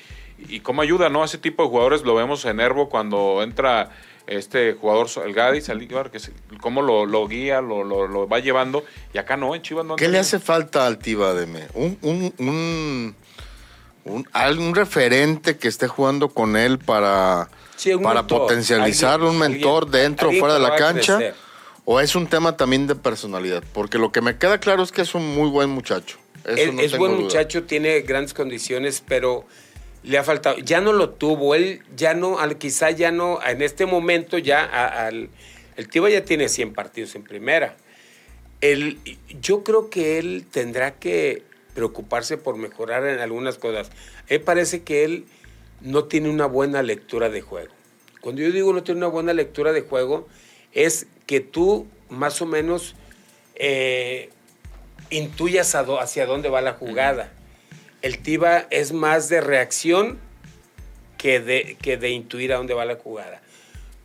Y 0.50 0.60
cómo 0.60 0.84
ayuda, 0.84 1.10
¿no? 1.10 1.24
A 1.24 1.26
ese 1.26 1.40
tipo 1.40 1.64
de 1.64 1.70
jugadores 1.70 2.04
lo 2.04 2.14
vemos 2.14 2.46
en 2.46 2.60
Herbo 2.60 2.90
cuando 2.90 3.42
entra 3.42 3.90
este 4.28 4.74
jugador, 4.74 5.08
el 5.26 5.34
Gadis, 5.34 5.70
Alíbar, 5.70 6.12
que 6.12 6.20
se- 6.20 6.32
cómo 6.62 6.82
lo, 6.82 7.06
lo 7.06 7.28
guía, 7.28 7.62
lo, 7.62 7.84
lo, 7.84 8.08
lo 8.08 8.28
va 8.28 8.40
llevando. 8.40 8.84
Y 9.14 9.18
acá 9.18 9.38
no, 9.38 9.56
en 9.56 9.62
Chivas 9.62 9.86
no. 9.86 9.96
¿Qué 9.96 10.08
le 10.10 10.20
hace 10.20 10.40
falta 10.40 10.86
al 10.86 10.98
Tiva 11.00 11.34
Deme? 11.34 11.68
Un, 11.74 11.98
un, 12.02 12.34
un, 12.38 13.16
un, 14.06 14.28
algún 14.34 14.76
referente 14.76 15.58
que 15.58 15.68
esté 15.68 15.88
jugando 15.88 16.30
con 16.30 16.56
él 16.58 16.78
para, 16.80 17.50
Sí, 17.76 17.92
para 17.98 18.22
mentor, 18.22 18.40
potencializar 18.42 19.14
alguien- 19.16 19.30
un 19.32 19.40
mentor 19.40 19.84
alguien- 19.86 20.04
dentro 20.04 20.30
o 20.30 20.34
fuera 20.34 20.54
de 20.56 20.60
la 20.62 20.76
cancha. 20.76 21.20
¿O 21.90 22.02
es 22.02 22.16
un 22.16 22.28
tema 22.28 22.58
también 22.58 22.86
de 22.86 22.96
personalidad? 22.96 23.64
Porque 23.72 23.98
lo 23.98 24.12
que 24.12 24.20
me 24.20 24.38
queda 24.38 24.60
claro 24.60 24.84
es 24.84 24.92
que 24.92 25.02
es 25.04 25.16
un 25.16 25.36
muy 25.36 25.50
buen 25.50 25.70
muchacho. 25.70 26.18
Eso 26.44 26.56
es 26.56 26.74
no 26.74 26.82
es 26.82 26.98
buen 26.98 27.14
duda. 27.14 27.22
muchacho, 27.24 27.64
tiene 27.64 28.02
grandes 28.02 28.34
condiciones, 28.34 29.02
pero 29.08 29.46
le 30.04 30.18
ha 30.18 30.24
faltado. 30.24 30.58
Ya 30.60 30.82
no 30.82 30.94
lo 30.94 31.10
tuvo, 31.12 31.56
él 31.56 31.82
ya 31.96 32.14
no, 32.14 32.38
quizá 32.58 32.92
ya 32.92 33.12
no, 33.12 33.40
en 33.46 33.62
este 33.62 33.86
momento 33.86 34.38
ya, 34.38 34.64
a- 34.64 35.08
al, 35.08 35.30
el 35.76 35.90
Tiva 35.90 36.10
ya 36.10 36.24
tiene 36.24 36.50
100 36.50 36.74
partidos 36.74 37.16
en 37.16 37.24
primera. 37.24 37.76
Yo 39.42 39.64
creo 39.64 39.90
que 39.90 40.18
él 40.18 40.46
tendrá 40.50 40.96
que 40.96 41.44
preocuparse 41.76 42.38
por 42.38 42.58
mejorar 42.58 43.06
en 43.06 43.20
algunas 43.20 43.58
cosas. 43.58 43.92
Me 44.30 44.40
parece 44.40 44.82
que 44.82 45.04
él 45.04 45.26
no 45.82 46.06
tiene 46.06 46.30
una 46.30 46.48
buena 46.48 46.82
lectura 46.82 47.30
de 47.30 47.42
juego. 47.42 47.72
Cuando 48.22 48.42
yo 48.42 48.52
digo 48.52 48.74
no 48.74 48.82
tiene 48.84 48.98
una 49.00 49.08
buena 49.08 49.34
lectura 49.34 49.74
de 49.74 49.82
juego, 49.82 50.28
es 50.74 51.06
que 51.28 51.40
tú 51.40 51.86
más 52.10 52.42
o 52.42 52.46
menos 52.48 52.96
eh, 53.56 54.30
intuyas 55.12 55.76
a 55.76 55.82
hacia 56.02 56.26
dónde 56.26 56.50
va 56.50 56.62
la 56.62 56.74
jugada. 56.74 57.32
El 58.02 58.20
Tiva 58.20 58.68
es 58.70 58.92
más 58.92 59.30
de 59.30 59.42
reacción 59.42 60.20
que 61.18 61.40
de, 61.40 61.78
que 61.82 61.98
de 61.98 62.10
intuir 62.10 62.54
a 62.54 62.58
dónde 62.58 62.74
va 62.74 62.86
la 62.86 62.96
jugada. 62.96 63.42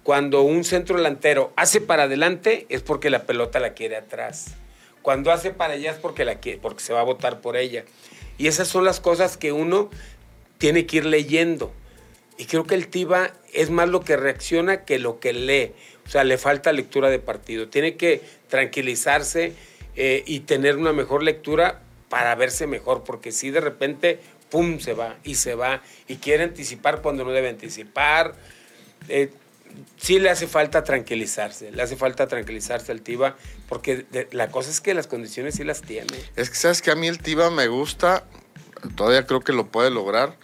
Cuando 0.03 0.43
un 0.43 0.64
centro 0.64 0.97
delantero 0.97 1.53
hace 1.57 1.80
para 1.80 2.05
adelante 2.05 2.66
es 2.68 2.82
porque 2.82 3.11
la 3.11 3.24
pelota 3.24 3.61
la 3.61 3.74
quiere 3.74 3.97
atrás. 3.97 4.55
Cuando 5.03 5.30
hace 5.30 5.51
para 5.51 5.74
allá 5.74 5.93
es 5.93 5.99
porque, 5.99 6.24
la 6.24 6.38
porque 6.61 6.82
se 6.82 6.93
va 6.93 7.01
a 7.01 7.05
votar 7.05 7.40
por 7.40 7.57
ella. 7.57 7.84
Y 8.38 8.47
esas 8.47 8.68
son 8.68 8.84
las 8.84 9.01
cosas 9.01 9.36
que 9.36 9.53
uno 9.53 9.90
tiene 10.59 10.86
que 10.86 10.99
ir 10.99 11.07
leyendo. 11.07 11.72
Y 12.38 12.47
creo 12.47 12.64
que 12.64 12.74
el 12.74 12.88
Tiva 12.88 13.32
es 13.53 13.70
más 13.70 13.88
lo 13.88 14.01
que 14.01 14.16
reacciona 14.16 14.84
que 14.84 14.99
lo 14.99 15.20
que 15.20 15.32
lee. 15.32 15.72
O 16.07 16.11
sea, 16.11 16.24
le 16.24 16.38
falta 16.38 16.72
lectura 16.72 17.11
de 17.11 17.18
partido. 17.18 17.68
Tiene 17.68 17.97
que 17.97 18.20
tranquilizarse 18.49 19.53
eh, 19.95 20.24
y 20.26 20.40
tener 20.40 20.76
una 20.76 20.93
mejor 20.93 21.22
lectura 21.22 21.82
para 22.13 22.35
verse 22.35 22.67
mejor, 22.67 23.05
porque 23.05 23.33
si 23.33 23.51
de 23.51 23.63
repente, 23.63 24.21
¡pum!, 24.51 24.81
se 24.81 24.93
va 24.93 25.17
y 25.25 25.37
se 25.37 25.55
va 25.55 25.81
y 26.09 26.17
quiere 26.17 26.45
anticipar 26.45 27.01
cuando 27.01 27.25
no 27.25 27.31
debe 27.33 27.49
anticipar. 27.49 28.35
Eh, 29.09 29.31
sí 29.97 30.19
le 30.19 30.29
hace 30.29 30.47
falta 30.47 30.85
tranquilizarse, 30.85 31.73
le 31.73 31.83
hace 31.83 31.97
falta 31.97 32.27
tranquilizarse 32.27 32.93
al 32.93 33.01
Tiva, 33.01 33.39
porque 33.67 34.05
la 34.31 34.51
cosa 34.51 34.69
es 34.69 34.83
que 34.83 34.93
las 34.93 35.07
condiciones 35.07 35.55
sí 35.55 35.65
las 35.65 35.81
tiene. 35.81 36.19
Es 36.37 36.51
que 36.51 36.57
sabes 36.57 36.83
que 36.83 36.91
a 36.91 36.97
mí 36.97 37.09
el 37.09 37.17
Tiva 37.17 37.51
me 37.51 37.69
gusta, 37.69 38.27
todavía 38.95 39.27
creo 39.27 39.41
que 39.41 39.55
lo 39.55 39.69
puede 39.69 39.89
lograr, 39.89 40.37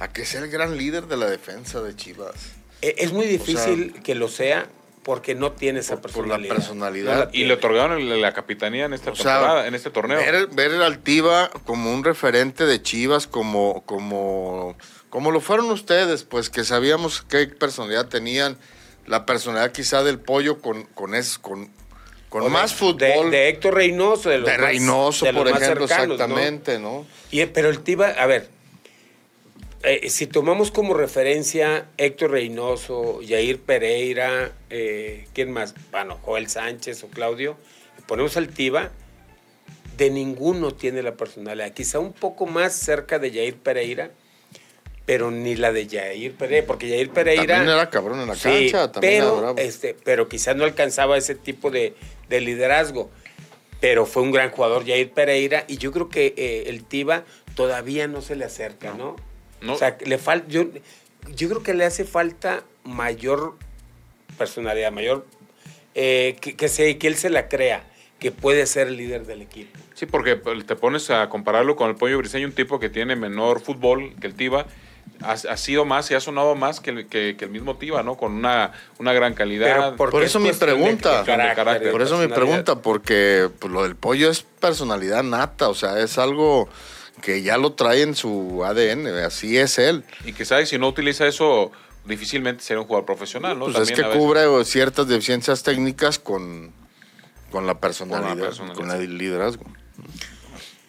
a 0.00 0.12
que 0.12 0.26
sea 0.26 0.40
el 0.40 0.50
gran 0.50 0.76
líder 0.76 1.06
de 1.06 1.16
la 1.16 1.30
defensa 1.30 1.80
de 1.80 1.94
Chivas. 1.94 2.34
E, 2.82 2.96
es 2.98 3.12
muy 3.12 3.26
difícil 3.26 4.02
que 4.02 4.16
lo 4.16 4.26
sea, 4.26 4.66
porque 5.04 5.34
no 5.34 5.52
tiene 5.52 5.80
esa 5.80 6.00
personalidad. 6.00 6.56
personalidad. 6.56 7.30
y 7.32 7.44
le 7.44 7.54
otorgaron 7.54 8.20
la 8.20 8.32
capitanía 8.32 8.86
en 8.86 8.94
esta 8.94 9.12
temporada, 9.12 9.66
en 9.66 9.74
este 9.74 9.90
torneo. 9.90 10.18
Ver, 10.18 10.48
ver 10.48 10.72
el 10.72 10.82
Altiva 10.82 11.50
como 11.64 11.92
un 11.92 12.02
referente 12.02 12.64
de 12.66 12.82
Chivas, 12.82 13.26
como, 13.26 13.84
como, 13.84 14.76
como 15.10 15.30
lo 15.30 15.40
fueron 15.40 15.70
ustedes, 15.70 16.24
pues 16.24 16.50
que 16.50 16.64
sabíamos 16.64 17.22
qué 17.22 17.46
personalidad 17.46 18.08
tenían, 18.08 18.56
la 19.06 19.26
personalidad 19.26 19.70
quizá 19.72 20.02
del 20.02 20.18
pollo 20.18 20.60
con, 20.60 20.84
con, 20.94 21.12
con, 21.42 21.70
con 22.30 22.50
más 22.50 22.74
fútbol. 22.74 23.30
De, 23.30 23.50
Héctor 23.50 23.74
Reynoso, 23.74 24.30
de, 24.30 24.38
los 24.38 24.48
de 24.48 24.56
Reynoso, 24.56 25.26
por 25.32 25.48
ejemplo, 25.48 25.84
exactamente, 25.84 26.78
¿no? 26.78 27.06
Y, 27.30 27.44
pero 27.46 27.68
el 27.68 27.80
Tiva, 27.80 28.08
a 28.08 28.26
ver, 28.26 28.48
eh, 29.84 30.08
si 30.08 30.26
tomamos 30.26 30.70
como 30.70 30.94
referencia 30.94 31.86
Héctor 31.98 32.30
Reynoso, 32.32 33.20
Yair 33.20 33.60
Pereira, 33.60 34.52
eh, 34.70 35.26
¿quién 35.34 35.52
más? 35.52 35.74
Bueno, 35.90 36.18
Joel 36.22 36.48
Sánchez 36.48 37.04
o 37.04 37.08
Claudio, 37.08 37.56
ponemos 38.06 38.36
al 38.36 38.48
Tiva, 38.48 38.90
de 39.98 40.10
ninguno 40.10 40.72
tiene 40.72 41.02
la 41.02 41.14
personalidad. 41.14 41.72
Quizá 41.72 41.98
un 41.98 42.12
poco 42.12 42.46
más 42.46 42.72
cerca 42.72 43.18
de 43.18 43.30
Yair 43.30 43.56
Pereira, 43.56 44.10
pero 45.04 45.30
ni 45.30 45.54
la 45.54 45.70
de 45.70 45.86
Yair 45.86 46.34
Pereira, 46.34 46.66
porque 46.66 46.88
Yair 46.88 47.10
Pereira... 47.10 47.56
También 47.56 47.76
era 47.76 47.90
cabrón 47.90 48.20
en 48.20 48.28
la 48.28 48.36
cancha, 48.36 48.90
también 48.90 49.20
pero, 49.20 49.32
era 49.32 49.40
bravo. 49.40 49.58
Este, 49.58 49.94
pero 50.02 50.28
quizá 50.28 50.54
no 50.54 50.64
alcanzaba 50.64 51.18
ese 51.18 51.34
tipo 51.34 51.70
de, 51.70 51.94
liderazgo. 52.30 53.10
Pero 53.80 54.06
fue 54.06 54.22
un 54.22 54.32
gran 54.32 54.50
jugador 54.50 54.86
Yair 54.86 55.10
Pereira 55.10 55.64
y 55.68 55.76
yo 55.76 55.92
creo 55.92 56.08
que 56.08 56.32
eh, 56.38 56.64
el 56.68 56.84
Tiva 56.84 57.24
todavía 57.54 58.08
no 58.08 58.22
se 58.22 58.34
le 58.34 58.46
acerca, 58.46 58.94
¿no? 58.94 59.16
O 59.68 59.76
sea, 59.76 59.96
le 60.04 60.18
falta, 60.18 60.46
yo, 60.48 60.66
yo 61.34 61.48
creo 61.48 61.62
que 61.62 61.74
le 61.74 61.84
hace 61.84 62.04
falta 62.04 62.64
mayor 62.84 63.56
personalidad, 64.36 64.92
mayor, 64.92 65.26
eh, 65.94 66.36
que, 66.40 66.56
que, 66.56 66.98
que 66.98 67.06
él 67.06 67.16
se 67.16 67.30
la 67.30 67.48
crea, 67.48 67.84
que 68.18 68.32
puede 68.32 68.66
ser 68.66 68.88
el 68.88 68.96
líder 68.96 69.26
del 69.26 69.42
equipo. 69.42 69.78
Sí, 69.94 70.06
porque 70.06 70.36
pues, 70.36 70.66
te 70.66 70.76
pones 70.76 71.10
a 71.10 71.28
compararlo 71.28 71.76
con 71.76 71.88
el 71.90 71.96
Pollo 71.96 72.18
Briseño, 72.18 72.46
un 72.46 72.52
tipo 72.52 72.78
que 72.78 72.88
tiene 72.88 73.16
menor 73.16 73.60
fútbol 73.60 74.14
que 74.20 74.26
el 74.26 74.34
Tiva, 74.34 74.66
ha, 75.20 75.56
sido 75.56 75.84
más 75.84 76.10
y 76.10 76.14
ha 76.14 76.20
sonado 76.20 76.54
más 76.54 76.80
que 76.80 76.90
el, 76.90 77.06
que, 77.06 77.36
el 77.38 77.50
mismo 77.50 77.76
Tiva, 77.76 78.02
¿no? 78.02 78.16
Con 78.16 78.32
una, 78.32 78.72
una 78.98 79.12
gran 79.12 79.34
calidad. 79.34 79.94
Por, 79.96 80.22
eso 80.22 80.40
mi 80.40 80.52
pregunta, 80.52 81.24
por 81.90 82.02
eso 82.02 82.18
mi 82.18 82.28
pregunta, 82.28 82.76
porque 82.76 83.48
pues, 83.58 83.72
lo 83.72 83.82
del 83.84 83.96
Pollo 83.96 84.30
es 84.30 84.42
personalidad 84.42 85.22
nata, 85.22 85.68
o 85.68 85.74
sea, 85.74 86.00
es 86.00 86.18
algo 86.18 86.68
que 87.22 87.42
ya 87.42 87.56
lo 87.56 87.72
trae 87.72 88.02
en 88.02 88.14
su 88.14 88.64
ADN, 88.64 89.06
así 89.24 89.56
es 89.56 89.78
él. 89.78 90.04
Y 90.24 90.32
que 90.32 90.44
sabe, 90.44 90.66
si 90.66 90.78
no 90.78 90.88
utiliza 90.88 91.26
eso, 91.26 91.72
difícilmente 92.04 92.62
será 92.62 92.80
un 92.80 92.86
jugador 92.86 93.06
profesional, 93.06 93.58
¿no? 93.58 93.66
Pues 93.66 93.90
es 93.90 93.92
que 93.92 94.02
cubre 94.02 94.42
ciertas 94.64 95.08
deficiencias 95.08 95.62
técnicas 95.62 96.18
con, 96.18 96.72
con 97.50 97.66
la 97.66 97.78
personalidad, 97.78 98.52
con, 98.74 98.90
el 98.90 99.18
liderazgo. 99.18 99.64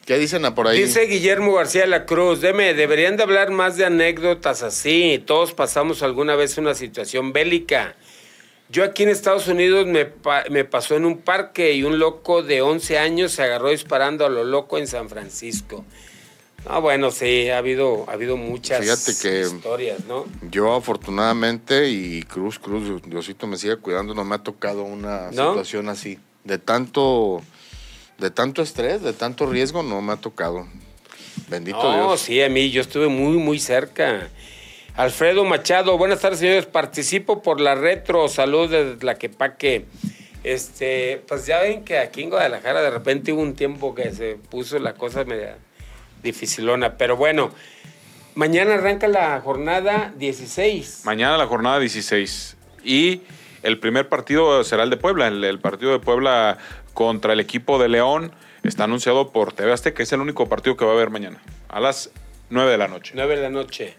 ¿Qué 0.05 0.17
dicen 0.17 0.43
por 0.53 0.67
ahí? 0.67 0.81
Dice 0.81 1.05
Guillermo 1.05 1.53
García 1.53 1.81
de 1.81 1.87
la 1.87 2.05
Cruz, 2.05 2.41
deme, 2.41 2.73
deberían 2.73 3.17
de 3.17 3.23
hablar 3.23 3.49
más 3.51 3.75
de 3.75 3.85
anécdotas 3.85 4.61
así. 4.61 5.23
Todos 5.25 5.53
pasamos 5.53 6.03
alguna 6.03 6.35
vez 6.35 6.57
una 6.57 6.75
situación 6.75 7.33
bélica. 7.33 7.95
Yo 8.69 8.83
aquí 8.83 9.03
en 9.03 9.09
Estados 9.09 9.47
Unidos 9.47 9.85
me, 9.87 10.09
me, 10.49 10.65
pasó 10.65 10.95
en 10.95 11.05
un 11.05 11.19
parque 11.19 11.73
y 11.73 11.83
un 11.83 11.99
loco 11.99 12.41
de 12.41 12.61
11 12.61 12.97
años 12.97 13.31
se 13.31 13.43
agarró 13.43 13.69
disparando 13.69 14.25
a 14.25 14.29
lo 14.29 14.43
loco 14.43 14.77
en 14.77 14.87
San 14.87 15.07
Francisco. 15.07 15.85
Ah, 16.67 16.79
bueno, 16.79 17.11
sí, 17.11 17.49
ha 17.49 17.59
habido, 17.59 18.05
ha 18.09 18.13
habido 18.13 18.37
muchas 18.37 18.83
historias, 18.83 20.05
¿no? 20.05 20.25
Yo 20.49 20.73
afortunadamente, 20.73 21.89
y 21.89 22.23
Cruz, 22.23 22.57
Cruz, 22.57 23.01
Diosito 23.05 23.45
me 23.45 23.57
sigue 23.57 23.77
cuidando, 23.77 24.13
no 24.13 24.23
me 24.23 24.35
ha 24.35 24.39
tocado 24.39 24.83
una 24.83 25.29
situación 25.29 25.89
así. 25.89 26.19
De 26.43 26.57
tanto, 26.57 27.41
de 28.17 28.31
tanto 28.31 28.61
estrés, 28.61 29.01
de 29.01 29.13
tanto 29.13 29.45
riesgo, 29.45 29.83
no 29.83 30.01
me 30.01 30.13
ha 30.13 30.17
tocado. 30.17 30.67
Bendito 31.49 31.79
Dios. 31.81 31.97
No, 31.97 32.17
sí, 32.17 32.41
a 32.41 32.49
mí, 32.49 32.71
yo 32.71 32.81
estuve 32.81 33.07
muy, 33.07 33.37
muy 33.37 33.59
cerca. 33.59 34.29
Alfredo 34.95 35.43
Machado, 35.43 35.97
buenas 35.97 36.21
tardes, 36.21 36.39
señores. 36.39 36.65
Participo 36.65 37.41
por 37.41 37.59
la 37.59 37.75
retro. 37.75 38.27
Salud 38.29 38.69
desde 38.69 39.05
la 39.05 39.15
Quepaque. 39.15 39.85
Este, 40.43 41.21
pues 41.27 41.45
ya 41.45 41.59
ven 41.59 41.83
que 41.83 41.97
aquí 41.97 42.23
en 42.23 42.29
Guadalajara 42.29 42.81
de 42.81 42.91
repente 42.91 43.33
hubo 43.33 43.41
un 43.41 43.55
tiempo 43.55 43.93
que 43.93 44.13
se 44.13 44.35
puso 44.35 44.77
la 44.79 44.93
cosa 44.93 45.25
media 45.25 45.57
dificilona. 46.25 46.97
Pero 46.97 47.15
bueno, 47.15 47.51
mañana 48.35 48.73
arranca 48.73 49.07
la 49.07 49.39
jornada 49.39 50.13
16. 50.17 51.03
Mañana 51.05 51.37
la 51.37 51.47
jornada 51.47 51.79
16. 51.79 52.57
Y 52.83 53.21
el 53.63 53.79
primer 53.79 54.09
partido 54.09 54.63
será 54.65 54.83
el 54.83 54.89
de 54.89 54.97
Puebla. 54.97 55.27
El, 55.27 55.59
partido 55.59 55.93
de 55.93 55.99
Puebla 55.99 56.57
contra 56.93 57.31
el 57.31 57.39
equipo 57.39 57.79
de 57.79 57.87
León 57.87 58.33
está 58.63 58.83
anunciado 58.83 59.31
por 59.31 59.53
TV 59.53 59.73
que 59.93 60.03
es 60.03 60.11
el 60.11 60.19
único 60.19 60.49
partido 60.49 60.75
que 60.75 60.83
va 60.83 60.91
a 60.91 60.95
haber 60.95 61.09
mañana. 61.09 61.41
A 61.69 61.79
las 61.79 62.11
9 62.49 62.71
de 62.71 62.77
la 62.77 62.89
noche. 62.89 63.13
9 63.15 63.35
de 63.37 63.41
la 63.41 63.49
noche. 63.49 63.95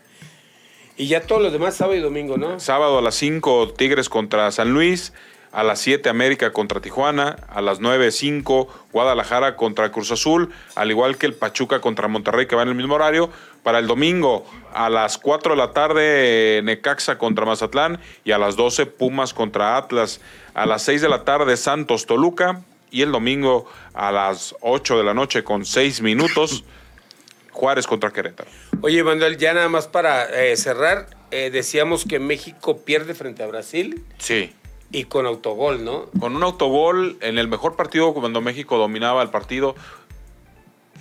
Y 0.98 1.08
ya 1.08 1.20
todos 1.20 1.42
los 1.42 1.52
demás 1.52 1.76
sábado 1.76 1.96
y 1.96 2.00
domingo, 2.00 2.36
¿no? 2.36 2.58
Sábado 2.58 2.98
a 2.98 3.02
las 3.02 3.14
5 3.16 3.74
Tigres 3.74 4.08
contra 4.08 4.50
San 4.50 4.72
Luis 4.72 5.12
a 5.56 5.64
las 5.64 5.80
7 5.80 6.10
América 6.10 6.52
contra 6.52 6.82
Tijuana, 6.82 7.36
a 7.48 7.62
las 7.62 7.80
9 7.80 8.10
5 8.10 8.68
Guadalajara 8.92 9.56
contra 9.56 9.90
Cruz 9.90 10.12
Azul, 10.12 10.52
al 10.74 10.90
igual 10.90 11.16
que 11.16 11.24
el 11.24 11.32
Pachuca 11.32 11.80
contra 11.80 12.08
Monterrey 12.08 12.46
que 12.46 12.54
va 12.54 12.62
en 12.62 12.68
el 12.68 12.74
mismo 12.74 12.96
horario. 12.96 13.30
Para 13.62 13.78
el 13.78 13.86
domingo 13.86 14.44
a 14.74 14.90
las 14.90 15.16
4 15.16 15.52
de 15.52 15.56
la 15.56 15.72
tarde 15.72 16.60
Necaxa 16.62 17.16
contra 17.16 17.46
Mazatlán 17.46 17.98
y 18.22 18.32
a 18.32 18.38
las 18.38 18.54
12 18.56 18.84
Pumas 18.84 19.32
contra 19.32 19.78
Atlas, 19.78 20.20
a 20.52 20.66
las 20.66 20.82
6 20.82 21.00
de 21.00 21.08
la 21.08 21.24
tarde 21.24 21.56
Santos 21.56 22.04
Toluca 22.04 22.60
y 22.90 23.00
el 23.00 23.10
domingo 23.10 23.66
a 23.94 24.12
las 24.12 24.54
8 24.60 24.98
de 24.98 25.04
la 25.04 25.14
noche 25.14 25.42
con 25.42 25.64
6 25.64 26.02
minutos 26.02 26.64
Juárez 27.50 27.86
contra 27.86 28.12
Querétaro. 28.12 28.50
Oye, 28.82 29.02
Manuel, 29.02 29.38
ya 29.38 29.54
nada 29.54 29.70
más 29.70 29.88
para 29.88 30.26
eh, 30.26 30.54
cerrar, 30.58 31.06
eh, 31.30 31.48
decíamos 31.50 32.04
que 32.04 32.18
México 32.18 32.82
pierde 32.84 33.14
frente 33.14 33.42
a 33.42 33.46
Brasil. 33.46 34.04
Sí. 34.18 34.52
Y 34.92 35.04
con 35.04 35.26
autogol, 35.26 35.84
¿no? 35.84 36.06
Con 36.20 36.36
un 36.36 36.42
autogol 36.42 37.18
en 37.20 37.38
el 37.38 37.48
mejor 37.48 37.76
partido 37.76 38.14
cuando 38.14 38.40
México 38.40 38.78
dominaba 38.78 39.22
el 39.22 39.30
partido. 39.30 39.74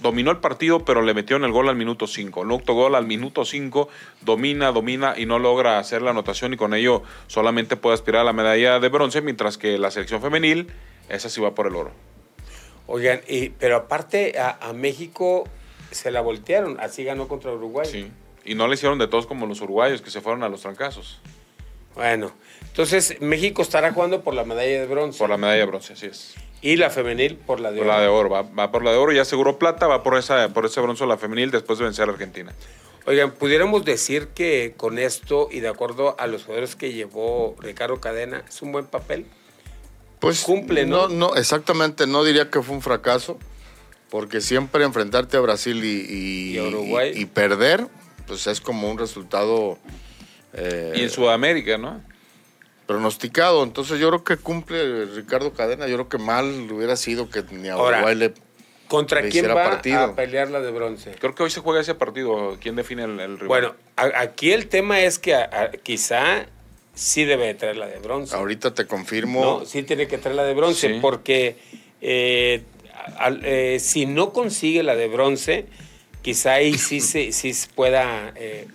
Dominó 0.01 0.31
el 0.31 0.37
partido, 0.37 0.83
pero 0.83 1.01
le 1.01 1.13
metió 1.13 1.37
en 1.37 1.45
el 1.45 1.51
gol 1.51 1.69
al 1.69 1.75
minuto 1.75 2.05
5. 2.05 2.41
Un 2.41 2.51
autogol 2.51 2.95
al 2.95 3.05
minuto 3.05 3.45
5, 3.45 3.87
domina, 4.21 4.71
domina 4.71 5.13
y 5.17 5.25
no 5.25 5.39
logra 5.39 5.79
hacer 5.79 6.01
la 6.01 6.11
anotación 6.11 6.53
y 6.53 6.57
con 6.57 6.73
ello 6.73 7.01
solamente 7.27 7.77
puede 7.77 7.93
aspirar 7.93 8.21
a 8.21 8.25
la 8.25 8.33
medalla 8.33 8.79
de 8.79 8.89
bronce, 8.89 9.21
mientras 9.21 9.57
que 9.57 9.77
la 9.77 9.91
selección 9.91 10.21
femenil, 10.21 10.67
esa 11.09 11.29
sí 11.29 11.39
va 11.39 11.55
por 11.55 11.67
el 11.67 11.75
oro. 11.75 11.91
Oigan, 12.87 13.21
y, 13.27 13.49
pero 13.49 13.77
aparte 13.77 14.37
a, 14.37 14.57
a 14.61 14.73
México 14.73 15.45
se 15.91 16.11
la 16.11 16.21
voltearon, 16.21 16.79
así 16.79 17.03
ganó 17.03 17.27
contra 17.27 17.51
Uruguay. 17.51 17.87
Sí, 17.89 18.11
y 18.43 18.53
no 18.53 18.67
le 18.67 18.75
hicieron 18.75 18.99
de 18.99 19.07
todos 19.07 19.25
como 19.25 19.47
los 19.47 19.61
uruguayos 19.61 20.01
que 20.01 20.11
se 20.11 20.21
fueron 20.21 20.43
a 20.43 20.49
los 20.49 20.61
trancazos. 20.61 21.19
Bueno, 21.95 22.31
entonces 22.67 23.17
México 23.21 23.61
estará 23.61 23.91
jugando 23.93 24.21
por 24.21 24.33
la 24.33 24.43
medalla 24.43 24.81
de 24.81 24.85
bronce. 24.87 25.17
Por 25.19 25.29
la 25.29 25.37
medalla 25.37 25.59
de 25.59 25.65
bronce, 25.65 25.93
así 25.93 26.07
es. 26.07 26.35
Y 26.61 26.77
la 26.77 26.89
femenil 26.89 27.35
por 27.37 27.59
la 27.59 27.71
de 27.71 27.79
oro. 27.79 27.87
Por 27.87 27.95
la 27.95 28.01
de 28.01 28.07
oro, 28.07 28.29
va, 28.29 28.71
por 28.71 28.83
la 28.83 28.91
de 28.91 28.97
oro, 28.97 29.11
ya 29.11 29.21
aseguró 29.21 29.57
plata, 29.59 29.87
va 29.87 30.03
por, 30.03 30.17
esa, 30.17 30.49
por 30.49 30.65
ese 30.65 30.81
bronce 30.81 31.05
la 31.05 31.17
femenil 31.17 31.51
después 31.51 31.79
de 31.79 31.85
vencer 31.85 32.09
a 32.09 32.11
Argentina. 32.11 32.53
Oigan, 33.05 33.31
pudiéramos 33.31 33.85
decir 33.85 34.29
que 34.29 34.73
con 34.75 34.97
esto 34.97 35.47
y 35.51 35.59
de 35.59 35.67
acuerdo 35.67 36.15
a 36.19 36.25
los 36.27 36.43
jugadores 36.43 36.75
que 36.75 36.91
llevó 36.91 37.55
Ricardo 37.59 38.01
Cadena, 38.01 38.43
es 38.49 38.61
un 38.63 38.71
buen 38.71 38.85
papel. 38.85 39.25
Pues 40.19 40.41
cumple, 40.41 40.85
¿no? 40.87 41.07
No, 41.07 41.29
no 41.29 41.35
exactamente, 41.35 42.07
no 42.07 42.23
diría 42.23 42.49
que 42.49 42.61
fue 42.63 42.73
un 42.75 42.81
fracaso 42.81 43.37
Porque 44.09 44.39
siempre 44.41 44.83
enfrentarte 44.85 45.35
a 45.37 45.41
Brasil 45.41 45.83
y, 45.83 45.87
y- 46.09 46.55
Y 46.55 46.57
a 46.57 46.63
Uruguay. 46.63 47.11
y- 47.13 47.21
y 47.21 47.25
perder, 47.25 47.87
pues 48.27 48.47
es 48.47 48.59
como 48.61 48.89
un 48.89 48.97
resultado 48.97 49.77
eh, 50.55 50.93
Y 50.95 51.01
en 51.01 51.09
Sudamérica, 51.09 51.77
¿no? 51.77 52.01
pronosticado. 52.87 53.63
Entonces 53.63 53.99
yo 53.99 54.09
creo 54.09 54.23
que 54.23 54.37
cumple 54.37 55.05
Ricardo 55.05 55.53
Cadena. 55.53 55.87
Yo 55.87 55.95
creo 55.95 56.09
que 56.09 56.17
mal 56.17 56.45
hubiera 56.71 56.95
sido 56.95 57.29
que 57.29 57.43
ni 57.51 57.67
a 57.69 57.73
Ahora, 57.73 57.97
Uruguay 57.97 58.15
le... 58.15 58.33
¿Contra 58.87 59.21
Le 59.21 59.29
quién 59.29 59.49
va 59.49 59.55
partido. 59.55 59.99
a 60.03 60.15
pelear 60.15 60.51
la 60.51 60.61
de 60.61 60.69
bronce? 60.71 61.15
Creo 61.19 61.33
que 61.33 61.41
hoy 61.41 61.49
se 61.49 61.59
juega 61.61 61.81
ese 61.81 61.95
partido. 61.95 62.57
¿Quién 62.61 62.75
define 62.75 63.05
el, 63.05 63.19
el 63.19 63.33
rival? 63.39 63.47
Bueno, 63.47 63.75
a- 63.95 64.21
aquí 64.21 64.51
el 64.51 64.67
tema 64.67 64.99
es 64.99 65.17
que 65.17 65.33
a- 65.33 65.49
a- 65.51 65.71
quizá 65.71 66.45
sí 66.93 67.25
debe 67.25 67.47
de 67.47 67.55
traer 67.55 67.77
la 67.77 67.87
de 67.87 67.97
bronce. 67.97 68.35
Ahorita 68.35 68.75
te 68.75 68.85
confirmo. 68.85 69.41
No, 69.43 69.65
sí 69.65 69.81
tiene 69.81 70.07
que 70.07 70.19
traer 70.19 70.35
la 70.35 70.43
de 70.43 70.53
bronce 70.53 70.89
Sí. 70.93 70.99
porque 71.01 71.55
eh, 72.01 72.61
al- 73.17 73.41
eh, 73.43 73.79
si 73.79 74.05
no 74.05 74.31
consigue 74.31 74.83
la 74.83 74.95
de 74.95 75.07
bronce, 75.07 75.65
quizá 76.21 76.53
ahí 76.53 76.77
sí 76.77 76.99
se 77.01 77.31
sí 77.31 77.51
pueda 77.73 78.31
eh, 78.35 78.67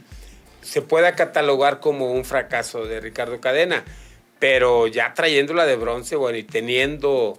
se 0.63 0.83
pueda 0.83 1.15
catalogar 1.15 1.81
como 1.81 2.13
un 2.13 2.25
fracaso 2.25 2.85
de 2.87 3.01
Ricardo 3.01 3.41
Cadena, 3.41 3.85
pero 4.39 4.87
ya 4.87 5.13
trayendo 5.15 5.55
la 5.55 5.67
de 5.67 5.77
bronce, 5.77 6.17
bueno, 6.17 6.39
y 6.39 6.43
teniendo 6.45 7.39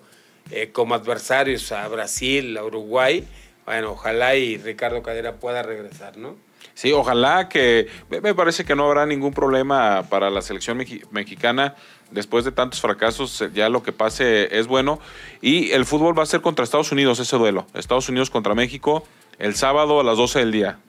eh, 0.52 0.70
como 0.72 0.96
adversarios 0.96 1.72
a 1.72 1.88
Brasil, 1.88 2.58
a 2.58 2.64
Uruguay, 2.64 3.26
bueno, 3.66 3.92
ojalá 3.92 4.36
y 4.36 4.58
Ricardo 4.58 5.02
Cadena 5.04 5.34
pueda 5.34 5.64
regresar, 5.64 6.18
¿no? 6.18 6.36
Sí, 6.74 6.92
ojalá 6.94 7.50
que. 7.50 7.88
Me 8.10 8.34
parece 8.34 8.64
que 8.66 8.76
no 8.76 8.86
habrá 8.86 9.06
ningún 9.06 9.34
problema 9.34 10.04
para 10.10 10.30
la 10.30 10.42
selección 10.42 10.80
mexi- 10.80 11.06
mexicana. 11.12 11.76
Después 12.12 12.44
de 12.46 12.52
tantos 12.52 12.82
fracasos, 12.82 13.42
eh, 13.42 13.50
ya 13.54 13.70
lo 13.70 13.84
que 13.84 13.92
pase 13.92 14.58
es 14.58 14.68
bueno. 14.68 15.00
Y 15.42 15.72
el 15.72 15.86
fútbol 15.86 16.18
va 16.18 16.24
a 16.24 16.26
ser 16.26 16.42
contra 16.42 16.64
Estados 16.64 16.92
Unidos 16.92 17.20
ese 17.20 17.36
duelo. 17.38 17.68
Estados 17.74 18.10
Unidos 18.10 18.30
contra 18.30 18.56
México 18.56 19.06
el 19.38 19.56
sábado 19.56 20.00
a 20.00 20.04
las 20.04 20.18
12 20.18 20.40
del 20.40 20.52
día. 20.52 20.80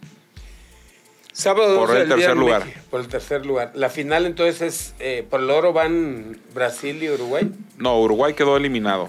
Sábado 1.32 1.76
Por 1.78 1.88
12 1.88 2.02
el 2.02 2.08
tercer 2.08 2.36
lugar. 2.36 2.64
México, 2.66 2.84
por 2.90 3.00
el 3.00 3.08
tercer 3.08 3.46
lugar. 3.46 3.72
La 3.74 3.88
final 3.88 4.26
entonces 4.26 4.60
es, 4.62 4.94
eh, 4.98 5.26
por 5.28 5.40
el 5.40 5.50
oro 5.50 5.72
van 5.72 6.38
Brasil 6.54 7.02
y 7.02 7.08
Uruguay. 7.10 7.50
No, 7.78 7.98
Uruguay 8.00 8.34
quedó 8.34 8.56
eliminado. 8.56 9.08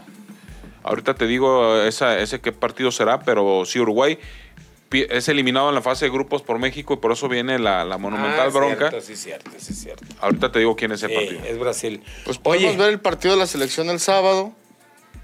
Ahorita 0.84 1.14
te 1.16 1.28
digo 1.28 1.78
esa, 1.82 2.20
ese 2.20 2.40
qué 2.42 2.52
partido 2.52 2.92
será, 2.92 3.20
pero 3.22 3.64
sí, 3.66 3.80
Uruguay 3.80 4.18
es 4.92 5.28
eliminado 5.28 5.70
en 5.70 5.76
la 5.76 5.82
fase 5.82 6.06
de 6.06 6.12
grupos 6.12 6.44
por 6.44 6.60
México 6.60 6.94
y 6.94 6.98
por 6.98 7.12
eso 7.12 7.28
viene 7.28 7.58
la, 7.58 7.84
la 7.84 7.98
monumental 7.98 8.48
Ah, 8.48 8.50
bronca. 8.50 8.90
Cierto, 8.90 9.02
sí, 9.02 9.16
cierto, 9.16 9.52
sí, 9.58 9.74
cierto. 9.74 10.06
Ahorita 10.22 10.52
te 10.52 10.60
digo 10.60 10.76
quién 10.76 10.92
es 10.92 11.02
el 11.04 11.14
partido. 11.14 11.42
es 11.46 11.58
Brasil. 11.58 12.04
Pues 12.26 12.38
podemos 12.38 12.68
Oye, 12.70 12.78
ver 12.78 12.90
el 12.92 13.00
partido 13.00 13.34
de 13.34 13.40
la 13.40 13.48
selección 13.48 13.90
el 13.90 14.00
sábado. 14.00 14.54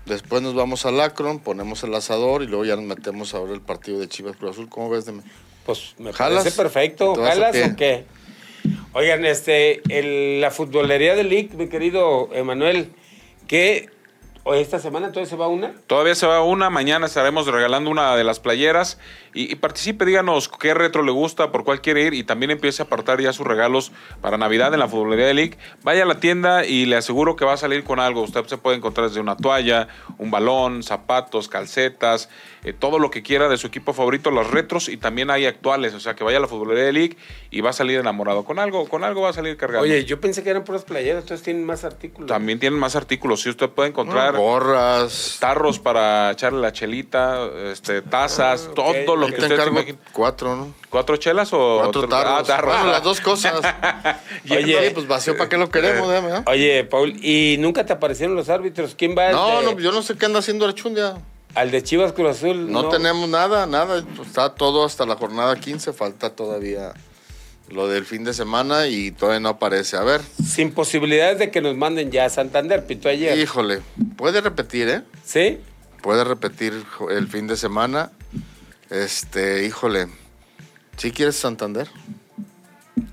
Después 0.05 0.41
nos 0.41 0.55
vamos 0.55 0.85
al 0.87 0.99
Akron, 1.01 1.39
ponemos 1.39 1.83
el 1.83 1.93
asador 1.93 2.41
y 2.41 2.47
luego 2.47 2.65
ya 2.65 2.75
nos 2.75 2.85
metemos 2.85 3.33
a 3.35 3.39
ver 3.41 3.51
el 3.51 3.61
partido 3.61 3.99
de 3.99 4.07
Chivas 4.07 4.35
Cruz 4.37 4.51
Azul. 4.51 4.67
¿Cómo 4.69 4.89
ves? 4.89 5.05
Deme? 5.05 5.21
Pues 5.69 5.93
me 5.99 6.11
¿Jalas? 6.13 6.39
parece 6.43 6.57
perfecto. 6.57 7.13
¿Te 7.13 7.19
vas 7.21 7.29
o 7.29 7.33
¿Jalas 7.41 7.51
qué? 7.51 7.63
o 7.65 7.75
qué? 7.75 8.05
Oigan, 8.93 9.23
este, 9.25 9.81
el- 9.89 10.41
la 10.41 10.49
futbolería 10.49 11.15
de 11.15 11.23
League, 11.23 11.49
mi 11.55 11.67
querido 11.69 12.29
Emanuel, 12.33 12.89
que 13.47 13.89
esta 14.55 14.79
semana 14.79 15.07
entonces 15.07 15.29
se 15.29 15.35
va 15.35 15.47
una. 15.47 15.73
Todavía 15.85 16.15
se 16.15 16.25
va 16.25 16.41
una, 16.41 16.71
mañana 16.71 17.05
estaremos 17.05 17.45
regalando 17.45 17.91
una 17.91 18.15
de 18.15 18.23
las 18.23 18.39
playeras 18.39 18.97
y, 19.35 19.51
y 19.51 19.55
participe, 19.55 20.05
díganos 20.05 20.49
qué 20.49 20.73
retro 20.73 21.03
le 21.03 21.11
gusta, 21.11 21.51
por 21.51 21.63
cuál 21.63 21.81
quiere 21.81 22.01
ir 22.01 22.15
y 22.15 22.23
también 22.23 22.49
empiece 22.49 22.81
a 22.81 22.85
apartar 22.85 23.21
ya 23.21 23.31
sus 23.31 23.45
regalos 23.45 23.91
para 24.21 24.39
Navidad 24.39 24.73
en 24.73 24.79
la 24.79 24.87
Futbolería 24.87 25.27
de 25.27 25.35
League. 25.35 25.57
Vaya 25.83 26.01
a 26.01 26.05
la 26.07 26.19
tienda 26.19 26.65
y 26.65 26.87
le 26.87 26.95
aseguro 26.95 27.35
que 27.35 27.45
va 27.45 27.53
a 27.53 27.57
salir 27.57 27.83
con 27.83 27.99
algo. 27.99 28.23
Usted 28.23 28.43
se 28.47 28.57
puede 28.57 28.77
encontrar 28.77 29.09
desde 29.09 29.19
una 29.21 29.37
toalla, 29.37 29.87
un 30.17 30.31
balón, 30.31 30.81
zapatos, 30.81 31.47
calcetas, 31.47 32.29
eh, 32.63 32.73
todo 32.73 32.99
lo 32.99 33.09
que 33.11 33.21
quiera 33.23 33.47
de 33.49 33.57
su 33.57 33.67
equipo 33.67 33.93
favorito, 33.93 34.31
los 34.31 34.49
retros 34.49 34.89
y 34.89 34.97
también 34.97 35.29
hay 35.29 35.45
actuales. 35.45 35.93
O 35.93 35.99
sea, 35.99 36.15
que 36.15 36.23
vaya 36.23 36.37
a 36.37 36.41
la 36.41 36.47
Futbolería 36.47 36.83
de 36.85 36.93
League 36.93 37.17
y 37.51 37.61
va 37.61 37.69
a 37.71 37.73
salir 37.73 37.99
enamorado. 37.99 38.43
Con 38.43 38.59
algo, 38.59 38.87
con 38.87 39.03
algo 39.03 39.21
va 39.21 39.29
a 39.29 39.33
salir 39.33 39.55
cargado. 39.57 39.83
Oye, 39.83 40.03
yo 40.05 40.19
pensé 40.19 40.43
que 40.43 40.49
eran 40.49 40.63
puras 40.63 40.83
playeras, 40.83 41.23
entonces 41.23 41.43
tienen 41.43 41.65
más 41.65 41.83
artículos. 41.83 42.27
también 42.27 42.59
tienen 42.59 42.79
más 42.79 42.95
artículos. 42.95 43.41
Si 43.41 43.49
usted 43.49 43.69
puede 43.69 43.89
encontrar 43.89 44.35
Gorras. 44.35 45.37
tarros 45.39 45.79
para 45.79 46.31
echarle 46.31 46.59
la 46.59 46.71
chelita, 46.71 47.45
este, 47.71 48.01
tazas, 48.01 48.67
Ah, 48.69 48.73
todo 48.75 49.15
lo 49.15 49.25
Ahí 49.27 49.31
que 49.33 49.37
te 49.39 49.43
usted 49.45 49.63
se 49.63 49.69
imagine. 49.69 49.97
cuatro, 50.11 50.55
¿no? 50.55 50.73
¿Cuatro 50.89 51.17
chelas 51.17 51.49
o 51.53 51.79
Cuatro 51.83 52.07
tarros. 52.07 52.39
Ah, 52.39 52.43
tarros. 52.43 52.73
Bueno, 52.75 52.91
las 52.91 53.03
dos 53.03 53.21
cosas. 53.21 53.61
Oye. 54.49 54.87
Sí, 54.87 54.93
pues 54.93 55.07
vacío, 55.07 55.37
¿para 55.37 55.49
qué 55.49 55.57
lo 55.57 55.69
queremos? 55.69 56.11
¿eh? 56.13 56.43
Oye, 56.47 56.83
Paul, 56.85 57.13
¿y 57.23 57.57
nunca 57.59 57.85
te 57.85 57.93
aparecieron 57.93 58.35
los 58.35 58.49
árbitros? 58.49 58.95
¿Quién 58.95 59.15
va 59.17 59.31
No, 59.31 59.59
de- 59.59 59.65
no, 59.65 59.79
yo 59.79 59.91
no 59.91 60.01
sé 60.01 60.17
qué 60.17 60.25
anda 60.25 60.39
haciendo 60.39 60.65
Archundia. 60.65 61.15
Al 61.55 61.71
de 61.71 61.83
Chivas 61.83 62.13
Cruz 62.13 62.37
Azul? 62.37 62.71
No, 62.71 62.89
tenemos 62.89 63.27
nada, 63.29 63.65
nada. 63.65 64.03
Está 64.25 64.53
todo 64.55 64.85
hasta 64.85 65.05
la 65.05 65.15
jornada 65.15 65.55
15. 65.55 65.93
Falta 65.93 66.29
todavía 66.31 66.93
lo 67.69 67.87
del 67.87 68.05
fin 68.05 68.23
de 68.23 68.33
semana 68.33 68.87
y 68.87 69.11
todavía 69.11 69.39
no 69.39 69.49
aparece. 69.49 69.97
A 69.97 70.03
ver, 70.03 70.21
Sin 70.43 70.71
posibilidades 70.73 71.39
de 71.39 71.51
que 71.51 71.61
nos 71.61 71.75
manden 71.75 72.11
ya 72.11 72.25
a 72.25 72.29
Santander, 72.29 72.85
pitó 72.85 73.09
ayer. 73.09 73.37
híjole, 73.37 73.81
puede 74.17 74.41
repetir, 74.41 74.89
¿eh? 74.89 75.03
¿Sí? 75.23 75.59
Puede 76.01 76.23
repetir 76.23 76.73
el 77.11 77.27
fin 77.27 77.47
de 77.47 77.57
semana. 77.57 78.11
Este, 78.89 79.65
híjole. 79.65 80.07
¿Sí 80.97 81.11
quieres 81.11 81.35
Santander? 81.35 81.89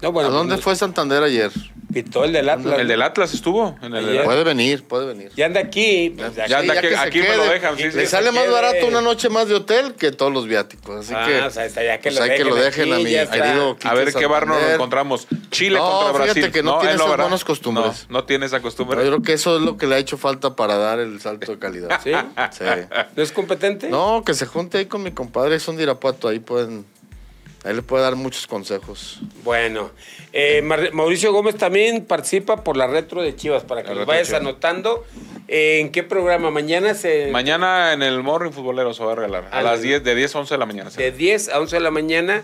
No, 0.02 0.12
bueno, 0.12 0.28
¿A 0.28 0.32
dónde 0.32 0.54
pues, 0.54 0.64
fue 0.64 0.76
Santander 0.76 1.22
ayer? 1.22 1.50
Pitó 1.92 2.24
el 2.24 2.32
del 2.32 2.48
Atlas. 2.48 2.78
El 2.78 2.88
del 2.88 3.00
Atlas 3.00 3.32
estuvo. 3.32 3.74
En 3.80 3.94
el 3.94 4.06
Ayer. 4.08 4.24
Puede 4.24 4.44
venir, 4.44 4.84
puede 4.84 5.06
venir. 5.06 5.30
Ya 5.34 5.46
anda 5.46 5.60
aquí. 5.60 6.12
pues, 6.14 6.34
Ya 6.34 6.44
aquí- 6.44 6.52
anda 6.54 6.80
que- 6.80 6.90
se 6.90 6.96
aquí 6.96 7.20
me 7.20 7.36
lo 7.36 7.44
dejan, 7.44 7.76
sí, 7.76 7.84
Le 7.84 8.06
sale 8.06 8.32
más 8.32 8.42
quede. 8.42 8.52
barato 8.52 8.86
una 8.86 9.00
noche 9.00 9.30
más 9.30 9.48
de 9.48 9.54
hotel 9.54 9.94
que 9.94 10.12
todos 10.12 10.30
los 10.32 10.46
viáticos. 10.46 11.00
Así 11.06 11.14
Ah, 11.16 11.24
que, 11.26 11.40
o 11.40 11.50
sea, 11.50 11.68
ya 11.68 11.96
que 11.98 12.10
pues 12.10 12.16
lo 12.16 12.22
hay 12.24 12.36
que 12.36 12.44
lo 12.44 12.54
dejen 12.54 12.90
dejen 12.90 12.92
a 12.92 12.96
aquí, 12.96 13.04
mi 13.04 13.10
ya 13.12 13.30
querido 13.30 13.76
A 13.84 13.94
ver 13.94 14.12
qué 14.12 14.26
bar 14.26 14.46
nos 14.46 14.62
encontramos. 14.62 15.26
Chile 15.50 15.78
No, 15.78 15.88
contra 15.90 16.12
fíjate 16.24 16.40
Brasil. 16.40 16.52
que 16.52 16.62
no 16.62 16.78
tiene 16.80 16.94
él 16.96 17.00
esas 17.00 17.16
buenas 17.16 17.44
costumbres. 17.44 18.06
No, 18.10 18.18
no 18.18 18.24
tiene 18.24 18.44
esa 18.46 18.60
costumbre. 18.60 18.98
Yo 19.02 19.06
creo 19.06 19.22
que 19.22 19.32
eso 19.32 19.56
es 19.56 19.62
lo 19.62 19.78
que 19.78 19.86
le 19.86 19.94
ha 19.94 19.98
hecho 19.98 20.18
falta 20.18 20.54
para 20.54 20.76
dar 20.76 20.98
el 20.98 21.18
salto 21.22 21.50
de 21.52 21.58
calidad. 21.58 21.98
¿Sí? 22.04 22.10
Sí. 22.52 22.64
¿No 23.16 23.22
es 23.22 23.32
competente? 23.32 23.88
No, 23.88 24.22
que 24.26 24.34
se 24.34 24.44
junte 24.44 24.76
ahí 24.78 24.86
con 24.86 25.02
mi 25.02 25.12
compadre, 25.12 25.58
son 25.60 25.76
de 25.78 25.84
Irapuato, 25.84 26.28
ahí 26.28 26.40
pueden, 26.40 26.84
ahí 27.66 27.74
le 27.74 27.82
puede 27.82 28.02
dar 28.04 28.16
muchos 28.16 28.46
consejos. 28.46 29.20
Bueno, 29.44 29.90
eh, 30.32 30.62
Mauricio 30.92 31.32
Gómez 31.32 31.56
también 31.56 32.04
participa 32.04 32.62
por 32.64 32.76
la 32.76 32.86
retro 32.86 33.22
de 33.22 33.34
Chivas 33.36 33.64
para 33.64 33.82
que 33.82 33.94
lo 33.94 34.06
vayas 34.06 34.28
Chivas. 34.28 34.40
anotando. 34.40 35.04
Eh, 35.48 35.80
¿En 35.80 35.90
qué 35.92 36.02
programa? 36.02 36.50
Mañana 36.50 36.94
se. 36.94 37.28
Mañana 37.30 37.92
en 37.92 38.02
el 38.02 38.22
Morning 38.22 38.50
Futbolero 38.52 38.94
se 38.94 39.04
va 39.04 39.12
a 39.12 39.14
regalar. 39.16 39.44
A 39.52 39.58
Ah, 39.58 39.62
las 39.62 39.80
de- 39.82 39.88
10, 39.88 40.04
de 40.04 40.14
10 40.14 40.34
a 40.34 40.38
11 40.40 40.54
de 40.54 40.58
la 40.58 40.66
mañana. 40.66 40.90
De 40.90 41.12
10 41.12 41.48
a 41.48 41.60
11 41.60 41.76
de 41.76 41.80
la 41.80 41.90
mañana 41.90 42.42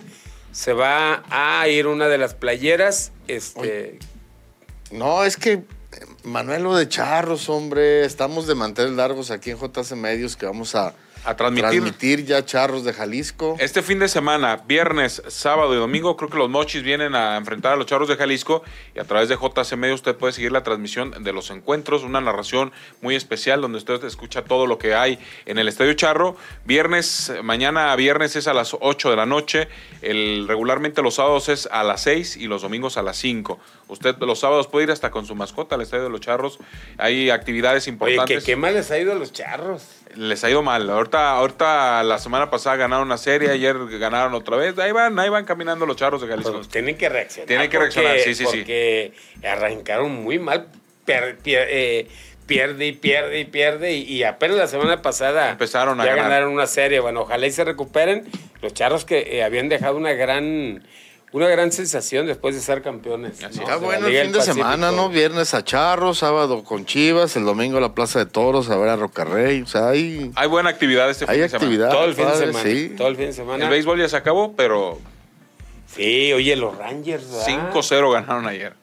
se 0.52 0.72
va 0.72 1.22
a 1.30 1.66
ir 1.68 1.86
una 1.86 2.08
de 2.08 2.18
las 2.18 2.34
playeras. 2.34 3.12
Este, 3.28 3.98
No, 4.90 5.24
es 5.24 5.36
que 5.36 5.52
eh, 5.52 5.62
Manuel 6.24 6.62
lo 6.64 6.76
de 6.76 6.86
Charros, 6.88 7.48
hombre, 7.48 8.04
estamos 8.04 8.46
de 8.46 8.54
mantener 8.54 8.92
largos 8.92 9.30
aquí 9.30 9.50
en 9.50 9.58
JC 9.58 9.92
Medios 9.96 10.36
que 10.36 10.46
vamos 10.46 10.74
a, 10.74 10.94
A 11.24 11.36
transmitir. 11.36 11.70
transmitir 11.70 12.24
ya 12.24 12.44
Charros 12.44 12.84
de 12.84 12.92
Jalisco. 12.92 13.56
Este 13.58 13.82
fin 13.82 13.98
de 13.98 14.08
semana, 14.08 14.62
viernes, 14.66 15.22
sábado 15.28 15.72
y 15.74 15.76
domingo, 15.76 16.16
creo 16.16 16.28
que 16.30 16.36
los 16.36 16.50
Mochis 16.50 16.82
vienen 16.82 17.14
a 17.14 17.36
enfrentar 17.36 17.74
a 17.74 17.76
los 17.76 17.86
Charros 17.86 18.08
de 18.08 18.16
Jalisco 18.16 18.62
y 18.94 18.98
a 18.98 19.04
través 19.04 19.28
de 19.28 19.36
JC 19.36 19.76
Medio 19.76 19.94
usted 19.94 20.16
puede 20.16 20.32
seguir 20.32 20.52
la 20.52 20.62
transmisión 20.62 21.22
de 21.22 21.32
los 21.32 21.50
encuentros, 21.50 22.02
una 22.02 22.20
narración 22.20 22.72
muy 23.00 23.14
especial 23.14 23.60
donde 23.60 23.78
usted 23.78 24.02
escucha 24.04 24.42
todo 24.44 24.66
lo 24.66 24.78
que 24.78 24.94
hay 24.94 25.18
en 25.46 25.58
el 25.58 25.68
Estadio 25.68 25.92
Charro. 25.94 26.36
Viernes, 26.64 27.32
mañana 27.42 27.94
viernes 27.96 28.36
es 28.36 28.48
a 28.48 28.54
las 28.54 28.76
8 28.78 29.10
de 29.10 29.16
la 29.16 29.26
noche, 29.26 29.68
el, 30.02 30.46
regularmente 30.48 31.02
los 31.02 31.14
sábados 31.14 31.48
es 31.48 31.68
a 31.70 31.84
las 31.84 32.02
6 32.02 32.36
y 32.36 32.46
los 32.46 32.62
domingos 32.62 32.96
a 32.96 33.02
las 33.02 33.16
5. 33.18 33.58
Usted 33.88 34.16
los 34.18 34.40
sábados 34.40 34.66
puede 34.66 34.84
ir 34.84 34.90
hasta 34.90 35.10
con 35.10 35.26
su 35.26 35.34
mascota 35.34 35.74
al 35.74 35.82
Estadio 35.82 36.04
de 36.04 36.10
los 36.10 36.20
Charros, 36.20 36.58
hay 36.98 37.30
actividades 37.30 37.84
oye, 37.84 37.92
importantes. 37.92 38.38
que 38.38 38.44
qué 38.44 38.56
mal 38.56 38.74
les 38.74 38.90
ha 38.90 38.98
ido 38.98 39.12
a 39.12 39.14
los 39.14 39.32
charros. 39.32 40.01
Les 40.16 40.42
ha 40.44 40.50
ido 40.50 40.62
mal. 40.62 40.88
Ahorita, 40.90 41.30
ahorita 41.32 42.02
la 42.02 42.18
semana 42.18 42.50
pasada 42.50 42.76
ganaron 42.76 43.06
una 43.06 43.18
serie, 43.18 43.50
ayer 43.50 43.76
ganaron 43.98 44.34
otra 44.34 44.56
vez. 44.56 44.78
Ahí 44.78 44.92
van, 44.92 45.18
ahí 45.18 45.28
van 45.28 45.44
caminando 45.44 45.86
los 45.86 45.96
charros 45.96 46.20
de 46.22 46.28
Jalisco. 46.28 46.52
Pues 46.52 46.68
tienen 46.68 46.96
que 46.96 47.08
reaccionar. 47.08 47.46
Tienen 47.48 47.70
que 47.70 47.78
reaccionar, 47.78 48.18
sí, 48.18 48.34
sí, 48.34 48.44
sí. 48.46 48.58
Porque 48.58 49.12
arrancaron 49.46 50.12
muy 50.22 50.38
mal. 50.38 50.66
per- 51.04 51.38
eh, 51.44 52.06
pierde 52.46 52.86
y 52.86 52.92
pierde 52.92 53.40
y 53.40 53.44
pierde. 53.44 53.92
Y, 53.92 54.02
y 54.02 54.22
apenas 54.24 54.56
la 54.56 54.66
semana 54.66 55.00
pasada 55.02 55.50
Empezaron 55.50 56.00
a 56.00 56.04
ya 56.04 56.10
ganar. 56.14 56.30
ganaron 56.30 56.52
una 56.52 56.66
serie. 56.66 57.00
Bueno, 57.00 57.22
ojalá 57.22 57.46
y 57.46 57.50
se 57.50 57.64
recuperen. 57.64 58.24
Los 58.60 58.74
charros 58.74 59.04
que 59.04 59.36
eh, 59.38 59.42
habían 59.44 59.68
dejado 59.68 59.96
una 59.96 60.12
gran. 60.12 60.84
Una 61.32 61.48
gran 61.48 61.72
sensación 61.72 62.26
después 62.26 62.54
de 62.54 62.60
ser 62.60 62.82
campeones. 62.82 63.42
Así 63.42 63.44
¿no? 63.44 63.48
es. 63.48 63.58
Está 63.60 63.70
la 63.70 63.76
bueno 63.78 64.06
el 64.06 64.22
fin 64.22 64.32
de 64.32 64.42
semana. 64.42 64.92
¿no? 64.92 65.08
Viernes 65.08 65.54
a 65.54 65.64
Charros, 65.64 66.18
sábado 66.18 66.62
con 66.62 66.84
Chivas, 66.84 67.34
el 67.36 67.44
domingo 67.46 67.78
a 67.78 67.80
la 67.80 67.94
Plaza 67.94 68.18
de 68.18 68.26
Toros 68.26 68.68
a 68.68 68.76
ver 68.76 68.90
a 68.90 68.96
Rocarrey. 68.96 69.62
O 69.62 69.66
sea, 69.66 69.88
hay, 69.88 70.30
Hay 70.34 70.48
buena 70.48 70.68
actividad 70.68 71.08
este 71.08 71.24
hay 71.26 71.36
fin 71.36 71.42
de 71.42 71.48
semana. 71.48 71.64
actividad. 71.64 71.90
Todo 71.90 72.04
el 72.04 72.14
fin 72.14 72.26
de 72.28 72.36
semana. 72.36 72.62
sí. 72.62 72.94
Todo 72.98 73.08
el 73.08 73.16
fin 73.16 73.26
de 73.26 73.32
semana. 73.32 73.64
El 73.64 73.70
béisbol 73.70 73.98
ya 73.98 74.08
se 74.08 74.16
acabó, 74.16 74.54
pero 74.54 74.98
Sí, 75.94 76.32
oye, 76.32 76.54
los 76.56 76.76
Rangers. 76.76 77.30
¿verdad? 77.30 77.72
5-0 77.72 78.12
ganaron 78.12 78.46
ayer. 78.46 78.74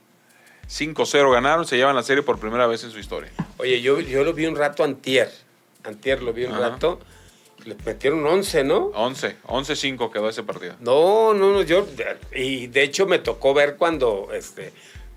5-0 0.68 1.32
ganaron, 1.32 1.66
se 1.66 1.78
llevan 1.78 1.96
la 1.96 2.04
serie 2.04 2.22
por 2.24 2.40
primera 2.40 2.68
vez 2.68 2.84
en 2.84 2.92
su 2.92 3.00
historia. 3.00 3.32
Oye, 3.58 3.82
yo, 3.82 4.00
yo 4.00 4.24
lo 4.24 4.34
vi 4.34 4.46
un 4.46 4.56
rato 4.56 4.84
antier. 4.84 5.32
Antier 5.84 6.22
lo 6.22 6.34
vi 6.34 6.46
un 6.46 6.54
Ajá. 6.54 6.70
rato. 6.70 7.00
Le 7.66 7.76
metieron 7.86 8.26
11, 8.26 8.64
¿no? 8.64 8.86
11, 8.96 9.38
11-5 9.46 10.12
quedó 10.12 10.30
ese 10.30 10.44
partido. 10.44 10.76
No, 10.80 11.34
no, 11.34 11.52
no, 11.54 11.62
yo. 11.64 11.86
Y 12.34 12.68
de 12.68 12.84
hecho 12.84 13.06
me 13.06 13.20
tocó 13.20 13.54
ver 13.54 13.76
cuando. 13.78 14.30
Este, 14.34 14.72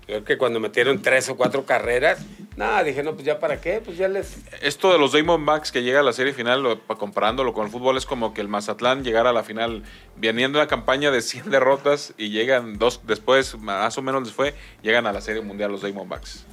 creo 0.05 0.23
que 0.23 0.37
cuando 0.37 0.59
metieron 0.59 1.01
tres 1.01 1.29
o 1.29 1.37
cuatro 1.37 1.65
carreras. 1.65 2.19
Nada, 2.55 2.83
dije, 2.83 3.01
no, 3.01 3.13
pues 3.13 3.25
ya 3.25 3.39
para 3.39 3.59
qué, 3.59 3.81
pues 3.83 3.97
ya 3.97 4.07
les. 4.07 4.37
Esto 4.61 4.91
de 4.91 4.99
los 4.99 5.11
Diamondbacks 5.13 5.71
que 5.71 5.81
llega 5.81 6.01
a 6.01 6.03
la 6.03 6.13
serie 6.13 6.33
final, 6.33 6.61
lo- 6.61 6.77
pa- 6.79 6.95
comparándolo 6.97 7.51
con 7.53 7.65
el 7.65 7.71
fútbol, 7.71 7.97
es 7.97 8.05
como 8.05 8.31
que 8.33 8.41
el 8.41 8.47
Mazatlán 8.47 9.03
llegara 9.03 9.31
a 9.31 9.33
la 9.33 9.43
final 9.43 9.81
viniendo 10.17 10.59
una 10.59 10.67
campaña 10.67 11.09
de 11.09 11.21
100 11.23 11.49
derrotas 11.49 12.13
y 12.17 12.29
llegan 12.29 12.77
dos, 12.77 13.01
después, 13.07 13.57
más 13.57 13.97
o 13.97 14.03
menos 14.03 14.21
les 14.23 14.33
fue, 14.33 14.53
llegan 14.83 15.07
a 15.07 15.13
la 15.13 15.21
serie 15.21 15.41
mundial 15.41 15.71
los 15.71 15.81
Diamondbacks. 15.81 16.45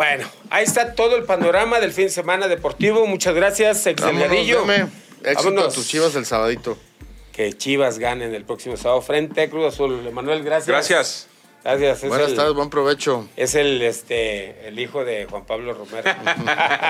Bueno, 0.00 0.26
ahí 0.48 0.64
está 0.64 0.94
todo 0.94 1.14
el 1.14 1.24
panorama 1.24 1.78
del 1.78 1.92
fin 1.92 2.04
de 2.04 2.10
semana 2.10 2.48
deportivo. 2.48 3.06
Muchas 3.06 3.34
gracias, 3.34 3.86
ex 3.86 4.02
Delgadillo. 4.02 4.64
Éxito 4.72 5.50
Vámonos. 5.50 5.74
a 5.74 5.76
tus 5.76 5.88
chivas 5.88 6.14
el 6.14 6.24
sabadito. 6.24 6.78
Que 7.32 7.52
Chivas 7.52 7.98
ganen 7.98 8.34
el 8.34 8.46
próximo 8.46 8.78
sábado 8.78 9.02
frente 9.02 9.42
a 9.42 9.50
Cruz 9.50 9.74
Azul. 9.74 10.06
Emanuel, 10.06 10.42
gracias. 10.42 10.68
Gracias. 10.68 11.28
Gracias. 11.62 12.04
Es 12.04 12.08
Buenas 12.08 12.30
el, 12.30 12.36
tardes, 12.36 12.54
buen 12.54 12.70
provecho. 12.70 13.28
Es 13.36 13.54
el, 13.54 13.82
este, 13.82 14.66
el 14.66 14.78
hijo 14.78 15.04
de 15.04 15.26
Juan 15.26 15.44
Pablo 15.44 15.74
Romero. 15.74 16.10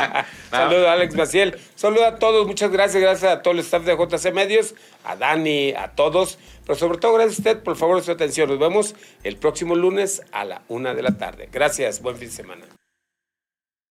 Saludos 0.53 0.87
a 0.87 0.93
Alex 0.93 1.17
Maciel. 1.17 1.59
Saludos 1.75 2.05
a 2.05 2.15
todos. 2.15 2.47
Muchas 2.47 2.71
gracias. 2.71 3.03
Gracias 3.03 3.33
a 3.33 3.43
todo 3.43 3.55
el 3.55 3.59
staff 3.59 3.83
de 3.83 3.97
JC 3.97 4.33
Medios, 4.33 4.77
a 5.03 5.17
Dani, 5.17 5.73
a 5.73 5.97
todos. 5.97 6.39
Pero 6.65 6.79
sobre 6.79 6.99
todo, 6.99 7.15
gracias 7.15 7.39
a 7.39 7.41
usted 7.41 7.63
por 7.65 7.75
favor 7.75 8.01
su 8.05 8.13
atención. 8.13 8.49
Nos 8.49 8.61
vemos 8.61 8.95
el 9.25 9.37
próximo 9.37 9.75
lunes 9.75 10.23
a 10.31 10.45
la 10.45 10.63
una 10.69 10.95
de 10.95 11.03
la 11.03 11.19
tarde. 11.19 11.49
Gracias. 11.51 12.01
Buen 12.03 12.17
fin 12.17 12.29
de 12.29 12.35
semana. 12.37 12.80